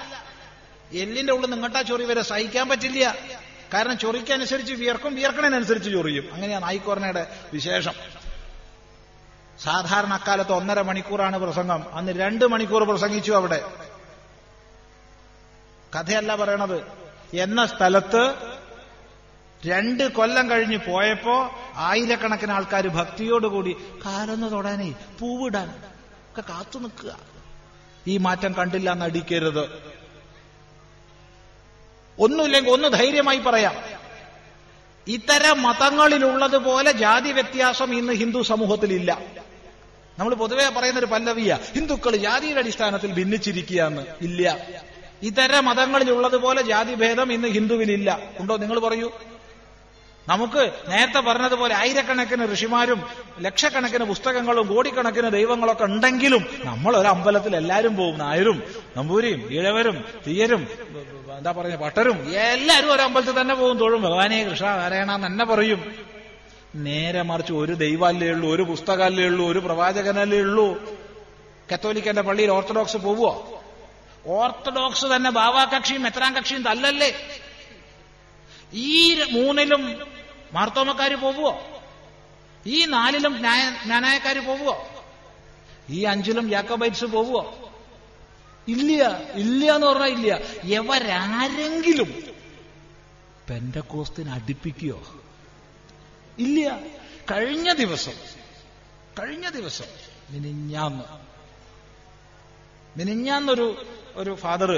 എല്ലിന്റെ 0.93 1.33
ഉള്ളിൽ 1.33 1.49
നിങ്ങട്ടാ 1.49 1.81
ചൊറി 1.81 2.03
വരെ 2.03 2.21
സഹിക്കാൻ 2.21 2.69
പറ്റില്ല. 2.69 3.15
കാരണം 3.73 3.97
ചൊറിക്കനുസരിച്ച് 3.97 4.73
വിയർക്കും 4.73 5.15
വിയർക്കണതിനനുസരിച്ച് 5.15 5.89
ചൊറിയും. 5.89 6.33
അങ്ങനെയാണ് 6.33 6.63
നായിക്കൊരണയുടെ 6.63 7.27
വിശേഷം. 7.53 7.93
സാധാരണ 9.63 10.13
അക്കാലത്ത് 10.13 10.51
ഒന്നര 10.51 10.81
മണിക്കൂറാണ് 10.81 11.37
പ്രസംഗം. 11.37 11.93
അന്ന് 11.93 12.11
രണ്ട് 12.11 12.47
മണിക്കൂർ 12.47 12.83
പ്രസംഗിച്ചു 12.83 13.31
അവിടെ. 13.31 13.71
കഥയല്ല 15.95 16.35
പറയണത്. 16.35 16.83
എന്ന 17.33 17.65
സ്ഥലത്ത് 17.65 18.33
രണ്ട് 19.67 20.11
കൊല്ലം 20.11 20.49
കഴിഞ്ഞ് 20.49 20.77
പോയപ്പോ 20.77 21.51
ആയിരക്കണക്കിന് 21.75 22.51
ആൾക്കാർ 22.51 22.87
ഭക്തിയോടുകൂടി 22.87 23.75
കാലൊന്ന് 24.05 24.51
തൊടാനേ 24.51 24.91
പൂവിടാൻ 24.91 25.69
ഒക്കെ 26.29 26.41
കാത്തു 26.41 26.79
നിൽക്കുക. 26.79 27.19
ഈ 28.07 28.17
മാറ്റം 28.17 28.53
കണ്ടില്ല 28.53 28.91
എന്ന് 28.91 29.05
അടിക്കരുത്. 29.05 29.91
ഒന്നുമില്ലെങ്കിൽ 32.19 32.71
ഒന്ന് 32.71 32.87
ധൈര്യമായി 32.87 33.39
പറയാം. 33.39 33.75
ഇത്തരം 35.07 35.61
മതങ്ങളിലുള്ളതുപോലെ 35.61 36.91
ജാതി 36.91 37.31
വ്യത്യാസം 37.31 37.97
ഇന്ന് 37.97 38.13
ഹിന്ദു 38.13 38.41
സമൂഹത്തിലില്ല. 38.41 39.19
നമ്മൾ 40.19 40.35
പൊതുവെ 40.35 40.69
പറയുന്നൊരു 40.69 41.05
പല്ലവിയ 41.05 41.57
ഹിന്ദുക്കൾ 41.75 42.15
ജാതിയുടെ 42.15 42.59
അടിസ്ഥാനത്തിൽ 42.59 43.11
ഭിന്നിച്ചിരിക്കുകയെന്ന്. 43.11 44.01
ഇല്ല. 44.21 44.57
ഇതര 45.23 45.59
മതങ്ങളിലുള്ളതുപോലെ 45.59 46.61
ജാതിഭേദം 46.61 47.33
ഇന്ന് 47.33 47.47
ഹിന്ദുവിലില്ല. 47.47 48.19
ഉണ്ടോ? 48.39 48.57
നിങ്ങൾ 48.57 48.79
പറയൂ. 48.79 49.11
നമുക്ക് 50.29 50.71
നേരത്തെ 50.87 51.19
പറഞ്ഞതുപോലെ 51.19 51.75
ആയിരക്കണക്കിന് 51.75 52.53
ഋഷിമാരും 52.53 53.03
ലക്ഷക്കണക്കിന് 53.39 54.03
പുസ്തകങ്ങളും 54.03 54.67
കോടിക്കണക്കിന് 54.67 55.31
ദൈവങ്ങളൊക്കെ 55.31 55.83
ഉണ്ടെങ്കിലും 55.83 56.45
നമ്മൾ 56.63 56.97
ഒരു 56.97 57.07
അമ്പലത്തിൽ 57.07 57.55
എല്ലാവരും 57.55 57.95
പോകും. 57.95 58.17
നായരും 58.17 58.63
നമ്പൂരിയും 58.97 59.53
ഈഴവരും 59.53 60.05
തീയരും 60.27 60.67
എന്താ 61.37 61.51
പറയുക 61.51 61.75
പട്ടരും 61.75 62.35
എല്ലാവരും 62.35 62.93
ഒരു 62.93 63.01
അമ്പലത്തിൽ 63.01 63.41
തന്നെ 63.41 63.55
പോകും. 63.55 63.77
തോഴും. 63.77 64.01
ഭഗവാനെ 64.01 64.43
കൃഷ്ണ 64.43 64.75
നാരായണ 64.75 65.25
തന്നെ 65.25 65.45
പറയും. 65.45 65.95
നേരെ 66.75 67.21
മറിച്ച് 67.21 67.53
ഒരു 67.53 67.73
ദൈവമല്ലേ 67.73 68.29
ഉള്ളൂ 68.29 68.55
ഒരു 68.55 68.63
പുസ്തകമല്ലേ 68.63 69.25
ഉള്ളൂ 69.25 69.51
ഒരു 69.51 69.59
പ്രവാചകനല്ലേ 69.59 70.39
ഉള്ളൂ. 70.39 70.81
കത്തോലിക്കന്റെ 71.73 72.21
പള്ളിയിൽ 72.21 72.51
ഓർത്തഡോക്സ് 72.51 72.97
പോവുക 72.97 73.60
ഓർത്തഡോക്സ് 74.25 75.05
തന്നെ 75.05 75.29
ബാവാ 75.29 75.65
കക്ഷിയും 75.65 76.07
എത്രാം 76.07 76.35
കക്ഷിയും 76.35 76.63
തല്ലല്ലേ? 76.63 77.11
ഈ 78.73 78.97
മൂന്നിലും 79.31 79.81
മാർത്തോമക്കാര് 80.53 81.15
പോവുമോ 81.15 81.53
ഈ 82.65 82.85
നാലിലും 82.85 83.37
ജ്ഞാനായക്കാര് 83.37 84.39
പോവുമോ 84.39 84.75
ഈ 85.89 86.03
അഞ്ചിലും 86.03 86.51
യാക്കോബൈറ്റ്സ് 86.51 87.05
പോവുമോ 87.05 87.43
ഇല്ല 88.67 88.91
ഇല്ല 89.35 89.75
എന്ന് 89.75 89.87
പറഞ്ഞാൽ 89.87 90.07
ഇല്ല. 90.07 90.33
എവരാരെങ്കിലും 90.73 92.09
പെൻഡക്കോസ്തിന് 93.49 94.31
അടുപ്പിക്കുകയോ 94.31 94.99
ഇല്ല. 96.37 96.59
കഴിഞ്ഞ 97.31 97.73
ദിവസം 97.73 98.15
കഴിഞ്ഞ 99.19 99.49
ദിവസം 99.49 99.85
മിനിഞ്ഞാന്ന് 100.29 101.03
മിനിഞ്ഞാന്നൊരു 102.97 103.67
ഒരു 104.15 104.35
ഫാദർ 104.35 104.71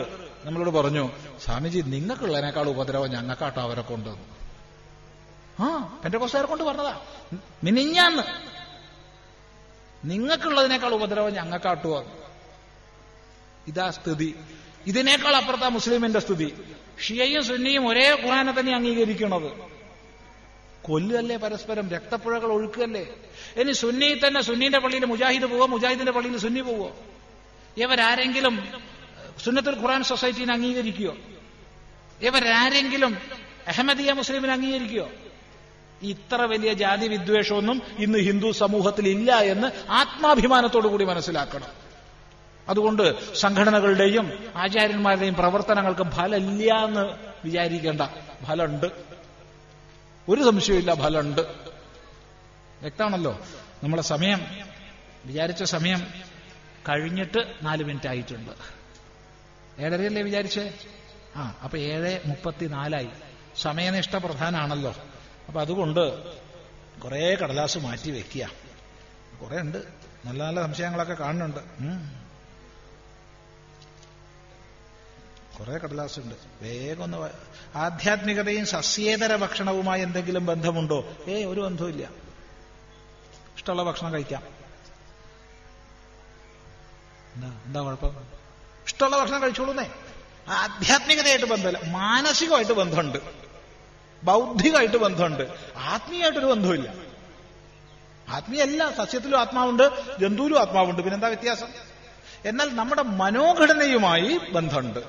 നമ്മളോട് 0.46 0.70
പറഞ്ഞു 0.70 1.10
സ്വാമിജി 1.46 1.80
നിങ്ങൾക്കുള്ളതിനേക്കാൾ 1.80 2.70
ഉപദ്രവം 2.70 3.10
ഞങ്ങൾക്കാട്ടോ 3.10 3.62
അവരെ 3.62 3.82
കൊണ്ട് 3.82 4.10
ആ 5.62 6.00
പെൻഡകോസ്തുകാരെ 6.04 6.48
കൊണ്ട് 6.48 6.64
പറഞ്ഞതാ. 6.64 7.02
മിനിഞ്ഞാന്ന് 7.64 8.24
നിങ്ങൾക്കുള്ളതിനേക്കാൾ 10.06 10.94
ഉപദ്രവം 10.94 11.34
ഞങ്ങൾക്കാട്ടുക 11.34 12.06
ഇതാ 13.68 13.92
സ്ഥിതി. 13.92 14.36
ഇതിനേക്കാൾ 14.88 15.36
അപ്പുറത്താ 15.36 15.70
മുസ്ലിമിന്റെ 15.70 16.20
സ്ഥിതി. 16.20 16.56
ഷിയയും 17.06 17.44
സുന്നിയും 17.44 17.88
ഒരേ 17.88 18.10
ഖുറാനെ 18.24 18.60
തന്നെ 18.60 18.76
അംഗീകരിക്കണത്. 18.76 19.74
കൊല്ലുകല്ലേ 20.84 21.38
പരസ്പരം? 21.38 21.90
രക്തപ്പുഴകൾ 21.90 22.52
ഒഴുക്കുകല്ലേ? 22.52 23.16
ഇനി 23.58 23.72
സുന്നി 23.72 24.20
തന്നെ 24.28 24.42
സുന്നിന്റെ 24.42 24.80
പള്ളിയിൽ 24.80 25.06
മുജാഹിദ് 25.06 25.44
പോവോ? 25.44 25.66
മുജാഹിദിന്റെ 25.66 26.12
പള്ളിയിൽ 26.12 26.38
സുന്നി 26.38 26.62
പോവോ? 26.62 26.92
ഇവരാരെങ്കിലും 27.78 28.56
സുന്നത്തുൽ 29.46 29.82
ഖുറാൻ 29.82 30.04
സൊസൈറ്റീനെ 30.04 30.54
അംഗീകരിക്കുകയോ 30.54 31.16
ഇവരാരെങ്കിലും 32.22 33.18
അഹമ്മദിയ 33.68 34.12
മുസ്ലിമിനെ 34.12 34.54
അംഗീകരിക്കുകയോ 34.54 35.10
ഇത്ര 36.02 36.42
വലിയ 36.42 36.74
ജാതി 36.74 37.08
വിദ്വേഷമൊന്നും 37.08 37.82
ഇന്ന് 38.00 38.20
ഹിന്ദു 38.20 38.52
സമൂഹത്തിൽ 38.52 39.08
ഇല്ല 39.08 39.36
എന്ന് 39.36 39.92
ആത്മാഭിമാനത്തോടു 39.92 40.88
കൂടി 40.88 41.06
മനസ്സിലാക്കണം. 41.06 41.68
അതുകൊണ്ട് 42.70 43.36
സംഘടനകളുടെയും 43.36 44.32
ആചാര്യന്മാരുടെയും 44.56 45.34
പ്രവർത്തനങ്ങൾക്ക് 45.34 46.10
ഫലമില്ല 46.10 46.86
എന്ന് 46.86 47.18
വിചാരിക്കേണ്ട. 47.46 48.02
ഫലമുണ്ട്. 48.46 48.86
ഒരു 50.30 50.44
സംശയമില്ല 50.44 50.94
ഫലമുണ്ട്. 50.94 51.42
വ്യക്തമാണല്ലോ. 52.82 53.40
നമ്മളെ 53.84 54.02
സമയം 54.02 54.42
വിചാരിച്ച 55.26 55.64
സമയം 55.64 56.08
കഴിഞ്ഞിട്ട് 56.90 57.54
നാല് 57.64 57.84
മിനിറ്റ് 57.84 58.08
ആയിട്ടുണ്ട്. 58.08 58.83
ഏഴരയല്ലേ 59.80 60.22
വിചാരിച്ചേ? 60.22 60.74
ആ 61.36 61.60
അപ്പൊ 61.64 61.78
ഏഴ് 61.78 62.20
മുപ്പത്തിനാലായി. 62.26 63.10
സമയനിഷ്ഠ 63.62 64.16
പ്രധാനാണല്ലോ. 64.16 64.96
അപ്പൊ 65.48 65.62
അതുകൊണ്ട് 65.62 66.34
കുറെ 67.00 67.36
കടലാസ് 67.36 67.78
മാറ്റി 67.78 68.12
വെക്കുക. 68.12 68.50
കുറെ 69.42 69.58
ഉണ്ട്. 69.60 69.84
നല്ല 70.26 70.44
നല്ല 70.44 70.62
സംശയങ്ങളൊക്കെ 70.62 71.14
കാണുന്നുണ്ട്. 71.14 71.60
കുറെ 75.60 75.78
കടലാസുണ്ട്. 75.78 76.36
വേഗം 76.62 77.04
ഒന്ന് 77.04 77.30
ആധ്യാത്മികതയും 77.78 78.66
സസ്യേതര 78.66 79.36
ഭക്ഷണവുമായി 79.36 80.02
എന്തെങ്കിലും 80.02 80.46
ബന്ധമുണ്ടോ? 80.46 81.10
ഏ 81.28 81.46
ഒരു 81.46 81.62
ബന്ധവുമില്ല. 81.62 82.10
ഇഷ്ടമുള്ള 83.56 83.84
ഭക്ഷണം 83.84 84.14
കഴിക്കാം. 84.14 84.44
എന്താ 87.36 87.62
എന്താ 87.66 87.82
കുഴപ്പം? 87.82 88.43
ഇഷ്ടമുള്ള 88.86 89.20
ഭക്ഷണം 89.20 89.42
കഴിച്ചോളൂന്നേ. 89.42 89.92
ആധ്യാത്മികതയായിട്ട് 90.50 91.46
ബന്ധമല്ല. 91.46 91.80
മാനസികമായിട്ട് 91.86 92.72
ബന്ധമുണ്ട്. 92.72 93.18
ബൗദ്ധികമായിട്ട് 94.24 94.98
ബന്ധമുണ്ട്. 94.98 95.44
ആത്മീയമായിട്ടൊരു 95.78 96.46
ബന്ധമില്ല 96.46 96.94
ആത്മീയല്ല 98.30 98.92
സസ്യത്തിലും 98.92 99.40
ആത്മാവുണ്ട് 99.40 99.92
ജന്തുവിലും 100.20 100.60
ആത്മാവുണ്ട്. 100.60 101.02
പിന്നെന്താ 101.02 101.28
വ്യത്യാസം? 101.28 101.68
എന്നാൽ 102.46 102.76
നമ്മുടെ 102.76 103.02
മനോഘടനയുമായി 103.02 104.40
ബന്ധമുണ്ട്. 104.52 105.00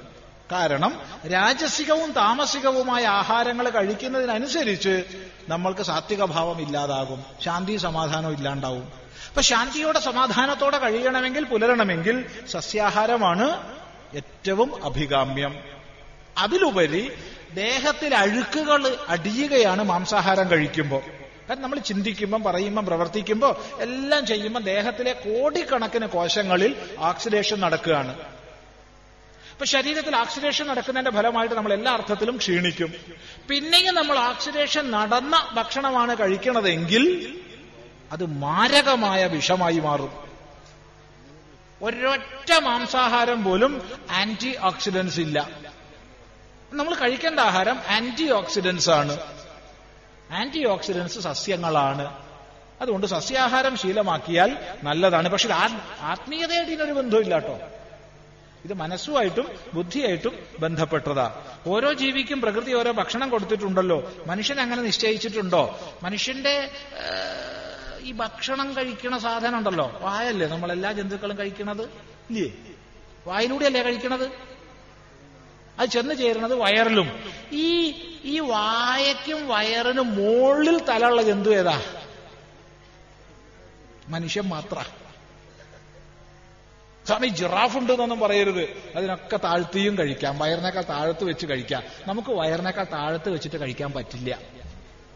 കാരണം 0.53 1.01
രാജസികവും 1.33 2.13
താമസികവുമായ 2.13 3.07
ആഹാരങ്ങൾ 3.07 3.71
കഴിക്കുന്നതിനനുസരിച്ച് 3.71 5.05
നമ്മൾക്ക് 5.49 5.83
സാത്വികഭാവം 5.83 6.61
ഇല്ലാതാകും. 6.61 7.25
ശാന്തി 7.45 7.77
സമാധാനം 7.77 8.33
ഇല്ലാണ്ടാവും. 8.33 9.04
അപ്പൊ 9.35 9.43
ശാന്തിയോടെ 9.43 10.01
സമാധാനത്തോടെ 10.01 10.79
കഴിയണമെങ്കിൽ 10.79 11.45
പുലരണമെങ്കിൽ 11.45 12.17
സസ്യാഹാരമാണ് 12.51 13.47
ഏറ്റവും 14.21 14.85
അഭികാമ്യം. 14.85 15.55
അതിലുപരി 16.39 17.11
ദേഹത്തിൽ 17.55 18.15
അഴുക്കുകൾ 18.15 18.83
അടിയുകയാണ് 19.15 19.83
മാംസാഹാരം 19.83 20.47
കഴിക്കുമ്പോൾ 20.53 21.03
കാരണം 21.49 21.63
നമ്മൾ 21.63 21.79
ചിന്തിക്കുമ്പം 21.79 22.43
പറയുമ്പം 22.45 22.87
പ്രവർത്തിക്കുമ്പോൾ 22.87 23.53
എല്ലാം 23.87 24.27
ചെയ്യുമ്പോൾ 24.27 24.63
ദേഹത്തിലെ 24.73 25.13
കോടിക്കണക്കിന് 25.13 26.07
കോശങ്ങളിൽ 26.07 26.73
ഓക്സിഡേഷൻ 27.11 27.61
നടക്കുകയാണ്. 27.61 28.15
അപ്പൊ 29.53 29.65
ശരീരത്തിൽ 29.65 30.17
ഓക്സിഡേഷൻ 30.17 30.67
നടക്കുന്നതിന്റെ 30.67 31.13
ഫലമായിട്ട് 31.17 31.55
നമ്മൾ 31.55 31.73
എല്ലാ 31.73 31.93
അർത്ഥത്തിലും 31.93 32.37
ക്ഷീണിക്കും. 32.37 32.91
പിന്നെയും 33.49 33.95
നമ്മൾ 33.95 34.19
ഓക്സിഡേഷൻ 34.31 34.91
നടന്ന 34.91 35.51
ഭക്ഷണമാണ് 35.55 36.19
കഴിക്കണതെങ്കിൽ 36.19 37.05
അത് 38.15 38.27
മാരകമായ 38.27 39.27
വിഷമായി 39.27 39.79
മാറും. 39.79 40.13
ഒരൊറ്റ 41.83 42.53
മാംസാഹാരം 42.59 43.45
പോലും 43.45 43.91
ആന്റി 44.11 44.59
ഓക്സിഡൻസ് 44.63 45.21
ഇല്ല. 45.21 45.49
നമ്മൾ 46.73 46.95
കഴിക്കേണ്ട 46.95 47.41
ആഹാരം 47.41 47.81
ആന്റി 47.89 48.31
ഓക്സിഡൻസ് 48.31 48.91
ആണ്. 48.91 49.19
ആന്റി 50.31 50.67
ഓക്സിഡൻസ് 50.67 51.21
സസ്യങ്ങളാണ്. 51.21 52.25
അതുകൊണ്ട് 52.81 53.07
സസ്യാഹാരം 53.07 53.77
ശീലമാക്കിയാൽ 53.77 54.57
നല്ലതാണ്. 54.83 55.29
പക്ഷെ 55.29 55.49
ആത്മീയതയായിട്ട് 56.01 56.73
ഇതിനൊരു 56.73 56.93
ബന്ധമില്ല 56.93 57.35
കേട്ടോ. 57.35 57.61
ഇത് 58.65 58.75
മനസ്സുമായിട്ടും 58.75 59.49
ബുദ്ധിയായിട്ടും 59.75 60.39
ബന്ധപ്പെട്ടതാ. 60.59 61.43
ഓരോ 61.67 61.93
ജീവിക്കും 61.93 62.41
പ്രകൃതി 62.41 62.73
ഓരോ 62.73 62.93
ഭക്ഷണം 62.93 63.31
കൊടുത്തിട്ടുണ്ടല്ലോ. 63.31 64.13
മനുഷ്യൻ 64.27 64.61
അങ്ങനെ 64.61 64.83
നിശ്ചയിച്ചിട്ടുണ്ടോ? 64.83 65.79
മനുഷ്യന്റെ 66.03 66.71
ഈ 68.05 68.13
ഭക്ഷണം 68.13 68.77
കഴിക്കണ 68.77 69.19
സാധനം 69.19 69.59
ഉണ്ടല്ലോ 69.59 69.99
വായല്ലേ 70.01 70.47
നമ്മളെല്ലാ 70.47 70.93
ജന്തുക്കളും 70.93 71.39
കഴിക്കണത്? 71.39 71.83
ഇല്ലേ? 72.31 72.53
വായിലൂടെയല്ലേ 73.27 73.83
കഴിക്കണത്? 73.83 74.33
അത് 75.79 75.89
ചെന്ന് 75.89 76.15
ചേരുന്നത് 76.15 76.55
വയറിലും. 76.55 77.25
ഈ 77.53 77.91
ഈ 78.25 78.39
വായയ്ക്കും 78.39 79.49
വയറിനും 79.49 80.15
മുകളിൽ 80.15 80.85
തലയുള്ള 80.85 81.23
ജന്തു 81.23 81.51
ഏതാ? 81.51 81.83
മനുഷ്യൻ 84.09 84.45
മാത്ര. 84.45 84.85
സ്വാമി 87.07 87.27
ജിറാഫ് 87.27 87.79
ഉണ്ട് 87.79 87.93
എന്നൊന്നും 87.93 88.21
പറയരുത്. 88.21 88.63
അതിനൊക്കെ 88.97 89.37
താഴ്ത്തിയും 89.37 89.99
കഴിക്കാം. 89.99 90.39
വയറിനേക്കാൾ 90.39 90.83
താഴത്ത് 90.83 91.25
വെച്ച് 91.25 91.47
കഴിക്കാം. 91.47 91.83
നമുക്ക് 92.07 92.29
വയറിനേക്കാൾ 92.29 92.85
താഴത്ത് 92.85 93.31
വെച്ചിട്ട് 93.31 93.57
കഴിക്കാൻ 93.57 93.93
പറ്റില്ല. 93.93 94.39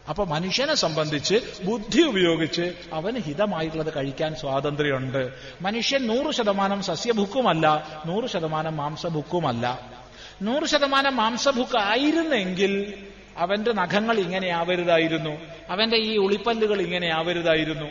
അപ്പൊ 0.09 0.25
മനുഷ്യനെ 0.25 0.75
സംബന്ധിച്ച് 0.75 1.63
ബുദ്ധി 1.63 2.01
ഉപയോഗിച്ച് 2.01 2.73
അവന് 2.93 3.19
ഹിതമായിട്ടുള്ളത് 3.19 3.93
കഴിക്കാൻ 3.95 4.35
സ്വാതന്ത്ര്യമുണ്ട്. 4.35 5.33
മനുഷ്യൻ 5.61 6.07
നൂറ് 6.07 6.35
ശതമാനം 6.35 6.83
സസ്യഭുക്കുമല്ല 6.83 7.87
നൂറ് 8.05 8.29
ശതമാനം 8.29 8.77
മാംസഭുക്കുമല്ല. 8.77 9.91
നൂറ് 10.41 10.65
ശതമാനം 10.65 11.15
മാംസഭുക്ക് 11.15 11.77
ആയിരുന്നെങ്കിൽ 11.77 13.03
അവന്റെ 13.37 13.73
നഖങ്ങൾ 13.73 14.19
ഇങ്ങനെയാവരുതായിരുന്നു. 14.19 15.37
അവന്റെ 15.69 15.97
ഈ 15.97 16.17
ഉളിപ്പല്ലുകൾ 16.17 16.81
ഇങ്ങനെയാവരുതായിരുന്നു. 16.81 17.85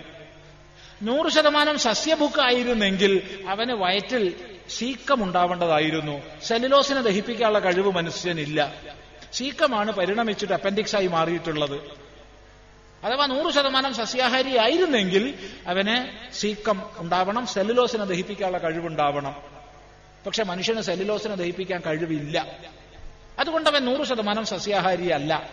നൂറ് 1.02 1.32
ശതമാനം 1.32 1.78
സസ്യഭുക്കായിരുന്നെങ്കിൽ 1.78 3.22
അവന് 3.48 3.72
വയറ്റിൽ 3.72 4.34
സീക്കമുണ്ടാവേണ്ടതായിരുന്നു. 4.68 6.22
സെല്ലുലോസിനെ 6.42 7.00
ദഹിപ്പിക്കാനുള്ള 7.00 7.58
കഴിവ് 7.58 7.92
മനുഷ്യനില്ല. 7.92 8.74
സീക്കമാണ് 9.32 9.92
പരിണമിച്ചിട്ട് 9.92 10.52
അപ്പൻഡിക്സായി 10.52 11.06
മാറിയിട്ടുള്ളത്. 11.06 12.07
അഥവാ 13.04 13.26
നൂറ് 13.26 13.54
ശതമാനം 13.54 13.94
സസ്യാഹാരി 13.94 14.56
ആയിരുന്നെങ്കിൽ 14.56 15.34
അവന് 15.66 15.96
സീക്കം 16.34 16.82
ഉണ്ടാവണം 16.96 17.46
സെല്ലുലോസിനെ 17.46 18.04
ദഹിപ്പിക്കാനുള്ള 18.04 18.58
കഴിവുണ്ടാവണം. 18.58 19.34
പക്ഷെ 20.26 20.44
മനുഷ്യന് 20.44 20.80
സെല്ലുലോസിനെ 20.80 21.34
ദഹിപ്പിക്കാൻ 21.34 21.82
കഴിവില്ല. 21.86 22.46
അതുകൊണ്ട് 23.38 23.70
അവൻ 23.70 23.84
നൂറ് 23.84 24.06
ശതമാനം 24.06 24.46
സസ്യാഹാരി 24.46 25.08
അല്ല 25.08 25.50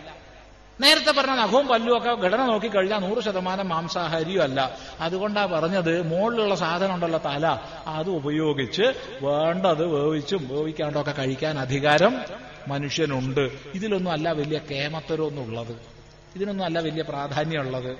നേരത്തെ 0.80 1.12
പറഞ്ഞ 1.12 1.32
നഖവും 1.32 1.68
പല്ലും 1.68 1.96
ഒക്കെ 1.96 2.14
ഘടന 2.14 2.46
നോക്കിക്കഴിഞ്ഞാൽ 2.46 2.98
നൂറ് 2.98 3.22
ശതമാനം 3.22 3.68
മാംസാഹാരിയും 3.68 4.42
അല്ല. 4.42 4.78
അതുകൊണ്ടാ 5.00 5.46
പറഞ്ഞത് 5.46 6.02
മുകളിലുള്ള 6.02 6.54
സാധനം 6.54 6.94
ഉണ്ടല്ലോ 6.94 7.18
തല 7.18 7.46
അത് 7.86 8.10
ഉപയോഗിച്ച് 8.10 8.82
വേണ്ടത് 9.22 9.86
വേവിച്ചും 9.86 10.48
വേവിക്കാണ്ടൊക്കെ 10.48 11.12
കഴിക്കാൻ 11.12 11.58
അധികാരം 11.58 12.24
മനുഷ്യനുണ്ട്. 12.68 13.50
ഇതിലൊന്നും 13.74 14.12
അല്ല 14.12 14.32
വലിയ 14.32 14.58
കേമത്തരമൊന്നും 14.70 15.42
ഉള്ളത് 15.42 15.95
ഇതിനൊന്നും 16.36 16.64
അല്ല 16.64 16.80
വലിയ 16.80 17.02
പ്രാധാന്യമുള്ളത്. 17.02 17.96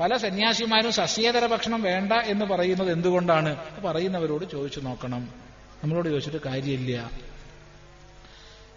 പല 0.00 0.16
സന്യാസിമാരും 0.16 0.92
സസ്യേതര 0.92 1.46
ഭക്ഷണം 1.46 1.82
വേണ്ട 1.82 2.12
എന്ന് 2.12 2.44
പറയുന്നത് 2.44 2.92
എന്തുകൊണ്ടാണ്? 2.92 3.56
പറയുന്നവരോട് 3.84 4.44
ചോദിച്ചു 4.52 4.80
നോക്കണം. 4.80 5.28
നമ്മളോട് 5.84 6.08
ചോദിച്ചിട്ട് 6.08 6.40
കാര്യമില്ല. 6.46 7.10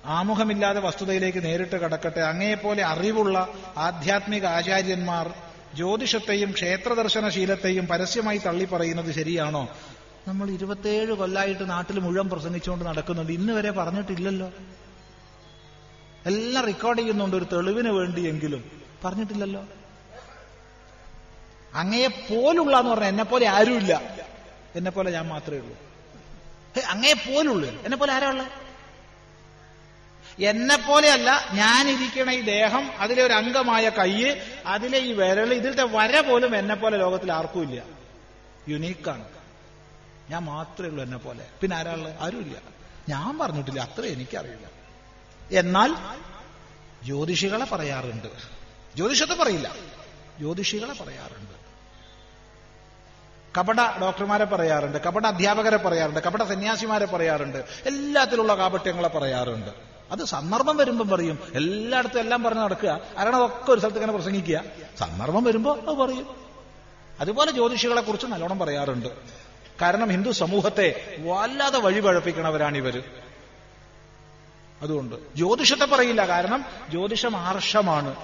ആമുഖമില്ലാതെ 0.06 0.80
വസ്തുതയിലേക്ക് 0.80 1.46
നേരിട്ട് 1.46 1.76
കടക്കട്ടെ. 1.76 2.20
അങ്ങയെപ്പോലെ 2.20 2.84
അറിവുള്ള 2.84 3.48
ആധ്യാത്മിക 3.78 4.46
ആചാര്യന്മാർ 4.46 5.34
ജ്യോതിഷത്തെയും 5.76 6.52
ക്ഷേത്രദർശനശീലത്തെയും 6.52 7.88
പരസ്യമായി 7.88 8.38
തള്ളിപ്പറയുന്നത് 8.38 9.12
ശരിയാണോ? 9.12 9.70
നമ്മൾ 10.28 10.50
ഇരുപത്തേഴ് 10.50 11.14
കൊല്ലായിട്ട് 11.14 11.70
നാട്ടിൽ 11.70 12.00
മുഴുവൻ 12.00 12.30
പ്രസംഗിച്ചുകൊണ്ട് 12.30 12.86
നടക്കുന്നുണ്ട് 12.86 13.34
ഇന്ന് 13.34 13.54
വരെ 13.54 13.72
പറഞ്ഞിട്ടില്ലല്ലോ. 13.72 14.52
എല്ലാം 16.26 16.66
റെക്കോർഡ് 16.66 17.00
ചെയ്യുന്നുണ്ട് 17.00 17.36
ഒരു 17.36 17.44
തെളിവിന് 17.44 17.90
വേണ്ടിയെങ്കിലും. 17.90 18.72
പറഞ്ഞിട്ടില്ലല്ലോ. 19.06 19.66
അങ്ങയെ 21.74 22.08
പോലുള്ള 22.08 22.80
എന്ന് 22.80 22.92
പറഞ്ഞാൽ 22.92 23.08
എന്നെ 23.08 23.24
പോലെ 23.24 23.48
ആരുമില്ല. 23.48 24.02
എന്നെ 24.76 24.92
പോലെ 24.92 25.12
ഞാൻ 25.12 25.28
മാത്രമേ 25.28 25.58
ഉള്ളൂ. 25.58 25.78
അങ്ങയെ 26.88 27.14
പോലുള്ളൂ. 27.14 27.84
എന്നെ 27.84 27.98
പോലെ 27.98 28.14
ആരാ 28.14 28.30
ഉള്ളത് 28.30 28.68
എന്നെ 30.40 30.76
പോലെയല്ല 30.76 31.50
ഞാനിരിക്കണ 31.54 32.32
ഈ 32.32 32.42
ദേഹം 32.42 32.92
അതിലെ 32.98 33.24
ഒരു 33.24 33.34
അംഗമായ 33.34 33.90
കൈ 33.90 34.24
അതിലെ 34.66 34.98
ഈ 34.98 35.12
വിരൽ 35.12 35.54
ഇതിലത്തെ 35.54 35.84
വര 35.84 36.20
പോലും 36.20 36.56
എന്നെ 36.56 36.76
പോലെ 36.76 36.98
ലോകത്തിൽ 36.98 37.32
ആർക്കും 37.32 37.62
ഇല്ല. 37.62 37.84
യുണീക്കാണ് 38.68 39.26
ഞാൻ 40.30 40.44
മാത്രമേ 40.44 40.90
ഉള്ളൂ 40.90 41.04
എന്നെ 41.04 41.18
പോലെ. 41.18 41.46
പിന്നെ 41.62 41.78
ആരാ 41.78 41.92
ഉള്ളത് 41.94 42.16
ആരുമില്ല. 42.20 42.58
ഞാൻ 43.10 43.40
പറഞ്ഞിട്ടില്ല. 43.40 43.80
അത്ര 43.80 44.06
എനിക്കറിയില്ല. 44.06 44.77
എന്നാൽ 45.52 45.96
ജ്യോതിഷികളെ 47.04 47.66
പറയാറുണ്ട്. 47.66 48.28
ജ്യോതിഷത്തെ 48.96 49.34
പറയില്ല. 49.34 49.76
ജ്യോതിഷികളെ 50.40 50.94
പറയാറുണ്ട്. 50.94 51.58
കപട 53.60 53.76
ഡോക്ടർമാരെ 54.02 54.46
പറയാറുണ്ട് 54.46 54.98
കപട 54.98 55.28
അധ്യാപകരെ 55.28 55.78
പറയാറുണ്ട് 55.78 56.20
കപട 56.20 56.44
സന്യാസിമാരെ 56.44 57.06
പറയാറുണ്ട് 57.06 57.58
എല്ലാത്തിലുള്ള 57.86 58.58
കാപട്യങ്ങളെ 58.58 59.08
പറയാറുണ്ട്. 59.08 59.70
അത് 60.12 60.26
സന്ദർഭം 60.26 60.78
വരുമ്പം 60.78 61.10
പറയും. 61.10 61.40
എല്ലായിടത്തും 61.56 62.20
എല്ലാം 62.20 62.44
പറഞ്ഞ് 62.44 62.60
നടക്കുക. 62.60 63.00
കാരണം 63.18 63.46
ഒക്കെ 63.46 63.72
ഒരു 63.72 63.80
സ്ഥലത്ത് 63.80 63.98
ഇങ്ങനെ 63.98 64.14
പ്രസംഗിക്കുക. 64.14 64.64
സന്ദർഭം 65.00 65.44
വരുമ്പോ 65.44 65.76
അത് 65.76 65.98
പറയും. 65.98 66.36
അതുപോലെ 67.20 67.52
ജ്യോതിഷികളെ 67.52 68.02
കുറിച്ച് 68.02 68.28
നല്ലോണം 68.28 68.60
പറയാറുണ്ട്. 68.60 69.08
കാരണം 69.82 70.10
ഹിന്ദു 70.10 70.32
സമൂഹത്തെ 70.32 71.16
വല്ലാതെ 71.20 71.80
വഴിപഴപ്പിക്കണവരാണ് 71.80 72.78
ഇവർ 72.78 73.04
അതുകൊണ്ട്. 74.82 75.36
ജ്യോതിഷത്തെ 75.36 75.86
പറയില്ല. 75.86 76.28
കാരണം 76.28 76.66
ജ്യോതിഷം 76.90 77.38
ആർഷമാണ് 77.38 78.16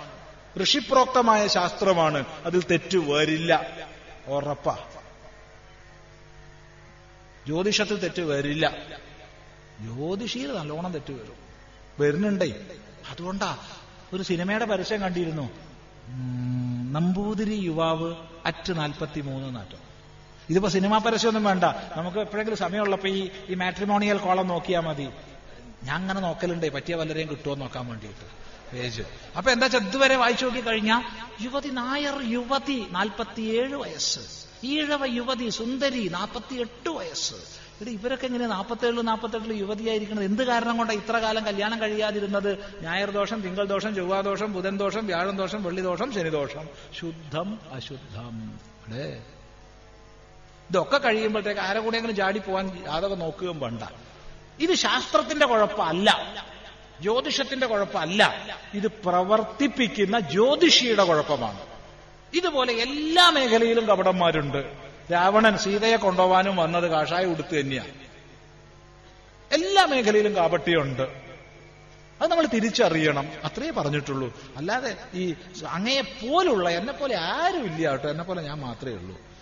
ഋഷിപ്രോക്തമായ 0.63 1.47
ശാസ്ത്രമാണ്. 1.47 2.25
അതിൽ 2.45 2.63
തെറ്റ് 2.71 2.97
വരില്ല. 2.97 3.69
ഉറപ്പാ. 4.27 4.77
ജ്യോതിഷത്തിൽ 7.45 7.99
തെറ്റ് 7.99 8.21
വരില്ല. 8.21 8.73
ജ്യോതിഷിയിൽ 9.79 10.53
നല്ലോണം 10.53 10.91
തെറ്റ് 10.91 11.13
വരും. 11.13 11.35
വരുന്നുണ്ടേ. 11.99 12.65
അതുകൊണ്ടാ 13.09 13.57
ഒരു 14.13 14.23
സിനിമയുടെ 14.23 14.65
പരസ്യം 14.65 15.01
കണ്ടിരുന്നു. 15.01 15.49
നമ്പൂതിരി 16.91 17.53
യുവാവ് 17.53 18.15
അറ്റ് 18.45 18.77
നാൽപ്പത്തി 18.77 19.21
മൂന്ന് 19.21 19.55
നാറ്റം. 19.55 19.77
ഇതിപ്പോ 20.49 20.69
സിനിമാ 20.69 20.97
പരസ്യമൊന്നും 20.97 21.43
വേണ്ട. 21.43 21.63
നമുക്ക് 21.97 22.17
എപ്പോഴെങ്കിലും 22.17 22.57
സമയമുള്ളപ്പോ 22.57 23.09
ഈ 23.09 23.29
ഈ 23.49 23.53
മാട്രിമോണിയൽ 23.53 24.17
കോളം 24.17 24.47
നോക്കിയാൽ 24.47 24.81
മതി. 24.81 25.09
ഞാൻ 25.83 25.99
അങ്ങനെ 26.01 26.19
നോക്കലുണ്ടേ. 26.19 26.69
പറ്റിയ 26.69 26.95
വല്ലരെയും 26.95 27.29
കിട്ടുമോ 27.29 27.55
നോക്കാൻ 27.55 27.87
വേണ്ടിയിട്ട്. 27.87 28.27
പേജ്. 28.73 29.01
അപ്പൊ 29.37 29.51
എന്താ 29.51 29.65
വെച്ചാൽ 29.65 29.87
ഇതുവരെ 29.87 30.15
വായിച്ചു 30.15 30.45
നോക്കി 30.45 30.61
കഴിഞ്ഞാൽ 30.61 31.01
യുവതി 31.43 31.69
നായർ 31.69 32.17
യുവതി 32.25 32.87
നാൽപ്പത്തിയേഴ് 32.91 33.75
വയസ്സ്. 33.75 34.19
ഈഴവ 34.63 35.05
യുവതി 35.05 35.49
സുന്ദരി 35.49 36.07
നാൽപ്പത്തിയെട്ട് 36.07 36.89
വയസ്സ്. 36.89 37.33
ഇവിടെ 37.33 37.91
ഇവരൊക്കെ 37.91 38.25
എങ്ങനെ 38.25 38.47
നാൽപ്പത്തേഴ് 38.47 39.07
നാൽപ്പത്തെട്ടിൽ 39.07 39.53
യുവതിയായിരിക്കുന്നത് 39.53 40.25
എന്ത് 40.25 40.43
കാരണം 40.43 40.77
കൊണ്ടാണ് 40.77 40.99
ഇത്ര 40.99 41.17
കാലം 41.17 41.45
കല്യാണം 41.45 41.81
കഴിയാതിരുന്നത്? 41.81 42.81
ഞായർ 42.81 43.09
ദോഷം 43.11 43.41
തിങ്കൾ 43.41 43.65
ദോഷം 43.65 43.95
ചൊവ്വാ 43.95 44.21
ദോഷം 44.21 44.53
ബുധൻ 44.53 44.77
ദോഷം 44.77 45.05
വ്യാഴം 45.07 45.37
ദോഷം 45.37 45.63
വെള്ളി 45.63 45.81
ദോഷം 45.81 46.13
ശനിദോഷം 46.13 46.65
ശുദ്ധം 46.99 47.59
അശുദ്ധം. 47.71 48.35
ഇതൊക്കെ 50.69 50.97
കഴിയുമ്പോഴത്തേക്ക് 50.97 51.61
ആരെ 51.61 51.79
കൂടെയെങ്കിലും 51.79 52.15
ചാടി 52.15 52.39
പോവാൻ 52.39 52.65
യാതൊക്കെ 52.87 53.15
നോക്കുകയും 53.15 53.59
വേണ്ട. 53.59 53.83
ഇത് 54.59 54.73
ശാസ്ത്രത്തിന്റെ 54.73 55.45
കുഴപ്പമല്ല. 55.45 56.25
ജ്യോതിഷത്തിന്റെ 57.01 57.67
കുഴപ്പമല്ല. 57.67 58.39
ഇത് 58.73 58.87
പ്രവർത്തിപ്പിക്കുന്ന 58.87 60.19
ജ്യോതിഷിയുടെ 60.19 61.03
കുഴപ്പമാണ്. 61.03 61.59
ഇതുപോലെ 62.33 62.73
എല്ലാ 62.73 63.29
മേഖലയിലും 63.29 63.85
കപടന്മാരുണ്ട്. 63.85 64.73
രാവണൻ 65.13 65.57
സീതയെ 65.57 65.95
കൊണ്ടുപോകാനും 65.95 66.55
വന്നത് 66.55 66.91
കാഷായ 66.91 67.25
ഉടുത്ത് 67.25 67.59
തന്നെയാണ് 67.59 67.91
എല്ലാ 69.51 69.85
മേഖലയിലും 69.85 70.35
കാപട്യമുണ്ട്. 70.35 71.01
അത് 72.21 72.31
നമ്മൾ 72.31 72.45
തിരിച്ചറിയണം. 72.45 73.31
അത്രേ 73.43 73.71
പറഞ്ഞിട്ടുള്ളൂ. 73.71 74.41
അല്ലാതെ 74.57 74.97
ഈ 75.13 75.35
അങ്ങയെ 75.67 76.01
പോലുള്ള 76.01 76.69
എന്നെ 76.69 76.93
പോലെ 76.93 77.15
ആരും 77.15 77.75
ഇല്ല 77.75 77.89
കേട്ടോ. 77.89 78.09
എന്നെ 78.09 78.23
പോലെ 78.23 78.41
ഞാൻ 78.41 78.59
മാത്രമേ 78.59 78.93
ഉള്ളൂ. 78.93 79.32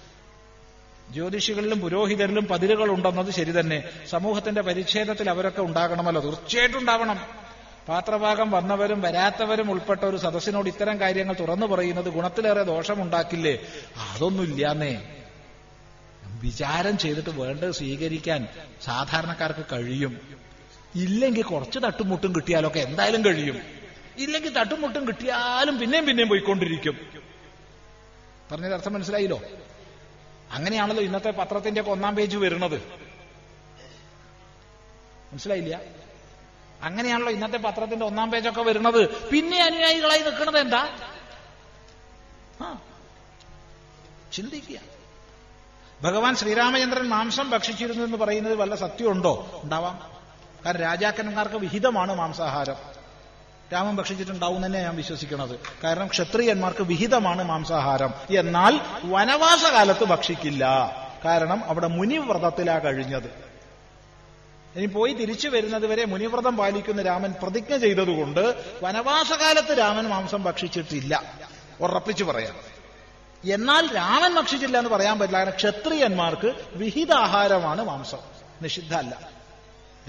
ജ്യോതിഷികളിലും 1.14 1.80
പുരോഹിതരിലും 1.80 2.46
പതിരുകൾ 2.46 2.92
ഉണ്ടെന്നത് 2.92 3.32
ശരി 3.32 3.60
തന്നെ. 3.60 3.84
സമൂഹത്തിന്റെ 4.10 4.62
പരിച്ഛേദത്തിൽ 4.62 5.30
അവരൊക്കെ 5.30 5.62
ഉണ്ടാകണമല്ലോ. 5.62 6.22
തീർച്ചയായിട്ടും 6.22 6.80
ഉണ്ടാവണം. 6.80 7.20
പാത്രഭാഗം 7.88 8.52
വന്നവരും 8.52 9.02
വരാത്തവരും 9.02 9.72
ഉൾപ്പെട്ട 9.72 10.06
ഒരു 10.06 10.18
സദസ്സിനോട് 10.18 10.68
ഇത്തരം 10.68 11.00
കാര്യങ്ങൾ 11.00 11.36
തുറന്നു 11.40 11.66
പറയുന്നത് 11.66 12.10
ഗുണത്തിലേറെ 12.10 12.64
ദോഷമുണ്ടാക്കില്ലേ? 12.64 13.60
അതൊന്നുമില്ലാന്നേ. 14.14 15.16
വിചാരം 16.24 16.98
ചെയ്തിട്ട് 16.98 17.30
വേണ്ട 17.30 17.64
സ്വീകരിക്കാൻ 17.64 18.48
സാധാരണക്കാർക്ക് 18.86 19.66
കഴിയും. 19.72 20.18
ഇല്ലെങ്കിൽ 20.96 21.44
കുറച്ച് 21.44 21.80
തട്ടുമുട്ടും 21.80 22.36
കിട്ടിയാലൊക്കെ 22.36 22.80
എന്തായാലും 22.80 23.26
കഴിയും. 23.26 23.58
ഇല്ലെങ്കിൽ 24.18 24.54
തട്ടുമുട്ടും 24.54 25.08
കിട്ടിയാലും 25.08 25.80
പിന്നെയും 25.80 26.06
പിന്നെയും 26.06 26.30
പോയിക്കൊണ്ടിരിക്കും. 26.30 26.98
പറഞ്ഞത് 28.52 28.74
അർത്ഥം 28.74 28.94
മനസ്സിലായില്ലോ? 28.94 29.42
അങ്ങനെയാണല്ലോ 30.52 31.04
ഇന്നത്തെ 31.04 31.32
പത്രത്തിന്റെ 31.32 31.82
ഒക്കെ 31.82 31.92
ഒന്നാം 31.92 32.16
പേജ് 32.16 32.38
വരുന്നത്. 32.38 32.84
മനസ്സിലായില്ല? 35.32 35.82
അങ്ങനെയാണല്ലോ 36.84 37.32
ഇന്നത്തെ 37.32 37.58
പത്രത്തിന്റെ 37.58 38.06
ഒന്നാം 38.06 38.32
പേജൊക്കെ 38.32 38.62
വരുന്നത്. 38.62 39.30
പിന്നെ 39.30 39.64
അനുയായികളായി 39.64 40.20
നിൽക്കുന്നത് 40.20 40.60
എന്താ? 40.60 40.98
ചിന്തിക്കുക. 44.34 44.80
ഭഗവാൻ 46.02 46.36
ശ്രീരാമചന്ദ്രൻ 46.36 47.08
മാംസം 47.08 47.50
ഭക്ഷിച്ചിരുന്നു 47.50 48.04
എന്ന് 48.04 48.18
പറയുന്നത് 48.18 48.56
വല്ല 48.56 48.76
സത്യമുണ്ടോ? 48.76 49.62
ഉണ്ടാവാം. 49.64 50.12
കാരണം 50.66 50.80
രാജാക്കന്മാർക്ക് 50.80 51.56
വിഹിതമാണ് 51.56 52.16
മാംസാഹാരം. 52.16 53.01
രാമൻ 53.74 53.96
ഭക്ഷിച്ചിട്ടുണ്ടാവും 53.96 54.66
തന്നെ 54.66 54.82
ഞാൻ 54.82 54.96
വിശ്വസിക്കുന്നത് 54.96 55.60
കാരണം 55.84 56.08
ക്ഷത്രിയന്മാർക്ക് 56.08 56.84
വിഹിതമാണ് 56.84 57.44
മാംസാഹാരം. 57.44 58.14
എന്നാൽ 58.38 58.80
വനവാസകാലത്ത് 59.04 60.04
ഭക്ഷിക്കില്ല. 60.04 60.66
കാരണം 61.26 61.66
അവിടെ 61.66 61.88
മുനിവ്രതത്തിലാ 61.88 62.80
കഴിഞ്ഞത്. 62.80 63.52
ഇനി 64.76 64.86
പോയി 64.86 65.14
തിരിച്ചു 65.14 65.50
വരുന്നത് 65.50 65.88
വരെ 65.88 66.06
മുനിവ്രതം 66.06 66.58
പാലിക്കുന്ന 66.58 67.02
രാമൻ 67.02 67.34
പ്രതിജ്ഞ 67.42 67.78
ചെയ്തതുകൊണ്ട് 67.78 68.64
വനവാസകാലത്ത് 68.84 69.80
രാമൻ 69.80 70.08
മാംസം 70.08 70.44
ഭക്ഷിച്ചിട്ടില്ല. 70.44 71.24
ഉറപ്പിച്ചു 71.82 72.24
പറയാം. 72.24 72.56
എന്നാൽ 73.52 73.96
രാമൻ 73.96 74.36
ഭക്ഷിച്ചില്ല 74.36 74.78
എന്ന് 74.78 74.90
പറയാൻ 74.90 75.20
പറ്റില്ല. 75.20 75.38
കാരണം 75.38 75.56
ക്ഷത്രിയന്മാർക്ക് 75.56 76.54
വിഹിതാഹാരമാണ് 76.74 77.86
മാംസം. 77.86 78.18
നിഷിദ്ധമല്ല 78.62 79.30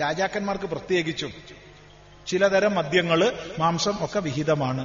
രാജാക്കന്മാർക്ക് 0.01 0.65
പ്രത്യേകിച്ചും. 0.65 1.62
ചിലതരം 2.27 2.75
മദ്യങ്ങൾ 2.75 3.33
മാംസം 3.59 4.05
ഒക്കെ 4.05 4.21
വിഹിതമാണ്. 4.21 4.85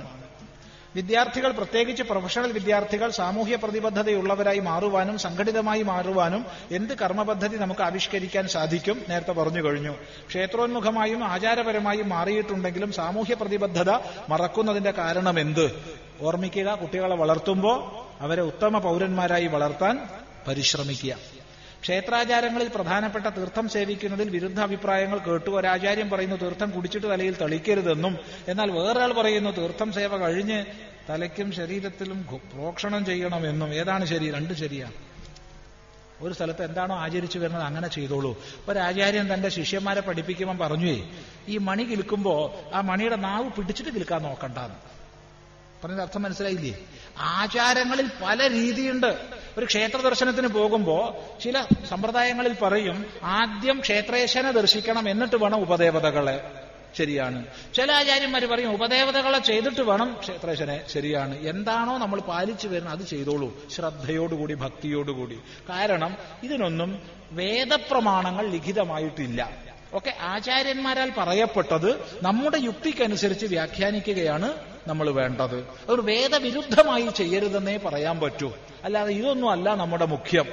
വിദ്യാർത്ഥികൾ 0.95 1.51
പ്രത്യേകിച്ച് 1.51 2.03
പ്രൊഫഷണൽ 2.03 2.51
വിദ്യാർത്ഥികൾ 2.51 3.09
സാമൂഹ്യ 3.11 3.55
പ്രതിബദ്ധതയുള്ളവരായി 3.55 4.59
മാറുവാനും 4.59 5.17
സംഘടിതമായി 5.17 5.83
മാറുവാനും 5.83 6.45
എന്ത് 6.71 6.93
കർമ്മപദ്ധതി 6.93 7.55
നമുക്ക് 7.55 7.81
ആവിഷ്കരിക്കാൻ 7.81 8.47
സാധിക്കും 8.47 9.05
നേരത്തെ 9.09 9.31
പറഞ്ഞു 9.31 9.63
കഴിഞ്ഞു. 9.65 9.93
ക്ഷേത്രോന്മുഖമായും 10.29 11.23
ആചാരപരമായും 11.23 12.09
മാറിയിട്ടുണ്ടെങ്കിലും 12.09 12.91
സാമൂഹ്യ 12.91 13.33
പ്രതിബദ്ധത 13.33 13.91
മറക്കുന്നതിന്റെ 14.29 14.91
കാരണം 14.91 15.39
എന്ത് 15.39 15.65
ഓർമ്മിക്കുക 16.21 16.73
കുട്ടികളെ 16.73 17.15
വളർത്തുമ്പോൾ 17.15 17.77
അവരെ 18.21 18.41
ഉത്തമ 18.41 18.77
പൗരന്മാരായി 18.77 19.47
വളർത്താൻ 19.47 19.99
പരിശ്രമിക്കുക. 20.47 21.36
ക്ഷേത്രാചാരങ്ങളിൽ 21.81 22.67
പ്രധാനപ്പെട്ട 22.67 23.25
തീർത്ഥം 23.25 23.69
സേവിക്കുന്നതിൽ 23.69 24.29
വിരുദ്ധ 24.29 24.59
അഭിപ്രായങ്ങൾ 24.59 25.17
കേട്ടു. 25.17 25.49
ഒരാചാര്യം 25.49 26.09
പറയുന്നു 26.09 26.35
തീർത്ഥം 26.35 26.71
കുടിച്ചിട്ട് 26.71 27.07
തലയിൽ 27.07 27.37
തളിക്കരുതെന്നും 27.41 28.17
എന്നാൽ 28.47 28.71
വേറൊരാൾ 28.71 29.13
പറയുന്നു 29.13 29.49
തീർത്ഥം 29.49 29.93
സേവ 29.93 30.17
കഴിഞ്ഞ് 30.17 30.65
തലയ്ക്കും 31.09 31.51
ശരീരത്തിലും 31.51 32.25
പ്രോക്ഷണം 32.53 33.05
ചെയ്യണമെന്നും. 33.05 33.73
ഏതാണ് 33.73 34.05
ശരി? 34.05 34.31
രണ്ട് 34.31 34.53
ശരിയാണ് 34.53 34.93
ഒരു 36.21 36.33
സ്ഥലത്ത് 36.33 36.63
എന്താണോ 36.63 36.95
ആചരിച്ചു 36.95 37.39
വരുന്നത് 37.39 37.63
അങ്ങനെ 37.63 37.87
ചെയ്തോളൂ. 37.87 38.37
ഒരാചാര്യൻ 38.69 39.33
തന്റെ 39.33 39.49
ശിഷ്യന്മാരെ 39.49 40.01
പഠിപ്പിക്കുമ്പോൾ 40.01 40.67
പറഞ്ഞുവേ 40.67 41.03
ഈ 41.47 41.57
മണി 41.57 41.83
കിൽക്കുമ്പോ 41.83 42.55
ആ 42.73 42.81
മണിയുടെ 42.81 43.15
നാവ് 43.15 43.49
പിടിച്ചിട്ട് 43.49 43.89
കിൽക്കാൻ 43.89 44.21
നോക്കണ്ടെന്ന്. 44.21 44.96
പറഞ്ഞത് 45.83 46.01
അർത്ഥം 46.01 46.23
മനസ്സിലായില്ലേ? 46.23 46.79
ആചാരങ്ങളിൽ 47.17 48.09
പല 48.25 48.49
രീതിയുണ്ട്. 48.49 49.17
ഒരു 49.57 49.65
ക്ഷേത്ര 49.65 49.97
ദർശനത്തിന് 49.97 50.47
പോകുമ്പോ 50.47 51.25
ചില 51.43 51.65
സമ്പ്രദായങ്ങളിൽ 51.89 52.55
പറയും 52.61 53.05
ആദ്യം 53.23 53.79
ക്ഷേത്രേശനെ 53.79 54.51
ദർശിക്കണം 54.51 55.09
എന്നിട്ട് 55.09 55.35
വേണം 55.35 55.61
ഉപദേവതകളെ. 55.61 56.51
ശരിയാണ്. 56.97 57.45
ചില 57.73 57.91
ആചാര്യന്മാർ 57.91 58.45
പറയും 58.45 58.73
ഉപദേവതകളെ 58.73 59.39
ചെയ്തിട്ട് 59.39 59.81
വേണം 59.81 60.17
ക്ഷേത്രേശനെ 60.19 60.81
ശരിയാണ്. 60.89 61.39
എന്താണോ 61.39 61.97
നമ്മൾ 61.97 62.19
പാലിച്ചു 62.19 62.67
വരുന്നത് 62.67 62.99
അത് 62.99 63.07
ചെയ്തോളൂ. 63.07 63.57
ശ്രദ്ധയോടുകൂടി 63.75 64.53
ഭക്തിയോടുകൂടി. 64.53 65.39
കാരണം 65.69 66.17
ഇതിനൊന്നും 66.43 67.01
വേദപ്രമാണങ്ങൾ 67.31 68.47
ലിഖിതമായിട്ടില്ല. 68.47 69.66
ഒക്കെ 69.93 70.17
ആചാര്യന്മാരാൽ 70.21 71.13
പറയപ്പെട്ടത് 71.17 72.19
നമ്മുടെ 72.23 72.57
യുക്തിക്കനുസരിച്ച് 72.57 73.45
വ്യാഖ്യാനിക്കുകയാണ് 73.45 74.53
നമ്മൾ 74.87 75.11
വേണ്ടത്. 75.11 75.59
അതൊരു 75.59 76.01
വേദവിരുദ്ധമായി 76.01 77.07
ചെയ്യരുതെന്നേ 77.07 77.77
പറയാൻ 77.77 78.19
പറ്റൂ. 78.19 78.53
അല്ലാതെ 78.83 79.13
ഇതൊന്നും 79.13 79.51
അല്ല 79.51 79.75
നമ്മുടെ 79.75 80.05
മുഖ്യം. 80.05 80.45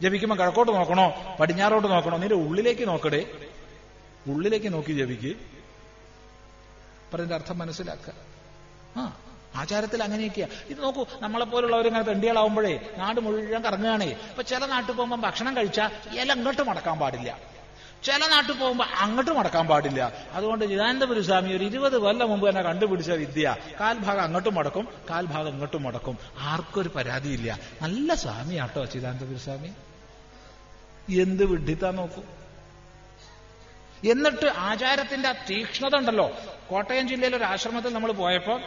ജപിക്കുമ്പോൾ 0.00 0.36
കിഴക്കോട്ട് 0.36 0.72
നോക്കണോ? 0.72 1.36
പടിഞ്ഞാറോട്ട് 1.40 1.88
നോക്കണോ? 1.88 2.18
നിന്റെ 2.18 2.34
ഉള്ളിലേക്ക് 2.34 2.88
നോക്കടേ. 2.88 3.26
ഉള്ളിലേക്ക് 4.26 4.72
നോക്കി 4.72 4.92
ജപിക്ക്. 4.92 5.36
പറഞ്ഞതിന്റെ 7.10 7.34
അർത്ഥം 7.34 7.58
മനസ്സിലാക്കുക. 7.58 8.14
ആ 8.96 9.16
ആചാരത്തിൽ 9.54 10.02
അങ്ങനെയൊക്കെയാ. 10.02 10.46
ഇത് 10.68 10.82
നോക്കൂ 10.82 11.00
നമ്മളെ 11.00 11.22
നമ്മളെപ്പോലുള്ളവർ 11.22 11.86
ഇങ്ങനെ 11.86 12.04
തെണ്ടികളാവുമ്പോഴേ 12.04 12.80
നാട് 12.96 13.20
മുഴുവൻ 13.20 13.62
കറങ്ങുകയാണേ. 13.62 14.06
ഇപ്പൊ 14.06 14.42
ചില 14.42 14.66
നാട്ടിൽ 14.66 14.92
പോകുമ്പോൾ 14.92 15.16
ഭക്ഷണം 15.16 15.56
കഴിച്ചാൽ 15.56 16.20
ഇല 16.20 16.32
ഇങ്ങോട്ട് 16.32 16.62
മടക്കാൻ 16.62 16.98
പാടില്ല. 16.98 17.51
ചില 18.04 18.26
നാട്ടിൽ 18.26 18.52
പോകുമ്പോൾ 18.52 18.84
അങ്ങോട്ട് 18.84 19.30
മടക്കാൻ 19.30 19.66
പാടില്ല. 19.66 20.12
അതുകൊണ്ട് 20.32 20.64
ചിദാനന്ദപുരി 20.64 21.20
സ്വാമി 21.20 21.52
ഒരു 21.52 21.64
ഇരുപത് 21.64 21.98
കൊല്ലം 21.98 22.30
മുമ്പ് 22.30 22.48
തന്നെ 22.48 22.62
കണ്ടുപിടിച്ച 22.62 23.10
വിദ്യ. 23.10 23.56
കാൽഭാഗം 23.80 24.20
അങ്ങോട്ടും 24.20 24.54
മടക്കും 24.54 24.88
കാൽഭാഗം 25.10 25.48
ഇങ്ങോട്ടും 25.48 25.82
മടക്കും. 25.82 26.18
ആർക്കൊരു 26.38 26.88
പരാതിയില്ല. 26.88 27.58
നല്ല 27.82 28.14
സ്വാമിയാട്ടോ 28.14 28.84
ചിദാനന്ദപുരി 28.84 29.38
സ്വാമി. 29.38 29.68
എന്ത് 31.12 31.44
വിഡ്ഢിത്താ 31.44 31.90
നോക്കൂ. 31.90 32.22
എന്നിട്ട് 34.10 34.46
ആചാരത്തിന്റെ 34.46 35.28
ആ 35.28 35.32
തീക്ഷ്ണത 35.32 35.94
ഉണ്ടല്ലോ. 35.94 36.30
കോട്ടയം 36.70 37.08
ജില്ലയിലെ 37.08 37.36
ഒരു 37.36 37.44
ആശ്രമത്തിൽ 37.44 37.92
നമ്മൾ 37.92 38.12
പോയപ്പോൾ 38.12 38.62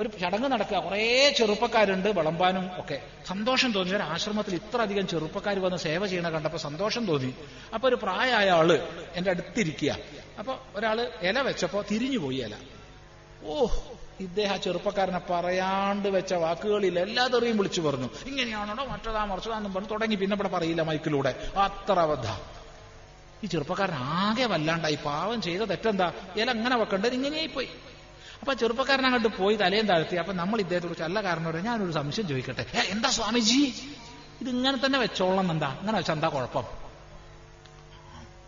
ഒരു 0.00 0.10
ചടങ്ങ് 0.20 0.52
നടക്കുക. 0.52 0.78
കുറേ 0.78 1.34
ചെറുപ്പക്കാരുണ്ട് 1.38 2.08
വിളമ്പാനും 2.08 2.80
ഒക്കെ. 2.80 3.02
സന്തോഷം 3.26 3.72
തോന്നി. 3.72 3.94
ഒരു 3.94 4.02
ആശ്രമത്തിൽ 4.02 4.54
ഇത്ര 4.54 4.80
അധികം 4.80 5.08
ചെറുപ്പക്കാർ 5.08 5.58
വന്ന് 5.58 5.76
സേവ 5.76 6.06
ചെയ്യണ 6.06 6.30
കണ്ടപ്പോൾ 6.30 6.58
സന്തോഷം 6.58 7.06
തോന്നി. 7.06 7.34
അപ്പൊ 7.74 7.88
ഒരു 7.88 7.96
പ്രായമായ 7.96 8.50
ആൾ 8.50 8.72
എന്റെ 9.14 9.30
അടുത്തിരിക്കുക. 9.30 9.96
അപ്പൊ 10.38 10.56
ഒരാൾ 10.74 11.12
ഇല 11.22 11.40
വെച്ചപ്പോ 11.40 11.82
തിരിഞ്ഞുപോയി 11.90 12.36
ഇല. 12.36 12.54
ഓ 13.44 13.66
ഇദ്ദേഹം 14.20 14.52
ആ 14.52 14.56
ചെറുപ്പക്കാരനെ 14.56 15.20
പറയാണ്ട് 15.30 16.08
വെച്ച 16.08 16.34
വാക്കുകളിൽ 16.34 16.98
എല്ലാതെറിയും 16.98 17.56
വിളിച്ചു 17.56 17.80
പറഞ്ഞു. 17.80 18.08
ഇങ്ങനെയാണോ 18.26 18.84
മറ്റതാ 18.84 19.24
മറിച്ചതാന്നും 19.24 19.74
പറഞ്ഞു 19.74 19.90
തുടങ്ങി. 19.90 20.16
പിന്നെ 20.16 20.34
ഇവിടെ 20.34 20.48
പറയില്ല 20.48 20.82
മൈക്കിലൂടെ. 20.82 21.52
അത്ര 21.56 21.98
അബദ്ധ 21.98 22.40
ഈ 23.44 23.46
ചെറുപ്പക്കാരൻ 23.46 23.94
ആകെ 23.94 24.44
വല്ലാണ്ടായി. 24.44 24.94
പാവം 24.94 25.42
ചെയ്ത 25.42 25.60
തെറ്റെന്താ? 25.60 26.12
ഇല 26.36 26.50
അങ്ങനെ 26.50 26.76
വെക്കേണ്ടത് 26.76 27.14
ഇങ്ങനെയായി 27.14 27.46
പോയി 27.46 27.68
അപ്പൊ 28.40 28.54
ചെറുപ്പക്കാരൻ 28.54 29.04
അങ്ങോട്ട് 29.04 29.28
പോയി 29.28 29.56
തലയും 29.56 29.86
താഴ്ത്തി. 29.86 30.16
അപ്പൊ 30.16 30.32
നമ്മൾ 30.32 30.60
ഇദ്ദേഹത്തെ 30.60 30.86
കുറിച്ച് 30.86 31.04
അല്ല 31.04 31.22
കാരണം 31.22 31.44
കാരണവരെ 31.44 31.60
ഞാനൊരു 31.60 31.92
സംശയം 31.92 32.28
ചോദിക്കട്ടെ? 32.28 32.66
"ഏ, 32.74 32.80
എന്താ 32.80 33.10
സ്വാമിജി? 33.10 33.74
ഇങ്ങനെ 34.48 34.86
തന്നെ 34.86 34.98
വെച്ചോളണം 34.98 35.50
എന്താ? 35.50 35.76
ഇങ്ങനെ 35.80 35.98
വെച്ചാൽ 35.98 36.14
എന്താ 36.14 36.28
കുഴപ്പം? 36.28 36.64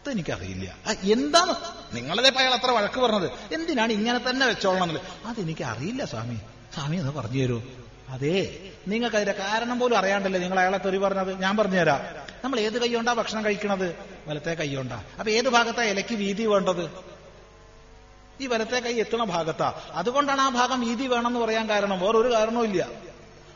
അതെനിക്കറിയില്ല. 0.01 0.75
എന്താണ്? 1.13 1.55
നിങ്ങളെ 1.93 2.33
അയാൾ 2.39 2.55
അത്ര 2.55 2.71
വഴക്ക് 2.71 3.01
പറഞ്ഞത്? 3.01 3.55
എന്തിനാണ് 3.55 3.93
ഇങ്ങനെ 3.93 4.21
തന്നെ 4.31 4.47
വെച്ചോളണം 4.47 4.83
എന്നുള്ളത് 4.83 5.27
അതെനിക്ക് 5.27 5.63
അറിയില്ല 5.65 6.05
സ്വാമി. 6.05 6.39
സ്വാമി 6.75 6.97
ഒന്ന് 6.97 7.13
പറഞ്ഞു 7.13 7.43
തരൂ. 7.43 7.63
അതെ 8.09 8.71
നിങ്ങൾക്ക് 8.89 9.17
അതിന്റെ 9.17 9.33
കാരണം 9.33 9.79
പോലും 9.79 9.99
അറിയാണ്ടല്ലേ 9.99 10.41
നിങ്ങൾ 10.41 10.59
അയാളെ 10.59 10.79
തെറി 10.79 10.99
പറഞ്ഞത്? 10.99 11.43
ഞാൻ 11.43 11.57
പറഞ്ഞുതരാം 11.57 12.01
നമ്മൾ 12.45 12.61
ഏത് 12.61 12.81
കൈ 12.81 12.95
കൊണ്ടാ 12.95 13.13
ഭക്ഷണം 13.13 13.45
കഴിക്കണത്? 13.45 13.97
വലത്തെ 14.27 14.55
കൈ 14.55 14.75
കൊണ്ടാ 14.75 14.97
അപ്പൊ 15.19 15.31
ഏത് 15.33 15.49
ഭാഗത്താ 15.49 15.83
ഇലക്ക് 15.83 16.15
വീതി 16.15 16.47
വേണ്ടത്? 16.47 17.12
ഈ 18.43 18.47
വലത്തെ 18.47 18.81
കൈ 18.81 18.93
എത്തുന്ന 18.93 19.25
ഭാഗത്താ. 19.25 19.75
അതുകൊണ്ടാണ് 19.93 20.41
ആ 20.41 20.49
ഭാഗം 20.49 20.81
വീതി 20.81 21.07
വേണമെന്ന് 21.07 21.41
പറയാൻ 21.41 21.69
കാരണം. 21.69 22.01
വേറൊരു 22.01 22.33
കാരണവും 22.33 22.65
ഇല്ല. 22.65 22.89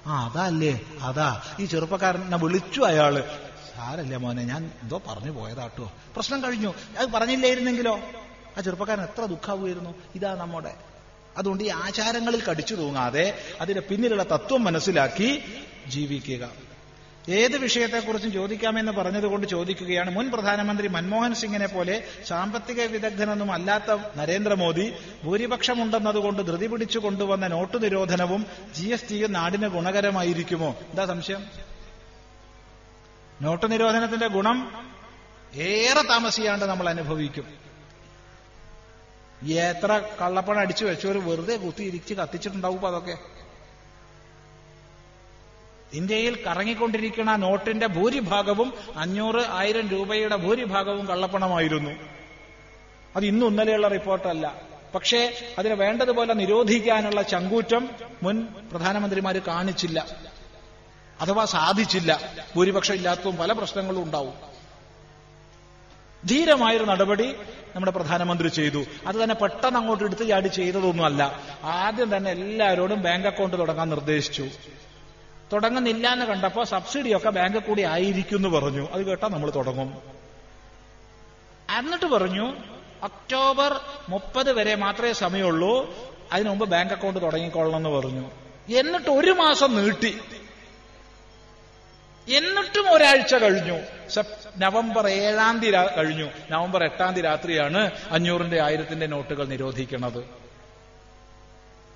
ആ 0.06 0.32
അതല്ലേ. 0.34 0.80
അതാ. 1.02 1.42
ഈ 1.60 1.64
ചെറുപ്പക്കാരനെ 1.64 2.36
വിളിച്ചു 2.36 2.80
അയാൾ. 2.80 3.24
സാരല്ല 3.76 4.16
മോനെ 4.16 4.42
ഞാൻ 4.42 4.70
എന്തോ 4.82 5.02
പറഞ്ഞു 5.08 5.30
പോയതാട്ടോ 5.30 5.92
പ്രശ്നം 6.16 6.44
കഴിഞ്ഞു. 6.44 6.74
അത് 6.98 7.08
പറഞ്ഞില്ലായിരുന്നെങ്കിലോ? 7.08 8.00
ആ 8.58 8.60
ചെറുപ്പക്കാരൻ 8.60 9.02
എത്ര 9.02 9.24
ദുഃഖാവുമായിരുന്നു 9.24 9.94
ഇതാ 10.14 10.34
നമ്മുടെ. 10.34 10.74
അതുകൊണ്ട് 11.36 11.64
ഈ 11.64 11.68
ആചാരങ്ങളിൽ 11.68 12.42
കടിച്ചു 12.44 12.74
തൂങ്ങാതെ 12.74 13.38
അതിന്റെ 13.60 13.80
പിന്നിലുള്ള 13.80 14.22
തത്വം 14.22 14.64
മനസ്സിലാക്കി 14.64 15.42
ജീവിക്കുക. 15.86 16.65
ഏത് 17.28 17.56
വിഷയത്തെക്കുറിച്ചും 17.56 18.32
ചോദിക്കാമെന്ന് 18.32 18.92
പറഞ്ഞതുകൊണ്ട് 18.92 19.46
ചോദിക്കുകയാണ്. 19.46 20.10
മുൻ 20.10 20.30
പ്രധാനമന്ത്രി 20.30 20.88
മൻമോഹൻ 20.88 21.34
സിംഗിനെ 21.34 21.66
പോലെ 21.66 22.04
സാമ്പത്തിക 22.26 22.82
വിദഗ്ധനൊന്നും 22.82 23.52
അല്ലാത്ത 23.52 23.98
നരേന്ദ്രമോദി 24.16 24.92
ഭൂരിപക്ഷമുണ്ടെന്നതുകൊണ്ട് 25.24 26.42
ധൃതി 26.42 26.66
പിടിച്ചു 26.66 26.98
കൊണ്ടുവന്ന 26.98 27.46
നോട്ടു 27.46 27.76
നിരോധനവും 27.76 28.46
ജി 28.74 28.88
എസ് 28.88 29.10
ടിയും 29.10 29.32
നാടിന് 29.32 29.68
ഗുണകരമായിരിക്കുമോ? 29.68 30.76
എന്താ 30.90 31.06
സംശയം? 31.06 31.46
നോട്ട് 33.42 33.72
നിരോധനത്തിന്റെ 33.72 34.26
ഗുണം 34.26 34.86
ഏറെ 35.54 36.02
താമസിയാണ്ട് 36.02 36.64
നമ്മൾ 36.64 36.88
അനുഭവിക്കും. 36.88 37.66
എത്ര 39.48 40.02
കള്ളപ്പണം 40.20 40.58
അടിച്ചു 40.58 40.84
വെച്ചവർ 40.84 41.30
വെറുതെ 41.30 41.56
കുത്തിയിരിച്ച് 41.56 42.14
കത്തിച്ചിട്ടുണ്ടാവും 42.14 42.86
അതൊക്കെ. 42.86 43.35
ഇന്ത്യയിൽ 45.92 46.44
കറങ്ങിക്കൊണ്ടിരിക്കുന്ന 46.44 47.36
നോട്ടിന്റെ 47.36 47.86
ഭൂരിഭാഗവും 47.86 48.72
അഞ്ഞൂറ് 48.96 49.46
ആയിരം 49.48 49.88
രൂപയുടെ 49.88 50.36
ഭൂരിഭാഗവും 50.36 51.06
കള്ളപ്പണമായിരുന്നു. 51.06 51.90
അത് 53.16 53.24
ഇന്നും 53.24 53.46
ഇന്നലെയുള്ള 53.46 53.88
റിപ്പോർട്ടല്ല. 53.88 54.60
പക്ഷേ 54.94 55.40
അതിനെ 55.58 55.74
വേണ്ടതുപോലെ 55.74 56.34
നിരോധിക്കാനുള്ള 56.34 57.22
ചങ്കൂറ്റം 57.22 57.90
മുൻ 58.22 58.48
പ്രധാനമന്ത്രിമാർ 58.72 59.38
കാണിച്ചില്ല. 59.46 60.06
അഥവാ 61.20 61.44
സാധിച്ചില്ല. 61.44 62.20
ഭൂരിപക്ഷം 62.56 62.94
ഇല്ലാത്തതും 62.94 63.36
പല 63.36 63.52
പ്രശ്നങ്ങളും 63.52 64.02
ഉണ്ടാവും. 64.02 64.34
ധീരമായൊരു 66.26 66.84
നടപടി 66.84 67.34
നമ്മുടെ 67.74 67.92
പ്രധാനമന്ത്രി 67.92 68.48
ചെയ്തു. 68.48 68.84
അത് 69.06 69.16
തന്നെ 69.16 69.34
പെട്ടെന്ന് 69.34 69.78
അങ്ങോട്ട് 69.78 70.04
എടുത്ത് 70.04 70.28
ചാടി 70.28 70.48
ചെയ്തതൊന്നുമല്ല. 70.48 71.40
ആദ്യം 71.62 72.16
തന്നെ 72.16 72.30
എല്ലാവരോടും 72.30 73.02
ബാങ്ക് 73.02 73.26
അക്കൗണ്ട് 73.26 73.58
തുടങ്ങാൻ 73.58 73.88
നിർദ്ദേശിച്ചു. 73.88 74.48
തുടങ്ങുന്നില്ല 75.52 76.12
എന്ന് 76.12 76.26
കണ്ടപ്പോ 76.26 76.64
സബ്സിഡിയൊക്കെ 76.64 77.30
ബാങ്കിൽ 77.30 77.60
കൂടി 77.60 77.82
ആയിരിക്കും 77.82 78.36
എന്ന് 78.36 78.48
പറഞ്ഞു. 78.48 78.88
അത് 78.92 79.02
കേട്ടാ 79.02 79.28
നമ്മൾ 79.28 79.50
തുടങ്ങും. 79.50 80.02
എന്നിട്ട് 81.78 82.04
പറഞ്ഞു 82.04 82.56
ഒക്ടോബർ 83.02 83.80
മുപ്പത് 84.08 84.52
വരെ 84.52 84.74
മാത്രമേ 84.74 85.12
സമയമുള്ളൂ 85.12 85.94
അതിനു 86.32 86.48
മുമ്പ് 86.48 86.68
ബാങ്ക് 86.68 86.94
അക്കൗണ്ട് 86.94 87.22
തുടങ്ങിക്കൊള്ളണം 87.22 87.76
എന്ന് 87.76 87.90
പറഞ്ഞു. 87.90 88.30
എന്നിട്ട് 88.78 89.10
ഒരു 89.10 89.30
മാസം 89.30 89.76
നീട്ടി. 89.76 90.20
എന്നിട്ടും 92.28 92.92
ഒരാഴ്ച 92.92 93.34
കഴിഞ്ഞു. 93.34 93.78
നവംബർ 94.58 95.08
ഏഴാം 95.08 95.58
തീയതി 95.58 95.98
കഴിഞ്ഞു. 95.98 96.30
നവംബർ 96.50 96.84
എട്ടാം 96.84 97.08
തീയതി 97.08 97.20
രാത്രിയാണ് 97.20 97.90
അഞ്ഞൂറിന്റെ 98.10 98.62
ആയിരത്തിന്റെ 98.62 99.06
നോട്ടുകൾ 99.06 99.44
നിരോധിക്കുന്നത് 99.46 100.24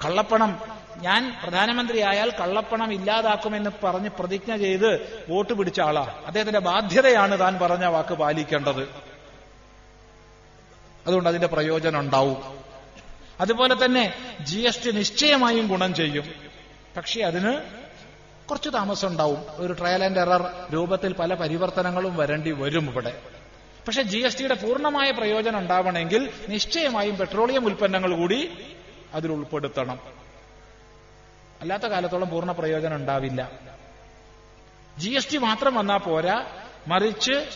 കള്ളപ്പണം 0.04 0.60
ഞാൻ 1.00 1.36
പ്രധാനമന്ത്രിയായാൽ 1.42 2.30
കള്ളപ്പണം 2.30 2.92
ഇല്ലാതാക്കുമെന്ന് 2.92 3.70
പറഞ്ഞ് 3.84 4.08
പ്രതിജ്ഞ 4.08 4.56
ചെയ്ത് 4.56 5.24
വോട്ട് 5.28 5.52
പിടിച്ച 5.52 5.80
ആളാ. 5.80 6.14
അദ്ദേഹത്തിന്റെ 6.26 6.60
ബാധ്യതയാണ് 6.60 7.38
താൻ 7.38 7.58
പറഞ്ഞ 7.62 7.84
വാക്ക് 7.84 8.14
പാലിക്കേണ്ടത്. 8.14 8.82
അതുകൊണ്ട് 11.06 11.28
അതിന്റെ 11.28 11.46
പ്രയോജനം 11.46 12.00
ഉണ്ടാവും. 12.00 12.58
അതുപോലെ 13.40 13.84
തന്നെ 13.84 14.36
ജി 14.40 14.58
എസ് 14.58 14.84
ടി 14.84 14.90
നിശ്ചയമായും 14.90 15.66
ഗുണം 15.66 15.94
ചെയ്യും. 15.94 16.24
പക്ഷെ 16.96 17.20
അതിന് 17.20 17.60
കുറച്ച് 18.48 18.68
താമസം 18.68 19.08
ഉണ്ടാവും. 19.08 19.38
ഒരു 19.56 19.72
ട്രയൽ 19.72 20.04
ആൻഡ് 20.04 20.18
എറർ 20.18 20.50
രൂപത്തിൽ 20.74 21.12
പല 21.12 21.34
പരിവർത്തനങ്ങളും 21.34 22.16
വരേണ്ടി 22.16 22.50
വരും 22.50 22.90
ഇവിടെ. 22.90 23.20
പക്ഷെ 23.86 24.02
ജി 24.02 24.18
എസ് 24.18 24.38
ടിയുടെ 24.38 24.54
പൂർണമായ 24.54 25.10
പ്രയോജനം 25.10 25.58
ഉണ്ടാവണമെങ്കിൽ 25.58 26.30
നിശ്ചയമായും 26.48 27.16
പെട്രോളിയം 27.16 27.66
ഉൽപ്പന്നങ്ങൾ 27.66 28.16
കൂടി 28.16 28.58
അതിൽ 29.14 29.32
ഉൾപ്പെടുത്തണം. 29.32 30.19
അല്ലാത്ത 31.60 31.82
കാലത്തോളം 31.82 32.30
പൂർണ 32.30 32.52
പ്രയോജനം 32.52 32.96
ഉണ്ടാവില്ല. 32.96 33.50
ജി 34.98 35.10
എസ് 35.10 35.32
ടി 35.32 35.36
മാത്രം 35.36 35.74
വന്നാൽ 35.74 35.98
പോരാ. 35.98 36.46
മറിച്ച് 36.86 37.46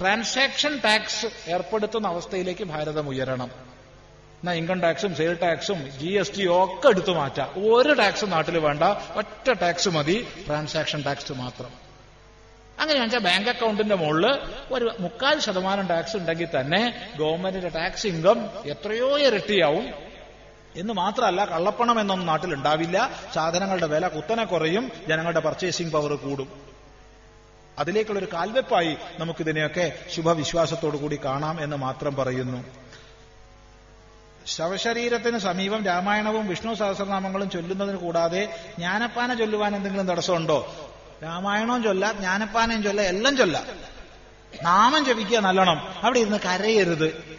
ട്രാൻസാക്ഷൻ 0.00 0.80
ടാക്സ് 0.84 1.26
ഏർപ്പെടുത്തുന്ന 1.50 2.08
അവസ്ഥയിലേക്ക് 2.08 2.64
ഭാരതം 2.64 3.08
ഉയരണം. 3.08 3.50
എന്നാ 4.42 4.52
ഇൻകം 4.52 4.80
ടാക്സും 4.80 5.14
സെയിൽ 5.14 5.34
ടാക്സും 5.34 5.90
ജി 5.90 6.06
എസ് 6.06 6.32
ടി 6.36 6.46
ഒക്കെ 6.46 6.88
എടുത്തു 6.88 7.12
മാറ്റാം. 7.12 7.72
ഒരു 7.72 7.92
ടാക്സും 7.92 8.30
നാട്ടിൽ 8.30 8.58
വേണ്ട. 8.58 8.82
ഒറ്റ 9.14 9.52
ടാക്സ് 9.52 9.88
മതി. 9.88 10.28
ട്രാൻസാക്ഷൻ 10.46 11.02
ടാക്സ് 11.02 11.32
മാത്രം. 11.32 11.70
അങ്ങനെയാണെന്ന് 12.80 13.16
വെച്ചാൽ 13.16 13.32
ബാങ്ക് 13.32 13.50
അക്കൗണ്ടിന്റെ 13.50 13.94
മുകളിൽ 13.94 14.38
ഒരു 14.72 14.96
മുക്കാൽ 15.00 15.38
ശതമാനം 15.38 15.86
ടാക്സ് 15.86 16.16
ഉണ്ടെങ്കിൽ 16.16 16.48
തന്നെ 16.60 17.12
ഗവൺമെന്റിന്റെ 17.18 17.68
ടാക്സ് 17.68 18.06
ഇൻകം 18.06 18.50
എത്രയോ 18.66 19.18
ഇരട്ടിയാവും. 19.18 20.11
എന്ന് 20.76 20.92
മാത്രമല്ല 20.92 21.44
കള്ളപ്പണം 21.44 22.00
എന്നൊന്നും 22.00 22.26
നാട്ടിൽ 22.26 22.54
ഉണ്ടാവില്ല 22.54 23.10
സാധനങ്ങളുടെ 23.34 23.86
വില 23.86 24.08
കുത്തനെ 24.08 24.44
കുറയും 24.44 24.92
ജനങ്ങളുടെ 25.08 25.40
പർച്ചേസിംഗ് 25.40 25.92
പവർ 25.92 26.12
കൂടും. 26.14 26.72
അതിലേക്കുള്ള 27.78 28.18
ഒരു 28.18 28.28
കാൽവെപ്പായി 28.32 28.96
നമുക്കിതിനെയൊക്കെ 29.18 29.92
ശുഭവിശ്വാസത്തോടു 30.14 30.96
കൂടി 30.96 31.20
കാണാം 31.24 31.64
എന്ന് 31.64 31.76
മാത്രം 31.76 32.16
പറയുന്നു. 32.16 32.64
ശവശരീരത്തിന് 34.46 35.38
സമീപം 35.38 35.84
രാമായണവും 35.84 36.46
വിഷ്ണു 36.46 36.74
സഹസ്രനാമങ്ങളും 36.74 37.50
ചൊല്ലുന്നതിന് 37.50 37.96
കൂടാതെ 37.96 38.56
ജ്ഞാനപ്പാന 38.78 39.34
ചൊല്ലുവാൻ 39.34 39.76
എന്തെങ്കിലും 39.76 40.08
തടസ്സമുണ്ടോ? 40.08 40.88
രാമായണവും 41.24 41.82
ചൊല്ല 41.82 42.12
ജ്ഞാനപ്പാനയും 42.12 42.82
ചൊല്ല 42.82 43.02
എല്ലാം 43.02 43.36
ചൊല്ല. 43.36 43.64
നാമം 44.62 45.04
ജപിക്കുക 45.04 45.38
നല്ലോണം. 45.38 45.94
അവിടെ 46.02 46.18
ഇരുന്ന് 46.18 46.38
കരയരുത്. 46.38 47.38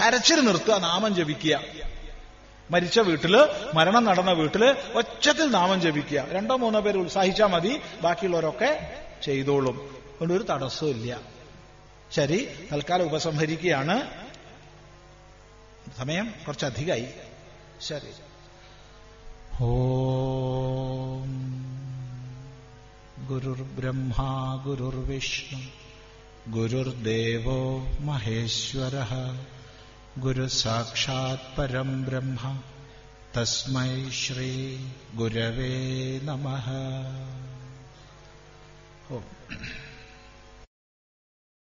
കരച്ചിൽ 0.00 0.40
നിർത്തുക 0.40 0.76
നാമം 0.76 1.14
ജപിക്കുക. 1.14 1.85
മരിച്ച 2.70 3.00
വീട്ടിൽ 3.00 3.48
മരണം 3.74 4.04
നടന്ന 4.04 4.32
വീട്ടിൽ 4.32 4.76
ഒച്ചത്തിൽ 4.94 5.50
നാമം 5.50 5.80
ജപിക്കുക. 5.80 6.26
രണ്ടോ 6.32 6.56
മൂന്നോ 6.56 6.80
പേര് 6.80 6.98
ഉത്സാഹിച്ചാൽ 6.98 7.46
മതി. 7.46 7.80
ബാക്കിയുള്ളവരൊക്കെ 8.02 8.96
ചെയ്തോളും. 9.22 9.74
അതുകൊണ്ട് 9.74 10.34
ഒരു 10.34 10.42
തടസ്സവും 10.42 10.90
ഇല്ല. 10.90 11.20
ശരി 12.12 12.48
തൽക്കാലം 12.72 13.04
ഉപസംഹരിക്കുകയാണ്. 13.04 14.26
സമയം 15.98 16.34
കുറച്ചധികമായി. 16.46 17.06
ശരി. 17.82 18.12
ഓ 19.60 19.86
ഗുരുർബ്രഹ്മാ 23.28 24.62
ഗുരുർവിഷ്ണു 24.66 25.60
ഗുരുർദേവോ 26.50 27.86
മഹേശ്വര 28.00 28.92
गुरुसाक्षात्परम् 30.18 32.04
ब्रह्म। 32.04 32.58
तस्मै 33.34 34.10
श्री 34.10 34.88
गुरवे 35.14 36.20
नमः। 36.24 36.66